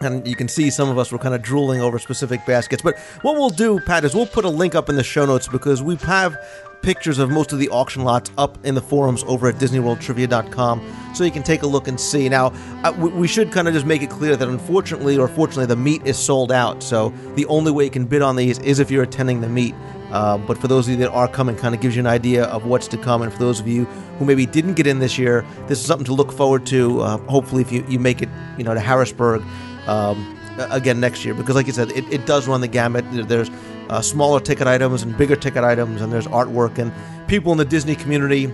and 0.00 0.26
you 0.26 0.36
can 0.36 0.48
see 0.48 0.70
some 0.70 0.88
of 0.88 0.96
us 0.96 1.10
were 1.10 1.18
kind 1.18 1.34
of 1.34 1.42
drooling 1.42 1.80
over 1.80 1.98
specific 1.98 2.46
baskets. 2.46 2.82
But 2.82 2.96
what 3.22 3.34
we'll 3.34 3.50
do, 3.50 3.80
Pat, 3.80 4.04
is 4.04 4.14
we'll 4.14 4.26
put 4.26 4.44
a 4.44 4.48
link 4.48 4.76
up 4.76 4.88
in 4.88 4.94
the 4.94 5.02
show 5.02 5.26
notes 5.26 5.48
because 5.48 5.82
we 5.82 5.96
have 5.96 6.36
pictures 6.82 7.18
of 7.18 7.30
most 7.30 7.52
of 7.52 7.58
the 7.58 7.68
auction 7.68 8.04
lots 8.04 8.30
up 8.38 8.64
in 8.64 8.74
the 8.74 8.80
forums 8.80 9.24
over 9.26 9.48
at 9.48 9.56
DisneyWorldTrivia.com, 9.56 11.12
so 11.14 11.24
you 11.24 11.30
can 11.30 11.42
take 11.42 11.62
a 11.62 11.66
look 11.66 11.88
and 11.88 12.00
see. 12.00 12.28
Now, 12.28 12.52
uh, 12.84 12.92
we 12.98 13.28
should 13.28 13.52
kind 13.52 13.68
of 13.68 13.74
just 13.74 13.86
make 13.86 14.02
it 14.02 14.10
clear 14.10 14.36
that 14.36 14.48
unfortunately 14.48 15.18
or 15.18 15.28
fortunately, 15.28 15.66
the 15.66 15.76
meet 15.76 16.06
is 16.06 16.16
sold 16.16 16.52
out. 16.52 16.82
So 16.82 17.12
the 17.34 17.46
only 17.46 17.72
way 17.72 17.84
you 17.84 17.90
can 17.90 18.06
bid 18.06 18.22
on 18.22 18.36
these 18.36 18.58
is 18.60 18.78
if 18.78 18.90
you're 18.90 19.02
attending 19.02 19.40
the 19.40 19.48
meet. 19.48 19.74
Uh, 20.10 20.38
but 20.38 20.56
for 20.56 20.68
those 20.68 20.86
of 20.86 20.92
you 20.92 20.96
that 20.98 21.10
are 21.10 21.28
coming, 21.28 21.54
kind 21.54 21.74
of 21.74 21.80
gives 21.80 21.94
you 21.94 22.00
an 22.00 22.06
idea 22.06 22.44
of 22.44 22.64
what's 22.64 22.88
to 22.88 22.96
come. 22.96 23.22
And 23.22 23.32
for 23.32 23.38
those 23.38 23.60
of 23.60 23.68
you 23.68 23.84
who 24.18 24.24
maybe 24.24 24.46
didn't 24.46 24.74
get 24.74 24.86
in 24.86 24.98
this 24.98 25.18
year, 25.18 25.44
this 25.66 25.78
is 25.78 25.86
something 25.86 26.06
to 26.06 26.14
look 26.14 26.32
forward 26.32 26.64
to. 26.66 27.00
Uh, 27.00 27.16
hopefully, 27.28 27.62
if 27.62 27.70
you, 27.70 27.84
you 27.88 27.98
make 27.98 28.22
it, 28.22 28.28
you 28.56 28.64
know, 28.64 28.72
to 28.72 28.80
Harrisburg 28.80 29.42
um, 29.86 30.38
again 30.70 30.98
next 30.98 31.24
year, 31.24 31.34
because 31.34 31.54
like 31.54 31.66
you 31.66 31.72
said, 31.72 31.90
it, 31.92 32.10
it 32.10 32.24
does 32.24 32.48
run 32.48 32.62
the 32.62 32.68
gamut. 32.68 33.04
There's 33.10 33.50
uh, 33.89 34.01
smaller 34.01 34.41
ticket 34.41 34.66
items 34.66 35.03
and 35.03 35.16
bigger 35.16 35.36
ticket 35.36 35.64
items, 35.64 36.01
and 36.01 36.12
there's 36.12 36.26
artwork 36.26 36.78
and 36.78 36.93
people 37.28 37.53
in 37.53 37.59
the 37.59 37.64
Disney 37.64 37.95
community, 37.95 38.47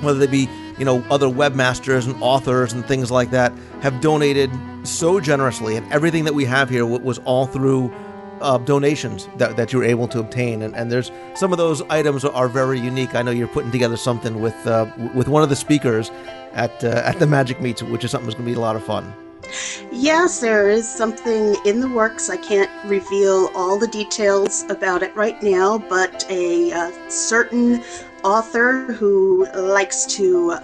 whether 0.00 0.18
they 0.18 0.26
be 0.26 0.48
you 0.78 0.84
know 0.84 1.04
other 1.10 1.26
webmasters 1.26 2.06
and 2.06 2.20
authors 2.22 2.72
and 2.72 2.84
things 2.84 3.10
like 3.10 3.30
that, 3.30 3.52
have 3.82 4.00
donated 4.00 4.50
so 4.84 5.20
generously, 5.20 5.76
and 5.76 5.90
everything 5.92 6.24
that 6.24 6.34
we 6.34 6.44
have 6.44 6.70
here 6.70 6.86
was 6.86 7.18
all 7.20 7.46
through. 7.46 7.92
Uh, 8.40 8.56
donations 8.56 9.28
that, 9.36 9.54
that 9.58 9.70
you're 9.70 9.84
able 9.84 10.08
to 10.08 10.18
obtain, 10.18 10.62
and, 10.62 10.74
and 10.74 10.90
there's 10.90 11.12
some 11.34 11.52
of 11.52 11.58
those 11.58 11.82
items 11.90 12.24
are 12.24 12.48
very 12.48 12.80
unique. 12.80 13.14
I 13.14 13.20
know 13.20 13.30
you're 13.30 13.46
putting 13.46 13.70
together 13.70 13.98
something 13.98 14.40
with 14.40 14.56
uh, 14.66 14.90
with 15.14 15.28
one 15.28 15.42
of 15.42 15.50
the 15.50 15.56
speakers 15.56 16.10
at 16.52 16.82
uh, 16.82 17.02
at 17.04 17.18
the 17.18 17.26
Magic 17.26 17.60
Meets, 17.60 17.82
which 17.82 18.02
is 18.02 18.10
something 18.10 18.24
that's 18.24 18.36
going 18.36 18.46
to 18.46 18.50
be 18.50 18.56
a 18.56 18.60
lot 18.60 18.76
of 18.76 18.82
fun. 18.82 19.12
Yes, 19.92 20.40
there 20.40 20.68
is 20.68 20.88
something 20.88 21.56
in 21.64 21.80
the 21.80 21.88
works. 21.88 22.30
I 22.30 22.36
can't 22.36 22.70
reveal 22.84 23.50
all 23.54 23.78
the 23.78 23.88
details 23.88 24.64
about 24.68 25.02
it 25.02 25.14
right 25.16 25.40
now, 25.42 25.78
but 25.78 26.24
a 26.30 26.72
uh, 26.72 26.90
certain 27.08 27.82
author 28.22 28.92
who 28.92 29.46
likes 29.54 30.04
to 30.06 30.56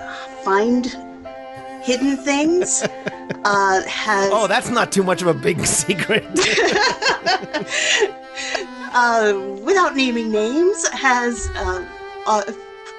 find 0.43 0.87
hidden 1.83 2.17
things 2.17 2.83
uh, 3.45 3.83
has. 3.83 4.31
Oh, 4.33 4.47
that's 4.47 4.71
not 4.71 4.93
too 4.93 5.03
much 5.03 5.23
of 5.23 5.29
a 5.29 5.35
big 5.35 5.65
secret. 5.67 6.25
uh, 8.93 9.39
without 9.63 9.97
naming 9.97 10.31
names, 10.31 10.87
has 10.89 11.49
uh, 11.55 11.85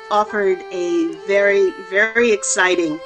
offered 0.09 0.59
a 0.71 1.13
very, 1.27 1.71
very 1.89 2.31
exciting 2.31 2.99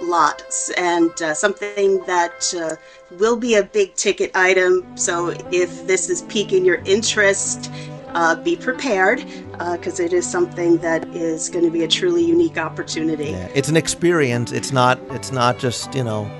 lots 0.00 0.70
and 0.70 1.10
uh, 1.22 1.34
something 1.34 2.02
that 2.06 2.52
uh, 2.54 2.76
will 3.16 3.36
be 3.36 3.54
a 3.54 3.62
big 3.62 3.94
ticket 3.94 4.30
item. 4.34 4.84
So 4.96 5.28
if 5.50 5.86
this 5.86 6.10
is 6.10 6.22
piquing 6.22 6.64
your 6.64 6.82
interest, 6.84 7.70
uh, 8.14 8.36
be 8.36 8.56
prepared 8.56 9.24
because 9.72 9.98
uh, 9.98 10.04
it 10.04 10.12
is 10.12 10.28
something 10.28 10.78
that 10.78 11.04
is 11.14 11.48
going 11.48 11.64
to 11.64 11.70
be 11.70 11.82
a 11.82 11.88
truly 11.88 12.24
unique 12.24 12.58
opportunity. 12.58 13.30
Yeah, 13.30 13.48
it's 13.54 13.68
an 13.68 13.76
experience. 13.76 14.52
It's 14.52 14.72
not. 14.72 14.98
It's 15.10 15.32
not 15.32 15.58
just 15.58 15.94
you 15.94 16.04
know. 16.04 16.30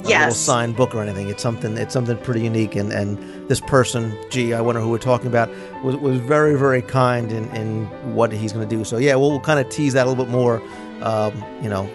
A 0.00 0.02
yes. 0.08 0.20
little 0.20 0.34
signed 0.34 0.76
book 0.76 0.94
or 0.94 1.02
anything. 1.02 1.28
It's 1.28 1.42
something. 1.42 1.76
It's 1.76 1.92
something 1.92 2.16
pretty 2.16 2.40
unique. 2.40 2.74
And, 2.74 2.90
and 2.90 3.18
this 3.50 3.60
person, 3.60 4.16
gee, 4.30 4.54
I 4.54 4.60
wonder 4.62 4.80
who 4.80 4.88
we're 4.88 4.96
talking 4.96 5.26
about, 5.26 5.50
was, 5.84 5.94
was 5.96 6.18
very 6.20 6.58
very 6.58 6.80
kind 6.80 7.30
in, 7.30 7.44
in 7.54 7.84
what 8.14 8.32
he's 8.32 8.54
going 8.54 8.66
to 8.66 8.76
do. 8.76 8.82
So 8.82 8.96
yeah, 8.96 9.14
we'll, 9.16 9.28
we'll 9.28 9.40
kind 9.40 9.60
of 9.60 9.68
tease 9.68 9.92
that 9.92 10.06
a 10.06 10.08
little 10.08 10.24
bit 10.24 10.32
more 10.32 10.62
um, 11.02 11.44
you 11.62 11.68
know, 11.68 11.88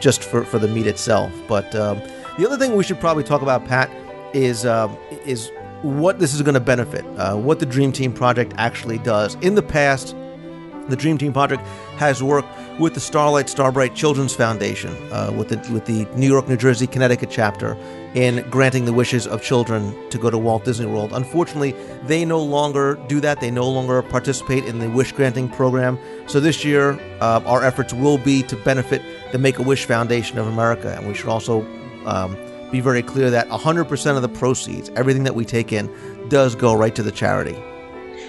just 0.00 0.24
for, 0.24 0.44
for 0.44 0.58
the 0.58 0.68
meet 0.68 0.86
itself. 0.86 1.32
But 1.48 1.74
um, 1.74 2.00
the 2.38 2.46
other 2.46 2.56
thing 2.56 2.76
we 2.76 2.84
should 2.84 3.00
probably 3.00 3.24
talk 3.24 3.42
about, 3.42 3.66
Pat, 3.66 3.90
is 4.34 4.64
um, 4.64 4.96
is 5.24 5.50
what 5.82 6.18
this 6.18 6.34
is 6.34 6.42
going 6.42 6.54
to 6.54 6.60
benefit, 6.60 7.04
uh, 7.18 7.36
what 7.36 7.58
the 7.58 7.66
Dream 7.66 7.92
Team 7.92 8.12
project 8.12 8.52
actually 8.56 8.98
does. 8.98 9.34
In 9.36 9.54
the 9.54 9.62
past, 9.62 10.14
the 10.90 10.96
Dream 10.96 11.18
Team 11.18 11.32
project 11.32 11.62
has 11.96 12.22
worked 12.22 12.48
with 12.78 12.94
the 12.94 13.00
Starlight 13.00 13.48
Starbright 13.48 13.94
Children's 13.94 14.34
Foundation, 14.34 14.90
uh, 15.12 15.32
with 15.36 15.48
the 15.48 15.72
with 15.72 15.84
the 15.84 16.06
New 16.16 16.26
York, 16.26 16.48
New 16.48 16.56
Jersey, 16.56 16.86
Connecticut 16.86 17.30
chapter, 17.30 17.76
in 18.14 18.48
granting 18.50 18.86
the 18.86 18.92
wishes 18.92 19.26
of 19.26 19.42
children 19.42 19.94
to 20.10 20.18
go 20.18 20.30
to 20.30 20.38
Walt 20.38 20.64
Disney 20.64 20.86
World. 20.86 21.12
Unfortunately, 21.12 21.72
they 22.04 22.24
no 22.24 22.40
longer 22.42 22.94
do 23.06 23.20
that. 23.20 23.40
They 23.40 23.50
no 23.50 23.68
longer 23.68 24.02
participate 24.02 24.64
in 24.64 24.78
the 24.78 24.88
wish 24.90 25.12
granting 25.12 25.48
program. 25.48 25.98
So 26.26 26.40
this 26.40 26.64
year, 26.64 26.98
uh, 27.20 27.42
our 27.44 27.62
efforts 27.64 27.92
will 27.92 28.18
be 28.18 28.42
to 28.44 28.56
benefit 28.56 29.02
the 29.32 29.38
Make 29.38 29.58
a 29.58 29.62
Wish 29.62 29.84
Foundation 29.84 30.38
of 30.38 30.46
America, 30.46 30.94
and 30.96 31.06
we 31.06 31.14
should 31.14 31.28
also. 31.28 31.66
Um, 32.06 32.36
be 32.70 32.80
very 32.80 33.02
clear 33.02 33.30
that 33.30 33.48
100% 33.48 34.16
of 34.16 34.22
the 34.22 34.28
proceeds, 34.28 34.90
everything 34.90 35.24
that 35.24 35.34
we 35.34 35.44
take 35.44 35.72
in, 35.72 35.90
does 36.28 36.54
go 36.54 36.72
right 36.72 36.94
to 36.94 37.02
the 37.02 37.10
charity. 37.10 37.60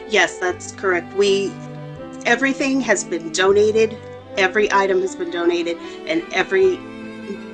Yes, 0.09 0.39
that's 0.39 0.73
correct. 0.73 1.13
We 1.15 1.53
everything 2.25 2.81
has 2.81 3.03
been 3.03 3.31
donated. 3.31 3.97
Every 4.37 4.71
item 4.71 5.01
has 5.01 5.15
been 5.15 5.31
donated, 5.31 5.77
and 6.07 6.23
every 6.33 6.77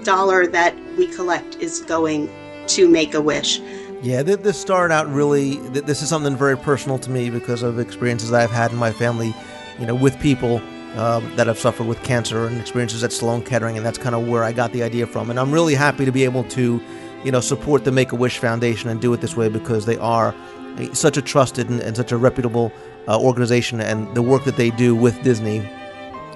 dollar 0.04 0.48
that 0.48 0.76
we 0.98 1.08
collect 1.08 1.56
is 1.56 1.82
going 1.82 2.30
to 2.68 2.88
Make 2.88 3.14
a 3.14 3.22
Wish. 3.22 3.60
Yeah, 4.04 4.22
this 4.22 4.60
started 4.60 4.94
out 4.94 5.08
really. 5.12 5.58
This 5.70 6.04
is 6.04 6.10
something 6.10 6.36
very 6.36 6.56
personal 6.56 7.00
to 7.00 7.10
me 7.10 7.30
because 7.30 7.64
of 7.64 7.80
experiences 7.80 8.32
I've 8.32 8.52
had 8.52 8.72
in 8.72 8.78
my 8.78 8.92
family, 8.92 9.34
you 9.80 9.88
know, 9.88 9.96
with 9.96 10.20
people 10.20 10.62
um, 10.98 11.36
that 11.36 11.48
have 11.48 11.58
suffered 11.58 11.88
with 11.88 12.02
cancer 12.04 12.46
and 12.46 12.60
experiences 12.60 13.04
at 13.04 13.12
Sloan 13.12 13.42
Kettering, 13.42 13.76
and 13.76 13.86
that's 13.86 13.98
kind 13.98 14.14
of 14.14 14.28
where 14.28 14.44
I 14.44 14.52
got 14.52 14.72
the 14.72 14.84
idea 14.84 15.08
from. 15.08 15.30
And 15.30 15.40
I'm 15.40 15.52
really 15.52 15.74
happy 15.74 16.06
to 16.06 16.12
be 16.12 16.24
able 16.26 16.44
to, 16.46 16.82
you 17.24 17.32
know, 17.32 17.40
support 17.40 17.86
the 17.86 17.92
Make 17.92 18.12
a 18.12 18.16
Wish 18.16 18.38
Foundation 18.38 18.90
and 18.90 19.02
do 19.02 19.12
it 19.14 19.22
this 19.22 19.36
way 19.36 19.50
because 19.50 19.86
they 19.86 19.98
are 19.98 20.36
such 20.94 21.18
a 21.18 21.22
trusted 21.22 21.70
and, 21.70 21.82
and 21.82 21.98
such 21.98 22.12
a 22.12 22.18
reputable 22.18 22.72
uh, 23.08 23.20
organization, 23.20 23.80
and 23.82 24.14
the 24.16 24.22
work 24.22 24.44
that 24.46 24.58
they 24.58 24.70
do 24.72 24.96
with 24.96 25.22
Disney 25.24 25.60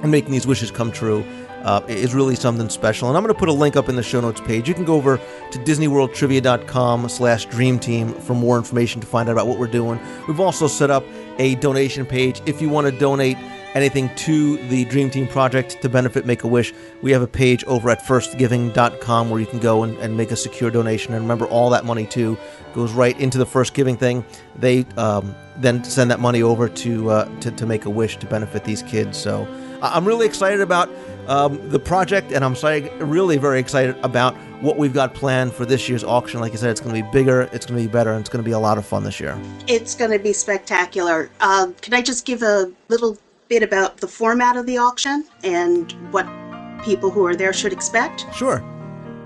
and 0.02 0.12
making 0.12 0.32
these 0.32 0.48
wishes 0.48 0.72
come 0.72 0.92
true 0.92 1.24
uh, 1.64 1.82
is 1.88 2.14
really 2.14 2.36
something 2.36 2.70
special. 2.70 3.08
And 3.08 3.18
I'm 3.18 3.24
going 3.24 3.34
to 3.34 3.40
put 3.40 3.50
a 3.50 3.54
link 3.54 3.76
up 3.76 3.90
in 3.90 3.96
the 3.96 4.04
show 4.04 4.20
notes 4.20 4.42
page. 4.42 4.68
You 4.68 4.74
can 4.74 4.86
go 4.86 4.96
over 4.96 5.18
to 5.52 5.60
DisneyWorldTrivia.com 5.60 7.10
slash 7.10 7.46
for 7.46 8.34
more 8.34 8.58
information 8.58 9.02
to 9.02 9.08
find 9.08 9.30
out 9.30 9.34
about 9.34 9.48
what 9.48 9.60
we're 9.60 9.68
doing. 9.68 10.00
We've 10.28 10.40
also 10.40 10.68
set 10.68 10.90
up 10.90 11.06
a 11.38 11.56
donation 11.56 12.06
page 12.06 12.42
if 12.46 12.62
you 12.62 12.70
want 12.70 12.88
to 12.88 13.00
donate 13.00 13.38
anything 13.74 14.14
to 14.16 14.58
the 14.68 14.86
Dream 14.86 15.10
Team 15.10 15.28
project 15.28 15.82
to 15.82 15.90
benefit 15.90 16.26
Make 16.26 16.44
a 16.44 16.48
Wish. 16.48 16.74
We 17.02 17.12
have 17.12 17.22
a 17.22 17.28
page 17.28 17.64
over 17.66 17.90
at 17.90 18.00
firstgiving.com 18.00 19.30
where 19.30 19.40
you 19.40 19.46
can 19.46 19.60
go 19.60 19.84
and, 19.84 19.98
and 19.98 20.16
make 20.16 20.32
a 20.32 20.36
secure 20.36 20.72
donation. 20.72 21.14
And 21.14 21.24
remember, 21.24 21.46
all 21.46 21.70
that 21.72 21.86
money 21.86 22.06
too 22.06 22.38
goes 22.74 22.92
right 22.94 23.20
into 23.20 23.38
the 23.38 23.46
First 23.46 23.74
Giving 23.74 23.98
thing. 23.98 24.26
They 24.56 24.86
um, 24.98 25.36
then 25.58 25.84
send 25.84 26.12
that 26.12 26.20
money 26.20 26.42
over 26.42 26.68
to, 26.70 27.10
uh, 27.10 27.40
to 27.40 27.52
to 27.52 27.66
Make 27.66 27.86
a 27.86 27.90
Wish 27.90 28.18
to 28.18 28.26
benefit 28.26 28.64
these 28.64 28.84
kids. 28.84 29.18
So 29.18 29.48
I'm 29.82 30.06
really 30.06 30.26
excited 30.26 30.62
about 30.62 30.90
um, 31.28 31.70
the 31.70 31.80
project, 31.80 32.32
and 32.32 32.44
I'm 32.44 32.56
sorry, 32.56 32.90
really 33.00 33.38
very 33.38 33.60
excited 33.60 33.96
about 34.04 34.36
what 34.62 34.78
we've 34.78 34.94
got 34.94 35.14
planned 35.14 35.54
for 35.54 35.66
this 35.66 35.90
year's 35.90 36.04
auction. 36.04 36.40
Like 36.40 36.52
I 36.52 36.56
said, 36.56 36.70
it's 36.70 36.82
going 36.82 36.96
to 36.96 37.02
be 37.02 37.12
bigger, 37.12 37.42
it's 37.52 37.66
going 37.66 37.82
to 37.82 37.88
be 37.88 37.92
better, 37.92 38.12
and 38.12 38.20
it's 38.20 38.30
going 38.30 38.44
to 38.44 38.48
be 38.48 38.54
a 38.54 38.60
lot 38.60 38.78
of 38.78 38.86
fun 38.86 39.04
this 39.04 39.20
year. 39.20 39.40
It's 39.68 39.96
going 39.96 40.12
to 40.12 40.20
be 40.20 40.34
spectacular. 40.34 41.30
Uh, 41.40 41.72
can 41.82 41.94
I 41.94 42.02
just 42.02 42.26
give 42.26 42.44
a 42.44 42.72
little 42.90 43.18
bit 43.52 43.64
about 43.64 43.98
the 43.98 44.08
format 44.08 44.56
of 44.56 44.66
the 44.66 44.78
auction 44.78 45.26
and 45.44 45.92
what 46.14 46.26
people 46.86 47.12
who 47.12 47.26
are 47.26 47.36
there 47.36 47.52
should 47.52 47.74
expect? 47.74 48.26
Sure. 48.34 48.64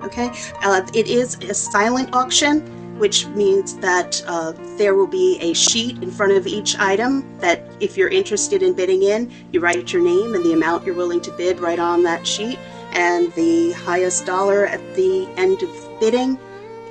Okay. 0.01 0.31
Uh, 0.63 0.81
it 0.95 1.05
is 1.05 1.35
a 1.43 1.53
silent 1.53 2.09
auction 2.15 2.59
which 2.97 3.27
means 3.27 3.77
that 3.77 4.23
uh, 4.25 4.51
there 4.77 4.95
will 4.95 5.05
be 5.05 5.37
a 5.41 5.53
sheet 5.53 6.01
in 6.01 6.09
front 6.09 6.31
of 6.31 6.47
each 6.47 6.75
item 6.79 7.37
that 7.39 7.69
if 7.79 7.95
you're 7.95 8.09
interested 8.09 8.63
in 8.63 8.73
bidding 8.73 9.03
in, 9.03 9.31
you 9.51 9.59
write 9.59 9.93
your 9.93 10.01
name 10.01 10.33
and 10.33 10.43
the 10.43 10.53
amount 10.53 10.85
you're 10.85 10.95
willing 10.95 11.21
to 11.21 11.31
bid 11.33 11.59
right 11.59 11.77
on 11.77 12.01
that 12.01 12.25
sheet. 12.25 12.57
And 12.93 13.31
the 13.33 13.73
highest 13.73 14.25
dollar 14.25 14.65
at 14.65 14.81
the 14.95 15.27
end 15.37 15.61
of 15.61 15.99
bidding 15.99 16.39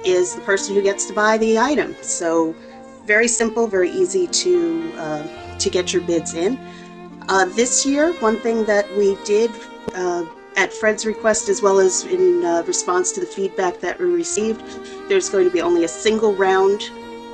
is 0.04 0.36
the 0.36 0.42
person 0.42 0.76
who 0.76 0.82
gets 0.82 1.06
to 1.06 1.12
buy 1.12 1.38
the 1.38 1.58
item. 1.58 1.96
So 2.00 2.54
very 3.06 3.26
simple, 3.26 3.66
very 3.66 3.90
easy 3.90 4.28
to 4.28 4.92
uh, 4.98 5.58
to 5.58 5.70
get 5.70 5.92
your 5.92 6.02
bids 6.02 6.34
in. 6.34 6.58
Uh, 7.26 7.46
this 7.46 7.86
year, 7.86 8.12
one 8.20 8.38
thing 8.40 8.66
that 8.66 8.86
we 8.98 9.16
did 9.24 9.50
uh, 9.94 10.26
at 10.56 10.70
Fred's 10.70 11.06
request, 11.06 11.48
as 11.48 11.62
well 11.62 11.78
as 11.78 12.04
in 12.04 12.44
uh, 12.44 12.62
response 12.66 13.12
to 13.12 13.20
the 13.20 13.26
feedback 13.26 13.80
that 13.80 13.98
we 13.98 14.04
received, 14.04 14.62
there's 15.08 15.30
going 15.30 15.44
to 15.44 15.50
be 15.50 15.62
only 15.62 15.84
a 15.84 15.88
single 15.88 16.34
round. 16.34 16.90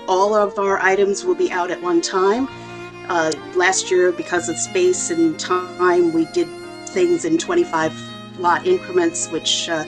All 0.06 0.32
of 0.32 0.60
our 0.60 0.78
items 0.78 1.24
will 1.24 1.34
be 1.34 1.50
out 1.50 1.72
at 1.72 1.82
one 1.82 2.00
time. 2.00 2.48
Uh, 3.08 3.32
last 3.56 3.90
year, 3.90 4.12
because 4.12 4.48
of 4.48 4.56
space 4.56 5.10
and 5.10 5.38
time, 5.40 6.12
we 6.12 6.24
did 6.26 6.46
things 6.90 7.24
in 7.24 7.36
25 7.36 7.92
lot 8.38 8.64
increments, 8.68 9.28
which 9.28 9.68
uh, 9.68 9.84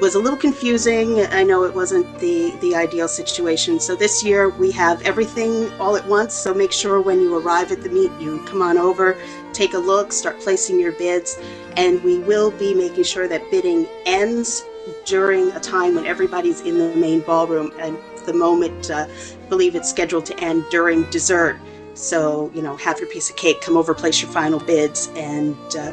was 0.00 0.14
a 0.14 0.18
little 0.18 0.38
confusing. 0.38 1.20
I 1.26 1.42
know 1.42 1.64
it 1.64 1.74
wasn't 1.74 2.18
the, 2.18 2.50
the 2.62 2.74
ideal 2.74 3.06
situation. 3.06 3.78
So 3.78 3.94
this 3.94 4.24
year 4.24 4.48
we 4.48 4.70
have 4.72 5.02
everything 5.02 5.70
all 5.78 5.94
at 5.94 6.06
once. 6.06 6.34
So 6.34 6.54
make 6.54 6.72
sure 6.72 7.02
when 7.02 7.20
you 7.20 7.36
arrive 7.38 7.70
at 7.70 7.82
the 7.82 7.90
meet, 7.90 8.10
you 8.18 8.42
come 8.46 8.62
on 8.62 8.78
over, 8.78 9.18
take 9.52 9.74
a 9.74 9.78
look, 9.78 10.12
start 10.12 10.40
placing 10.40 10.80
your 10.80 10.92
bids, 10.92 11.38
and 11.76 12.02
we 12.02 12.18
will 12.20 12.50
be 12.50 12.72
making 12.72 13.04
sure 13.04 13.28
that 13.28 13.42
bidding 13.50 13.86
ends 14.06 14.64
during 15.04 15.50
a 15.52 15.60
time 15.60 15.94
when 15.94 16.06
everybody's 16.06 16.62
in 16.62 16.78
the 16.78 16.94
main 16.96 17.20
ballroom, 17.20 17.70
and 17.78 17.98
the 18.24 18.32
moment, 18.32 18.90
uh, 18.90 19.06
I 19.06 19.48
believe 19.48 19.74
it's 19.74 19.90
scheduled 19.90 20.26
to 20.26 20.40
end 20.40 20.64
during 20.70 21.04
dessert. 21.10 21.58
So, 21.94 22.50
you 22.54 22.62
know, 22.62 22.76
have 22.76 22.98
your 22.98 23.08
piece 23.08 23.28
of 23.28 23.36
cake, 23.36 23.60
come 23.60 23.76
over, 23.76 23.94
place 23.94 24.22
your 24.22 24.30
final 24.30 24.60
bids, 24.60 25.10
and 25.14 25.56
uh, 25.76 25.92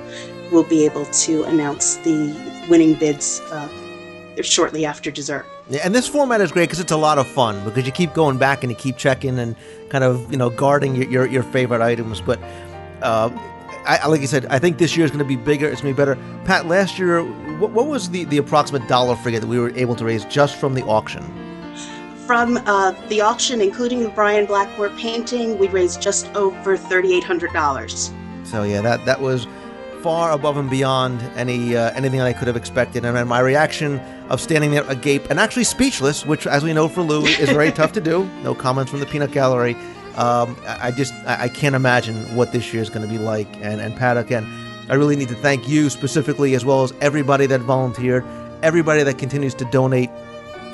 we'll 0.52 0.64
be 0.64 0.86
able 0.86 1.06
to 1.06 1.44
announce 1.44 1.98
the 1.98 2.66
winning 2.70 2.94
bids 2.94 3.42
uh, 3.52 3.68
shortly 4.46 4.86
after 4.86 5.12
dessert. 5.12 5.46
Yeah, 5.70 5.82
and 5.84 5.94
this 5.94 6.08
format 6.08 6.42
is 6.42 6.52
great 6.52 6.66
because 6.66 6.80
it's 6.80 6.92
a 6.92 6.98
lot 6.98 7.18
of 7.18 7.28
fun 7.28 7.64
because 7.64 7.86
you 7.86 7.92
keep 7.92 8.14
going 8.14 8.38
back 8.38 8.64
and 8.64 8.72
you 8.72 8.78
keep 8.78 8.98
checking 8.98 9.40
and 9.40 9.56
kind 9.90 10.04
of 10.04 10.32
you 10.32 10.38
know 10.38 10.50
guarding 10.50 10.96
your 10.96 11.10
your, 11.10 11.26
your 11.28 11.44
favorite 11.44 11.82
items. 11.82 12.22
But 12.22 12.40
uh, 13.02 13.30
I, 13.86 14.08
like 14.08 14.22
you 14.22 14.28
said, 14.28 14.46
I 14.48 14.60
think 14.60 14.78
this 14.78 14.98
year 14.98 15.06
is 15.06 15.12
going 15.12 15.20
to 15.20 15.26
be 15.26 15.38
bigger. 15.38 15.68
It's 15.68 15.82
going 15.82 15.96
to 15.96 15.98
be 15.98 16.06
better. 16.06 16.22
Pat, 16.46 16.66
last 16.68 17.00
year, 17.00 17.24
what, 17.60 17.72
what 17.72 17.88
was 17.88 18.10
the 18.10 18.26
the 18.26 18.38
approximate 18.38 18.88
dollar 18.88 19.16
figure 19.16 19.40
that 19.40 19.48
we 19.48 19.60
were 19.60 19.76
able 19.78 19.96
to 19.96 20.06
raise 20.06 20.26
just 20.26 20.58
from 20.58 20.74
the 20.74 20.84
auction? 20.84 21.24
From 22.26 22.58
uh, 22.66 22.92
the 23.08 23.22
auction, 23.22 23.62
including 23.62 24.04
the 24.04 24.10
Brian 24.10 24.46
Blackmore 24.46 24.90
painting, 24.98 25.58
we 25.58 25.70
raised 25.70 26.02
just 26.02 26.28
over 26.36 26.76
thirty 26.76 27.14
eight 27.14 27.24
hundred 27.24 27.54
dollars. 27.54 28.12
So 28.44 28.64
yeah, 28.64 28.82
that 28.82 29.06
that 29.06 29.22
was 29.22 29.48
far 30.02 30.32
above 30.32 30.58
and 30.58 30.70
beyond 30.70 31.22
any 31.36 31.76
uh, 31.76 31.92
anything 31.92 32.22
I 32.22 32.34
could 32.34 32.48
have 32.48 32.58
expected. 32.58 33.06
And 33.06 33.30
my 33.30 33.40
reaction 33.40 34.00
of 34.30 34.42
standing 34.42 34.72
there 34.72 34.90
agape 34.90 35.30
and 35.30 35.40
actually 35.40 35.64
speechless, 35.64 36.26
which, 36.26 36.48
as 36.48 36.64
we 36.64 36.74
know 36.74 36.88
for 36.88 37.02
Lou, 37.02 37.26
is 37.26 37.50
very 37.50 37.72
tough 37.72 37.94
to 37.94 38.02
do. 38.02 38.30
No 38.44 38.56
comments 38.56 38.92
from 38.92 39.02
the 39.02 39.06
peanut 39.06 39.32
gallery. 39.32 39.76
Um, 40.16 40.56
I 40.66 40.92
just 40.92 41.14
I 41.26 41.50
can't 41.50 41.76
imagine 41.76 42.16
what 42.36 42.52
this 42.52 42.74
year 42.74 42.82
is 42.82 42.90
going 42.90 43.06
to 43.06 43.12
be 43.12 43.18
like. 43.18 43.48
And 43.58 43.82
and 43.82 43.96
Pat, 43.96 44.18
again, 44.18 44.46
I 44.90 44.94
really 44.94 45.16
need 45.16 45.28
to 45.30 45.36
thank 45.36 45.68
you 45.68 45.90
specifically, 45.90 46.56
as 46.56 46.64
well 46.64 46.84
as 46.84 46.94
everybody 47.02 47.46
that 47.48 47.62
volunteered, 47.62 48.24
everybody 48.64 49.04
that 49.04 49.18
continues 49.18 49.54
to 49.56 49.66
donate 49.66 50.10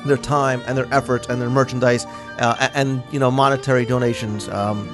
their 0.05 0.17
time 0.17 0.61
and 0.67 0.77
their 0.77 0.87
efforts 0.93 1.27
and 1.27 1.41
their 1.41 1.49
merchandise 1.49 2.05
uh, 2.37 2.69
and 2.73 3.01
you 3.11 3.19
know 3.19 3.31
monetary 3.31 3.85
donations. 3.85 4.49
Um, 4.49 4.87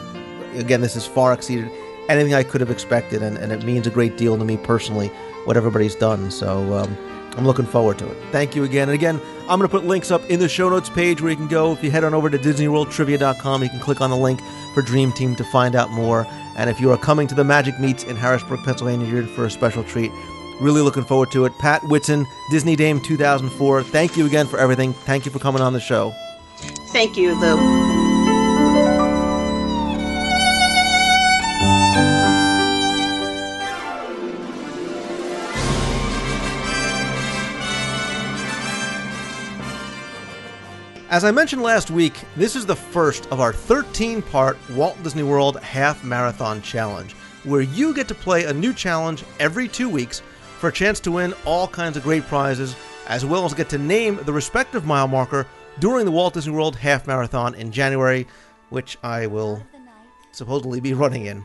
again, 0.55 0.81
this 0.81 0.93
has 0.93 1.05
far 1.05 1.33
exceeded 1.33 1.69
anything 2.09 2.33
I 2.33 2.43
could 2.43 2.61
have 2.61 2.71
expected, 2.71 3.21
and, 3.21 3.37
and 3.37 3.51
it 3.51 3.63
means 3.63 3.87
a 3.87 3.91
great 3.91 4.17
deal 4.17 4.37
to 4.37 4.43
me 4.43 4.57
personally 4.57 5.07
what 5.45 5.55
everybody's 5.55 5.95
done. 5.95 6.31
So 6.31 6.73
um, 6.77 6.97
I'm 7.37 7.45
looking 7.45 7.65
forward 7.65 7.97
to 7.99 8.09
it. 8.09 8.17
Thank 8.31 8.55
you 8.55 8.63
again. 8.63 8.89
And 8.89 8.95
again, 8.95 9.21
I'm 9.41 9.59
going 9.59 9.61
to 9.61 9.69
put 9.69 9.85
links 9.85 10.11
up 10.11 10.23
in 10.29 10.39
the 10.39 10.49
show 10.49 10.69
notes 10.69 10.89
page 10.89 11.21
where 11.21 11.31
you 11.31 11.37
can 11.37 11.47
go. 11.47 11.71
If 11.71 11.83
you 11.83 11.91
head 11.91 12.03
on 12.03 12.13
over 12.13 12.29
to 12.29 12.37
DisneyWorldTrivia.com, 12.37 13.63
you 13.63 13.69
can 13.69 13.79
click 13.79 14.01
on 14.01 14.09
the 14.09 14.17
link 14.17 14.41
for 14.73 14.81
Dream 14.81 15.11
Team 15.11 15.35
to 15.37 15.43
find 15.45 15.75
out 15.75 15.89
more. 15.91 16.27
And 16.57 16.69
if 16.69 16.79
you 16.79 16.91
are 16.91 16.97
coming 16.97 17.27
to 17.27 17.35
the 17.35 17.43
Magic 17.43 17.79
Meets 17.79 18.03
in 18.03 18.15
Harrisburg, 18.15 18.63
Pennsylvania, 18.65 19.07
you're 19.07 19.21
in 19.21 19.27
for 19.27 19.45
a 19.45 19.51
special 19.51 19.83
treat. 19.83 20.11
Really 20.59 20.81
looking 20.81 21.05
forward 21.05 21.31
to 21.31 21.45
it. 21.45 21.57
Pat 21.57 21.81
Whitson, 21.85 22.27
Disney 22.51 22.75
Dame 22.75 22.99
2004. 22.99 23.83
Thank 23.83 24.17
you 24.17 24.25
again 24.25 24.45
for 24.45 24.59
everything. 24.59 24.91
Thank 24.91 25.25
you 25.25 25.31
for 25.31 25.39
coming 25.39 25.61
on 25.61 25.71
the 25.71 25.79
show. 25.79 26.13
Thank 26.91 27.15
you, 27.15 27.39
Lou. 27.39 27.98
As 41.09 41.23
I 41.23 41.31
mentioned 41.31 41.63
last 41.63 41.89
week, 41.89 42.13
this 42.35 42.55
is 42.55 42.67
the 42.67 42.75
first 42.75 43.25
of 43.31 43.39
our 43.39 43.51
13 43.51 44.21
part 44.21 44.59
Walt 44.69 45.01
Disney 45.01 45.23
World 45.23 45.59
Half 45.59 46.03
Marathon 46.03 46.61
Challenge, 46.61 47.13
where 47.45 47.61
you 47.61 47.95
get 47.95 48.07
to 48.09 48.13
play 48.13 48.43
a 48.45 48.53
new 48.53 48.75
challenge 48.75 49.23
every 49.39 49.67
two 49.67 49.89
weeks 49.89 50.21
for 50.59 50.69
a 50.69 50.71
chance 50.71 50.99
to 50.99 51.11
win 51.11 51.33
all 51.45 51.67
kinds 51.67 51.97
of 51.97 52.03
great 52.03 52.27
prizes, 52.27 52.75
as 53.07 53.25
well 53.25 53.43
as 53.43 53.55
get 53.55 53.69
to 53.69 53.79
name 53.79 54.19
the 54.25 54.31
respective 54.31 54.85
mile 54.85 55.07
marker 55.07 55.47
during 55.79 56.05
the 56.05 56.11
Walt 56.11 56.35
Disney 56.35 56.53
World 56.53 56.75
Half 56.75 57.07
Marathon 57.07 57.55
in 57.55 57.71
January, 57.71 58.27
which 58.69 58.99
I 59.01 59.25
will 59.25 59.63
supposedly 60.31 60.79
be 60.79 60.93
running 60.93 61.25
in. 61.25 61.43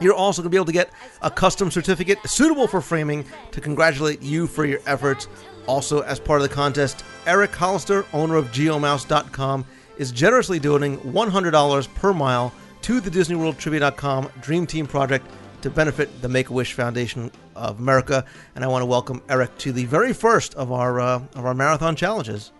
You're 0.00 0.14
also 0.14 0.42
going 0.42 0.50
to 0.50 0.54
be 0.54 0.58
able 0.58 0.66
to 0.66 0.72
get 0.72 0.90
a 1.22 1.30
custom 1.30 1.70
certificate 1.70 2.18
suitable 2.26 2.66
for 2.66 2.80
framing 2.80 3.24
to 3.52 3.60
congratulate 3.60 4.22
you 4.22 4.46
for 4.46 4.64
your 4.64 4.80
efforts. 4.86 5.28
Also, 5.66 6.00
as 6.02 6.20
part 6.20 6.40
of 6.40 6.48
the 6.48 6.54
contest, 6.54 7.04
Eric 7.26 7.54
Hollister, 7.54 8.04
owner 8.12 8.36
of 8.36 8.46
GeoMouse.com, 8.52 9.64
is 9.96 10.12
generously 10.12 10.58
donating 10.58 10.98
$100 10.98 11.94
per 11.94 12.12
mile 12.12 12.52
to 12.82 13.00
the 13.00 13.10
DisneyWorldTrivia.com 13.10 14.30
Dream 14.40 14.66
Team 14.66 14.86
project 14.86 15.26
to 15.62 15.70
benefit 15.70 16.22
the 16.22 16.28
Make 16.28 16.50
a 16.50 16.52
Wish 16.52 16.74
Foundation 16.74 17.30
of 17.56 17.78
America. 17.78 18.24
And 18.54 18.62
I 18.62 18.68
want 18.68 18.82
to 18.82 18.86
welcome 18.86 19.22
Eric 19.28 19.56
to 19.58 19.72
the 19.72 19.86
very 19.86 20.12
first 20.12 20.54
of 20.54 20.70
our 20.70 21.00
uh, 21.00 21.22
of 21.34 21.44
our 21.44 21.54
marathon 21.54 21.96
challenges. 21.96 22.52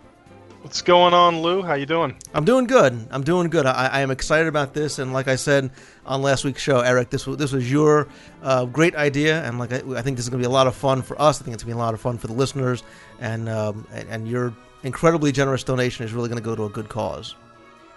What's 0.61 0.81
going 0.81 1.13
on, 1.13 1.43
Lou? 1.43 1.61
How 1.61 1.75
you 1.75 1.85
doing? 1.85 2.17
I'm 2.33 2.43
doing 2.43 2.65
good. 2.65 3.07
I'm 3.11 3.23
doing 3.23 3.49
good. 3.49 3.67
I, 3.67 3.87
I 3.87 4.01
am 4.01 4.09
excited 4.09 4.47
about 4.47 4.73
this, 4.73 4.97
and 4.97 5.13
like 5.13 5.27
I 5.27 5.35
said 5.35 5.69
on 6.05 6.23
last 6.23 6.43
week's 6.43 6.61
show, 6.61 6.79
Eric, 6.79 7.11
this 7.11 7.27
was 7.27 7.37
this 7.37 7.51
was 7.51 7.71
your 7.71 8.07
uh, 8.41 8.65
great 8.65 8.95
idea, 8.95 9.43
and 9.43 9.59
like 9.59 9.71
I, 9.71 9.77
I, 9.95 10.01
think 10.01 10.17
this 10.17 10.25
is 10.25 10.29
going 10.29 10.41
to 10.41 10.47
be 10.47 10.51
a 10.51 10.53
lot 10.53 10.65
of 10.65 10.75
fun 10.75 11.03
for 11.03 11.19
us. 11.21 11.39
I 11.39 11.45
think 11.45 11.53
it's 11.53 11.63
going 11.63 11.73
to 11.73 11.77
be 11.77 11.79
a 11.79 11.83
lot 11.83 11.93
of 11.93 12.01
fun 12.01 12.17
for 12.17 12.25
the 12.25 12.33
listeners, 12.33 12.83
and 13.19 13.47
um, 13.47 13.87
and, 13.93 14.09
and 14.09 14.27
your 14.27 14.51
incredibly 14.81 15.31
generous 15.31 15.63
donation 15.63 16.05
is 16.05 16.13
really 16.13 16.27
going 16.27 16.41
to 16.41 16.43
go 16.43 16.55
to 16.55 16.65
a 16.65 16.69
good 16.69 16.89
cause. 16.89 17.35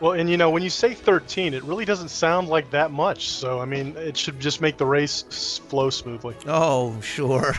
Well, 0.00 0.12
and 0.12 0.30
you 0.30 0.38
know, 0.38 0.48
when 0.48 0.62
you 0.62 0.70
say 0.70 0.94
13, 0.94 1.52
it 1.52 1.62
really 1.62 1.84
doesn't 1.84 2.08
sound 2.08 2.48
like 2.48 2.70
that 2.70 2.90
much. 2.90 3.28
So, 3.28 3.60
I 3.60 3.66
mean, 3.66 3.94
it 3.98 4.16
should 4.16 4.40
just 4.40 4.62
make 4.62 4.78
the 4.78 4.86
race 4.86 5.60
flow 5.68 5.90
smoothly. 5.90 6.34
Oh, 6.46 6.98
sure. 7.02 7.54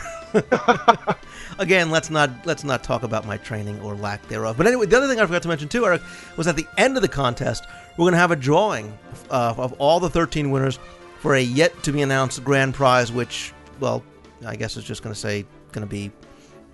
Again, 1.58 1.90
let's 1.92 2.10
not 2.10 2.30
let's 2.44 2.64
not 2.64 2.82
talk 2.82 3.04
about 3.04 3.26
my 3.26 3.36
training 3.36 3.80
or 3.80 3.94
lack 3.94 4.26
thereof. 4.26 4.56
But 4.56 4.66
anyway, 4.66 4.86
the 4.86 4.96
other 4.96 5.06
thing 5.06 5.20
I 5.20 5.26
forgot 5.26 5.42
to 5.42 5.48
mention 5.48 5.68
too, 5.68 5.86
Eric, 5.86 6.02
was 6.36 6.48
at 6.48 6.56
the 6.56 6.66
end 6.76 6.96
of 6.96 7.02
the 7.02 7.08
contest, 7.08 7.64
we're 7.92 8.04
going 8.04 8.14
to 8.14 8.18
have 8.18 8.32
a 8.32 8.36
drawing 8.36 8.98
uh, 9.30 9.54
of 9.56 9.74
all 9.74 10.00
the 10.00 10.10
13 10.10 10.50
winners 10.50 10.80
for 11.20 11.36
a 11.36 11.40
yet 11.40 11.80
to 11.84 11.92
be 11.92 12.02
announced 12.02 12.42
grand 12.42 12.74
prize, 12.74 13.12
which, 13.12 13.52
well, 13.78 14.02
I 14.44 14.56
guess 14.56 14.76
is 14.76 14.82
just 14.82 15.04
going 15.04 15.14
to 15.14 15.20
say 15.20 15.46
going 15.70 15.86
to 15.86 15.90
be, 15.90 16.10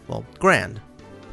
well, 0.06 0.24
grand. 0.38 0.80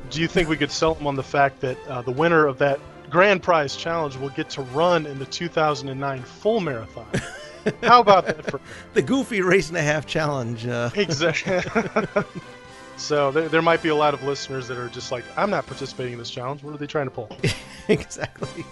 Do 0.10 0.20
you 0.20 0.28
think 0.28 0.50
we 0.50 0.58
could 0.58 0.72
sell 0.72 0.94
them 0.94 1.08
on 1.08 1.16
the 1.16 1.24
fact 1.24 1.62
that 1.62 1.78
uh, 1.88 2.02
the 2.02 2.12
winner 2.12 2.46
of 2.46 2.58
that 2.58 2.80
grand 3.16 3.42
prize 3.42 3.78
challenge 3.78 4.18
will 4.18 4.28
get 4.28 4.50
to 4.50 4.62
run 4.62 5.06
in 5.06 5.18
the 5.18 5.26
2009 5.26 6.22
full 6.22 6.60
marathon? 6.60 7.08
How 7.82 8.02
about 8.02 8.26
that 8.26 8.52
for 8.52 8.60
the 8.94 9.02
goofy 9.02 9.40
race 9.40 9.70
and 9.70 9.78
a 9.78 9.82
half 9.82 10.06
challenge? 10.06 10.68
Uh... 10.68 10.90
Exactly. 10.98 12.26
so 12.98 13.32
there, 13.32 13.48
there 13.48 13.62
might 13.62 13.82
be 13.82 13.88
a 13.88 13.96
lot 13.96 14.14
of 14.14 14.22
listeners 14.24 14.68
that 14.68 14.78
are 14.78 14.90
just 14.90 15.14
like, 15.14 15.24
I'm 15.38 15.50
not 15.50 15.66
participating 15.66 16.12
in 16.12 16.20
this 16.20 16.30
challenge. 16.30 16.62
What 16.62 16.76
are 16.76 16.78
they 16.78 16.88
trying 16.88 17.06
to 17.06 17.12
pull? 17.12 17.30
exactly. 17.88 18.66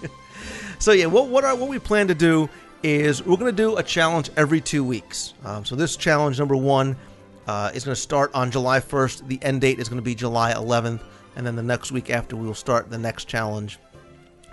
So 0.78 0.92
yeah, 0.92 1.06
what 1.06 1.30
what 1.30 1.46
are 1.46 1.56
what 1.56 1.70
we 1.70 1.80
plan 1.80 2.10
to 2.10 2.16
do 2.16 2.50
is 2.84 3.26
we're 3.26 3.38
going 3.38 3.56
to 3.56 3.64
do 3.64 3.78
a 3.78 3.84
challenge 3.84 4.30
every 4.36 4.60
two 4.60 4.84
weeks. 4.84 5.36
Um, 5.46 5.64
so 5.64 5.78
this 5.78 5.96
challenge 5.96 6.38
number 6.38 6.58
one 6.58 6.98
uh, 7.48 7.72
is 7.74 7.86
going 7.86 7.96
to 7.96 8.02
start 8.02 8.30
on 8.34 8.52
July 8.52 8.82
1st. 8.82 9.26
The 9.28 9.40
end 9.42 9.62
date 9.62 9.80
is 9.80 9.88
going 9.88 10.00
to 10.00 10.04
be 10.04 10.16
July 10.16 10.52
11th, 10.54 11.00
and 11.38 11.48
then 11.48 11.56
the 11.56 11.64
next 11.64 11.94
week 11.94 12.10
after 12.10 12.36
we 12.36 12.46
will 12.46 12.54
start 12.54 12.90
the 12.90 12.98
next 12.98 13.30
challenge. 13.30 13.80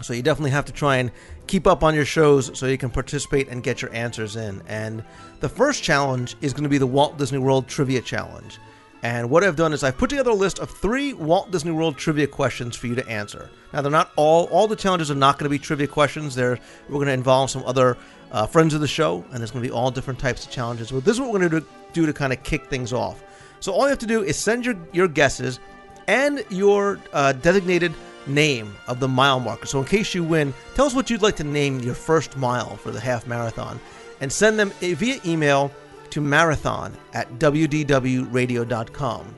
So 0.03 0.13
you 0.13 0.23
definitely 0.23 0.51
have 0.51 0.65
to 0.67 0.73
try 0.73 0.97
and 0.97 1.11
keep 1.47 1.67
up 1.67 1.83
on 1.83 1.95
your 1.95 2.05
shows 2.05 2.57
so 2.59 2.67
you 2.67 2.79
can 2.79 2.91
participate 2.91 3.49
and 3.49 3.63
get 3.63 3.83
your 3.83 3.93
answers 3.95 4.37
in. 4.37 4.63
And 4.67 5.05
the 5.41 5.49
first 5.49 5.83
challenge 5.83 6.37
is 6.41 6.53
going 6.53 6.65
to 6.65 6.71
be 6.71 6.79
the 6.79 6.87
Walt 6.87 7.19
Disney 7.19 7.39
World 7.39 7.69
Trivia 7.69 8.01
Challenge. 8.01 8.59
And 9.03 9.31
what 9.31 9.45
I've 9.45 9.57
done 9.57 9.73
is 9.73 9.83
I've 9.83 9.97
put 9.97 10.11
together 10.11 10.31
a 10.31 10.35
list 10.35 10.59
of 10.59 10.71
three 10.71 11.15
Walt 11.15 11.51
Disney 11.51 11.71
World 11.71 11.97
trivia 11.97 12.27
questions 12.27 12.77
for 12.77 12.87
you 12.87 12.95
to 12.95 13.09
answer. 13.09 13.51
Now 13.73 13.81
they're 13.81 13.91
not 13.91 14.11
all 14.17 14.45
all 14.49 14.69
the 14.69 14.77
challenges 14.77 15.11
are 15.11 15.15
not 15.15 15.39
going 15.39 15.45
to 15.45 15.51
be 15.51 15.59
trivia 15.59 15.87
questions. 15.87 16.35
They're 16.35 16.59
we're 16.89 16.97
going 16.97 17.07
to 17.07 17.15
involve 17.15 17.51
some 17.51 17.65
other 17.65 17.97
uh, 18.31 18.47
friends 18.47 18.75
of 18.75 18.81
the 18.81 18.89
show, 18.89 19.25
and 19.31 19.39
there's 19.39 19.51
going 19.51 19.63
to 19.63 19.69
be 19.69 19.75
all 19.75 19.91
different 19.91 20.19
types 20.19 20.45
of 20.45 20.53
challenges. 20.53 20.91
But 20.91 21.05
this 21.05 21.15
is 21.15 21.21
what 21.21 21.33
we're 21.33 21.39
going 21.49 21.63
to 21.63 21.67
do, 21.93 22.07
to 22.07 22.13
kind 22.13 22.33
of 22.33 22.43
kick 22.43 22.67
things 22.67 22.93
off. 22.93 23.25
So 23.61 23.73
all 23.73 23.83
you 23.83 23.89
have 23.89 23.99
to 24.01 24.07
do 24.07 24.23
is 24.23 24.37
send 24.37 24.67
your 24.67 24.77
your 24.93 25.09
guesses 25.09 25.61
and 26.07 26.45
your 26.51 27.01
uh, 27.15 27.33
designated 27.33 27.95
name 28.27 28.75
of 28.87 29.01
the 29.01 29.09
mile 29.09 29.41
marker. 29.41 29.67
So 29.67 29.79
in 29.81 29.85
case 29.85 30.15
you 30.15 30.25
win, 30.25 30.55
tell 30.75 30.87
us 30.87 30.95
what 30.95 31.11
you'd 31.11 31.23
like 31.23 31.37
to 31.37 31.45
name 31.45 31.81
your 31.81 31.95
first 31.95 32.37
mile 32.37 32.77
for 32.77 32.91
the 32.91 33.01
half 33.01 33.27
marathon, 33.27 33.81
and 34.21 34.33
send 34.33 34.59
them 34.59 34.71
via 34.81 35.21
email 35.25 35.71
to 36.11 36.21
marathon 36.21 36.97
at 37.15 37.31
wdwradio.com. 37.39 39.35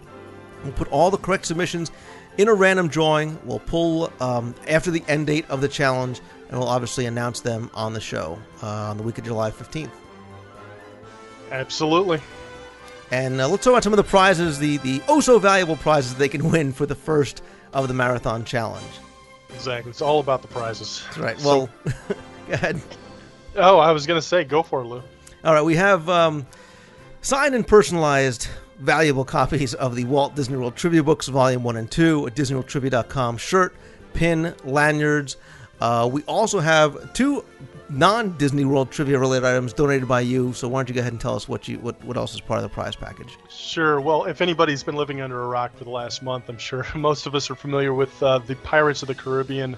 We'll 0.64 0.72
put 0.72 0.88
all 0.92 1.10
the 1.10 1.18
correct 1.18 1.46
submissions 1.46 1.90
in 2.38 2.48
a 2.48 2.54
random 2.54 2.88
drawing. 2.88 3.38
We'll 3.44 3.58
pull 3.60 4.12
um, 4.20 4.54
after 4.68 4.90
the 4.90 5.02
end 5.08 5.26
date 5.26 5.44
of 5.48 5.60
the 5.60 5.68
challenge, 5.68 6.20
and 6.48 6.58
we'll 6.58 6.68
obviously 6.68 7.06
announce 7.06 7.40
them 7.40 7.70
on 7.74 7.92
the 7.92 8.00
show 8.00 8.38
uh, 8.62 8.66
on 8.66 8.96
the 8.96 9.02
week 9.02 9.18
of 9.18 9.24
July 9.24 9.50
15th. 9.50 9.90
Absolutely. 11.50 12.20
And 13.10 13.40
uh, 13.40 13.48
let's 13.48 13.64
talk 13.64 13.72
about 13.72 13.84
some 13.84 13.92
of 13.92 13.98
the 13.98 14.04
prizes, 14.04 14.58
the, 14.58 14.78
the 14.78 15.02
oh 15.06 15.20
so 15.20 15.38
valuable 15.38 15.76
prizes 15.76 16.14
they 16.14 16.28
can 16.28 16.50
win 16.50 16.72
for 16.72 16.86
the 16.86 16.94
first 16.94 17.42
of 17.72 17.88
the 17.88 17.94
marathon 17.94 18.44
challenge. 18.44 18.86
Exactly. 19.54 19.90
It's 19.90 20.02
all 20.02 20.20
about 20.20 20.42
the 20.42 20.48
prizes. 20.48 21.02
That's 21.06 21.18
right. 21.18 21.42
Well, 21.42 21.68
so, 21.86 21.92
go 22.48 22.52
ahead. 22.52 22.80
Oh, 23.56 23.78
I 23.78 23.92
was 23.92 24.06
going 24.06 24.20
to 24.20 24.26
say, 24.26 24.44
go 24.44 24.62
for 24.62 24.80
it, 24.80 24.84
Lou. 24.84 25.02
All 25.44 25.54
right. 25.54 25.64
We 25.64 25.76
have 25.76 26.08
um, 26.08 26.46
signed 27.20 27.54
and 27.54 27.66
personalized 27.66 28.48
valuable 28.78 29.24
copies 29.24 29.74
of 29.74 29.94
the 29.94 30.04
Walt 30.04 30.34
Disney 30.34 30.56
World 30.56 30.76
Trivia 30.76 31.02
Books, 31.02 31.28
Volume 31.28 31.62
1 31.62 31.76
and 31.76 31.90
2, 31.90 32.26
a 32.26 32.30
DisneyWorldTrivia.com 32.30 33.36
shirt, 33.36 33.74
pin, 34.14 34.54
lanyards. 34.64 35.36
Uh, 35.80 36.08
we 36.10 36.22
also 36.22 36.60
have 36.60 37.12
two 37.12 37.44
non 37.92 38.36
Disney 38.38 38.64
World 38.64 38.90
trivia 38.90 39.18
related 39.18 39.46
items 39.46 39.72
donated 39.72 40.08
by 40.08 40.20
you. 40.20 40.52
So 40.52 40.68
why 40.68 40.80
don't 40.80 40.88
you 40.88 40.94
go 40.94 41.00
ahead 41.00 41.12
and 41.12 41.20
tell 41.20 41.36
us 41.36 41.48
what 41.48 41.68
you 41.68 41.78
what, 41.78 42.02
what 42.04 42.16
else 42.16 42.34
is 42.34 42.40
part 42.40 42.58
of 42.58 42.62
the 42.62 42.68
prize 42.68 42.96
package? 42.96 43.38
Sure. 43.48 44.00
Well, 44.00 44.24
if 44.24 44.40
anybody's 44.40 44.82
been 44.82 44.96
living 44.96 45.20
under 45.20 45.42
a 45.42 45.46
rock 45.46 45.76
for 45.76 45.84
the 45.84 45.90
last 45.90 46.22
month, 46.22 46.48
I'm 46.48 46.58
sure 46.58 46.86
most 46.94 47.26
of 47.26 47.34
us 47.34 47.50
are 47.50 47.54
familiar 47.54 47.94
with 47.94 48.20
uh, 48.22 48.38
the 48.38 48.56
Pirates 48.56 49.02
of 49.02 49.08
the 49.08 49.14
Caribbean 49.14 49.76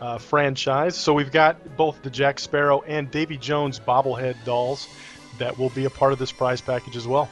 uh, 0.00 0.18
franchise. 0.18 0.96
So 0.96 1.12
we've 1.12 1.32
got 1.32 1.76
both 1.76 2.02
the 2.02 2.10
Jack 2.10 2.38
Sparrow 2.38 2.82
and 2.82 3.10
Davy 3.10 3.36
Jones 3.36 3.78
bobblehead 3.78 4.36
dolls 4.44 4.88
that 5.38 5.56
will 5.58 5.70
be 5.70 5.84
a 5.84 5.90
part 5.90 6.12
of 6.12 6.18
this 6.18 6.32
prize 6.32 6.60
package 6.60 6.96
as 6.96 7.06
well. 7.06 7.28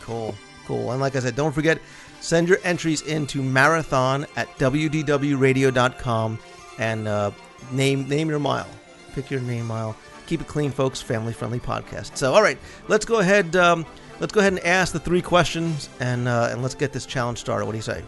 Cool, 0.00 0.34
cool. 0.66 0.92
And 0.92 1.00
like 1.00 1.16
I 1.16 1.20
said, 1.20 1.36
don't 1.36 1.52
forget, 1.52 1.78
send 2.20 2.48
your 2.48 2.58
entries 2.64 3.02
into 3.02 3.42
marathon 3.42 4.26
at 4.36 4.48
wdwradio.com 4.58 6.38
and 6.78 7.08
uh, 7.08 7.30
name 7.72 8.08
name 8.08 8.28
your 8.28 8.38
mile. 8.38 8.68
Pick 9.14 9.30
your 9.30 9.40
name 9.40 9.66
mile. 9.66 9.96
Keep 10.26 10.42
it 10.42 10.46
clean, 10.46 10.70
folks. 10.70 11.02
Family 11.02 11.32
friendly 11.32 11.60
podcast. 11.60 12.16
So, 12.16 12.32
all 12.32 12.42
right, 12.42 12.58
let's 12.88 13.04
go 13.04 13.18
ahead. 13.18 13.56
Um, 13.56 13.84
let's 14.20 14.32
go 14.32 14.40
ahead 14.40 14.52
and 14.52 14.64
ask 14.64 14.92
the 14.92 15.00
three 15.00 15.22
questions, 15.22 15.88
and 16.00 16.28
uh, 16.28 16.48
and 16.50 16.62
let's 16.62 16.74
get 16.74 16.92
this 16.92 17.06
challenge 17.06 17.38
started. 17.38 17.66
What 17.66 17.72
do 17.72 17.78
you 17.78 17.82
say? 17.82 18.02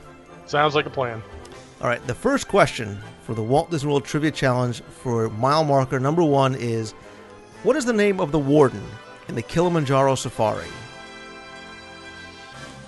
Sounds 0.47 0.75
like 0.75 0.87
a 0.87 0.91
plan. 0.91 1.23
All 1.81 1.89
right. 1.89 2.05
The 2.07 2.15
first 2.15 2.47
question 2.47 3.01
for 3.23 3.35
the 3.35 3.43
Walt 3.43 3.71
Disney 3.71 3.89
World 3.89 4.05
Trivia 4.05 4.31
Challenge 4.31 4.81
for 4.83 5.31
mile 5.31 5.65
marker 5.65 5.99
number 5.99 6.23
one 6.23 6.55
is, 6.55 6.93
what 7.63 7.77
is 7.77 7.85
the 7.85 7.93
name 7.93 8.21
of 8.21 8.31
the 8.31 8.39
warden 8.39 8.85
in 9.29 9.35
the 9.35 9.43
Kilimanjaro 9.43 10.15
Safari? 10.15 10.69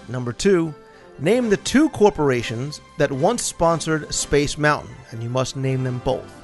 Number 0.09 0.33
two, 0.33 0.75
name 1.19 1.49
the 1.49 1.57
two 1.57 1.89
corporations 1.89 2.81
that 2.99 3.11
once 3.11 3.43
sponsored 3.43 4.13
Space 4.15 4.59
Mountain, 4.59 4.95
and 5.11 5.23
you 5.23 5.29
must 5.29 5.57
name 5.57 5.83
them 5.83 6.01
both. 6.05 6.44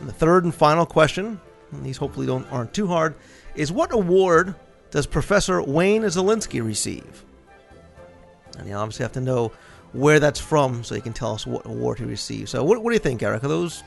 And 0.00 0.08
the 0.08 0.12
third 0.12 0.44
and 0.44 0.54
final 0.54 0.86
question, 0.86 1.40
and 1.72 1.84
these 1.84 1.96
hopefully 1.96 2.26
don't 2.26 2.50
aren't 2.52 2.74
too 2.74 2.86
hard, 2.86 3.14
is 3.54 3.72
what 3.72 3.92
award 3.92 4.54
does 4.90 5.06
Professor 5.06 5.62
Wayne 5.62 6.02
Szalinski 6.02 6.64
receive? 6.64 7.24
And 8.58 8.68
you 8.68 8.74
obviously 8.74 9.04
have 9.04 9.12
to 9.12 9.20
know 9.20 9.52
where 9.92 10.20
that's 10.20 10.40
from 10.40 10.84
so 10.84 10.94
you 10.94 11.02
can 11.02 11.12
tell 11.12 11.32
us 11.32 11.46
what 11.46 11.66
award 11.66 11.98
he 11.98 12.04
received. 12.04 12.50
So 12.50 12.62
what, 12.64 12.82
what 12.82 12.90
do 12.90 12.94
you 12.94 13.00
think, 13.00 13.22
Eric? 13.22 13.44
Are 13.44 13.48
those 13.48 13.82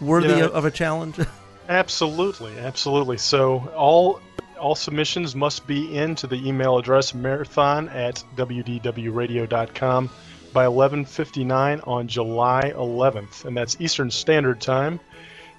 worthy 0.00 0.40
of 0.40 0.64
a 0.64 0.70
challenge? 0.70 1.16
Absolutely, 1.68 2.58
absolutely. 2.58 3.16
So 3.16 3.58
all 3.76 4.20
all 4.58 4.74
submissions 4.74 5.36
must 5.36 5.68
be 5.68 5.96
in 5.96 6.16
to 6.16 6.26
the 6.26 6.34
email 6.48 6.76
address 6.78 7.14
marathon 7.14 7.88
at 7.90 8.24
wdwradio.com 8.36 10.10
by 10.52 10.64
11:59 10.64 11.80
on 11.86 12.08
July 12.08 12.72
11th, 12.74 13.44
and 13.44 13.56
that's 13.56 13.76
Eastern 13.80 14.10
Standard 14.10 14.60
Time. 14.60 15.00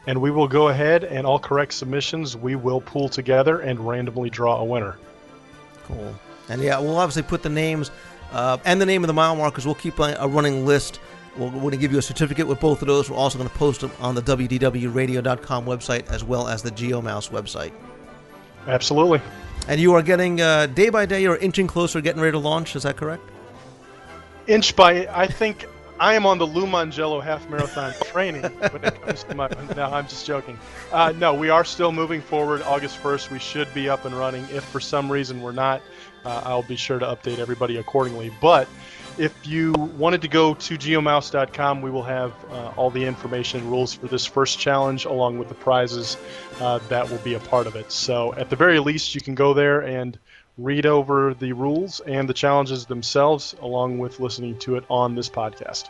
And 0.08 0.20
we 0.20 0.32
will 0.32 0.48
go 0.48 0.70
ahead 0.70 1.04
and 1.04 1.28
all 1.28 1.38
correct 1.38 1.74
submissions 1.74 2.36
we 2.36 2.56
will 2.56 2.82
pool 2.82 3.08
together 3.08 3.60
and 3.60 3.80
randomly 3.88 4.30
draw 4.30 4.58
a 4.58 4.66
winner. 4.66 4.98
Cool. 5.86 6.16
And 6.50 6.62
yeah, 6.62 6.80
we'll 6.80 6.98
obviously 6.98 7.22
put 7.24 7.44
the 7.44 7.50
names 7.50 7.92
uh, 8.32 8.58
and 8.66 8.82
the 8.82 8.86
name 8.86 9.04
of 9.04 9.08
the 9.08 9.14
mile 9.14 9.36
markers. 9.36 9.66
We'll 9.66 9.76
keep 9.76 10.00
a, 10.00 10.16
a 10.20 10.28
running 10.28 10.66
list. 10.66 11.00
We'll, 11.38 11.50
we're 11.50 11.60
going 11.60 11.72
to 11.72 11.78
give 11.78 11.92
you 11.92 12.00
a 12.00 12.02
certificate 12.02 12.48
with 12.48 12.60
both 12.60 12.82
of 12.82 12.88
those. 12.88 13.10
We're 13.10 13.18
also 13.18 13.38
going 13.38 13.50
to 13.50 13.56
post 13.56 13.82
them 13.82 13.92
on 14.00 14.16
the 14.16 14.22
WDWRadio.com 14.22 15.66
website 15.66 16.10
as 16.10 16.24
well 16.24 16.48
as 16.48 16.64
the 16.64 16.72
GeoMouse 16.72 17.30
website. 17.30 17.72
Absolutely. 18.68 19.22
And 19.68 19.80
you 19.80 19.94
are 19.94 20.02
getting 20.02 20.42
uh, 20.42 20.66
day 20.66 20.90
by 20.90 21.06
day, 21.06 21.22
you're 21.22 21.38
inching 21.38 21.68
closer, 21.68 22.02
getting 22.02 22.22
ready 22.22 22.34
to 22.34 22.40
launch. 22.40 22.76
Is 22.76 22.84
that 22.84 22.98
correct? 22.98 23.24
Inch 24.48 24.76
by, 24.76 25.08
I 25.08 25.28
think 25.28 25.66
I 26.00 26.16
am 26.16 26.26
on 26.26 26.40
the 26.40 26.48
Lou 26.48 26.66
Mongello 26.66 27.22
half 27.22 27.48
marathon 27.48 27.94
training 28.06 28.42
when 28.44 28.84
it 28.84 29.00
comes 29.04 29.24
to 29.26 29.36
my. 29.36 29.48
No, 29.76 29.86
I'm 29.86 30.08
just 30.08 30.26
joking. 30.26 30.58
Uh, 30.92 31.14
no, 31.16 31.34
we 31.34 31.50
are 31.50 31.64
still 31.64 31.92
moving 31.92 32.22
forward. 32.22 32.64
August 32.64 33.02
1st, 33.04 33.30
we 33.30 33.38
should 33.38 33.72
be 33.74 33.88
up 33.88 34.06
and 34.06 34.16
running. 34.16 34.44
If 34.50 34.64
for 34.64 34.80
some 34.80 35.12
reason 35.12 35.42
we're 35.44 35.52
not, 35.52 35.82
uh, 36.26 36.42
I'll 36.44 36.64
be 36.64 36.76
sure 36.76 36.98
to 36.98 37.06
update 37.06 37.38
everybody 37.38 37.78
accordingly. 37.78 38.32
But 38.42 38.68
if 39.20 39.46
you 39.46 39.74
wanted 39.74 40.24
to 40.24 40.28
go 40.28 40.56
to 40.56 40.78
geomouse.com, 40.78 41.84
we 41.84 41.92
will 41.92 42.04
have 42.04 42.34
uh, 42.50 42.74
all 42.76 42.90
the 42.90 43.06
information 43.06 43.60
and 43.60 43.70
rules 43.70 43.94
for 43.94 44.08
this 44.08 44.26
first 44.26 44.58
challenge, 44.58 45.06
along 45.06 45.38
with 45.38 45.50
the 45.50 45.56
prizes 45.56 46.18
uh, 46.60 46.80
that 46.90 47.08
will 47.12 47.20
be 47.20 47.36
a 47.36 47.40
part 47.40 47.68
of 47.68 47.76
it. 47.76 47.92
So, 47.92 48.34
at 48.34 48.50
the 48.50 48.56
very 48.56 48.80
least, 48.80 49.14
you 49.14 49.22
can 49.22 49.36
go 49.36 49.54
there 49.54 49.82
and 49.82 50.18
read 50.58 50.86
over 50.86 51.34
the 51.34 51.54
rules 51.54 52.00
and 52.02 52.28
the 52.28 52.34
challenges 52.34 52.86
themselves, 52.86 53.56
along 53.62 53.98
with 53.98 54.20
listening 54.20 54.58
to 54.60 54.76
it 54.76 54.84
on 54.90 55.16
this 55.16 55.30
podcast. 55.30 55.90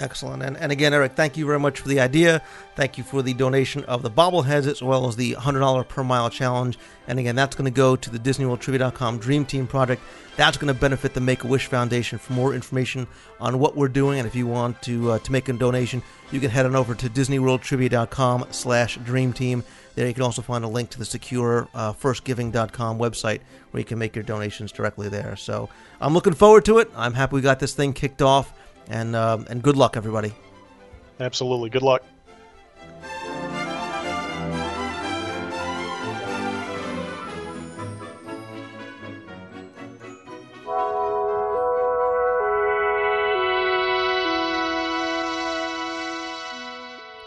Excellent. 0.00 0.42
And, 0.42 0.56
and 0.56 0.72
again, 0.72 0.94
Eric, 0.94 1.12
thank 1.12 1.36
you 1.36 1.44
very 1.44 1.58
much 1.58 1.80
for 1.80 1.88
the 1.88 2.00
idea. 2.00 2.40
Thank 2.74 2.96
you 2.96 3.04
for 3.04 3.20
the 3.20 3.34
donation 3.34 3.84
of 3.84 4.02
the 4.02 4.10
bobbleheads 4.10 4.66
as 4.66 4.82
well 4.82 5.06
as 5.06 5.16
the 5.16 5.34
$100 5.34 5.88
per 5.88 6.02
mile 6.02 6.30
challenge. 6.30 6.78
And 7.06 7.18
again, 7.18 7.36
that's 7.36 7.54
going 7.54 7.70
to 7.70 7.76
go 7.76 7.96
to 7.96 8.10
the 8.10 8.18
DisneyWorldTrivia.com 8.18 9.18
Dream 9.18 9.44
Team 9.44 9.66
project. 9.66 10.02
That's 10.36 10.56
going 10.56 10.72
to 10.72 10.80
benefit 10.80 11.12
the 11.12 11.20
Make 11.20 11.44
a 11.44 11.46
Wish 11.46 11.66
Foundation. 11.66 12.18
For 12.18 12.32
more 12.32 12.54
information 12.54 13.06
on 13.40 13.58
what 13.58 13.76
we're 13.76 13.88
doing, 13.88 14.18
and 14.18 14.26
if 14.26 14.34
you 14.34 14.46
want 14.46 14.80
to 14.82 15.12
uh, 15.12 15.18
to 15.18 15.32
make 15.32 15.50
a 15.50 15.52
donation, 15.52 16.02
you 16.32 16.40
can 16.40 16.50
head 16.50 16.64
on 16.64 16.74
over 16.74 16.94
to 16.94 17.10
DisneyWorldTrivia.com 17.10 18.46
slash 18.50 18.96
Dream 18.98 19.34
Team. 19.34 19.64
There 19.94 20.06
you 20.06 20.14
can 20.14 20.22
also 20.22 20.42
find 20.42 20.64
a 20.64 20.68
link 20.68 20.90
to 20.90 20.98
the 20.98 21.04
secure 21.04 21.68
uh, 21.74 21.92
FirstGiving.com 21.92 22.98
website 22.98 23.40
where 23.70 23.80
you 23.80 23.84
can 23.84 23.98
make 23.98 24.14
your 24.14 24.24
donations 24.24 24.72
directly 24.72 25.08
there. 25.08 25.36
So 25.36 25.68
I'm 26.00 26.14
looking 26.14 26.34
forward 26.34 26.64
to 26.66 26.78
it. 26.78 26.90
I'm 26.96 27.14
happy 27.14 27.34
we 27.34 27.40
got 27.40 27.60
this 27.60 27.74
thing 27.74 27.92
kicked 27.92 28.22
off. 28.22 28.52
And, 28.88 29.14
um, 29.14 29.46
and 29.48 29.62
good 29.62 29.76
luck, 29.76 29.96
everybody. 29.96 30.32
Absolutely. 31.20 31.70
Good 31.70 31.82
luck. 31.82 32.02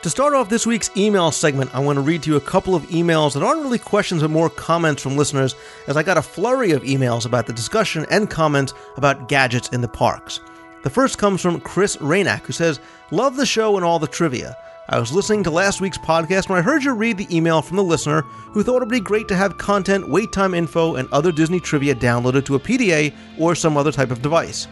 To 0.04 0.10
start 0.10 0.34
off 0.34 0.50
this 0.50 0.68
week's 0.68 0.92
email 0.98 1.32
segment, 1.32 1.74
I 1.74 1.80
want 1.80 1.96
to 1.96 2.02
read 2.02 2.24
to 2.24 2.30
you 2.30 2.36
a 2.36 2.42
couple 2.42 2.76
of 2.76 2.84
emails 2.88 3.34
that 3.34 3.42
aren't 3.42 3.62
really 3.62 3.80
questions 3.80 4.22
but 4.22 4.32
more 4.32 4.50
comments 4.50 5.02
from 5.02 5.16
listeners, 5.16 5.56
as 5.88 5.96
I 5.96 6.04
got 6.04 6.18
a 6.18 6.22
flurry 6.22 6.72
of 6.72 6.84
emails 6.84 7.26
about 7.26 7.48
the 7.48 7.54
discussion 7.54 8.06
and 8.10 8.30
comments 8.30 8.74
about 8.98 9.30
gadgets 9.30 9.70
in 9.70 9.80
the 9.80 9.88
parks. 9.88 10.42
The 10.84 10.90
first 10.90 11.18
comes 11.20 11.40
from 11.42 11.62
Chris 11.62 11.96
Raynack, 11.96 12.42
who 12.42 12.52
says, 12.52 12.82
Love 13.12 13.38
the 13.38 13.46
show 13.46 13.78
and 13.78 13.86
all 13.86 13.98
the 13.98 14.06
trivia. 14.06 14.58
I 14.90 15.00
was 15.00 15.14
listening 15.14 15.42
to 15.46 15.52
last 15.52 15.80
week's 15.80 15.98
podcast 16.00 16.50
when 16.50 16.60
I 16.60 16.64
heard 16.64 16.84
you 16.84 16.94
read 16.94 17.18
the 17.18 17.34
email 17.34 17.62
from 17.62 17.78
the 17.78 17.84
listener 17.86 18.24
who 18.24 18.62
thought 18.62 18.76
it 18.76 18.80
would 18.82 18.90
be 18.90 19.00
great 19.00 19.30
to 19.30 19.38
have 19.38 19.58
content, 19.58 20.10
wait 20.10 20.34
time 20.34 20.54
info, 20.54 20.96
and 20.96 21.08
other 21.14 21.32
Disney 21.32 21.62
trivia 21.62 21.96
downloaded 21.96 22.44
to 22.48 22.56
a 22.56 22.60
PDA 22.60 23.16
or 23.40 23.56
some 23.56 23.78
other 23.78 23.94
type 23.94 24.12
of 24.12 24.22
device. 24.22 24.68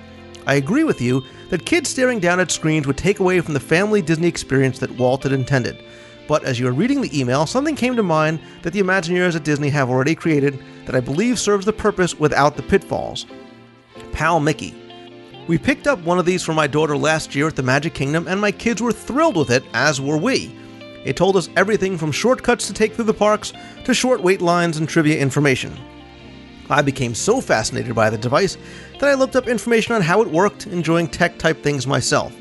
I 0.47 0.55
agree 0.55 0.83
with 0.83 1.01
you 1.01 1.23
that 1.49 1.65
kids 1.65 1.89
staring 1.89 2.19
down 2.19 2.39
at 2.39 2.51
screens 2.51 2.87
would 2.87 2.97
take 2.97 3.19
away 3.19 3.41
from 3.41 3.53
the 3.53 3.59
family 3.59 4.01
Disney 4.01 4.27
experience 4.27 4.79
that 4.79 4.97
Walt 4.97 5.23
had 5.23 5.31
intended. 5.31 5.83
But 6.27 6.43
as 6.43 6.59
you 6.59 6.65
were 6.65 6.71
reading 6.71 7.01
the 7.01 7.19
email, 7.19 7.45
something 7.45 7.75
came 7.75 7.95
to 7.95 8.03
mind 8.03 8.39
that 8.63 8.73
the 8.73 8.81
Imagineers 8.81 9.35
at 9.35 9.43
Disney 9.43 9.69
have 9.69 9.89
already 9.89 10.15
created 10.15 10.63
that 10.85 10.95
I 10.95 10.99
believe 10.99 11.37
serves 11.37 11.65
the 11.65 11.73
purpose 11.73 12.17
without 12.17 12.55
the 12.55 12.63
pitfalls. 12.63 13.25
Pal 14.11 14.39
Mickey. 14.39 14.75
We 15.47 15.57
picked 15.57 15.87
up 15.87 15.99
one 15.99 16.19
of 16.19 16.25
these 16.25 16.43
for 16.43 16.53
my 16.53 16.67
daughter 16.67 16.95
last 16.95 17.35
year 17.35 17.47
at 17.47 17.55
the 17.55 17.63
Magic 17.63 17.93
Kingdom, 17.93 18.27
and 18.27 18.39
my 18.39 18.51
kids 18.51 18.81
were 18.81 18.91
thrilled 18.91 19.35
with 19.35 19.51
it, 19.51 19.63
as 19.73 19.99
were 19.99 20.17
we. 20.17 20.55
It 21.03 21.17
told 21.17 21.35
us 21.35 21.49
everything 21.55 21.97
from 21.97 22.11
shortcuts 22.11 22.67
to 22.67 22.73
take 22.73 22.93
through 22.93 23.05
the 23.05 23.13
parks 23.13 23.53
to 23.83 23.93
short 23.93 24.21
wait 24.21 24.41
lines 24.41 24.77
and 24.77 24.87
trivia 24.87 25.19
information. 25.19 25.75
I 26.69 26.81
became 26.81 27.13
so 27.13 27.41
fascinated 27.41 27.93
by 27.95 28.09
the 28.09 28.17
device 28.17 28.57
that 29.01 29.09
I 29.09 29.15
looked 29.15 29.35
up 29.35 29.47
information 29.47 29.95
on 29.95 30.01
how 30.01 30.21
it 30.21 30.29
worked, 30.29 30.67
enjoying 30.67 31.07
tech 31.07 31.39
type 31.39 31.63
things 31.63 31.87
myself. 31.87 32.35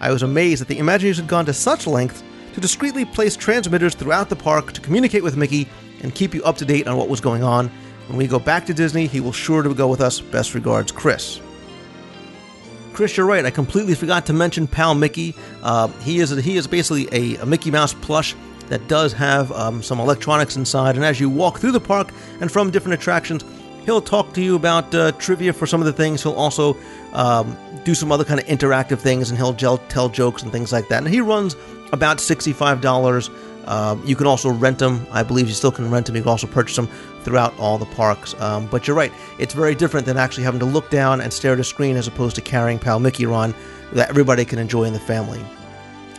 I 0.00 0.10
was 0.10 0.22
amazed 0.22 0.62
that 0.62 0.68
the 0.68 0.78
Imagineers 0.78 1.16
had 1.16 1.28
gone 1.28 1.44
to 1.44 1.52
such 1.52 1.86
lengths 1.86 2.24
to 2.54 2.60
discreetly 2.60 3.04
place 3.04 3.36
transmitters 3.36 3.94
throughout 3.94 4.30
the 4.30 4.36
park 4.36 4.72
to 4.72 4.80
communicate 4.80 5.22
with 5.22 5.36
Mickey 5.36 5.68
and 6.02 6.14
keep 6.14 6.34
you 6.34 6.42
up 6.42 6.56
to 6.56 6.64
date 6.64 6.88
on 6.88 6.96
what 6.96 7.10
was 7.10 7.20
going 7.20 7.42
on. 7.42 7.68
When 8.08 8.16
we 8.16 8.26
go 8.26 8.38
back 8.38 8.64
to 8.66 8.74
Disney, 8.74 9.06
he 9.06 9.20
will 9.20 9.32
sure 9.32 9.62
to 9.62 9.74
go 9.74 9.88
with 9.88 10.00
us. 10.00 10.20
Best 10.20 10.54
regards, 10.54 10.90
Chris. 10.90 11.40
Chris, 12.94 13.14
you're 13.18 13.26
right. 13.26 13.44
I 13.44 13.50
completely 13.50 13.94
forgot 13.94 14.24
to 14.26 14.32
mention 14.32 14.66
Pal 14.66 14.94
Mickey. 14.94 15.34
Uh, 15.62 15.88
he 16.00 16.20
is 16.20 16.30
he 16.30 16.56
is 16.56 16.66
basically 16.66 17.08
a, 17.12 17.36
a 17.42 17.46
Mickey 17.46 17.70
Mouse 17.70 17.92
plush 17.92 18.34
that 18.68 18.88
does 18.88 19.12
have 19.12 19.52
um, 19.52 19.82
some 19.82 20.00
electronics 20.00 20.56
inside. 20.56 20.96
And 20.96 21.04
as 21.04 21.20
you 21.20 21.28
walk 21.28 21.58
through 21.58 21.72
the 21.72 21.80
park 21.80 22.10
and 22.40 22.50
from 22.50 22.70
different 22.70 22.94
attractions, 22.94 23.44
he'll 23.86 24.02
talk 24.02 24.34
to 24.34 24.42
you 24.42 24.54
about 24.56 24.94
uh, 24.94 25.12
trivia 25.12 25.54
for 25.54 25.66
some 25.66 25.80
of 25.80 25.86
the 25.86 25.92
things. 25.92 26.22
He'll 26.22 26.32
also 26.32 26.76
um, 27.14 27.56
do 27.84 27.94
some 27.94 28.12
other 28.12 28.24
kind 28.24 28.38
of 28.38 28.46
interactive 28.46 28.98
things, 28.98 29.30
and 29.30 29.38
he'll 29.38 29.54
gel- 29.54 29.78
tell 29.88 30.10
jokes 30.10 30.42
and 30.42 30.52
things 30.52 30.72
like 30.72 30.88
that. 30.88 31.02
And 31.02 31.08
he 31.08 31.20
runs 31.22 31.56
about 31.92 32.20
sixty-five 32.20 32.82
dollars. 32.82 33.30
Uh, 33.64 33.96
you 34.04 34.14
can 34.14 34.26
also 34.26 34.50
rent 34.50 34.78
them. 34.78 35.04
I 35.10 35.22
believe 35.24 35.48
you 35.48 35.54
still 35.54 35.72
can 35.72 35.90
rent 35.90 36.06
them. 36.06 36.14
You 36.14 36.22
can 36.22 36.30
also 36.30 36.46
purchase 36.46 36.76
them 36.76 36.88
throughout 37.22 37.58
all 37.58 37.78
the 37.78 37.86
parks. 37.86 38.40
Um, 38.40 38.66
but 38.66 38.86
you're 38.86 38.96
right, 38.96 39.12
it's 39.38 39.54
very 39.54 39.74
different 39.74 40.06
than 40.06 40.16
actually 40.16 40.44
having 40.44 40.60
to 40.60 40.66
look 40.66 40.90
down 40.90 41.20
and 41.20 41.32
stare 41.32 41.54
at 41.54 41.58
a 41.58 41.64
screen 41.64 41.96
as 41.96 42.06
opposed 42.06 42.36
to 42.36 42.42
carrying 42.42 42.78
Pal 42.78 43.00
Mickey 43.00 43.26
around 43.26 43.54
that 43.92 44.08
everybody 44.08 44.44
can 44.44 44.60
enjoy 44.60 44.84
in 44.84 44.92
the 44.92 45.00
family. 45.00 45.44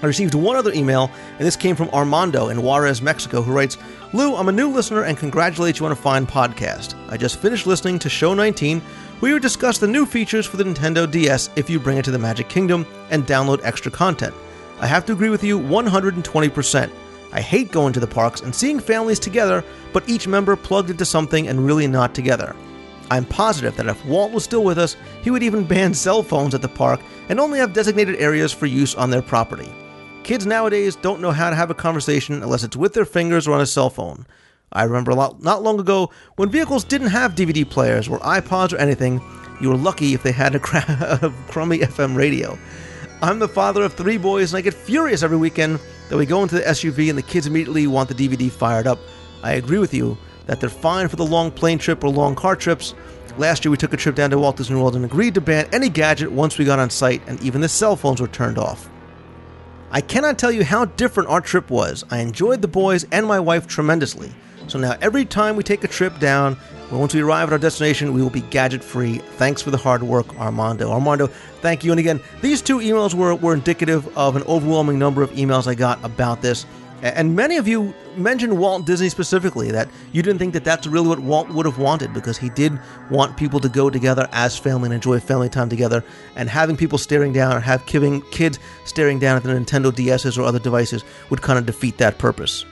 I 0.01 0.05
received 0.05 0.35
one 0.35 0.55
other 0.55 0.73
email, 0.73 1.09
and 1.37 1.47
this 1.47 1.55
came 1.55 1.75
from 1.75 1.89
Armando 1.89 2.49
in 2.49 2.61
Juarez, 2.61 3.01
Mexico, 3.01 3.41
who 3.41 3.51
writes 3.51 3.77
Lou, 4.13 4.35
I'm 4.35 4.47
a 4.47 4.51
new 4.51 4.69
listener 4.69 5.03
and 5.03 5.17
congratulate 5.17 5.79
you 5.79 5.85
on 5.85 5.91
a 5.91 5.95
fine 5.95 6.27
podcast. 6.27 6.95
I 7.09 7.17
just 7.17 7.39
finished 7.39 7.65
listening 7.65 7.97
to 7.99 8.09
Show 8.09 8.33
19, 8.33 8.79
where 9.19 9.31
you 9.31 9.39
discuss 9.39 9.79
the 9.79 9.87
new 9.87 10.05
features 10.05 10.45
for 10.45 10.57
the 10.57 10.63
Nintendo 10.63 11.09
DS 11.09 11.49
if 11.55 11.69
you 11.69 11.79
bring 11.79 11.97
it 11.97 12.05
to 12.05 12.11
the 12.11 12.19
Magic 12.19 12.47
Kingdom 12.47 12.85
and 13.09 13.25
download 13.25 13.59
extra 13.63 13.91
content. 13.91 14.35
I 14.79 14.85
have 14.85 15.05
to 15.07 15.13
agree 15.13 15.29
with 15.29 15.43
you 15.43 15.59
120%. 15.59 16.91
I 17.33 17.41
hate 17.41 17.71
going 17.71 17.93
to 17.93 17.99
the 17.99 18.07
parks 18.07 18.41
and 18.41 18.53
seeing 18.53 18.79
families 18.79 19.19
together, 19.19 19.63
but 19.93 20.07
each 20.07 20.27
member 20.27 20.55
plugged 20.55 20.91
into 20.91 21.05
something 21.05 21.47
and 21.47 21.65
really 21.65 21.87
not 21.87 22.13
together. 22.13 22.55
I'm 23.09 23.25
positive 23.25 23.75
that 23.77 23.87
if 23.87 24.05
Walt 24.05 24.31
was 24.31 24.43
still 24.43 24.63
with 24.63 24.77
us, 24.77 24.95
he 25.23 25.31
would 25.31 25.43
even 25.43 25.65
ban 25.65 25.93
cell 25.93 26.21
phones 26.21 26.53
at 26.53 26.61
the 26.61 26.67
park 26.67 26.99
and 27.29 27.39
only 27.39 27.59
have 27.59 27.73
designated 27.73 28.17
areas 28.17 28.53
for 28.53 28.67
use 28.67 28.95
on 28.95 29.09
their 29.09 29.21
property. 29.21 29.73
Kids 30.27 30.45
nowadays 30.45 30.97
don't 30.97 31.21
know 31.21 31.31
how 31.31 31.49
to 31.49 31.55
have 31.55 31.69
a 31.69 31.73
conversation 31.73 32.43
unless 32.43 32.61
it's 32.61 32.75
with 32.75 32.91
their 32.91 33.05
fingers 33.05 33.47
or 33.47 33.53
on 33.53 33.61
a 33.61 33.65
cell 33.65 33.89
phone. 33.89 34.25
I 34.73 34.83
remember 34.83 35.11
a 35.11 35.15
lot, 35.15 35.41
not 35.41 35.63
long 35.63 35.79
ago 35.79 36.11
when 36.35 36.49
vehicles 36.49 36.83
didn't 36.83 37.11
have 37.11 37.33
DVD 37.33 37.67
players 37.67 38.09
or 38.09 38.19
iPods 38.19 38.73
or 38.73 38.77
anything, 38.77 39.21
you 39.61 39.69
were 39.69 39.77
lucky 39.77 40.13
if 40.13 40.23
they 40.23 40.33
had 40.33 40.53
a, 40.53 40.59
cr- 40.59 40.79
a 40.89 41.33
crummy 41.47 41.77
FM 41.77 42.17
radio. 42.17 42.59
I'm 43.21 43.39
the 43.39 43.47
father 43.47 43.83
of 43.83 43.93
three 43.93 44.17
boys 44.17 44.51
and 44.51 44.57
I 44.57 44.61
get 44.63 44.73
furious 44.73 45.23
every 45.23 45.37
weekend 45.37 45.79
that 46.09 46.17
we 46.17 46.25
go 46.25 46.43
into 46.43 46.55
the 46.55 46.61
SUV 46.63 47.07
and 47.07 47.17
the 47.17 47.23
kids 47.23 47.47
immediately 47.47 47.87
want 47.87 48.09
the 48.09 48.27
DVD 48.27 48.51
fired 48.51 48.85
up. 48.85 48.99
I 49.43 49.53
agree 49.53 49.79
with 49.79 49.93
you 49.93 50.17
that 50.47 50.59
they're 50.59 50.69
fine 50.69 51.07
for 51.07 51.15
the 51.15 51.25
long 51.25 51.51
plane 51.51 51.77
trip 51.77 52.03
or 52.03 52.09
long 52.09 52.35
car 52.35 52.57
trips. 52.57 52.95
Last 53.37 53.63
year 53.63 53.71
we 53.71 53.77
took 53.77 53.93
a 53.93 53.97
trip 53.97 54.15
down 54.15 54.31
to 54.31 54.39
Walt 54.39 54.57
Disney 54.57 54.75
World 54.75 54.97
and 54.97 55.05
agreed 55.05 55.35
to 55.35 55.41
ban 55.41 55.69
any 55.71 55.87
gadget 55.87 56.33
once 56.33 56.57
we 56.57 56.65
got 56.65 56.79
on 56.79 56.89
site 56.89 57.21
and 57.27 57.41
even 57.41 57.61
the 57.61 57.69
cell 57.69 57.95
phones 57.95 58.19
were 58.19 58.27
turned 58.27 58.57
off. 58.57 58.89
I 59.89 60.01
cannot 60.01 60.37
tell 60.37 60.51
you 60.51 60.65
how 60.65 60.85
different 60.85 61.29
our 61.29 61.39
trip 61.39 61.69
was. 61.69 62.03
I 62.11 62.19
enjoyed 62.19 62.61
the 62.61 62.67
boys 62.67 63.05
and 63.11 63.25
my 63.25 63.39
wife 63.39 63.67
tremendously. 63.67 64.31
So 64.67 64.77
now 64.77 64.95
every 65.01 65.23
time 65.23 65.55
we 65.55 65.63
take 65.63 65.85
a 65.85 65.87
trip 65.87 66.19
down, 66.19 66.57
once 66.91 67.13
we 67.13 67.21
arrive 67.21 67.47
at 67.49 67.53
our 67.53 67.59
destination, 67.59 68.13
we 68.13 68.21
will 68.21 68.29
be 68.29 68.41
gadget 68.41 68.83
free. 68.83 69.19
Thanks 69.37 69.61
for 69.61 69.71
the 69.71 69.77
hard 69.77 70.03
work, 70.03 70.37
Armando. 70.39 70.91
Armando, 70.91 71.27
thank 71.61 71.85
you. 71.85 71.91
And 71.91 71.99
again, 71.99 72.19
these 72.41 72.61
two 72.61 72.79
emails 72.79 73.13
were, 73.13 73.33
were 73.35 73.53
indicative 73.53 74.15
of 74.17 74.35
an 74.35 74.43
overwhelming 74.43 74.99
number 74.99 75.21
of 75.21 75.31
emails 75.31 75.67
I 75.67 75.75
got 75.75 76.03
about 76.03 76.41
this. 76.41 76.65
And 77.01 77.35
many 77.35 77.57
of 77.57 77.67
you 77.67 77.93
mentioned 78.15 78.57
Walt 78.57 78.85
Disney 78.85 79.09
specifically, 79.09 79.71
that 79.71 79.87
you 80.13 80.23
didn't 80.23 80.39
think 80.39 80.53
that 80.53 80.63
that's 80.63 80.87
really 80.87 81.07
what 81.07 81.19
Walt 81.19 81.49
would 81.49 81.65
have 81.65 81.77
wanted 81.77 82.11
because 82.13 82.37
he 82.37 82.49
did 82.49 82.79
want 83.11 83.37
people 83.37 83.59
to 83.59 83.69
go 83.69 83.89
together 83.89 84.27
as 84.31 84.57
family 84.57 84.87
and 84.87 84.93
enjoy 84.95 85.19
family 85.19 85.49
time 85.49 85.69
together. 85.69 86.03
And 86.35 86.49
having 86.49 86.75
people 86.75 86.97
staring 86.97 87.33
down 87.33 87.55
or 87.55 87.59
have 87.59 87.85
kids 87.85 88.59
staring 88.85 89.19
down 89.19 89.37
at 89.37 89.43
the 89.43 89.49
Nintendo 89.49 89.91
DSs 89.91 90.37
or 90.37 90.43
other 90.43 90.59
devices 90.59 91.03
would 91.29 91.41
kind 91.41 91.59
of 91.59 91.65
defeat 91.67 91.97
that 91.99 92.17
purpose. 92.17 92.65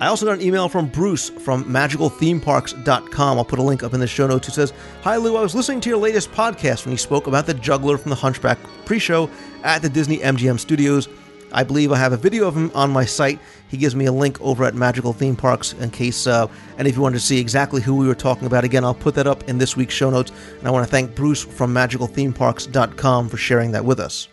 I 0.00 0.06
also 0.06 0.26
got 0.26 0.38
an 0.38 0.42
email 0.42 0.68
from 0.68 0.86
Bruce 0.86 1.28
from 1.28 1.64
magicalthemeparks.com. 1.64 3.38
I'll 3.38 3.44
put 3.44 3.58
a 3.58 3.62
link 3.62 3.82
up 3.82 3.94
in 3.94 4.00
the 4.00 4.06
show 4.06 4.28
notes. 4.28 4.46
Who 4.46 4.52
says, 4.52 4.72
Hi 5.02 5.16
Lou, 5.16 5.36
I 5.36 5.40
was 5.40 5.56
listening 5.56 5.80
to 5.80 5.88
your 5.88 5.98
latest 5.98 6.30
podcast 6.30 6.84
when 6.84 6.92
you 6.92 6.98
spoke 6.98 7.26
about 7.26 7.46
the 7.46 7.54
juggler 7.54 7.98
from 7.98 8.10
the 8.10 8.16
Hunchback 8.16 8.58
pre 8.84 9.00
show 9.00 9.28
at 9.64 9.82
the 9.82 9.88
Disney 9.88 10.18
MGM 10.18 10.60
studios. 10.60 11.08
I 11.52 11.64
believe 11.64 11.92
I 11.92 11.96
have 11.96 12.12
a 12.12 12.16
video 12.16 12.46
of 12.46 12.56
him 12.56 12.70
on 12.74 12.90
my 12.90 13.04
site. 13.04 13.38
He 13.68 13.76
gives 13.76 13.94
me 13.96 14.06
a 14.06 14.12
link 14.12 14.40
over 14.40 14.64
at 14.64 14.74
Magical 14.74 15.12
Theme 15.12 15.36
Parks 15.36 15.72
in 15.74 15.90
case 15.90 16.26
uh, 16.26 16.46
any 16.78 16.90
of 16.90 16.96
you 16.96 17.02
wanted 17.02 17.18
to 17.18 17.24
see 17.24 17.38
exactly 17.38 17.80
who 17.80 17.94
we 17.96 18.06
were 18.06 18.14
talking 18.14 18.46
about. 18.46 18.64
Again, 18.64 18.84
I'll 18.84 18.94
put 18.94 19.14
that 19.14 19.26
up 19.26 19.48
in 19.48 19.58
this 19.58 19.76
week's 19.76 19.94
show 19.94 20.10
notes. 20.10 20.32
And 20.58 20.68
I 20.68 20.70
want 20.70 20.86
to 20.86 20.90
thank 20.90 21.14
Bruce 21.14 21.42
from 21.42 21.72
MagicalThemeParks.com 21.74 23.28
for 23.28 23.36
sharing 23.36 23.72
that 23.72 23.84
with 23.84 24.00
us. 24.00 24.28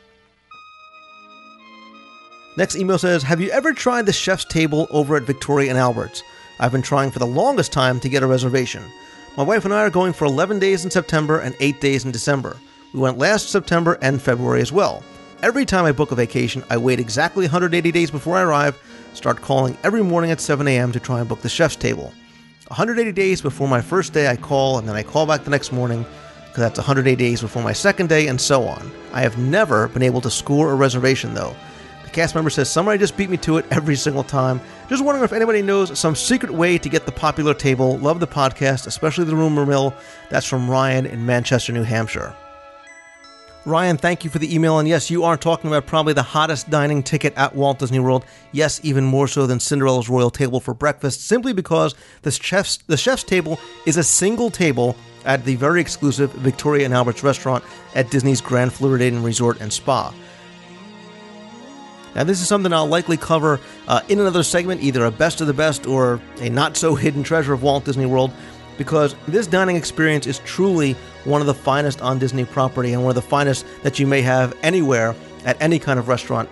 Next 2.58 2.76
email 2.76 2.98
says 2.98 3.24
Have 3.24 3.42
you 3.42 3.50
ever 3.52 3.74
tried 3.74 4.06
the 4.06 4.14
chef's 4.14 4.46
table 4.46 4.88
over 4.90 5.16
at 5.16 5.24
Victoria 5.24 5.70
and 5.70 5.80
Albert's? 5.80 6.24
I've 6.60 6.72
been 6.72 6.82
trying 6.82 7.12
for 7.12 7.20
the 7.20 7.26
longest 7.26 7.74
time 7.74 8.00
to 8.00 8.10
get 8.10 8.24
a 8.24 8.28
reservation. 8.28 8.84
My 9.36 9.44
wife 9.44 9.66
and 9.66 9.74
I 9.74 9.82
are 9.82 9.90
going 9.90 10.14
for 10.14 10.24
11 10.24 10.60
days 10.60 10.86
in 10.86 10.92
September 10.92 11.40
and 11.40 11.56
8 11.60 11.82
days 11.82 12.06
in 12.06 12.12
December. 12.12 12.56
We 12.94 13.02
went 13.02 13.18
last 13.18 13.50
September 13.50 13.98
and 14.02 14.22
February 14.22 14.62
as 14.62 14.72
well. 14.72 15.04
Every 15.44 15.66
time 15.66 15.86
I 15.86 15.92
book 15.92 16.12
a 16.12 16.16
vacation, 16.16 16.64
I 16.70 16.78
wait 16.78 17.00
exactly 17.00 17.46
180 17.46 17.92
days 17.92 18.10
before 18.10 18.38
I 18.38 18.42
arrive, 18.42 18.82
start 19.14 19.42
calling 19.42 19.78
every 19.84 20.02
morning 20.02 20.32
at 20.32 20.40
7 20.40 20.68
a.m. 20.68 20.92
to 20.94 21.00
try 21.00 21.20
and 21.20 21.28
book 21.28 21.42
the 21.42 21.50
chef's 21.50 21.76
table. 21.76 22.14
180 22.70 23.12
days 23.12 23.42
before 23.42 23.68
my 23.68 23.82
first 23.82 24.14
day, 24.14 24.28
I 24.28 24.38
call, 24.38 24.80
and 24.80 24.88
then 24.88 24.96
I 24.96 25.04
call 25.04 25.26
back 25.26 25.44
the 25.44 25.52
next 25.52 25.72
morning, 25.72 26.04
because 26.48 26.64
that's 26.64 26.80
180 26.80 27.16
days 27.16 27.42
before 27.42 27.62
my 27.62 27.74
second 27.74 28.08
day, 28.08 28.28
and 28.28 28.40
so 28.40 28.64
on. 28.64 28.92
I 29.14 29.22
have 29.22 29.38
never 29.38 29.90
been 29.90 30.02
able 30.02 30.22
to 30.22 30.32
score 30.32 30.72
a 30.72 30.76
reservation, 30.76 31.34
though. 31.34 31.56
The 32.04 32.10
cast 32.10 32.34
member 32.34 32.50
says 32.50 32.72
somebody 32.72 32.98
just 32.98 33.18
beat 33.18 33.30
me 33.30 33.38
to 33.38 33.58
it 33.58 33.66
every 33.72 33.98
single 33.98 34.24
time. 34.24 34.62
Just 34.90 35.04
wondering 35.04 35.26
if 35.26 35.34
anybody 35.34 35.62
knows 35.62 36.00
some 36.00 36.16
secret 36.16 36.52
way 36.52 36.78
to 36.78 36.90
get 36.90 37.06
the 37.06 37.12
popular 37.12 37.54
table. 37.54 37.98
Love 37.98 38.20
the 38.20 38.28
podcast, 38.28 38.88
especially 38.88 39.26
the 39.26 39.36
rumor 39.36 39.66
mill. 39.66 39.94
That's 40.30 40.48
from 40.48 40.70
Ryan 40.70 41.06
in 41.06 41.26
Manchester, 41.26 41.74
New 41.74 41.84
Hampshire. 41.84 42.34
Ryan, 43.66 43.98
thank 43.98 44.24
you 44.24 44.30
for 44.30 44.38
the 44.38 44.54
email. 44.54 44.78
And 44.78 44.88
yes, 44.88 45.10
you 45.10 45.24
are 45.24 45.36
talking 45.36 45.70
about 45.72 45.88
probably 45.88 46.14
the 46.14 46.22
hottest 46.22 46.70
dining 46.70 47.02
ticket 47.02 47.34
at 47.36 47.56
Walt 47.56 47.80
Disney 47.80 48.00
World. 48.00 48.24
Yes, 48.52 48.80
even 48.84 49.04
more 49.04 49.28
so 49.28 49.48
than 49.48 49.60
Cinderella's 49.60 50.08
Royal 50.08 50.30
Table 50.30 50.60
for 50.60 50.76
breakfast, 50.76 51.26
simply 51.28 51.52
because 51.52 51.96
the 52.22 52.30
chef's 52.30 52.78
the 52.78 52.98
chef's 52.98 53.24
table 53.24 53.60
is 53.88 53.98
a 53.98 54.04
single 54.04 54.52
table 54.52 54.96
at 55.26 55.44
the 55.46 55.56
very 55.56 55.82
exclusive 55.82 56.32
Victoria 56.34 56.86
and 56.86 56.94
Albert's 56.94 57.24
restaurant 57.24 57.64
at 57.96 58.12
Disney's 58.12 58.40
Grand 58.40 58.72
Floridian 58.72 59.24
Resort 59.24 59.60
and 59.60 59.74
Spa. 59.74 60.14
Now, 62.14 62.24
this 62.24 62.40
is 62.42 62.48
something 62.48 62.72
I'll 62.72 62.88
likely 62.88 63.18
cover 63.18 63.60
uh, 63.88 64.02
in 64.08 64.20
another 64.20 64.44
segment, 64.44 64.82
either 64.82 65.04
a 65.04 65.12
best 65.12 65.42
of 65.42 65.48
the 65.48 65.54
best 65.54 65.86
or 65.86 66.22
a 66.40 66.50
not 66.50 66.78
so 66.78 66.96
hidden 66.96 67.24
treasure 67.24 67.52
of 67.52 67.62
Walt 67.62 67.84
Disney 67.84 68.06
World 68.06 68.32
because 68.78 69.16
this 69.28 69.48
dining 69.48 69.76
experience 69.76 70.28
is 70.28 70.40
truly 70.40 70.94
one 71.24 71.42
of 71.42 71.48
the 71.48 71.54
finest 71.54 72.02
on 72.02 72.20
Disney 72.20 72.46
property 72.46 72.94
and 72.94 73.04
one 73.04 73.10
of 73.10 73.16
the 73.16 73.22
finest 73.22 73.66
that 73.84 74.00
you 74.00 74.08
may 74.08 74.22
have 74.22 74.56
anywhere 74.64 75.16
at 75.46 75.62
any 75.62 75.80
kind 75.80 76.00
of 76.00 76.08
restaurant, 76.08 76.50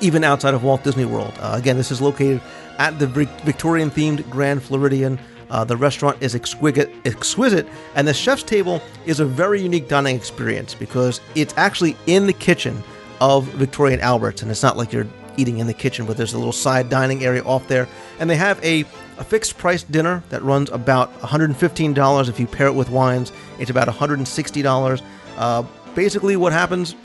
even 0.00 0.24
outside 0.24 0.54
of 0.54 0.62
Walt 0.62 0.84
Disney 0.84 1.04
World. 1.04 1.32
Uh, 1.40 1.54
again, 1.56 1.76
this 1.76 1.90
is 1.90 2.00
located 2.00 2.40
at 2.78 2.98
the 2.98 3.06
Victorian 3.06 3.90
themed 3.90 4.28
Grand 4.30 4.62
Floridian. 4.62 5.18
Uh, 5.50 5.64
the 5.64 5.76
restaurant 5.76 6.16
is 6.22 6.34
exquisite, 6.34 6.90
exquisite, 7.04 7.66
and 7.94 8.08
the 8.08 8.14
chef's 8.14 8.42
table 8.42 8.80
is 9.04 9.20
a 9.20 9.24
very 9.24 9.60
unique 9.60 9.88
dining 9.88 10.16
experience 10.16 10.74
because 10.74 11.20
it's 11.34 11.52
actually 11.58 11.96
in 12.06 12.26
the 12.26 12.32
kitchen 12.32 12.82
of 13.20 13.44
Victoria 13.44 13.94
and 13.94 14.02
Albert's, 14.02 14.42
and 14.42 14.50
it's 14.50 14.62
not 14.62 14.76
like 14.76 14.92
you're 14.92 15.06
eating 15.36 15.58
in 15.58 15.66
the 15.66 15.74
kitchen, 15.74 16.06
but 16.06 16.16
there's 16.16 16.32
a 16.32 16.38
little 16.38 16.52
side 16.52 16.88
dining 16.88 17.24
area 17.24 17.42
off 17.44 17.68
there, 17.68 17.86
and 18.18 18.28
they 18.28 18.36
have 18.36 18.62
a 18.64 18.84
a 19.22 19.24
fixed 19.24 19.56
price 19.56 19.84
dinner 19.84 20.20
that 20.30 20.42
runs 20.42 20.68
about 20.70 21.16
$115 21.20 22.28
if 22.28 22.40
you 22.40 22.46
pair 22.48 22.66
it 22.66 22.74
with 22.74 22.90
wines. 22.90 23.30
It's 23.60 23.70
about 23.70 23.86
$160. 23.86 25.02
Uh, 25.36 25.62
basically, 25.94 26.36
what 26.36 26.52
happens 26.52 26.96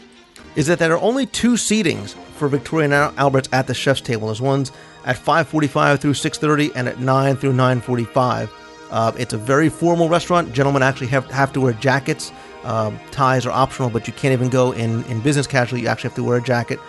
is 0.56 0.65
that 0.65 0.80
there 0.80 0.94
are 0.94 0.99
only 0.99 1.27
two 1.27 1.53
seatings 1.53 2.15
for 2.38 2.48
Victoria 2.48 2.85
and 2.85 3.19
Albert's 3.19 3.49
at 3.52 3.68
the 3.68 3.76
chef's 3.76 4.02
table. 4.02 4.30
There's 4.30 4.41
ones 4.41 4.72
at 5.06 5.15
5:45 5.15 5.99
through 5.99 6.15
6:30 6.15 6.72
and 6.76 6.88
at 6.88 6.99
9 6.99 7.35
through 7.35 7.53
9:45. 7.53 8.49
Uh, 8.89 9.11
it's 9.15 9.34
a 9.34 9.38
very 9.38 9.69
formal 9.69 10.10
restaurant. 10.10 10.53
Gentlemen 10.53 10.81
actually 10.81 11.07
have, 11.07 11.30
have 11.30 11.53
to 11.53 11.61
wear 11.61 11.73
jackets. 11.73 12.31
Um, 12.64 12.99
ties 13.11 13.45
are 13.45 13.52
optional, 13.52 13.91
but 13.91 14.07
you 14.07 14.14
can't 14.14 14.34
even 14.34 14.49
go 14.49 14.72
in, 14.72 15.03
in 15.03 15.19
business 15.22 15.45
casual. 15.45 15.77
You 15.77 15.88
actually 15.88 16.10
have 16.10 16.15
to 16.15 16.23
wear 16.23 16.38
a 16.38 16.41
jacket. 16.41 16.80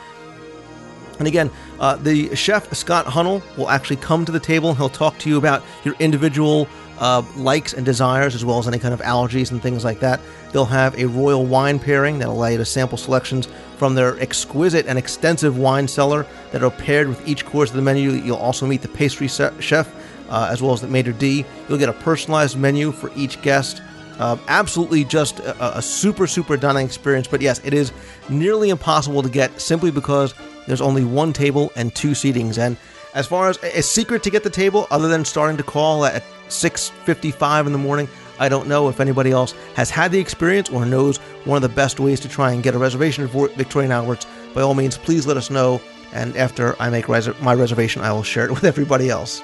And 1.19 1.27
again, 1.27 1.51
uh, 1.81 1.97
the 1.97 2.35
chef, 2.35 2.73
Scott 2.75 3.07
Hunnell, 3.07 3.43
will 3.57 3.69
actually 3.69 3.97
come 3.97 4.25
to 4.25 4.33
the 4.33 4.41
table 4.41 4.75
he'll 4.75 4.89
talk 4.89 5.19
to 5.19 5.29
you 5.29 5.37
about 5.37 5.63
your 5.85 5.95
individual 5.99 6.69
uh, 6.99 7.23
likes 7.37 7.75
and 7.75 7.85
desires, 7.85 8.35
as 8.35 8.45
well 8.45 8.59
as 8.59 8.67
any 8.67 8.79
kind 8.79 8.93
of 8.93 9.01
allergies 9.01 9.51
and 9.51 9.63
things 9.63 9.85
like 9.85 10.01
that. 10.01 10.21
They'll 10.53 10.65
have 10.65 10.99
a 10.99 11.07
royal 11.07 11.47
wine 11.47 11.79
pairing 11.79 12.19
that'll 12.19 12.35
allow 12.35 12.49
you 12.49 12.59
to 12.59 12.65
sample 12.65 12.99
selections 12.99 13.49
from 13.77 13.95
their 13.95 14.19
exquisite 14.21 14.87
and 14.87 14.99
extensive 14.99 15.59
wine 15.59 15.87
cellar 15.87 16.27
that 16.53 16.63
are 16.63 16.71
paired 16.71 17.09
with 17.09 17.27
each 17.29 17.45
course 17.45 17.71
of 17.71 17.77
the 17.77 17.83
menu. 17.83 18.11
You'll 18.13 18.37
also 18.37 18.67
meet 18.67 18.83
the 18.83 18.89
pastry 18.89 19.29
chef, 19.29 19.95
uh, 20.29 20.49
as 20.51 20.63
well 20.63 20.73
as 20.73 20.81
the 20.81 20.89
maitre 20.89 21.13
d'. 21.13 21.45
You'll 21.69 21.79
get 21.79 21.89
a 21.89 21.93
personalized 21.93 22.59
menu 22.59 22.93
for 22.93 23.13
each 23.15 23.41
guest. 23.43 23.83
Uh, 24.19 24.37
absolutely 24.49 25.05
just 25.05 25.39
a, 25.39 25.79
a 25.79 25.83
super, 25.83 26.27
super 26.27 26.57
dining 26.57 26.85
experience. 26.85 27.29
But 27.29 27.41
yes, 27.41 27.61
it 27.65 27.73
is 27.73 27.93
nearly 28.29 28.71
impossible 28.71 29.23
to 29.23 29.29
get 29.29 29.61
simply 29.61 29.93
because 29.93 30.35
there's 30.69 30.81
only 30.81 31.05
one 31.05 31.33
table 31.33 31.73
and 31.75 31.95
two 31.95 32.11
seatings. 32.11 32.59
And 32.59 32.77
as 33.15 33.27
far 33.27 33.49
as 33.49 33.57
a 33.63 33.83
secret 33.83 34.23
to 34.23 34.31
get 34.31 34.45
the 34.45 34.51
table, 34.51 34.87
other 34.91 35.09
than 35.09 35.25
starting 35.25 35.57
to 35.57 35.63
call 35.63 36.05
at 36.05 36.23
6:55 36.49 37.67
in 37.67 37.73
the 37.73 37.79
morning, 37.79 38.09
I 38.39 38.49
don't 38.49 38.69
know 38.69 38.89
if 38.89 39.01
anybody 39.01 39.33
else 39.33 39.55
has 39.75 39.91
had 39.91 40.13
the 40.13 40.21
experience 40.21 40.69
or 40.71 40.87
knows 40.87 41.17
one 41.45 41.57
of 41.57 41.63
the 41.63 41.75
best 41.75 41.99
ways 41.99 42.21
to 42.21 42.29
try 42.29 42.53
and 42.53 42.63
get 42.63 42.75
a 42.75 42.79
reservation 42.79 43.27
for 43.27 43.49
Victoria 43.49 43.87
and 43.87 43.93
Albert's. 43.93 44.27
By 44.55 44.63
all 44.63 44.75
means, 44.75 44.97
please 44.97 45.27
let 45.27 45.37
us 45.37 45.51
know. 45.51 45.81
And 46.13 46.37
after 46.37 46.77
I 46.81 46.91
make 46.91 47.09
res- 47.09 47.29
my 47.41 47.55
reservation, 47.55 48.03
I 48.03 48.13
will 48.13 48.23
share 48.23 48.45
it 48.45 48.51
with 48.55 48.65
everybody 48.65 49.09
else. 49.11 49.43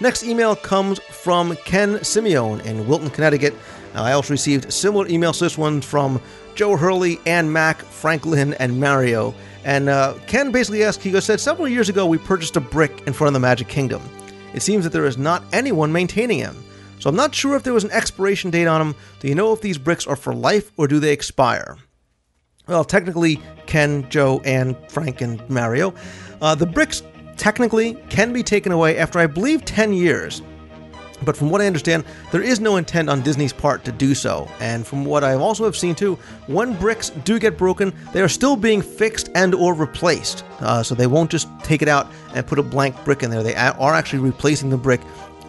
Next 0.00 0.22
email 0.22 0.54
comes 0.54 1.00
from 1.10 1.56
Ken 1.64 1.96
Simeone 1.96 2.64
in 2.64 2.86
Wilton, 2.86 3.10
Connecticut. 3.10 3.54
Uh, 3.94 4.02
I 4.02 4.12
also 4.12 4.32
received 4.32 4.72
similar 4.72 5.06
emails 5.06 5.38
to 5.38 5.44
this 5.44 5.58
one 5.58 5.80
from 5.80 6.20
Joe 6.58 6.76
Hurley, 6.76 7.20
Ann 7.24 7.52
Mack, 7.52 7.82
Franklin, 7.82 8.52
and 8.54 8.80
Mario. 8.80 9.32
And 9.64 9.88
uh, 9.88 10.14
Ken 10.26 10.50
basically 10.50 10.82
asked, 10.82 11.04
he 11.04 11.12
goes, 11.12 11.24
said, 11.24 11.38
several 11.38 11.68
years 11.68 11.88
ago 11.88 12.04
we 12.04 12.18
purchased 12.18 12.56
a 12.56 12.60
brick 12.60 13.06
in 13.06 13.12
front 13.12 13.28
of 13.28 13.34
the 13.34 13.38
Magic 13.38 13.68
Kingdom. 13.68 14.02
It 14.52 14.62
seems 14.62 14.82
that 14.82 14.92
there 14.92 15.06
is 15.06 15.16
not 15.16 15.44
anyone 15.52 15.92
maintaining 15.92 16.40
him. 16.40 16.56
So 16.98 17.08
I'm 17.08 17.14
not 17.14 17.32
sure 17.32 17.54
if 17.54 17.62
there 17.62 17.74
was 17.74 17.84
an 17.84 17.92
expiration 17.92 18.50
date 18.50 18.66
on 18.66 18.80
them. 18.80 18.96
Do 19.20 19.28
you 19.28 19.36
know 19.36 19.52
if 19.52 19.60
these 19.60 19.78
bricks 19.78 20.04
are 20.04 20.16
for 20.16 20.34
life 20.34 20.72
or 20.76 20.88
do 20.88 20.98
they 20.98 21.12
expire? 21.12 21.76
Well, 22.66 22.82
technically, 22.82 23.40
Ken, 23.66 24.10
Joe, 24.10 24.42
and 24.44 24.76
Frank 24.88 25.20
and 25.20 25.48
Mario. 25.48 25.94
Uh, 26.42 26.56
the 26.56 26.66
bricks 26.66 27.04
technically 27.36 27.94
can 28.08 28.32
be 28.32 28.42
taken 28.42 28.72
away 28.72 28.98
after, 28.98 29.20
I 29.20 29.28
believe, 29.28 29.64
10 29.64 29.92
years. 29.92 30.42
But 31.22 31.36
from 31.36 31.50
what 31.50 31.60
I 31.60 31.66
understand, 31.66 32.04
there 32.30 32.42
is 32.42 32.60
no 32.60 32.76
intent 32.76 33.10
on 33.10 33.22
Disney's 33.22 33.52
part 33.52 33.84
to 33.84 33.92
do 33.92 34.14
so. 34.14 34.48
And 34.60 34.86
from 34.86 35.04
what 35.04 35.24
I 35.24 35.34
also 35.34 35.64
have 35.64 35.76
seen 35.76 35.94
too, 35.94 36.16
when 36.46 36.74
bricks 36.74 37.10
do 37.10 37.38
get 37.38 37.58
broken, 37.58 37.92
they 38.12 38.22
are 38.22 38.28
still 38.28 38.56
being 38.56 38.82
fixed 38.82 39.30
and 39.34 39.54
or 39.54 39.74
replaced. 39.74 40.44
Uh, 40.60 40.82
so 40.82 40.94
they 40.94 41.06
won't 41.06 41.30
just 41.30 41.48
take 41.62 41.82
it 41.82 41.88
out 41.88 42.08
and 42.34 42.46
put 42.46 42.58
a 42.58 42.62
blank 42.62 43.04
brick 43.04 43.22
in 43.22 43.30
there. 43.30 43.42
They 43.42 43.54
are 43.54 43.94
actually 43.94 44.20
replacing 44.20 44.70
the 44.70 44.76
brick 44.76 45.00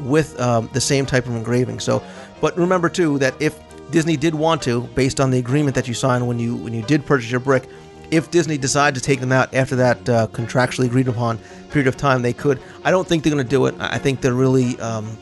with 0.01 0.39
um, 0.39 0.69
the 0.73 0.81
same 0.81 1.05
type 1.05 1.25
of 1.25 1.35
engraving. 1.35 1.79
So, 1.79 2.01
but 2.41 2.57
remember 2.57 2.89
too 2.89 3.19
that 3.19 3.39
if 3.41 3.59
Disney 3.91 4.17
did 4.17 4.35
want 4.35 4.61
to, 4.63 4.81
based 4.95 5.19
on 5.19 5.31
the 5.31 5.39
agreement 5.39 5.75
that 5.75 5.87
you 5.87 5.93
signed 5.93 6.27
when 6.27 6.39
you 6.39 6.55
when 6.55 6.73
you 6.73 6.83
did 6.83 7.05
purchase 7.05 7.29
your 7.29 7.39
brick, 7.39 7.67
if 8.11 8.31
Disney 8.31 8.57
decided 8.57 8.95
to 8.99 9.05
take 9.05 9.19
them 9.19 9.31
out 9.31 9.53
after 9.53 9.75
that 9.75 10.09
uh, 10.09 10.27
contractually 10.27 10.85
agreed 10.85 11.07
upon 11.07 11.37
period 11.69 11.87
of 11.87 11.97
time, 11.97 12.21
they 12.21 12.33
could. 12.33 12.59
I 12.83 12.91
don't 12.91 13.07
think 13.07 13.23
they're 13.23 13.33
going 13.33 13.43
to 13.43 13.49
do 13.49 13.65
it. 13.67 13.75
I 13.79 13.97
think 13.97 14.21
they're 14.21 14.33
really 14.33 14.79
um, 14.79 15.17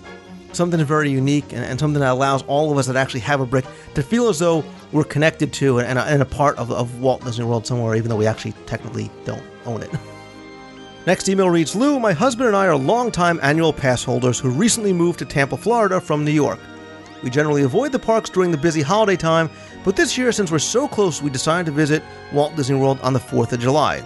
something 0.57 0.83
very 0.83 1.09
unique 1.09 1.53
and, 1.53 1.63
and, 1.63 1.79
something 1.79 2.01
that 2.01 2.11
allows 2.11 2.43
all 2.43 2.71
of 2.71 2.77
us 2.77 2.87
that 2.87 2.95
actually 2.95 3.21
have 3.21 3.39
a 3.39 3.45
brick 3.45 3.65
to 3.93 4.03
feel 4.03 4.27
as 4.27 4.39
though 4.39 4.65
we're 4.91 5.03
connected 5.03 5.53
to 5.53 5.79
and, 5.79 5.97
and 5.97 6.21
a 6.21 6.25
part 6.25 6.57
of, 6.57 6.71
of 6.71 6.99
Walt 6.99 7.23
Disney 7.23 7.45
World 7.45 7.65
somewhere, 7.65 7.95
even 7.95 8.09
though 8.09 8.17
we 8.17 8.27
actually 8.27 8.53
technically 8.65 9.09
don't 9.23 9.43
own 9.65 9.81
it. 9.81 9.91
Next 11.07 11.29
email 11.29 11.49
reads 11.49 11.73
Lou, 11.73 11.99
my 11.99 12.11
husband 12.11 12.47
and 12.47 12.57
I 12.57 12.67
are 12.67 12.75
longtime 12.75 13.39
annual 13.41 13.71
pass 13.71 14.03
holders 14.03 14.39
who 14.39 14.49
recently 14.49 14.91
moved 14.91 15.19
to 15.19 15.25
Tampa, 15.25 15.55
Florida 15.55 16.01
from 16.01 16.25
New 16.25 16.31
York. 16.31 16.59
We 17.23 17.29
generally 17.29 17.63
avoid 17.63 17.93
the 17.93 17.99
parks 17.99 18.29
during 18.29 18.51
the 18.51 18.57
busy 18.57 18.81
holiday 18.81 19.15
time, 19.15 19.49
but 19.85 19.95
this 19.95 20.17
year, 20.17 20.31
since 20.33 20.51
we're 20.51 20.59
so 20.59 20.85
close, 20.85 21.21
we 21.21 21.29
decided 21.29 21.67
to 21.67 21.71
visit 21.71 22.03
Walt 22.33 22.55
Disney 22.57 22.77
World 22.77 22.99
on 23.01 23.13
the 23.13 23.19
4th 23.19 23.53
of 23.53 23.59
July. 23.59 24.03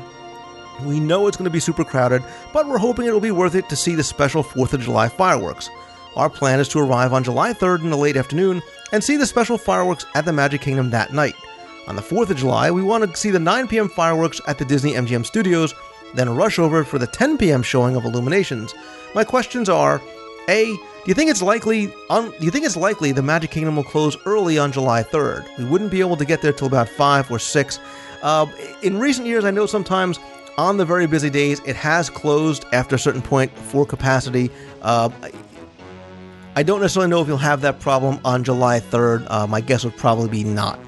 We 0.85 0.99
know 0.99 1.27
it's 1.27 1.37
going 1.37 1.45
to 1.45 1.51
be 1.51 1.59
super 1.59 1.83
crowded, 1.83 2.23
but 2.53 2.67
we're 2.67 2.77
hoping 2.77 3.05
it 3.05 3.11
will 3.11 3.19
be 3.19 3.31
worth 3.31 3.55
it 3.55 3.67
to 3.69 3.75
see 3.75 3.95
the 3.95 4.03
special 4.03 4.43
4th 4.43 4.73
of 4.73 4.81
July 4.81 5.09
fireworks. 5.09 5.69
Our 6.15 6.29
plan 6.29 6.59
is 6.59 6.67
to 6.69 6.79
arrive 6.79 7.13
on 7.13 7.23
July 7.23 7.53
3rd 7.53 7.83
in 7.83 7.89
the 7.89 7.97
late 7.97 8.17
afternoon 8.17 8.61
and 8.91 9.03
see 9.03 9.17
the 9.17 9.25
special 9.25 9.57
fireworks 9.57 10.05
at 10.15 10.25
the 10.25 10.33
Magic 10.33 10.61
Kingdom 10.61 10.89
that 10.89 11.13
night. 11.13 11.35
On 11.87 11.95
the 11.95 12.01
4th 12.01 12.29
of 12.29 12.37
July, 12.37 12.69
we 12.69 12.83
want 12.83 13.09
to 13.09 13.17
see 13.17 13.31
the 13.31 13.39
9 13.39 13.67
p.m. 13.67 13.89
fireworks 13.89 14.41
at 14.47 14.57
the 14.57 14.65
Disney 14.65 14.93
MGM 14.93 15.25
Studios, 15.25 15.73
then 16.13 16.35
rush 16.35 16.59
over 16.59 16.83
for 16.83 16.99
the 16.99 17.07
10 17.07 17.37
p.m. 17.37 17.63
showing 17.63 17.95
of 17.95 18.05
Illuminations. 18.05 18.73
My 19.15 19.23
questions 19.23 19.69
are: 19.69 20.01
A, 20.49 20.65
do 20.65 21.07
you 21.07 21.13
think 21.13 21.31
it's 21.31 21.41
likely 21.41 21.87
do 21.87 22.33
you 22.39 22.51
think 22.51 22.65
it's 22.65 22.77
likely 22.77 23.11
the 23.11 23.23
Magic 23.23 23.49
Kingdom 23.49 23.77
will 23.77 23.83
close 23.83 24.15
early 24.25 24.59
on 24.59 24.71
July 24.71 25.01
3rd? 25.01 25.57
We 25.57 25.65
wouldn't 25.65 25.89
be 25.91 25.99
able 26.01 26.17
to 26.17 26.25
get 26.25 26.41
there 26.41 26.53
till 26.53 26.67
about 26.67 26.87
5 26.89 27.31
or 27.31 27.39
6. 27.39 27.79
Uh, 28.21 28.45
in 28.83 28.99
recent 28.99 29.25
years, 29.25 29.43
I 29.45 29.51
know 29.51 29.65
sometimes 29.65 30.19
on 30.57 30.77
the 30.77 30.85
very 30.85 31.07
busy 31.07 31.29
days, 31.29 31.59
it 31.65 31.75
has 31.75 32.09
closed 32.09 32.65
after 32.71 32.95
a 32.95 32.99
certain 32.99 33.21
point 33.21 33.51
for 33.57 33.85
capacity. 33.85 34.51
Uh, 34.83 35.09
I 36.55 36.63
don't 36.63 36.81
necessarily 36.81 37.09
know 37.09 37.21
if 37.21 37.27
you'll 37.27 37.37
have 37.37 37.61
that 37.61 37.79
problem 37.79 38.19
on 38.25 38.43
July 38.43 38.79
3rd. 38.79 39.25
Uh, 39.29 39.47
my 39.47 39.61
guess 39.61 39.85
would 39.85 39.95
probably 39.95 40.27
be 40.27 40.43
not. 40.43 40.79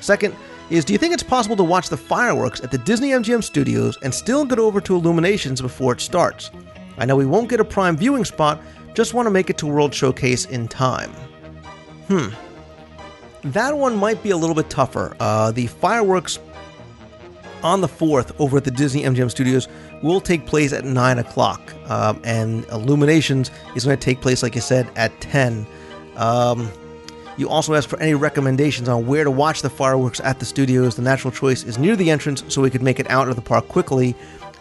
Second 0.00 0.34
is 0.70 0.84
do 0.84 0.92
you 0.92 0.98
think 0.98 1.14
it's 1.14 1.22
possible 1.22 1.56
to 1.56 1.64
watch 1.64 1.88
the 1.88 1.96
fireworks 1.96 2.60
at 2.60 2.70
the 2.70 2.78
Disney 2.78 3.10
MGM 3.10 3.42
studios 3.42 3.96
and 4.02 4.12
still 4.12 4.44
get 4.44 4.58
over 4.58 4.80
to 4.80 4.96
Illuminations 4.96 5.60
before 5.60 5.92
it 5.92 6.00
starts? 6.00 6.50
I 6.98 7.04
know 7.04 7.14
we 7.14 7.26
won't 7.26 7.48
get 7.48 7.60
a 7.60 7.64
prime 7.64 7.96
viewing 7.96 8.24
spot, 8.24 8.60
just 8.92 9.14
want 9.14 9.26
to 9.26 9.30
make 9.30 9.50
it 9.50 9.58
to 9.58 9.66
World 9.66 9.94
Showcase 9.94 10.46
in 10.46 10.66
time. 10.66 11.10
Hmm. 12.08 12.28
That 13.42 13.76
one 13.76 13.96
might 13.96 14.20
be 14.22 14.30
a 14.30 14.36
little 14.36 14.56
bit 14.56 14.68
tougher. 14.68 15.16
Uh, 15.20 15.52
the 15.52 15.68
fireworks 15.68 16.40
on 17.62 17.80
the 17.80 17.88
4th 17.88 18.34
over 18.40 18.56
at 18.56 18.64
the 18.64 18.70
Disney 18.70 19.02
MGM 19.04 19.30
studios 19.30 19.68
will 20.02 20.20
take 20.20 20.46
place 20.46 20.72
at 20.72 20.84
9 20.84 21.18
o'clock. 21.18 21.60
Um, 21.90 22.20
and 22.24 22.64
Illuminations 22.66 23.50
is 23.74 23.84
going 23.84 23.98
to 23.98 24.04
take 24.04 24.20
place, 24.20 24.42
like 24.42 24.56
I 24.56 24.60
said, 24.60 24.90
at 24.96 25.18
10. 25.20 25.66
Um, 26.16 26.70
you 27.36 27.48
also 27.48 27.74
asked 27.74 27.88
for 27.88 28.00
any 28.00 28.14
recommendations 28.14 28.88
on 28.88 29.06
where 29.06 29.22
to 29.24 29.30
watch 29.30 29.62
the 29.62 29.70
fireworks 29.70 30.20
at 30.20 30.40
the 30.40 30.44
studios. 30.44 30.96
The 30.96 31.02
natural 31.02 31.30
choice 31.30 31.62
is 31.62 31.78
near 31.78 31.94
the 31.94 32.10
entrance 32.10 32.42
so 32.48 32.60
we 32.60 32.70
could 32.70 32.82
make 32.82 32.98
it 32.98 33.08
out 33.10 33.28
of 33.28 33.36
the 33.36 33.42
park 33.42 33.68
quickly. 33.68 34.14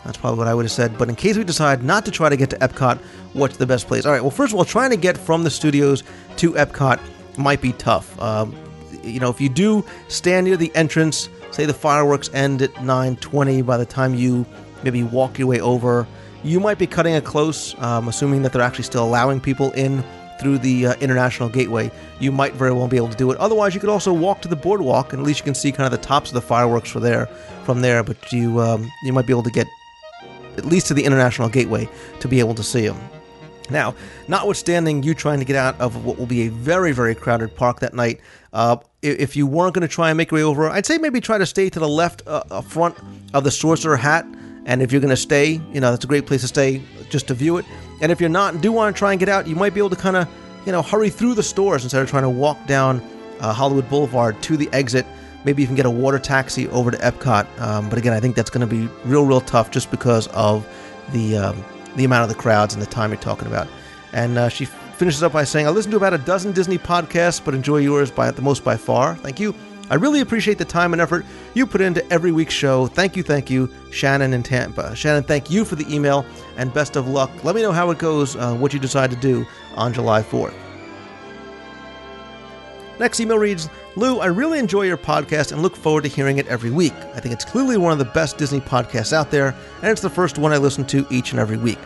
That's 0.05 0.17
probably 0.17 0.37
what 0.37 0.47
I 0.47 0.53
would 0.53 0.63
have 0.63 0.71
said. 0.71 0.97
But 0.97 1.09
in 1.09 1.15
case 1.15 1.37
we 1.37 1.43
decide 1.43 1.83
not 1.83 2.05
to 2.05 2.11
try 2.11 2.29
to 2.29 2.37
get 2.37 2.51
to 2.51 2.55
Epcot, 2.57 2.99
what's 3.33 3.57
the 3.57 3.65
best 3.65 3.87
place? 3.87 4.05
All 4.05 4.11
right, 4.11 4.21
well, 4.21 4.31
first 4.31 4.53
of 4.53 4.59
all, 4.59 4.65
trying 4.65 4.91
to 4.91 4.95
get 4.95 5.17
from 5.17 5.43
the 5.43 5.49
studios 5.49 6.03
to 6.37 6.53
Epcot 6.53 6.99
might 7.37 7.61
be 7.61 7.73
tough. 7.73 8.19
Um, 8.21 8.55
you 9.03 9.19
know, 9.19 9.29
if 9.29 9.41
you 9.41 9.49
do 9.49 9.83
stand 10.07 10.45
near 10.45 10.55
the 10.55 10.73
entrance, 10.75 11.29
say 11.51 11.65
the 11.65 11.73
fireworks 11.73 12.29
end 12.33 12.61
at 12.61 12.73
9:20 12.75 13.65
by 13.65 13.77
the 13.77 13.85
time 13.85 14.13
you 14.13 14.45
maybe 14.83 15.03
walk 15.03 15.37
your 15.37 15.47
way 15.47 15.59
over. 15.59 16.07
You 16.43 16.59
might 16.59 16.77
be 16.77 16.87
cutting 16.87 17.13
it 17.13 17.25
close, 17.25 17.75
um, 17.79 18.07
assuming 18.07 18.41
that 18.43 18.53
they're 18.53 18.61
actually 18.61 18.83
still 18.85 19.03
allowing 19.03 19.39
people 19.41 19.71
in 19.71 20.03
through 20.39 20.59
the 20.59 20.87
uh, 20.87 20.93
international 20.95 21.49
gateway. 21.49 21.91
You 22.19 22.31
might 22.31 22.53
very 22.53 22.71
well 22.71 22.87
be 22.87 22.97
able 22.97 23.09
to 23.09 23.17
do 23.17 23.31
it. 23.31 23.37
Otherwise, 23.37 23.73
you 23.73 23.79
could 23.79 23.89
also 23.89 24.13
walk 24.13 24.41
to 24.41 24.47
the 24.47 24.55
boardwalk, 24.55 25.13
and 25.13 25.19
at 25.19 25.25
least 25.25 25.39
you 25.39 25.45
can 25.45 25.55
see 25.55 25.71
kind 25.71 25.91
of 25.91 25.99
the 25.99 26.05
tops 26.05 26.29
of 26.29 26.35
the 26.35 26.41
fireworks 26.41 26.91
from 26.91 27.01
there. 27.01 27.25
From 27.65 27.81
there, 27.81 28.03
but 28.03 28.31
you 28.31 28.59
um, 28.61 28.89
you 29.03 29.11
might 29.11 29.27
be 29.27 29.33
able 29.33 29.43
to 29.43 29.51
get 29.51 29.67
at 30.57 30.65
least 30.65 30.87
to 30.87 30.93
the 30.93 31.03
international 31.03 31.49
gateway 31.49 31.89
to 32.19 32.27
be 32.27 32.39
able 32.39 32.55
to 32.55 32.63
see 32.63 32.87
them. 32.87 32.97
Now, 33.69 33.95
notwithstanding 34.27 35.03
you 35.03 35.13
trying 35.13 35.39
to 35.39 35.45
get 35.45 35.55
out 35.55 35.79
of 35.81 36.05
what 36.05 36.17
will 36.17 36.25
be 36.25 36.47
a 36.47 36.49
very, 36.49 36.93
very 36.93 37.13
crowded 37.13 37.55
park 37.55 37.81
that 37.81 37.93
night, 37.93 38.21
uh, 38.53 38.77
if 39.01 39.35
you 39.35 39.45
weren't 39.45 39.73
going 39.73 39.87
to 39.87 39.93
try 39.93 40.09
and 40.09 40.17
make 40.17 40.31
your 40.31 40.39
way 40.39 40.43
over, 40.43 40.69
I'd 40.69 40.85
say 40.85 40.97
maybe 40.97 41.19
try 41.19 41.37
to 41.37 41.45
stay 41.45 41.69
to 41.69 41.79
the 41.79 41.87
left 41.87 42.23
uh, 42.25 42.61
front 42.61 42.95
of 43.33 43.43
the 43.43 43.51
Sorcerer 43.51 43.97
Hat 43.97 44.25
and 44.67 44.81
if 44.81 44.91
you're 44.91 45.01
going 45.01 45.09
to 45.09 45.17
stay, 45.17 45.61
you 45.71 45.79
know, 45.79 45.91
that's 45.91 46.03
a 46.03 46.07
great 46.07 46.27
place 46.27 46.41
to 46.41 46.47
stay 46.47 46.81
just 47.09 47.29
to 47.29 47.33
view 47.33 47.57
it. 47.57 47.65
And 48.01 48.11
if 48.11 48.19
you're 48.19 48.29
not 48.29 48.53
and 48.53 48.61
do 48.61 48.71
want 48.71 48.93
to 48.93 48.99
try 48.99 49.11
and 49.11 49.19
get 49.19 49.29
out, 49.29 49.47
you 49.47 49.55
might 49.55 49.73
be 49.73 49.79
able 49.79 49.89
to 49.89 49.95
kind 49.95 50.17
of, 50.17 50.27
you 50.65 50.73
know, 50.73 50.81
hurry 50.81 51.09
through 51.09 51.33
the 51.35 51.41
stores 51.41 51.83
instead 51.83 52.01
of 52.01 52.09
trying 52.09 52.23
to 52.23 52.29
walk 52.29 52.67
down 52.67 53.01
uh, 53.39 53.53
Hollywood 53.53 53.89
Boulevard 53.89 54.39
to 54.43 54.57
the 54.57 54.69
exit. 54.73 55.05
Maybe 55.45 55.61
you 55.61 55.67
can 55.67 55.77
get 55.77 55.85
a 55.85 55.89
water 55.89 56.19
taxi 56.19 56.67
over 56.69 56.91
to 56.91 56.97
Epcot. 56.97 57.61
Um, 57.61 57.89
but 57.89 57.97
again, 57.97 58.11
I 58.11 58.19
think 58.19 58.35
that's 58.35 58.49
going 58.49 58.67
to 58.67 58.75
be 58.75 58.87
real, 59.05 59.25
real 59.25 59.39
tough 59.39 59.71
just 59.71 59.89
because 59.89 60.27
of 60.27 60.67
the 61.13 61.37
um, 61.37 61.63
the 61.95 62.03
amount 62.03 62.23
of 62.23 62.29
the 62.29 62.35
crowds 62.35 62.73
and 62.73 62.83
the 62.83 62.87
time 62.87 63.11
you're 63.11 63.21
talking 63.21 63.47
about. 63.47 63.69
And 64.11 64.37
uh, 64.37 64.49
she 64.49 64.65
finishes 64.65 65.23
up 65.23 65.31
by 65.31 65.45
saying, 65.45 65.65
"I 65.65 65.69
listened 65.69 65.91
to 65.91 65.97
about 65.97 66.13
a 66.13 66.17
dozen 66.17 66.51
Disney 66.51 66.77
podcasts, 66.77 67.43
but 67.43 67.53
enjoy 67.53 67.77
yours 67.77 68.11
by 68.11 68.31
the 68.31 68.41
most 68.41 68.65
by 68.65 68.75
far. 68.75 69.15
Thank 69.15 69.39
you." 69.39 69.55
I 69.89 69.95
really 69.95 70.19
appreciate 70.19 70.57
the 70.57 70.65
time 70.65 70.93
and 70.93 71.01
effort 71.01 71.25
you 71.53 71.65
put 71.65 71.79
into 71.81 72.05
every 72.11 72.31
week's 72.31 72.53
show. 72.53 72.87
Thank 72.87 73.15
you, 73.15 73.23
thank 73.23 73.49
you, 73.49 73.69
Shannon 73.91 74.33
in 74.33 74.43
Tampa. 74.43 74.95
Shannon, 74.95 75.23
thank 75.23 75.49
you 75.49 75.63
for 75.63 75.75
the 75.75 75.93
email 75.93 76.25
and 76.57 76.73
best 76.73 76.95
of 76.95 77.07
luck. 77.07 77.31
Let 77.43 77.55
me 77.55 77.61
know 77.61 77.71
how 77.71 77.89
it 77.91 77.97
goes, 77.97 78.35
uh, 78.35 78.55
what 78.55 78.73
you 78.73 78.79
decide 78.79 79.11
to 79.11 79.15
do 79.17 79.45
on 79.75 79.93
July 79.93 80.21
4th. 80.21 80.53
Next 82.99 83.19
email 83.19 83.37
reads 83.37 83.69
Lou, 83.95 84.19
I 84.19 84.25
really 84.25 84.59
enjoy 84.59 84.83
your 84.83 84.97
podcast 84.97 85.51
and 85.51 85.61
look 85.61 85.75
forward 85.75 86.03
to 86.03 86.09
hearing 86.09 86.37
it 86.37 86.47
every 86.47 86.71
week. 86.71 86.93
I 87.13 87.19
think 87.19 87.33
it's 87.33 87.45
clearly 87.45 87.77
one 87.77 87.91
of 87.91 87.99
the 87.99 88.05
best 88.05 88.37
Disney 88.37 88.59
podcasts 88.59 89.13
out 89.13 89.31
there, 89.31 89.55
and 89.81 89.91
it's 89.91 90.01
the 90.01 90.09
first 90.09 90.37
one 90.37 90.51
I 90.51 90.57
listen 90.57 90.85
to 90.87 91.05
each 91.09 91.31
and 91.31 91.39
every 91.39 91.57
week. 91.57 91.79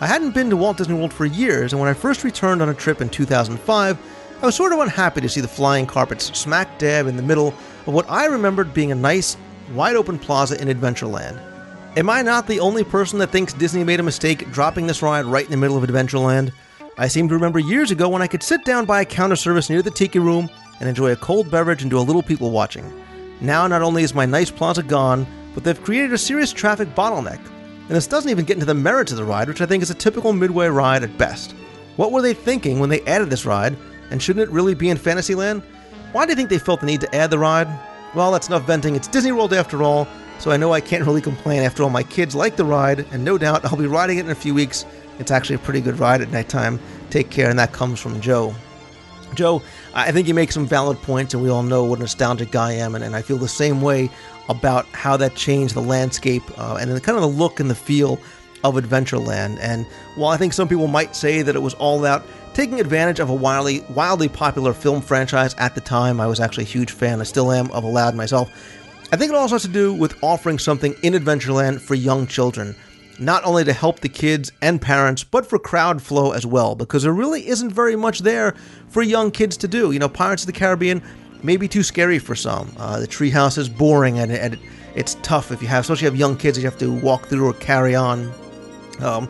I 0.00 0.06
hadn't 0.06 0.34
been 0.34 0.50
to 0.50 0.56
Walt 0.56 0.76
Disney 0.76 0.94
World 0.94 1.12
for 1.12 1.24
years, 1.24 1.72
and 1.72 1.80
when 1.80 1.88
I 1.88 1.94
first 1.94 2.24
returned 2.24 2.60
on 2.60 2.68
a 2.68 2.74
trip 2.74 3.00
in 3.00 3.08
2005, 3.08 3.98
I 4.42 4.46
was 4.46 4.54
sort 4.54 4.72
of 4.72 4.80
unhappy 4.80 5.20
to 5.20 5.28
see 5.28 5.40
the 5.40 5.48
flying 5.48 5.86
carpets 5.86 6.36
smack 6.38 6.78
dab 6.78 7.06
in 7.06 7.16
the 7.16 7.22
middle 7.22 7.48
of 7.86 7.94
what 7.94 8.10
I 8.10 8.26
remembered 8.26 8.74
being 8.74 8.92
a 8.92 8.94
nice, 8.94 9.36
wide 9.72 9.96
open 9.96 10.18
plaza 10.18 10.60
in 10.60 10.68
Adventureland. 10.68 11.40
Am 11.96 12.10
I 12.10 12.22
not 12.22 12.46
the 12.46 12.60
only 12.60 12.84
person 12.84 13.18
that 13.20 13.30
thinks 13.30 13.52
Disney 13.52 13.84
made 13.84 14.00
a 14.00 14.02
mistake 14.02 14.50
dropping 14.50 14.86
this 14.86 15.00
ride 15.00 15.24
right 15.24 15.44
in 15.44 15.50
the 15.50 15.56
middle 15.56 15.76
of 15.76 15.88
Adventureland? 15.88 16.52
I 16.98 17.08
seem 17.08 17.28
to 17.28 17.34
remember 17.34 17.58
years 17.58 17.90
ago 17.90 18.08
when 18.08 18.20
I 18.22 18.26
could 18.26 18.42
sit 18.42 18.64
down 18.64 18.84
by 18.84 19.00
a 19.00 19.06
counter 19.06 19.36
service 19.36 19.70
near 19.70 19.82
the 19.82 19.90
tiki 19.90 20.18
room 20.18 20.50
and 20.80 20.88
enjoy 20.88 21.12
a 21.12 21.16
cold 21.16 21.50
beverage 21.50 21.82
and 21.82 21.90
do 21.90 21.98
a 21.98 22.00
little 22.00 22.22
people 22.22 22.50
watching. 22.50 22.92
Now, 23.40 23.66
not 23.66 23.82
only 23.82 24.02
is 24.02 24.14
my 24.14 24.26
nice 24.26 24.50
plaza 24.50 24.82
gone, 24.82 25.26
but 25.54 25.64
they've 25.64 25.82
created 25.82 26.12
a 26.12 26.18
serious 26.18 26.52
traffic 26.52 26.94
bottleneck. 26.94 27.40
And 27.86 27.90
this 27.90 28.06
doesn't 28.06 28.30
even 28.30 28.44
get 28.44 28.54
into 28.54 28.66
the 28.66 28.74
merits 28.74 29.12
of 29.12 29.18
the 29.18 29.24
ride, 29.24 29.48
which 29.48 29.60
I 29.60 29.66
think 29.66 29.82
is 29.82 29.90
a 29.90 29.94
typical 29.94 30.32
Midway 30.32 30.66
ride 30.66 31.02
at 31.02 31.16
best. 31.16 31.52
What 31.96 32.12
were 32.12 32.22
they 32.22 32.34
thinking 32.34 32.80
when 32.80 32.90
they 32.90 33.02
added 33.02 33.30
this 33.30 33.46
ride, 33.46 33.76
and 34.10 34.22
shouldn't 34.22 34.48
it 34.48 34.52
really 34.52 34.74
be 34.74 34.90
in 34.90 34.96
Fantasyland? 34.96 35.62
Why 36.12 36.26
do 36.26 36.32
you 36.32 36.36
think 36.36 36.50
they 36.50 36.58
felt 36.58 36.80
the 36.80 36.86
need 36.86 37.00
to 37.00 37.14
add 37.14 37.30
the 37.30 37.38
ride? 37.38 37.68
Well, 38.14 38.30
that's 38.30 38.48
enough 38.48 38.66
venting. 38.66 38.94
It's 38.94 39.08
Disney 39.08 39.32
World 39.32 39.52
after 39.52 39.82
all, 39.82 40.06
so 40.38 40.50
I 40.50 40.56
know 40.56 40.72
I 40.72 40.80
can't 40.80 41.04
really 41.04 41.20
complain 41.20 41.62
after 41.62 41.82
all. 41.82 41.90
My 41.90 42.02
kids 42.04 42.34
like 42.34 42.56
the 42.56 42.64
ride, 42.64 43.06
and 43.10 43.24
no 43.24 43.38
doubt 43.38 43.64
I'll 43.64 43.76
be 43.76 43.86
riding 43.86 44.18
it 44.18 44.24
in 44.24 44.30
a 44.30 44.36
few 44.36 44.54
weeks 44.54 44.84
it's 45.18 45.30
actually 45.30 45.56
a 45.56 45.60
pretty 45.60 45.80
good 45.80 45.98
ride 45.98 46.20
at 46.20 46.30
nighttime. 46.30 46.80
Take 47.10 47.30
care, 47.30 47.50
and 47.50 47.58
that 47.58 47.72
comes 47.72 48.00
from 48.00 48.20
Joe. 48.20 48.54
Joe, 49.34 49.62
I 49.94 50.12
think 50.12 50.28
you 50.28 50.34
make 50.34 50.52
some 50.52 50.66
valid 50.66 50.98
points, 50.98 51.34
and 51.34 51.42
we 51.42 51.48
all 51.48 51.62
know 51.62 51.84
what 51.84 51.98
an 51.98 52.02
nostalgic 52.02 52.50
guy 52.50 52.70
I 52.70 52.74
am, 52.74 52.94
and, 52.94 53.04
and 53.04 53.16
I 53.16 53.22
feel 53.22 53.36
the 53.36 53.48
same 53.48 53.80
way 53.80 54.10
about 54.48 54.86
how 54.86 55.16
that 55.16 55.34
changed 55.34 55.74
the 55.74 55.82
landscape 55.82 56.42
uh, 56.58 56.78
and 56.80 56.90
the 56.90 57.00
kind 57.00 57.16
of 57.16 57.22
the 57.22 57.28
look 57.28 57.60
and 57.60 57.70
the 57.70 57.74
feel 57.74 58.18
of 58.62 58.74
Adventureland. 58.74 59.58
And 59.60 59.86
while 60.16 60.30
I 60.30 60.36
think 60.36 60.52
some 60.52 60.68
people 60.68 60.86
might 60.86 61.16
say 61.16 61.42
that 61.42 61.56
it 61.56 61.60
was 61.60 61.74
all 61.74 62.04
out 62.04 62.24
taking 62.54 62.80
advantage 62.80 63.20
of 63.20 63.28
a 63.30 63.34
wildly, 63.34 63.80
wildly 63.90 64.28
popular 64.28 64.72
film 64.72 65.02
franchise 65.02 65.54
at 65.58 65.74
the 65.74 65.80
time, 65.80 66.20
I 66.20 66.26
was 66.26 66.40
actually 66.40 66.64
a 66.64 66.68
huge 66.68 66.92
fan, 66.92 67.20
I 67.20 67.24
still 67.24 67.52
am, 67.52 67.70
of 67.72 67.84
Aladdin 67.84 68.16
myself. 68.16 68.50
I 69.12 69.16
think 69.16 69.30
it 69.30 69.36
also 69.36 69.56
has 69.56 69.62
to 69.62 69.68
do 69.68 69.92
with 69.92 70.16
offering 70.22 70.58
something 70.58 70.94
in 71.02 71.12
Adventureland 71.12 71.80
for 71.80 71.94
young 71.94 72.26
children 72.26 72.74
not 73.18 73.44
only 73.44 73.64
to 73.64 73.72
help 73.72 74.00
the 74.00 74.08
kids 74.08 74.52
and 74.62 74.80
parents, 74.80 75.22
but 75.24 75.46
for 75.46 75.58
crowd 75.58 76.02
flow 76.02 76.32
as 76.32 76.44
well, 76.46 76.74
because 76.74 77.02
there 77.02 77.12
really 77.12 77.46
isn't 77.46 77.70
very 77.70 77.96
much 77.96 78.20
there 78.20 78.54
for 78.88 79.02
young 79.02 79.30
kids 79.30 79.56
to 79.58 79.68
do. 79.68 79.92
You 79.92 79.98
know, 79.98 80.08
Pirates 80.08 80.42
of 80.42 80.46
the 80.46 80.52
Caribbean 80.52 81.02
may 81.42 81.56
be 81.56 81.68
too 81.68 81.82
scary 81.82 82.18
for 82.18 82.34
some. 82.34 82.72
Uh, 82.78 82.98
the 83.00 83.06
treehouse 83.06 83.58
is 83.58 83.68
boring 83.68 84.18
and, 84.18 84.32
and 84.32 84.58
it's 84.94 85.16
tough 85.22 85.52
if 85.52 85.60
you 85.60 85.68
have, 85.68 85.82
especially 85.82 85.94
if 85.94 86.02
you 86.02 86.10
have 86.10 86.16
young 86.16 86.36
kids 86.36 86.56
that 86.56 86.62
you 86.62 86.68
have 86.68 86.78
to 86.78 86.92
walk 87.00 87.26
through 87.26 87.46
or 87.46 87.52
carry 87.54 87.94
on. 87.94 88.32
Um, 89.00 89.28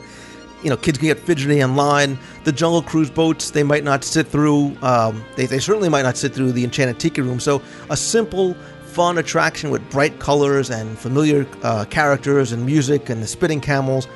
you 0.65 0.71
know, 0.71 0.77
kids 0.77 0.99
can 0.99 1.07
get 1.07 1.19
fidgety 1.21 1.61
in 1.61 1.77
line. 1.77 2.19
The 2.45 2.53
Jungle 2.53 2.83
Cruise 2.83 3.11
boats, 3.11 3.51
they 3.51 3.63
might 3.63 3.85
not 3.85 4.03
sit 4.03 4.27
through, 4.27 4.77
um, 4.83 5.23
they, 5.37 5.47
they 5.47 5.59
certainly 5.59 5.91
might 5.91 6.03
not 6.03 6.17
sit 6.17 6.35
through 6.35 6.53
the 6.53 6.65
Enchanted 6.65 6.99
Tiki 6.99 7.21
Room. 7.21 7.39
So, 7.39 7.63
a 7.91 7.97
simple 7.97 8.55
fun 8.87 9.19
attraction 9.19 9.71
with 9.71 9.89
bright 9.91 10.19
colors 10.21 10.71
and 10.71 10.99
familiar 10.99 11.47
uh, 11.63 11.85
characters 11.85 12.53
and 12.53 12.65
music 12.65 13.11
and 13.11 13.23
the 13.23 13.27
spitting 13.27 13.61
camels 13.61 14.09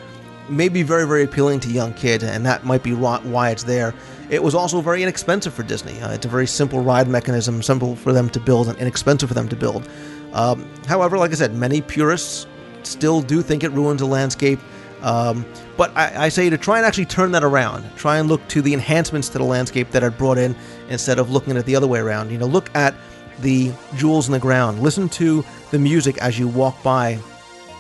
may 0.49 0.69
be 0.69 0.83
very, 0.83 1.07
very 1.07 1.25
appealing 1.25 1.61
to 1.61 1.69
young 1.69 1.93
kids, 1.93 2.25
and 2.25 2.47
that 2.47 2.65
might 2.65 2.83
be 2.83 2.95
why 2.95 3.51
it's 3.51 3.65
there. 3.65 3.93
It 4.31 4.43
was 4.43 4.55
also 4.55 4.81
very 4.81 5.03
inexpensive 5.03 5.53
for 5.53 5.63
Disney. 5.63 6.01
Uh, 6.01 6.13
it's 6.13 6.25
a 6.25 6.29
very 6.29 6.47
simple 6.47 6.81
ride 6.81 7.09
mechanism, 7.09 7.63
simple 7.63 7.97
for 7.97 8.13
them 8.13 8.31
to 8.31 8.41
build 8.41 8.69
and 8.69 8.79
inexpensive 8.79 9.29
for 9.29 9.35
them 9.35 9.49
to 9.49 9.57
build. 9.57 9.89
Um, 10.33 10.71
however, 10.87 11.19
like 11.19 11.33
I 11.33 11.35
said, 11.35 11.55
many 11.55 11.83
purists 11.83 12.47
still 12.83 13.21
do 13.21 13.43
think 13.43 13.65
it 13.65 13.71
ruins 13.73 14.01
the 14.01 14.07
landscape. 14.07 14.61
Um, 15.03 15.45
but 15.77 15.97
I, 15.97 16.25
I, 16.25 16.29
say 16.29 16.51
to 16.51 16.59
try 16.59 16.79
and 16.79 16.87
actually 16.87 17.05
turn 17.05 17.31
that 17.33 17.45
around. 17.45 17.89
Try 17.97 18.19
and 18.19 18.29
look 18.29 18.47
to 18.49 18.61
the 18.61 18.75
enhancements 18.75 19.29
to 19.31 19.39
the 19.39 19.45
landscape 19.45 19.91
that 19.93 20.03
are 20.03 20.11
brought 20.11 20.39
in 20.39 20.57
instead 20.89 21.21
of 21.21 21.31
looking 21.31 21.53
at 21.53 21.59
it 21.59 21.67
the 21.67 21.77
other 21.77 21.87
way 21.87 22.01
around. 22.01 22.33
You 22.33 22.39
know, 22.39 22.47
look 22.47 22.75
at 22.75 22.95
the 23.41 23.73
jewels 23.97 24.27
in 24.27 24.33
the 24.33 24.41
ground. 24.41 24.81
Listen 24.81 25.09
to 25.11 25.45
the 25.71 25.79
music 25.79 26.19
as 26.19 26.39
you 26.39 26.49
walk 26.49 26.83
by. 26.83 27.19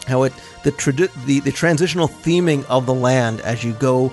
How 0.06 0.22
it 0.22 0.32
the 0.62 0.72
tradi- 0.72 1.12
the 1.26 1.40
the 1.40 1.52
transitional 1.52 2.08
theming 2.08 2.64
of 2.66 2.86
the 2.86 2.94
land 2.94 3.40
as 3.42 3.62
you 3.64 3.72
go 3.74 4.12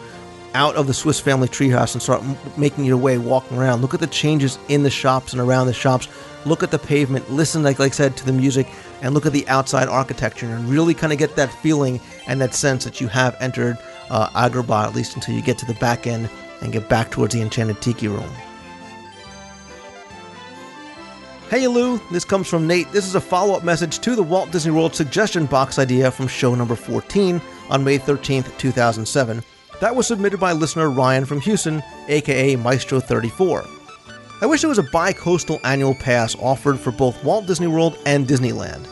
out 0.55 0.75
of 0.75 0.87
the 0.87 0.93
Swiss 0.93 1.19
family 1.19 1.47
treehouse 1.47 1.93
and 1.93 2.01
start 2.01 2.23
m- 2.23 2.37
making 2.57 2.85
your 2.85 2.97
way 2.97 3.17
walking 3.17 3.57
around. 3.57 3.81
Look 3.81 3.93
at 3.93 3.99
the 3.99 4.07
changes 4.07 4.57
in 4.67 4.83
the 4.83 4.89
shops 4.89 5.33
and 5.33 5.41
around 5.41 5.67
the 5.67 5.73
shops. 5.73 6.07
Look 6.45 6.63
at 6.63 6.71
the 6.71 6.79
pavement. 6.79 7.29
Listen, 7.29 7.61
like 7.61 7.77
like 7.77 7.91
I 7.91 7.95
said, 7.95 8.17
to 8.17 8.25
the 8.25 8.33
music 8.33 8.67
and 9.01 9.13
look 9.13 9.25
at 9.25 9.33
the 9.33 9.47
outside 9.47 9.87
architecture 9.87 10.47
and 10.47 10.67
really 10.69 10.93
kind 10.93 11.13
of 11.13 11.19
get 11.19 11.35
that 11.35 11.51
feeling 11.61 11.99
and 12.27 12.41
that 12.41 12.53
sense 12.53 12.83
that 12.83 12.99
you 13.01 13.07
have 13.07 13.35
entered 13.39 13.77
uh, 14.09 14.29
Agrabah 14.29 14.87
at 14.87 14.95
least 14.95 15.15
until 15.15 15.35
you 15.35 15.41
get 15.41 15.57
to 15.59 15.65
the 15.65 15.73
back 15.75 16.07
end 16.07 16.29
and 16.61 16.73
get 16.73 16.89
back 16.89 17.11
towards 17.11 17.33
the 17.33 17.41
Enchanted 17.41 17.81
Tiki 17.81 18.07
Room. 18.07 18.29
Hey 21.49 21.67
Lou, 21.67 21.99
this 22.11 22.25
comes 22.25 22.47
from 22.47 22.65
Nate. 22.65 22.91
This 22.91 23.05
is 23.05 23.13
a 23.13 23.21
follow 23.21 23.55
up 23.55 23.63
message 23.63 23.99
to 23.99 24.15
the 24.15 24.23
Walt 24.23 24.51
Disney 24.51 24.71
World 24.71 24.95
suggestion 24.95 25.45
box 25.45 25.77
idea 25.77 26.09
from 26.09 26.27
show 26.27 26.55
number 26.55 26.75
14 26.75 27.39
on 27.69 27.83
May 27.83 27.99
13th, 27.99 28.57
2007. 28.57 29.43
That 29.79 29.95
was 29.95 30.07
submitted 30.07 30.39
by 30.39 30.53
listener 30.53 30.89
Ryan 30.89 31.25
from 31.25 31.41
Houston, 31.41 31.83
aka 32.07 32.55
Maestro34. 32.55 33.69
I 34.41 34.45
wish 34.47 34.61
there 34.61 34.69
was 34.69 34.79
a 34.79 34.83
bi 34.91 35.13
coastal 35.13 35.59
annual 35.63 35.95
pass 35.95 36.35
offered 36.39 36.79
for 36.79 36.91
both 36.91 37.23
Walt 37.23 37.45
Disney 37.45 37.67
World 37.67 37.97
and 38.05 38.27
Disneyland. 38.27 38.85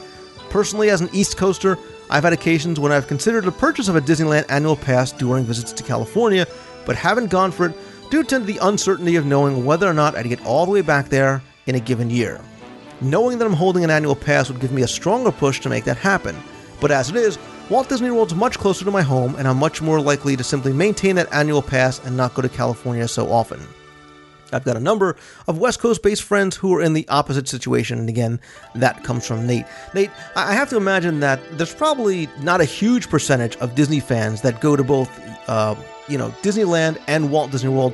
Personally, 0.49 0.89
as 0.89 1.01
an 1.01 1.10
East 1.11 1.38
Coaster, 1.38 1.77
I've 2.10 2.24
had 2.24 2.34
occasions 2.34 2.80
when 2.80 2.92
I've 2.92 3.08
considered 3.08 3.46
the 3.46 3.52
purchase 3.52 3.88
of 3.88 3.96
a 3.96 4.02
Disneyland 4.02 4.46
annual 4.50 4.76
pass 4.76 5.12
during 5.12 5.46
visits 5.46 5.72
to 5.74 5.84
California, 5.84 6.46
but 6.86 6.96
haven't 6.96 7.32
gone 7.32 7.52
for 7.52 7.68
it 7.68 7.76
due 8.12 8.24
to 8.24 8.40
the 8.40 8.60
uncertainty 8.62 9.16
of 9.16 9.26
knowing 9.26 9.66
whether 9.66 9.88
or 9.88 9.94
not 9.94 10.16
I'd 10.16 10.30
get 10.30 10.46
all 10.46 10.66
the 10.66 10.72
way 10.72 10.82
back 10.82 11.10
there 11.10 11.42
in 11.66 11.76
a 11.76 11.80
given 11.80 12.10
year. 12.10 12.40
Knowing 13.02 13.38
that 13.38 13.46
I'm 13.46 13.54
holding 13.54 13.84
an 13.84 13.90
annual 13.90 14.16
pass 14.16 14.50
would 14.50 14.60
give 14.62 14.72
me 14.72 14.84
a 14.84 14.88
stronger 14.88 15.32
push 15.32 15.60
to 15.62 15.70
make 15.70 15.86
that 15.86 15.98
happen. 15.98 16.36
But 16.80 16.92
as 16.92 17.10
it 17.10 17.16
is, 17.16 17.38
Walt 17.70 17.90
Disney 17.90 18.12
World's 18.12 18.36
much 18.36 18.60
closer 18.60 18.86
to 18.86 18.92
my 18.92 19.02
home, 19.02 19.36
and 19.38 19.48
I'm 19.48 19.58
much 19.58 19.82
more 19.82 20.00
likely 20.00 20.36
to 20.36 20.44
simply 20.44 20.74
maintain 20.74 21.16
that 21.16 21.34
annual 21.34 21.62
pass 21.62 22.00
and 22.06 22.16
not 22.16 22.34
go 22.34 22.42
to 22.42 22.50
California 22.50 23.08
so 23.08 23.32
often. 23.32 23.62
I've 24.54 24.64
got 24.64 24.78
a 24.78 24.80
number 24.80 25.16
of 25.48 25.58
West 25.58 25.80
Coast 25.80 26.04
based 26.04 26.24
friends 26.24 26.56
who 26.56 26.76
are 26.76 26.82
in 26.82 26.94
the 26.94 27.08
opposite 27.10 27.48
situation, 27.48 28.00
and 28.00 28.10
again, 28.10 28.40
that 28.76 29.04
comes 29.04 29.26
from 29.26 29.46
Nate. 29.48 29.66
Nate, 29.94 30.12
I 30.36 30.54
have 30.54 30.70
to 30.70 30.78
imagine 30.78 31.20
that 31.22 31.40
there's 31.58 31.74
probably 31.74 32.28
not 32.42 32.62
a 32.62 32.66
huge 32.66 33.10
percentage 33.10 33.56
of 33.58 33.76
Disney 33.76 34.00
fans 34.00 34.42
that 34.42 34.62
go 34.62 34.76
to 34.76 34.84
both, 34.84 35.10
uh, 35.48 35.76
you 36.08 36.18
know, 36.18 36.30
Disneyland 36.42 37.02
and 37.08 37.32
Walt 37.32 37.52
Disney 37.52 37.70
World 37.70 37.94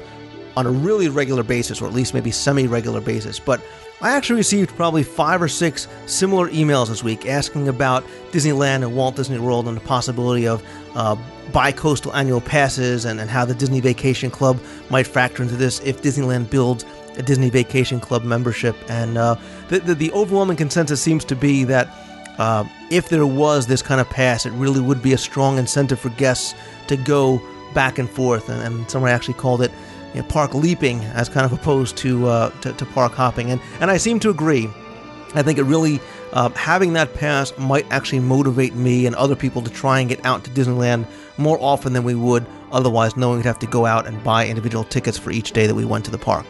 on 0.58 0.66
a 0.66 0.72
really 0.72 1.10
regular 1.10 1.44
basis, 1.44 1.82
or 1.82 1.88
at 1.88 1.94
least 1.94 2.14
maybe 2.14 2.32
semi 2.32 2.68
regular 2.68 3.02
basis. 3.02 3.40
But 3.40 3.62
I 4.02 4.16
actually 4.16 4.38
received 4.38 4.76
probably 4.78 5.04
five 5.04 5.42
or 5.42 5.50
six 5.50 5.88
similar 6.06 6.50
emails 6.50 6.88
this 6.88 7.04
week 7.04 7.26
asking 7.26 7.68
about 7.68 8.06
Disneyland 8.32 8.76
and 8.76 8.96
Walt 8.96 9.18
Disney 9.18 9.40
World 9.40 9.68
and 9.68 9.76
the 9.76 9.82
possibility 9.82 10.48
of 10.48 10.64
uh, 10.96 11.18
bi-coastal 11.52 12.16
annual 12.16 12.40
passes 12.40 13.04
and, 13.04 13.20
and 13.20 13.30
how 13.30 13.44
the 13.44 13.54
Disney 13.54 13.82
Vacation 13.82 14.32
Club 14.32 14.60
might 14.90 15.06
factor 15.06 15.44
into 15.44 15.58
this 15.58 15.82
if 15.82 16.02
Disneyland 16.02 16.50
builds 16.50 16.86
a 17.18 17.24
Disney 17.24 17.50
Vacation 17.50 18.00
Club 18.00 18.24
membership. 18.24 18.76
And 18.88 19.18
uh, 19.18 19.36
the, 19.68 19.80
the, 19.80 19.96
the, 19.96 20.12
overwhelming 20.14 20.56
consensus 20.56 21.02
seems 21.02 21.26
to 21.26 21.36
be 21.36 21.66
that 21.66 21.90
uh, 22.38 22.64
if 22.90 23.10
there 23.10 23.28
was 23.28 23.68
this 23.68 23.82
kind 23.82 24.00
of 24.00 24.10
pass, 24.10 24.46
it 24.46 24.52
really 24.52 24.80
would 24.80 25.02
be 25.02 25.12
a 25.12 25.18
strong 25.18 25.58
incentive 25.58 26.00
for 26.00 26.10
guests 26.12 26.56
to 26.88 26.96
go 26.96 27.42
back 27.74 28.00
and 28.00 28.10
forth. 28.10 28.48
And, 28.48 28.62
and 28.62 28.90
someone 28.90 29.12
actually 29.12 29.34
called 29.34 29.62
it 29.62 29.72
you 30.14 30.22
know, 30.22 30.28
park 30.28 30.54
leaping 30.54 31.00
as 31.06 31.30
kind 31.30 31.46
of 31.46 31.54
opposed 31.54 31.98
to, 31.98 32.28
uh, 32.28 32.50
to, 32.62 32.74
to 32.74 32.86
park 32.86 33.14
hopping, 33.14 33.52
and 33.52 33.62
and 33.80 33.92
I 33.92 33.98
seem 33.98 34.20
to 34.22 34.30
agree. 34.30 34.70
I 35.36 35.44
think 35.44 35.60
it 35.60 35.64
really 35.64 36.00
uh, 36.34 36.50
having 36.50 36.94
that 36.94 37.14
pass 37.14 37.56
might 37.58 37.86
actually 37.92 38.20
motivate 38.20 38.74
me 38.74 39.06
and 39.06 39.16
other 39.16 39.36
people 39.36 39.62
to 39.62 39.70
try 39.70 40.00
and 40.00 40.10
get 40.10 40.24
out 40.26 40.44
to 40.44 40.50
Disneyland 40.50 41.06
more 41.38 41.58
often 41.62 41.94
than 41.94 42.04
we 42.04 42.16
would 42.16 42.46
otherwise, 42.72 43.16
knowing 43.16 43.38
we'd 43.38 43.46
have 43.46 43.60
to 43.60 43.68
go 43.68 43.86
out 43.86 44.08
and 44.08 44.24
buy 44.24 44.48
individual 44.48 44.84
tickets 44.84 45.18
for 45.18 45.32
each 45.32 45.52
day 45.52 45.68
that 45.68 45.76
we 45.76 45.86
went 45.86 46.06
to 46.06 46.12
the 46.12 46.18
park. 46.18 46.46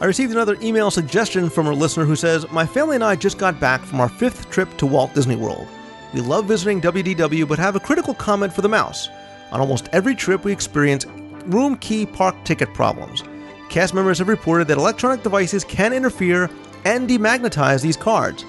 I 0.00 0.06
received 0.06 0.32
another 0.32 0.56
email 0.60 0.90
suggestion 0.90 1.48
from 1.48 1.66
a 1.66 1.72
listener 1.72 2.04
who 2.04 2.16
says, 2.16 2.50
My 2.50 2.66
family 2.66 2.96
and 2.96 3.04
I 3.04 3.16
just 3.16 3.38
got 3.38 3.60
back 3.60 3.82
from 3.82 4.00
our 4.00 4.08
fifth 4.08 4.50
trip 4.50 4.76
to 4.78 4.86
Walt 4.86 5.14
Disney 5.14 5.36
World. 5.36 5.66
We 6.12 6.20
love 6.20 6.46
visiting 6.46 6.80
WDW 6.80 7.46
but 7.48 7.58
have 7.58 7.76
a 7.76 7.80
critical 7.80 8.14
comment 8.14 8.52
for 8.52 8.62
the 8.62 8.68
mouse. 8.68 9.08
On 9.52 9.60
almost 9.60 9.88
every 9.92 10.14
trip, 10.14 10.44
we 10.44 10.52
experience 10.52 11.06
room 11.46 11.76
key 11.76 12.06
park 12.06 12.34
ticket 12.44 12.72
problems. 12.74 13.22
Cast 13.68 13.94
members 13.94 14.18
have 14.18 14.28
reported 14.28 14.68
that 14.68 14.78
electronic 14.78 15.22
devices 15.22 15.64
can 15.64 15.92
interfere 15.92 16.50
and 16.84 17.08
demagnetize 17.08 17.82
these 17.82 17.96
cards. 17.96 18.44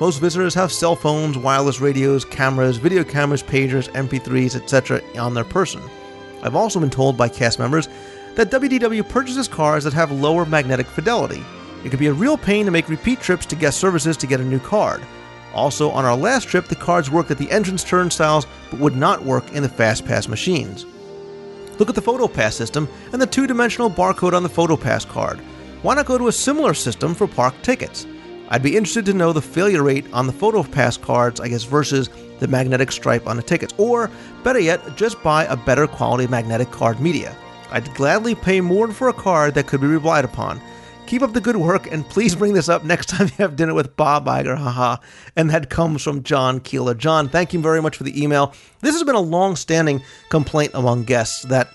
Most 0.00 0.20
visitors 0.20 0.54
have 0.54 0.70
cell 0.70 0.94
phones, 0.94 1.36
wireless 1.36 1.80
radios, 1.80 2.24
cameras, 2.24 2.76
video 2.76 3.02
cameras, 3.02 3.42
pagers, 3.42 3.90
MP3s, 3.90 4.54
etc. 4.54 5.02
on 5.18 5.34
their 5.34 5.44
person. 5.44 5.82
I've 6.42 6.54
also 6.54 6.78
been 6.78 6.90
told 6.90 7.16
by 7.16 7.28
cast 7.28 7.58
members 7.58 7.88
that 8.36 8.50
WDW 8.50 9.08
purchases 9.08 9.48
cards 9.48 9.84
that 9.84 9.94
have 9.94 10.12
lower 10.12 10.46
magnetic 10.46 10.86
fidelity. 10.86 11.44
It 11.84 11.90
can 11.90 11.98
be 11.98 12.06
a 12.06 12.12
real 12.12 12.36
pain 12.36 12.64
to 12.66 12.70
make 12.70 12.88
repeat 12.88 13.20
trips 13.20 13.46
to 13.46 13.56
guest 13.56 13.78
services 13.78 14.16
to 14.18 14.26
get 14.28 14.40
a 14.40 14.44
new 14.44 14.60
card. 14.60 15.04
Also, 15.54 15.90
on 15.90 16.04
our 16.04 16.16
last 16.16 16.46
trip, 16.46 16.66
the 16.66 16.76
cards 16.76 17.10
worked 17.10 17.32
at 17.32 17.38
the 17.38 17.50
entrance 17.50 17.82
turnstiles 17.82 18.46
but 18.70 18.78
would 18.78 18.96
not 18.96 19.24
work 19.24 19.52
in 19.52 19.64
the 19.64 19.68
FastPass 19.68 20.28
machines. 20.28 20.86
Look 21.78 21.88
at 21.88 21.94
the 21.94 22.02
PhotoPass 22.02 22.54
system 22.54 22.88
and 23.12 23.22
the 23.22 23.26
two 23.26 23.46
dimensional 23.46 23.90
barcode 23.90 24.32
on 24.32 24.42
the 24.42 24.48
PhotoPass 24.48 25.08
card. 25.08 25.40
Why 25.82 25.94
not 25.94 26.06
go 26.06 26.18
to 26.18 26.28
a 26.28 26.32
similar 26.32 26.74
system 26.74 27.14
for 27.14 27.28
park 27.28 27.54
tickets? 27.62 28.06
I'd 28.48 28.62
be 28.62 28.76
interested 28.76 29.04
to 29.06 29.14
know 29.14 29.32
the 29.32 29.42
failure 29.42 29.82
rate 29.82 30.06
on 30.12 30.26
the 30.26 30.32
PhotoPass 30.32 31.00
cards, 31.00 31.38
I 31.38 31.48
guess, 31.48 31.64
versus 31.64 32.10
the 32.40 32.48
magnetic 32.48 32.90
stripe 32.90 33.26
on 33.26 33.36
the 33.36 33.42
tickets. 33.42 33.74
Or, 33.78 34.10
better 34.42 34.58
yet, 34.58 34.96
just 34.96 35.22
buy 35.22 35.44
a 35.44 35.56
better 35.56 35.86
quality 35.86 36.26
magnetic 36.26 36.70
card 36.70 36.98
media. 36.98 37.36
I'd 37.70 37.94
gladly 37.94 38.34
pay 38.34 38.60
more 38.60 38.90
for 38.90 39.08
a 39.08 39.12
card 39.12 39.54
that 39.54 39.66
could 39.66 39.80
be 39.80 39.86
relied 39.86 40.24
upon. 40.24 40.60
Keep 41.08 41.22
up 41.22 41.32
the 41.32 41.40
good 41.40 41.56
work, 41.56 41.90
and 41.90 42.06
please 42.06 42.36
bring 42.36 42.52
this 42.52 42.68
up 42.68 42.84
next 42.84 43.06
time 43.08 43.28
you 43.28 43.34
have 43.38 43.56
dinner 43.56 43.72
with 43.72 43.96
Bob 43.96 44.26
Iger, 44.26 44.58
haha. 44.58 44.98
And 45.36 45.48
that 45.48 45.70
comes 45.70 46.02
from 46.02 46.22
John 46.22 46.60
Keeler. 46.60 46.92
John, 46.92 47.30
thank 47.30 47.54
you 47.54 47.60
very 47.62 47.80
much 47.80 47.96
for 47.96 48.04
the 48.04 48.22
email. 48.22 48.52
This 48.82 48.92
has 48.92 49.04
been 49.04 49.14
a 49.14 49.20
long 49.20 49.56
standing 49.56 50.02
complaint 50.28 50.72
among 50.74 51.04
guests 51.04 51.44
that 51.44 51.70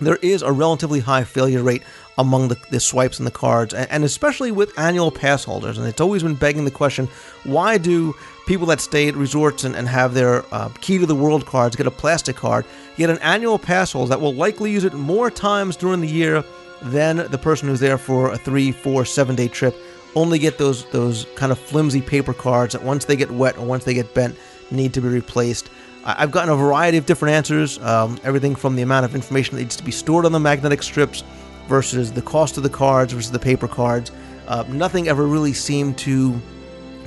there 0.00 0.16
is 0.16 0.40
a 0.40 0.50
relatively 0.50 1.00
high 1.00 1.22
failure 1.22 1.62
rate 1.62 1.82
among 2.16 2.48
the, 2.48 2.56
the 2.70 2.80
swipes 2.80 3.18
and 3.18 3.26
the 3.26 3.30
cards, 3.30 3.74
and, 3.74 3.90
and, 3.90 4.04
especially 4.04 4.50
with 4.50 4.78
annual 4.78 5.10
pass 5.10 5.44
holders. 5.44 5.76
And 5.76 5.86
it's 5.86 6.00
always 6.00 6.22
been 6.22 6.34
begging 6.34 6.64
the 6.64 6.70
question 6.70 7.08
why 7.44 7.76
do 7.76 8.14
people 8.46 8.66
that 8.68 8.80
stay 8.80 9.06
at 9.06 9.14
resorts 9.14 9.64
and, 9.64 9.76
and 9.76 9.86
have 9.86 10.14
their 10.14 10.46
uh, 10.54 10.70
key 10.80 10.96
to 10.96 11.04
the 11.04 11.14
world 11.14 11.44
cards 11.44 11.76
get 11.76 11.86
a 11.86 11.90
plastic 11.90 12.36
card, 12.36 12.64
get 12.96 13.10
an 13.10 13.18
annual 13.18 13.58
pass 13.58 13.92
holder 13.92 14.08
that 14.08 14.20
will 14.22 14.32
likely 14.32 14.70
use 14.70 14.84
it 14.84 14.94
more 14.94 15.30
times 15.30 15.76
during 15.76 16.00
the 16.00 16.08
year 16.08 16.42
than 16.84 17.16
the 17.30 17.38
person 17.38 17.68
who's 17.68 17.80
there 17.80 17.98
for 17.98 18.32
a 18.32 18.38
three, 18.38 18.72
four, 18.72 19.04
seven 19.04 19.36
day 19.36 19.48
trip? 19.48 19.74
Only 20.14 20.38
get 20.38 20.58
those 20.58 20.84
those 20.90 21.26
kind 21.36 21.52
of 21.52 21.58
flimsy 21.58 22.02
paper 22.02 22.34
cards 22.34 22.74
that 22.74 22.82
once 22.82 23.04
they 23.04 23.16
get 23.16 23.30
wet 23.30 23.56
or 23.56 23.64
once 23.64 23.84
they 23.84 23.94
get 23.94 24.14
bent 24.14 24.36
need 24.70 24.94
to 24.94 25.00
be 25.00 25.08
replaced. 25.08 25.70
I've 26.04 26.32
gotten 26.32 26.50
a 26.50 26.56
variety 26.56 26.98
of 26.98 27.06
different 27.06 27.34
answers, 27.34 27.78
um, 27.78 28.18
everything 28.24 28.56
from 28.56 28.74
the 28.74 28.82
amount 28.82 29.04
of 29.04 29.14
information 29.14 29.54
that 29.54 29.62
needs 29.62 29.76
to 29.76 29.84
be 29.84 29.92
stored 29.92 30.26
on 30.26 30.32
the 30.32 30.40
magnetic 30.40 30.82
strips 30.82 31.22
versus 31.68 32.10
the 32.10 32.22
cost 32.22 32.56
of 32.56 32.64
the 32.64 32.70
cards 32.70 33.12
versus 33.12 33.30
the 33.30 33.38
paper 33.38 33.68
cards. 33.68 34.10
Uh, 34.48 34.64
nothing 34.68 35.06
ever 35.06 35.26
really 35.26 35.52
seemed 35.52 35.96
to 35.98 36.40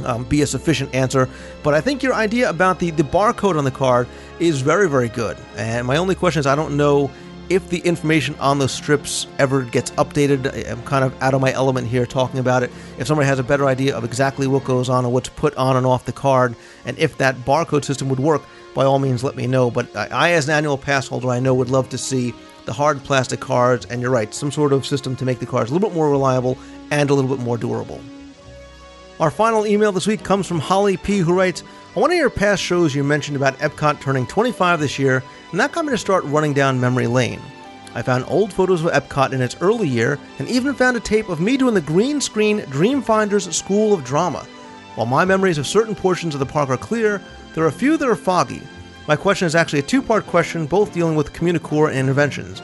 um, 0.06 0.24
be 0.26 0.42
a 0.44 0.48
sufficient 0.48 0.94
answer, 0.96 1.30
but 1.62 1.74
I 1.74 1.82
think 1.82 2.04
your 2.04 2.14
idea 2.14 2.50
about 2.50 2.80
the, 2.80 2.92
the 2.92 3.04
barcode 3.04 3.58
on 3.58 3.66
the 3.66 3.72
card 3.72 4.08
is 4.40 4.62
very, 4.62 4.90
very 4.90 5.10
good. 5.10 5.38
And 5.58 5.86
my 5.86 5.98
only 5.98 6.16
question 6.16 6.40
is 6.40 6.48
I 6.48 6.56
don't 6.56 6.78
know 6.78 7.12
if 7.50 7.70
the 7.70 7.80
information 7.80 8.36
on 8.40 8.60
those 8.60 8.72
strips 8.72 9.28
ever 9.40 9.64
gets 9.64 9.92
updated. 9.92 10.70
I'm 10.70 10.82
kind 10.84 11.04
of 11.04 11.22
out 11.22 11.34
of 11.34 11.42
my 11.42 11.52
element 11.54 11.88
here 11.88 12.06
talking 12.06 12.40
about 12.40 12.64
it. 12.64 12.72
If 12.98 13.08
somebody 13.08 13.28
has 13.28 13.40
a 13.40 13.44
better 13.44 13.66
idea 13.68 13.96
of 13.96 14.04
exactly 14.04 14.48
what 14.48 14.64
goes 14.64 14.90
on 14.90 15.06
and 15.06 15.14
what's 15.14 15.30
put 15.30 15.56
on 15.56 15.78
and 15.78 15.86
off 15.86 16.06
the 16.06 16.12
card, 16.12 16.56
and 16.86 16.98
if 16.98 17.18
that 17.18 17.36
barcode 17.38 17.86
system 17.86 18.10
would 18.10 18.20
work, 18.20 18.42
by 18.74 18.84
all 18.84 19.00
means 19.00 19.24
let 19.24 19.36
me 19.36 19.48
know. 19.48 19.72
But 19.72 19.96
I, 19.96 20.32
as 20.32 20.48
an 20.48 20.56
annual 20.56 20.78
pass 20.78 21.08
holder, 21.08 21.30
I 21.30 21.40
know 21.40 21.54
would 21.54 21.70
love 21.70 21.90
to 21.90 21.98
see 21.98 22.34
the 22.66 22.74
hard 22.74 23.04
plastic 23.04 23.40
cards, 23.40 23.86
and 23.86 24.02
you're 24.02 24.12
right, 24.12 24.34
some 24.34 24.52
sort 24.52 24.74
of 24.74 24.86
system 24.86 25.16
to 25.18 25.26
make 25.26 25.40
the 25.40 25.46
cards 25.46 25.70
a 25.70 25.74
little 25.74 25.90
bit 25.90 25.96
more 25.96 26.10
reliable 26.10 26.58
and 26.92 27.10
a 27.10 27.14
little 27.14 27.30
bit 27.30 27.44
more 27.44 27.58
durable. 27.58 28.02
Our 29.20 29.32
final 29.32 29.66
email 29.66 29.92
this 29.94 30.08
week 30.08 30.24
comes 30.24 30.46
from 30.46 30.60
Holly 30.60 30.98
P., 30.98 31.20
who 31.20 31.34
writes 31.34 31.64
On 31.96 32.02
one 32.02 32.12
of 32.12 32.18
your 32.18 32.30
past 32.30 32.62
shows, 32.62 32.94
you 32.94 33.06
mentioned 33.06 33.38
about 33.38 33.58
Epcot 33.60 34.02
turning 34.02 34.28
25 34.28 34.82
this 34.82 35.00
year, 35.00 35.24
and 35.52 35.60
that 35.62 35.72
got 35.72 35.86
me 35.86 35.92
to 35.92 35.98
start 35.98 36.26
running 36.26 36.54
down 36.54 36.78
memory 36.78 37.08
lane. 37.08 37.40
I 37.94 38.02
found 38.02 38.26
old 38.28 38.52
photos 38.52 38.84
of 38.84 38.92
Epcot 38.92 39.32
in 39.32 39.42
its 39.42 39.56
early 39.62 39.88
year, 39.88 40.20
and 40.38 40.50
even 40.50 40.74
found 40.74 40.98
a 40.98 41.00
tape 41.00 41.30
of 41.30 41.40
me 41.40 41.56
doing 41.56 41.74
the 41.74 41.80
green 41.80 42.20
screen 42.20 42.60
Dreamfinders 42.64 43.54
School 43.54 43.94
of 43.94 44.04
Drama. 44.04 44.46
While 44.96 45.06
my 45.06 45.24
memories 45.24 45.58
of 45.58 45.66
certain 45.66 45.96
portions 45.96 46.36
of 46.36 46.40
the 46.40 46.46
park 46.46 46.68
are 46.68 46.76
clear, 46.76 47.22
there 47.54 47.64
are 47.64 47.68
a 47.68 47.72
few 47.72 47.96
that 47.96 48.10
are 48.10 48.18
foggy. 48.18 48.62
My 49.08 49.16
question 49.16 49.46
is 49.46 49.56
actually 49.56 49.80
a 49.80 49.84
two 49.84 50.02
part 50.02 50.28
question, 50.28 50.66
both 50.66 50.94
dealing 50.94 51.16
with 51.16 51.32
Communicore 51.32 51.94
and 51.94 52.10
Innoventions. 52.10 52.62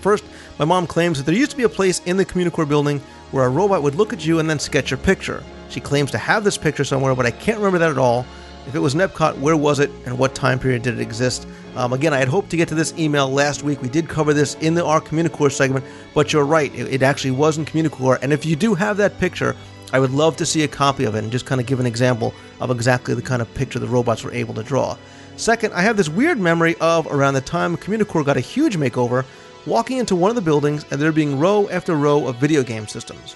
First, 0.00 0.24
my 0.58 0.64
mom 0.64 0.88
claims 0.88 1.18
that 1.18 1.26
there 1.26 1.38
used 1.38 1.52
to 1.52 1.56
be 1.56 1.62
a 1.62 1.68
place 1.68 2.00
in 2.06 2.16
the 2.16 2.26
Communicore 2.26 2.68
building 2.68 2.98
where 3.30 3.44
a 3.44 3.48
robot 3.48 3.84
would 3.84 3.94
look 3.94 4.12
at 4.12 4.26
you 4.26 4.40
and 4.40 4.50
then 4.50 4.58
sketch 4.58 4.90
your 4.90 4.98
picture. 4.98 5.44
She 5.72 5.80
claims 5.80 6.10
to 6.10 6.18
have 6.18 6.44
this 6.44 6.58
picture 6.58 6.84
somewhere, 6.84 7.14
but 7.14 7.24
I 7.24 7.30
can't 7.30 7.56
remember 7.56 7.78
that 7.78 7.90
at 7.90 7.98
all. 7.98 8.26
If 8.66 8.74
it 8.74 8.78
was 8.78 8.94
in 8.94 9.00
Epcot, 9.00 9.38
where 9.38 9.56
was 9.56 9.80
it 9.80 9.90
and 10.04 10.18
what 10.18 10.34
time 10.34 10.58
period 10.58 10.82
did 10.82 10.94
it 10.94 11.00
exist? 11.00 11.48
Um, 11.74 11.94
again, 11.94 12.12
I 12.12 12.18
had 12.18 12.28
hoped 12.28 12.50
to 12.50 12.56
get 12.56 12.68
to 12.68 12.74
this 12.74 12.92
email 12.98 13.28
last 13.28 13.62
week. 13.62 13.80
We 13.80 13.88
did 13.88 14.08
cover 14.08 14.34
this 14.34 14.54
in 14.56 14.74
the 14.74 14.84
our 14.84 15.00
Communicore 15.00 15.50
segment, 15.50 15.84
but 16.14 16.32
you're 16.32 16.44
right, 16.44 16.72
it, 16.74 16.88
it 16.92 17.02
actually 17.02 17.30
was 17.30 17.56
in 17.56 17.64
Communicore. 17.64 18.18
And 18.20 18.32
if 18.32 18.44
you 18.44 18.54
do 18.54 18.74
have 18.74 18.98
that 18.98 19.18
picture, 19.18 19.56
I 19.94 19.98
would 19.98 20.10
love 20.10 20.36
to 20.36 20.46
see 20.46 20.62
a 20.62 20.68
copy 20.68 21.04
of 21.04 21.14
it 21.14 21.24
and 21.24 21.32
just 21.32 21.46
kind 21.46 21.60
of 21.60 21.66
give 21.66 21.80
an 21.80 21.86
example 21.86 22.34
of 22.60 22.70
exactly 22.70 23.14
the 23.14 23.22
kind 23.22 23.40
of 23.40 23.52
picture 23.54 23.78
the 23.78 23.88
robots 23.88 24.22
were 24.22 24.32
able 24.32 24.54
to 24.54 24.62
draw. 24.62 24.96
Second, 25.36 25.72
I 25.72 25.80
have 25.80 25.96
this 25.96 26.10
weird 26.10 26.38
memory 26.38 26.76
of 26.80 27.06
around 27.06 27.34
the 27.34 27.40
time 27.40 27.76
Communicore 27.78 28.24
got 28.24 28.36
a 28.36 28.40
huge 28.40 28.76
makeover, 28.76 29.24
walking 29.66 29.96
into 29.96 30.14
one 30.14 30.30
of 30.30 30.34
the 30.34 30.42
buildings 30.42 30.84
and 30.90 31.00
there 31.00 31.12
being 31.12 31.38
row 31.38 31.68
after 31.70 31.96
row 31.96 32.28
of 32.28 32.36
video 32.36 32.62
game 32.62 32.86
systems. 32.86 33.34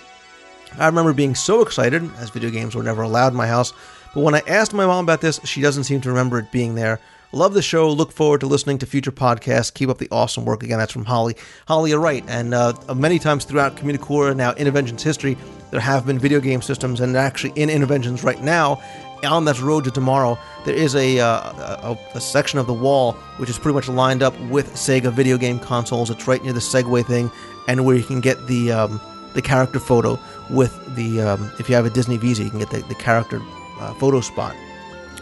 I 0.79 0.87
remember 0.87 1.13
being 1.13 1.35
so 1.35 1.63
excited, 1.63 2.09
as 2.19 2.31
video 2.31 2.51
games 2.51 2.75
were 2.75 2.83
never 2.83 3.03
allowed 3.03 3.29
in 3.29 3.37
my 3.37 3.47
house, 3.47 3.73
but 4.15 4.23
when 4.23 4.35
I 4.35 4.43
asked 4.47 4.73
my 4.73 4.87
mom 4.87 5.05
about 5.05 5.21
this, 5.21 5.41
she 5.45 5.61
doesn't 5.61 5.85
seem 5.85 6.01
to 6.03 6.09
remember 6.09 6.39
it 6.39 6.51
being 6.51 6.75
there. 6.75 7.01
Love 7.33 7.55
the 7.55 7.63
show. 7.63 7.91
Look 7.91 8.13
forward 8.13 8.41
to 8.41 8.47
listening 8.47 8.79
to 8.79 8.87
future 8.87 9.13
podcasts. 9.13 9.73
Keep 9.75 9.91
up 9.91 9.99
the 9.99 10.09
awesome 10.11 10.45
work. 10.45 10.63
Again, 10.63 10.79
that's 10.79 10.93
from 10.93 11.05
Holly. 11.05 11.37
Holly, 11.67 11.91
you're 11.91 12.01
right. 12.01 12.25
And 12.29 12.55
uh, 12.55 12.73
many 12.95 13.19
times 13.19 13.45
throughout 13.45 13.77
Communicore 13.77 14.29
and 14.29 14.39
now 14.39 14.55
Innoventions 14.55 15.03
history, 15.03 15.37
there 15.71 15.81
have 15.81 16.07
been 16.07 16.19
video 16.19 16.41
game 16.41 16.63
systems, 16.63 17.01
and 17.01 17.17
actually 17.17 17.53
in 17.61 17.69
Innoventions 17.69 18.23
right 18.23 18.41
now, 18.43 18.81
on 19.25 19.45
that 19.47 19.61
road 19.61 19.85
to 19.85 19.91
tomorrow, 19.91 20.39
there 20.65 20.75
is 20.75 20.95
a, 20.95 21.19
uh, 21.19 21.95
a, 21.95 21.99
a, 22.15 22.21
section 22.21 22.59
of 22.59 22.67
the 22.67 22.73
wall 22.73 23.13
which 23.39 23.51
is 23.51 23.59
pretty 23.59 23.75
much 23.75 23.89
lined 23.89 24.23
up 24.23 24.39
with 24.43 24.73
Sega 24.75 25.13
video 25.13 25.37
game 25.37 25.59
consoles. 25.59 26.11
It's 26.11 26.29
right 26.29 26.43
near 26.43 26.53
the 26.53 26.61
Segway 26.61 27.05
thing, 27.05 27.31
and 27.67 27.85
where 27.85 27.97
you 27.97 28.05
can 28.05 28.21
get 28.21 28.47
the 28.47 28.73
um, 28.73 29.01
the 29.35 29.43
character 29.43 29.79
photo 29.79 30.19
with 30.51 30.94
the 30.94 31.20
um, 31.20 31.51
if 31.59 31.68
you 31.68 31.74
have 31.74 31.86
a 31.86 31.90
Disney 31.90 32.16
Visa, 32.16 32.44
you 32.44 32.51
can 32.51 32.59
get 32.59 32.70
the, 32.70 32.82
the 32.82 32.94
character 32.94 33.40
uh, 33.81 33.94
photo 33.94 34.20
spot. 34.20 34.55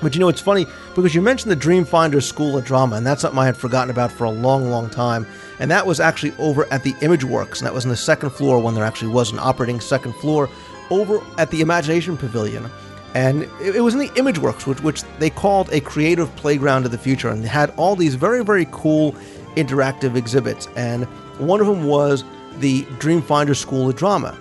But 0.02 0.14
you 0.14 0.20
know, 0.20 0.28
it's 0.28 0.40
funny 0.40 0.66
because 0.94 1.14
you 1.14 1.22
mentioned 1.22 1.50
the 1.50 1.56
Dreamfinder 1.56 2.22
School 2.22 2.58
of 2.58 2.64
Drama, 2.64 2.96
and 2.96 3.06
that's 3.06 3.22
something 3.22 3.38
I 3.38 3.46
had 3.46 3.56
forgotten 3.56 3.90
about 3.90 4.12
for 4.12 4.24
a 4.24 4.30
long, 4.30 4.70
long 4.70 4.90
time. 4.90 5.26
And 5.60 5.70
that 5.70 5.86
was 5.86 6.00
actually 6.00 6.34
over 6.38 6.70
at 6.72 6.82
the 6.82 6.92
ImageWorks, 6.94 7.58
and 7.58 7.66
that 7.66 7.72
was 7.72 7.84
in 7.84 7.90
the 7.90 7.96
second 7.96 8.30
floor 8.30 8.60
when 8.60 8.74
there 8.74 8.84
actually 8.84 9.12
was 9.12 9.32
an 9.32 9.38
operating 9.38 9.80
second 9.80 10.12
floor 10.14 10.50
over 10.90 11.20
at 11.38 11.50
the 11.50 11.60
Imagination 11.60 12.16
Pavilion. 12.16 12.68
And 13.14 13.48
it, 13.62 13.80
was 13.80 13.94
in 13.94 14.00
the 14.00 14.08
ImageWorks, 14.08 14.66
which, 14.66 14.82
which 14.82 15.02
they 15.20 15.30
called 15.30 15.72
a 15.72 15.80
creative 15.80 16.34
playground 16.34 16.84
of 16.84 16.90
the 16.90 16.98
future, 16.98 17.28
and 17.28 17.44
they 17.44 17.48
had 17.48 17.70
all 17.76 17.94
these 17.94 18.16
very, 18.16 18.44
very 18.44 18.66
cool 18.72 19.12
interactive 19.54 20.16
exhibits. 20.16 20.66
And 20.74 21.04
one 21.38 21.60
of 21.60 21.68
them 21.68 21.84
was 21.84 22.24
the 22.58 22.82
Dreamfinder 22.98 23.56
School 23.56 23.88
of 23.88 23.94
Drama. 23.94 24.36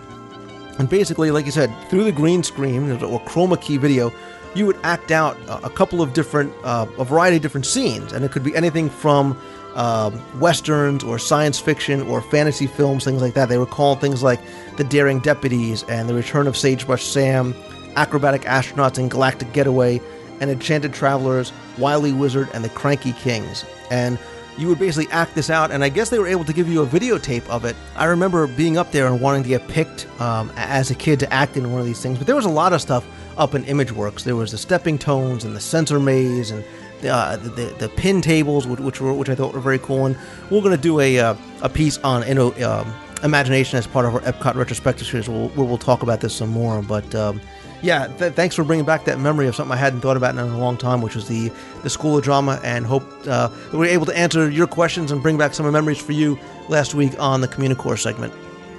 And 0.80 0.90
basically, 0.90 1.32
like 1.32 1.45
you 1.45 1.52
said, 1.52 1.74
through 1.90 2.04
the 2.04 2.12
green 2.12 2.44
screen 2.44 2.91
or 2.91 3.20
chroma 3.22 3.62
key 3.62 3.78
video, 3.78 4.12
you 4.56 4.66
would 4.66 4.78
act 4.84 5.12
out 5.12 5.38
a 5.48 5.70
couple 5.70 6.02
of 6.02 6.14
different, 6.14 6.54
uh, 6.64 6.86
a 6.98 7.06
variety 7.06 7.38
of 7.38 7.41
different 7.41 7.66
scenes, 7.66 8.14
and 8.14 8.24
it 8.24 8.32
could 8.32 8.44
be 8.44 8.56
anything 8.56 8.90
from 8.90 9.40
um, 9.76 10.22
westerns 10.40 11.04
or 11.04 11.18
science 11.18 11.60
fiction 11.60 12.02
or 12.04 12.22
fantasy 12.22 12.68
films, 12.68 13.04
things 13.04 13.22
like 13.22 13.34
that. 13.34 13.50
They 13.50 13.58
were 13.58 13.66
called 13.66 14.00
things 14.00 14.22
like 14.22 14.40
The 14.78 14.84
Daring 14.84 15.20
Deputies 15.20 15.84
and 15.90 16.08
The 16.08 16.14
Return 16.14 16.48
of 16.48 16.56
Sagebrush 16.56 17.04
Sam, 17.04 17.56
Acrobatic 17.95 18.44
Astronauts 18.44 18.98
and 18.98 19.10
Galactic 19.10 19.54
Getaway, 19.54 20.02
and 20.40 20.52
Enchanted 20.52 20.94
Travelers, 20.94 21.52
Wily 21.78 22.14
Wizard, 22.14 22.50
and 22.54 22.64
The 22.64 22.70
Cranky 22.70 23.14
Kings. 23.14 23.66
And 23.90 24.20
you 24.58 24.68
would 24.68 24.80
basically 24.80 25.12
act 25.12 25.36
this 25.36 25.50
out, 25.50 25.72
and 25.72 25.84
I 25.84 25.90
guess 25.90 26.10
they 26.10 26.20
were 26.20 26.28
able 26.28 26.46
to 26.46 26.54
give 26.54 26.68
you 26.68 26.84
a 26.84 26.86
videotape 26.86 27.48
of 27.50 27.66
it. 27.66 27.76
I 27.96 28.06
remember 28.06 28.48
being 28.48 28.78
up 28.78 28.92
there 28.92 29.08
and 29.08 29.20
wanting 29.20 29.44
to 29.44 29.50
get 29.50 29.68
picked 29.68 30.08
um, 30.22 30.52
as 30.56 30.92
a 30.92 30.96
kid 30.96 31.20
to 31.22 31.34
act 31.34 31.58
in 31.58 31.72
one 31.72 31.80
of 31.80 31.86
these 31.86 32.02
things, 32.02 32.18
but 32.18 32.28
there 32.28 32.36
was 32.36 32.46
a 32.46 32.50
lot 32.50 32.74
of 32.74 32.82
stuff 32.82 33.06
up 33.38 33.56
in 33.56 33.64
ImageWorks. 33.66 34.24
There 34.24 34.36
was 34.36 34.52
the 34.52 34.58
stepping 34.58 34.98
tones 34.98 35.44
and 35.44 35.56
the 35.56 35.60
sensor 35.60 36.00
maze 36.00 36.52
and 36.52 36.64
the, 37.02 37.10
uh, 37.10 37.38
the, 37.38 37.76
the, 37.80 37.90
pin 37.90 38.22
tables, 38.22 38.66
which, 38.66 39.02
were 39.02 39.14
which 39.14 39.30
I 39.30 39.36
thought 39.36 39.54
were 39.54 39.60
very 39.60 39.80
cool. 39.80 40.06
And 40.06 40.18
we're 40.50 40.62
going 40.62 40.76
to 40.76 40.82
do 40.82 41.00
a 41.00 41.20
uh, 41.20 41.36
a 41.62 41.70
piece 41.70 41.98
on 42.00 42.26
you 42.28 42.34
know, 42.34 42.54
um, 42.64 42.94
imagination 43.24 43.78
as 43.78 43.88
part 43.88 44.06
of 44.06 44.16
our 44.16 44.22
Epcot 44.22 44.56
retrospective 44.56 45.08
series, 45.08 45.28
where 45.28 45.50
we'll, 45.56 45.68
we'll 45.68 45.78
talk 45.78 46.04
about 46.04 46.22
this 46.22 46.36
some 46.36 46.50
more. 46.50 46.82
But 46.82 47.14
um, 47.16 47.42
yeah, 47.84 48.07
th- 48.07 48.34
thanks 48.34 48.55
for 48.55 48.64
bringing 48.64 48.85
back 48.85 49.05
that 49.05 49.19
memory 49.19 49.47
of 49.47 49.55
something 49.55 49.73
I 49.73 49.77
hadn't 49.77 50.01
thought 50.01 50.18
about 50.18 50.34
in 50.34 50.39
a 50.39 50.57
long 50.57 50.77
time, 50.77 51.01
which 51.01 51.15
was 51.15 51.27
the 51.27 51.51
the 51.84 51.89
School 51.89 52.18
of 52.18 52.23
Drama, 52.23 52.60
and 52.64 52.85
hope 52.85 53.03
uh, 53.27 53.49
we 53.72 53.80
were 53.80 53.85
able 53.85 54.05
to 54.07 54.18
answer 54.18 54.49
your 54.49 54.68
questions 54.68 55.11
and 55.11 55.22
bring 55.22 55.38
back 55.38 55.53
some 55.53 55.69
memories 55.72 56.01
for 56.01 56.14
you 56.14 56.39
last 56.69 56.95
week 56.95 57.14
on 57.19 57.41
the 57.41 57.47
Communicore 57.47 57.99
segment. 57.99 58.34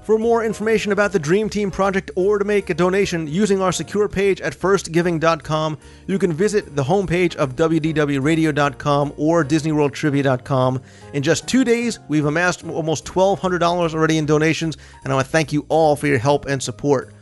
For 0.06 0.18
more 0.20 0.44
information 0.44 0.92
about 0.92 1.10
the 1.10 1.18
Dream 1.18 1.48
Team 1.50 1.68
project 1.68 2.12
or 2.14 2.38
to 2.38 2.44
make 2.44 2.70
a 2.70 2.74
donation 2.74 3.26
using 3.26 3.60
our 3.60 3.72
secure 3.72 4.08
page 4.08 4.40
at 4.40 4.56
firstgiving.com, 4.56 5.78
you 6.06 6.16
can 6.20 6.32
visit 6.32 6.76
the 6.76 6.84
homepage 6.84 7.34
of 7.34 7.56
WDWRadio.com 7.56 9.14
or 9.16 9.44
DisneyWorldTrivia.com. 9.44 10.80
In 11.12 11.24
just 11.24 11.48
two 11.48 11.64
days, 11.64 11.98
we've 12.06 12.24
amassed 12.24 12.64
almost 12.64 13.04
$1,200 13.04 13.94
already 13.94 14.18
in 14.18 14.26
donations, 14.26 14.76
and 15.02 15.12
I 15.12 15.16
want 15.16 15.26
to 15.26 15.32
thank 15.32 15.52
you 15.52 15.66
all 15.68 15.96
for 15.96 16.06
your 16.06 16.18
help 16.18 16.46
and 16.46 16.62
support. 16.62 17.12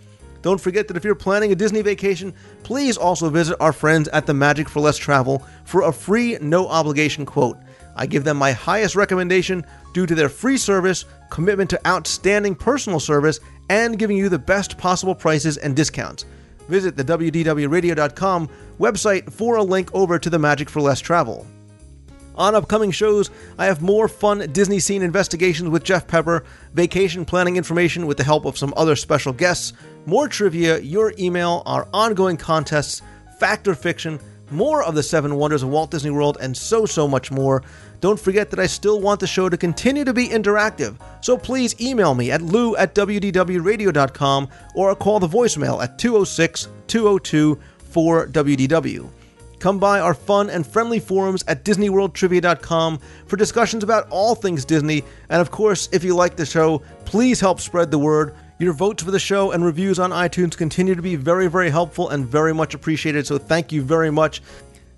Don't 0.43 0.61
forget 0.61 0.87
that 0.89 0.97
if 0.99 1.05
you're 1.05 1.15
planning 1.15 1.53
a 1.53 1.55
Disney 1.55 1.81
vacation, 1.81 2.35
please 2.65 2.99
also 2.99 3.31
visit 3.31 3.57
our 3.61 3.73
friends 3.73 4.09
at 4.09 4.27
the 4.27 4.35
Magic 4.35 4.69
for 4.69 4.81
Less 4.81 4.99
Travel 4.99 5.43
for 5.65 5.85
a 5.85 5.91
free, 5.91 6.37
no 6.43 6.69
obligation 6.69 7.25
quote. 7.25 7.57
I 7.97 8.07
give 8.07 8.25
them 8.25 8.37
my 8.37 8.53
highest 8.53 8.97
recommendation 8.97 9.65
due 9.93 10.07
to 10.07 10.15
their 10.15 10.29
free 10.29 10.57
service, 10.57 11.05
commitment 11.31 11.71
to 11.71 11.87
outstanding 11.87 12.55
personal 12.55 13.01
service, 13.01 13.41
and 13.71 13.99
giving 13.99 14.17
you 14.17 14.29
the 14.29 14.39
best 14.39 14.77
possible 14.79 15.15
prices 15.15 15.57
and 15.57 15.75
discounts. 15.77 16.25
Visit 16.69 16.97
the 16.97 17.05
WDWRadio.com 17.05 18.49
website 18.79 19.33
for 19.33 19.57
a 19.57 19.63
link 19.63 19.95
over 19.95 20.19
to 20.19 20.31
the 20.31 20.39
Magic 20.39 20.69
for 20.69 20.81
Less 20.81 21.01
Travel. 21.01 21.47
On 22.37 22.55
upcoming 22.57 22.91
shows, 22.91 23.31
I 23.59 23.67
have 23.67 23.81
more 23.81 24.09
fun 24.09 24.51
Disney 24.51 24.81
scene 24.81 25.03
investigations 25.03 25.71
with 25.71 25.85
Jeff 25.85 26.09
Pepper, 26.09 26.45
vacation 26.73 27.25
planning 27.25 27.57
information 27.57 28.07
with 28.07 28.17
the 28.17 28.25
help 28.25 28.45
of 28.45 28.59
some 28.59 28.75
other 28.77 28.97
special 28.97 29.33
guests, 29.33 29.73
more 30.05 30.27
trivia, 30.27 30.81
your 30.81 31.15
email, 31.19 31.63
our 31.65 31.87
ongoing 31.93 32.37
contests, 32.37 33.03
fact 33.39 33.69
or 33.69 33.77
fiction, 33.77 34.19
more 34.51 34.83
of 34.83 34.95
the 34.95 35.03
seven 35.03 35.37
wonders 35.37 35.63
of 35.63 35.69
Walt 35.69 35.91
Disney 35.91 36.11
World, 36.11 36.39
and 36.41 36.57
so, 36.57 36.87
so 36.87 37.09
much 37.09 37.31
more. 37.31 37.63
Don't 38.01 38.21
forget 38.21 38.51
that 38.51 38.59
I 38.59 38.67
still 38.67 39.01
want 39.01 39.21
the 39.21 39.27
show 39.27 39.49
to 39.49 39.57
continue 39.57 40.05
to 40.05 40.13
be 40.13 40.29
interactive, 40.29 40.97
so 41.21 41.39
please 41.39 41.81
email 41.81 42.15
me 42.15 42.31
at 42.31 42.43
lou 42.43 42.77
at 42.77 42.95
wdwradio.com 42.95 44.49
or 44.75 44.95
call 44.95 45.21
the 45.21 45.29
voicemail 45.29 45.83
at 45.83 45.99
206 45.99 46.69
202 46.87 47.59
4WDW. 47.93 49.09
Come 49.65 49.79
by 49.79 50.01
our 50.01 50.13
fun 50.13 50.51
and 50.51 50.67
friendly 50.67 51.01
forums 51.01 51.43
at 51.49 51.65
DisneyWorldTrivia.com 51.65 52.99
for 53.27 53.37
discussions 53.37 53.83
about 53.83 54.07
all 54.11 54.35
things 54.35 54.65
Disney. 54.65 55.03
And 55.31 55.41
of 55.41 55.51
course, 55.51 55.89
if 55.91 56.05
you 56.05 56.15
like 56.15 56.37
the 56.37 56.45
show, 56.45 56.83
please 57.07 57.41
help 57.41 57.61
spread 57.61 57.91
the 57.91 57.99
word. 57.99 58.35
Your 58.59 58.73
votes 58.73 59.03
for 59.03 59.11
the 59.11 59.19
show 59.19 59.51
and 59.51 59.65
reviews 59.65 59.99
on 59.99 60.11
iTunes 60.11 60.57
continue 60.57 60.95
to 60.95 61.03
be 61.03 61.17
very, 61.17 61.49
very 61.49 61.71
helpful 61.71 62.11
and 62.11 62.25
very 62.25 62.55
much 62.55 62.73
appreciated. 62.73 63.27
So 63.27 63.37
thank 63.37 63.73
you 63.73 63.83
very 63.83 64.13
much. 64.13 64.43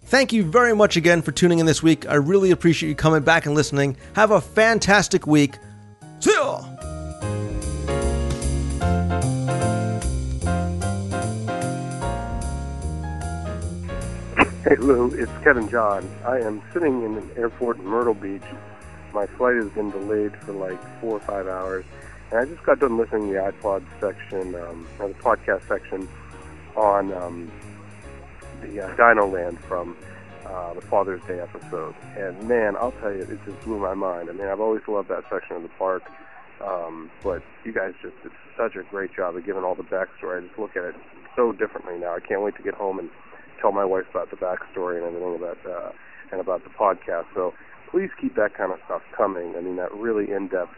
Thank 0.02 0.32
you 0.32 0.44
very 0.44 0.74
much 0.76 0.96
again 0.96 1.22
for 1.22 1.32
tuning 1.32 1.58
in 1.58 1.66
this 1.66 1.82
week. 1.82 2.06
I 2.06 2.16
really 2.16 2.50
appreciate 2.50 2.90
you 2.90 2.94
coming 2.94 3.22
back 3.22 3.46
and 3.46 3.54
listening. 3.54 3.96
Have 4.14 4.30
a 4.30 4.42
fantastic 4.42 5.26
week. 5.26 5.56
See 6.20 6.32
ya! 6.32 6.64
Hey 14.64 14.76
Lou, 14.76 15.14
it's 15.14 15.32
Kevin 15.42 15.68
John. 15.70 16.08
I 16.26 16.40
am 16.40 16.60
sitting 16.72 17.04
in 17.04 17.16
an 17.16 17.30
airport 17.36 17.78
in 17.78 17.86
Myrtle 17.86 18.14
Beach. 18.14 18.42
My 19.14 19.26
flight 19.26 19.56
has 19.56 19.70
been 19.70 19.90
delayed 19.90 20.36
for 20.38 20.52
like 20.52 20.78
four 21.00 21.12
or 21.16 21.20
five 21.20 21.46
hours, 21.46 21.84
and 22.30 22.40
I 22.40 22.44
just 22.44 22.62
got 22.64 22.80
done 22.80 22.96
listening 22.98 23.28
to 23.28 23.34
the 23.34 23.52
iPod 23.52 23.84
section, 24.00 24.54
um, 24.54 24.86
or 24.98 25.08
the 25.08 25.14
podcast 25.14 25.66
section, 25.68 26.08
on 26.76 27.12
um, 27.12 27.52
the 28.62 28.80
uh, 28.80 28.96
Dino 28.96 29.26
Land 29.26 29.58
from 29.60 29.96
uh, 30.44 30.74
the 30.74 30.80
Father's 30.80 31.22
Day 31.26 31.40
episode. 31.40 31.94
And 32.16 32.48
man, 32.48 32.76
I'll 32.76 32.92
tell 32.92 33.12
you, 33.12 33.22
it 33.22 33.38
just 33.44 33.60
blew 33.62 33.78
my 33.78 33.94
mind. 33.94 34.28
I 34.28 34.32
mean, 34.32 34.46
I've 34.46 34.60
always 34.60 34.82
loved 34.88 35.08
that 35.08 35.24
section 35.30 35.56
of 35.56 35.62
the 35.62 35.70
park, 35.78 36.02
um, 36.64 37.10
but 37.22 37.42
you 37.64 37.72
guys 37.72 37.94
just 38.02 38.20
did 38.22 38.32
such 38.56 38.76
a 38.76 38.82
great 38.84 39.14
job 39.14 39.36
of 39.36 39.44
giving 39.44 39.64
all 39.64 39.74
the 39.74 39.82
backstory. 39.82 40.38
I 40.42 40.46
just 40.46 40.58
look 40.58 40.76
at 40.76 40.84
it 40.84 40.94
so 41.34 41.52
differently 41.52 41.98
now. 41.98 42.14
I 42.14 42.20
can't 42.20 42.42
wait 42.42 42.56
to 42.56 42.62
get 42.62 42.74
home 42.74 42.98
and 42.98 43.10
tell 43.60 43.72
my 43.72 43.84
wife 43.84 44.04
about 44.10 44.30
the 44.30 44.36
backstory 44.36 44.96
and 44.96 45.06
everything 45.06 45.34
about 45.34 45.58
uh, 45.66 45.92
and 46.32 46.40
about 46.40 46.64
the 46.64 46.70
podcast. 46.70 47.26
So 47.34 47.54
please 47.90 48.10
keep 48.20 48.34
that 48.36 48.54
kind 48.54 48.72
of 48.72 48.78
stuff 48.86 49.02
coming. 49.16 49.54
I 49.56 49.60
mean, 49.60 49.76
that 49.76 49.92
really 49.94 50.30
in-depth 50.30 50.74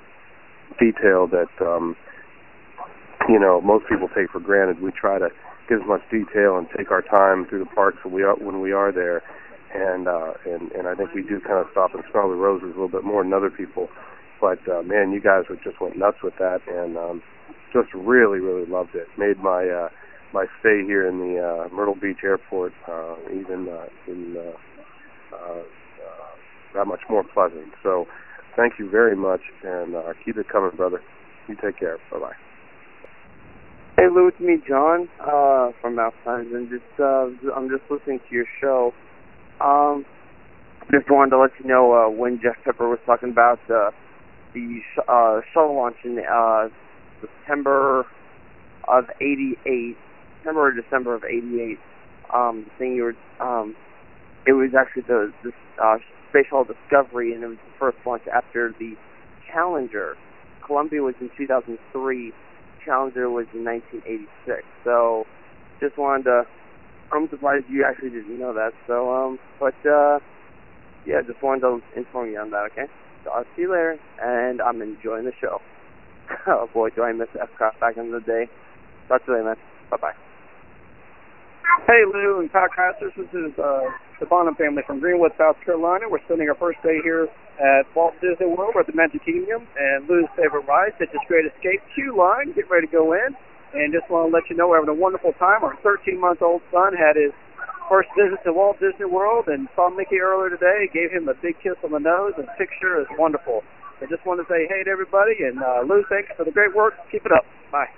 detail 0.79 1.27
that 1.29 1.51
um, 1.61 1.97
you 3.29 3.39
know 3.39 3.61
most 3.61 3.87
people 3.89 4.09
take 4.09 4.31
for 4.31 4.41
granted. 4.41 4.81
We 4.81 4.93
try 4.93 5.19
to 5.19 5.29
get 5.69 5.81
as 5.81 5.87
much 5.87 6.03
detail 6.11 6.57
and 6.57 6.67
take 6.77 6.91
our 6.91 7.03
time 7.03 7.47
through 7.47 7.61
the 7.61 7.71
parks 7.75 7.99
when 8.05 8.15
we 8.15 8.23
are 8.23 8.37
when 8.37 8.61
we 8.61 8.73
are 8.73 8.93
there. 8.93 9.23
And 9.75 10.09
uh, 10.09 10.33
and 10.47 10.73
and 10.73 10.89
I 10.89 10.95
think 10.95 11.13
we 11.13 11.23
do 11.23 11.41
kind 11.41 11.59
of 11.59 11.67
stop 11.73 11.95
and 11.95 12.03
smell 12.11 12.29
the 12.29 12.37
roses 12.37 12.69
a 12.69 12.81
little 12.81 12.89
bit 12.89 13.05
more 13.05 13.23
than 13.23 13.33
other 13.33 13.51
people. 13.51 13.89
But 14.41 14.61
uh, 14.69 14.83
man, 14.83 15.13
you 15.13 15.21
guys 15.21 15.45
were 15.51 15.57
just 15.57 15.81
went 15.81 15.99
nuts 15.99 16.19
with 16.23 16.35
that, 16.39 16.61
and 16.69 16.97
um, 16.97 17.23
just 17.73 17.93
really, 17.93 18.39
really 18.41 18.67
loved 18.67 18.95
it. 18.95 19.09
Made 19.19 19.39
my 19.39 19.69
uh, 19.69 19.89
my 20.33 20.47
stay 20.61 20.85
here 20.85 21.07
in 21.09 21.19
the 21.19 21.41
uh, 21.41 21.75
Myrtle 21.75 21.95
Beach 21.95 22.19
Airport 22.23 22.73
uh, 22.87 23.17
even 23.33 23.69
uh, 23.69 23.87
in 24.07 24.37
uh, 24.37 25.37
uh, 25.37 25.59
uh, 25.59 25.63
that 26.75 26.87
much 26.87 27.01
more 27.09 27.25
pleasant. 27.25 27.73
So, 27.83 28.07
thank 28.59 28.75
you 28.79 28.91
very 28.91 29.15
much, 29.17 29.41
and 29.63 29.95
uh, 29.95 30.13
keep 30.25 30.37
it 30.37 30.49
coming, 30.49 30.77
brother. 30.77 31.01
You 31.49 31.55
take 31.55 31.79
care. 31.79 31.99
Bye 32.11 32.19
bye. 32.19 32.33
Hey 33.97 34.09
Lou, 34.13 34.29
it's 34.29 34.39
me, 34.41 34.59
John, 34.69 35.09
uh, 35.21 35.71
from 35.81 35.95
Mouse 35.95 36.15
Times, 36.25 36.49
and 36.53 36.69
just 36.69 37.01
uh, 37.01 37.31
I'm 37.57 37.71
just 37.71 37.89
listening 37.91 38.19
to 38.29 38.35
your 38.35 38.45
show. 38.61 38.93
Um, 39.61 40.05
just 40.91 41.11
wanted 41.11 41.31
to 41.31 41.39
let 41.39 41.51
you 41.61 41.67
know 41.67 41.93
uh, 41.93 42.11
when 42.11 42.41
Jeff 42.43 42.57
Pepper 42.65 42.89
was 42.89 42.99
talking 43.07 43.31
about 43.31 43.61
the 43.69 43.91
sh- 44.55 44.99
uh, 45.09 45.41
shuttle 45.53 45.77
launch 45.77 45.97
in 46.05 46.19
uh, 46.19 46.69
September 47.21 48.07
of 48.87 49.05
'88, 49.21 49.97
September 50.39 50.69
or 50.69 50.73
December 50.73 51.15
of 51.15 51.25
'88. 51.25 51.79
Um, 52.35 52.65
the 52.65 52.71
thing 52.79 52.95
you 52.95 53.03
were, 53.05 53.17
um, 53.41 53.75
it 54.47 54.53
was 54.53 54.71
actually 54.79 55.03
the 55.03 55.33
the 55.43 55.53
uh, 55.83 55.99
space 56.31 56.47
Discovery, 56.67 57.33
and 57.33 57.43
it 57.43 57.47
was 57.47 57.57
the 57.57 57.79
first 57.79 57.99
launch 58.07 58.23
after 58.33 58.75
the 58.79 58.95
Challenger. 59.53 60.17
Columbia 60.65 61.03
was 61.03 61.15
in 61.21 61.31
2003. 61.37 62.33
Challenger 62.85 63.31
was 63.31 63.47
in 63.55 63.65
1986. 63.65 64.63
So, 64.85 65.27
just 65.81 65.97
wanted 65.97 66.25
to. 66.25 66.43
I'm 67.11 67.29
surprised 67.31 67.65
you 67.71 67.85
actually 67.89 68.11
didn't 68.11 68.39
know 68.39 68.53
that. 68.53 68.73
So, 68.87 69.15
um, 69.15 69.39
but 69.59 69.75
uh, 69.89 70.19
yeah, 71.07 71.23
just 71.27 71.43
wanted 71.43 71.63
to 71.63 71.81
inform 71.97 72.31
you 72.31 72.39
on 72.39 72.51
that. 72.51 72.69
Okay. 72.73 72.85
So 73.25 73.31
I'll 73.31 73.45
see 73.57 73.63
you 73.63 73.73
later, 73.73 73.99
and 74.21 74.61
I'm 74.61 74.83
enjoying 74.83 75.25
the 75.25 75.33
show. 75.41 75.61
oh 76.47 76.69
boy, 76.73 76.91
do 76.91 77.03
I 77.03 77.13
miss 77.13 77.29
Epcot 77.35 77.81
back 77.81 77.97
in 77.97 78.13
the 78.13 78.21
day. 78.21 78.49
Talk 79.09 79.25
to 79.25 79.33
you 79.33 79.39
later, 79.39 79.45
man. 79.47 79.57
Bye 79.91 79.97
bye. 79.97 80.13
Hey 81.87 82.05
Lou 82.05 82.41
and 82.41 82.53
podcasters, 82.53 83.17
this 83.17 83.33
is 83.33 83.59
uh, 83.59 83.81
the 84.21 84.27
Bonham 84.27 84.55
family 84.55 84.83
from 84.87 85.01
Greenwood, 85.01 85.33
South 85.39 85.57
Carolina. 85.65 86.09
We're 86.09 86.23
spending 86.25 86.49
our 86.49 86.55
first 86.55 86.83
day 86.83 86.99
here 87.03 87.29
at 87.59 87.87
Walt 87.95 88.15
Disney 88.21 88.47
World. 88.47 88.75
At 88.79 88.87
the 88.87 88.93
Magic 88.93 89.25
Kingdom 89.25 89.67
and 89.79 90.09
Lou's 90.09 90.29
favorite 90.37 90.67
ride, 90.67 90.93
Stitch's 90.97 91.23
Great 91.27 91.47
Escape 91.47 91.83
queue 91.95 92.17
line. 92.17 92.53
Get 92.53 92.71
ready 92.71 92.87
to 92.87 92.93
go 92.93 93.13
in. 93.13 93.37
And 93.75 93.93
just 93.93 94.09
want 94.11 94.31
to 94.31 94.35
let 94.35 94.49
you 94.49 94.57
know 94.57 94.69
we're 94.69 94.81
having 94.81 94.91
a 94.91 94.99
wonderful 94.99 95.33
time. 95.35 95.63
Our 95.63 95.77
13-month-old 95.85 96.63
son 96.73 96.95
had 96.95 97.17
his 97.17 97.33
first 97.89 98.09
visit 98.17 98.43
to 98.45 98.53
Walt 98.53 98.81
Disney 98.81 99.05
World 99.07 99.47
and 99.47 99.69
saw 99.77 99.91
Mickey 99.91 100.21
earlier 100.21 100.51
today. 100.51 100.89
Gave 100.93 101.13
him 101.13 101.29
a 101.29 101.35
big 101.35 101.61
kiss 101.63 101.77
on 101.85 101.93
the 101.93 102.01
nose, 102.01 102.33
and 102.39 102.49
picture 102.57 103.01
is 103.01 103.07
wonderful. 103.19 103.63
I 104.01 104.07
just 104.07 104.25
want 104.25 104.41
to 104.41 104.47
say 104.47 104.67
hey 104.69 104.85
to 104.85 104.91
everybody, 104.91 105.43
and 105.43 105.59
uh, 105.59 105.83
Lou, 105.83 106.05
thanks 106.09 106.31
for 106.37 106.45
the 106.45 106.53
great 106.53 106.75
work. 106.75 106.95
Keep 107.11 107.27
it 107.27 107.33
up. 107.33 107.45
Bye. 107.73 107.89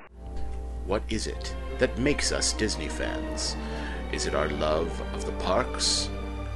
What 0.87 1.03
is 1.09 1.27
it 1.27 1.55
that 1.79 1.97
makes 1.99 2.33
us 2.33 2.53
Disney 2.53 2.89
fans? 2.89 3.55
Is 4.13 4.27
it 4.27 4.35
our 4.35 4.49
love 4.49 5.01
of 5.15 5.25
the 5.25 5.33
parks? 5.45 6.11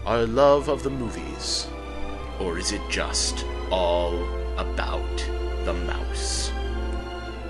Our 0.06 0.26
love 0.26 0.68
of 0.68 0.82
the 0.82 0.90
movies? 0.90 1.68
Or 2.40 2.59
is 2.59 2.72
it 2.72 2.81
just 2.90 3.47
all 3.70 4.18
about 4.59 5.16
the 5.64 5.72
mouse? 5.72 6.51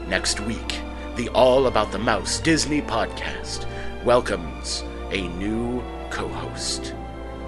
Next 0.07 0.41
week, 0.41 0.83
the 1.17 1.31
All 1.31 1.69
About 1.69 1.91
the 1.91 1.99
Mouse 1.99 2.39
Disney 2.39 2.83
podcast 2.83 3.67
welcomes 4.05 4.85
a 5.11 5.27
new 5.29 5.83
co 6.11 6.29
host 6.29 6.95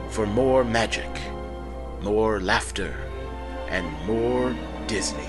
for 0.08 0.26
more 0.26 0.64
magic, 0.64 1.10
more 2.00 2.40
laughter, 2.40 2.96
and 3.68 3.86
more 4.06 4.56
Disney. 4.86 5.28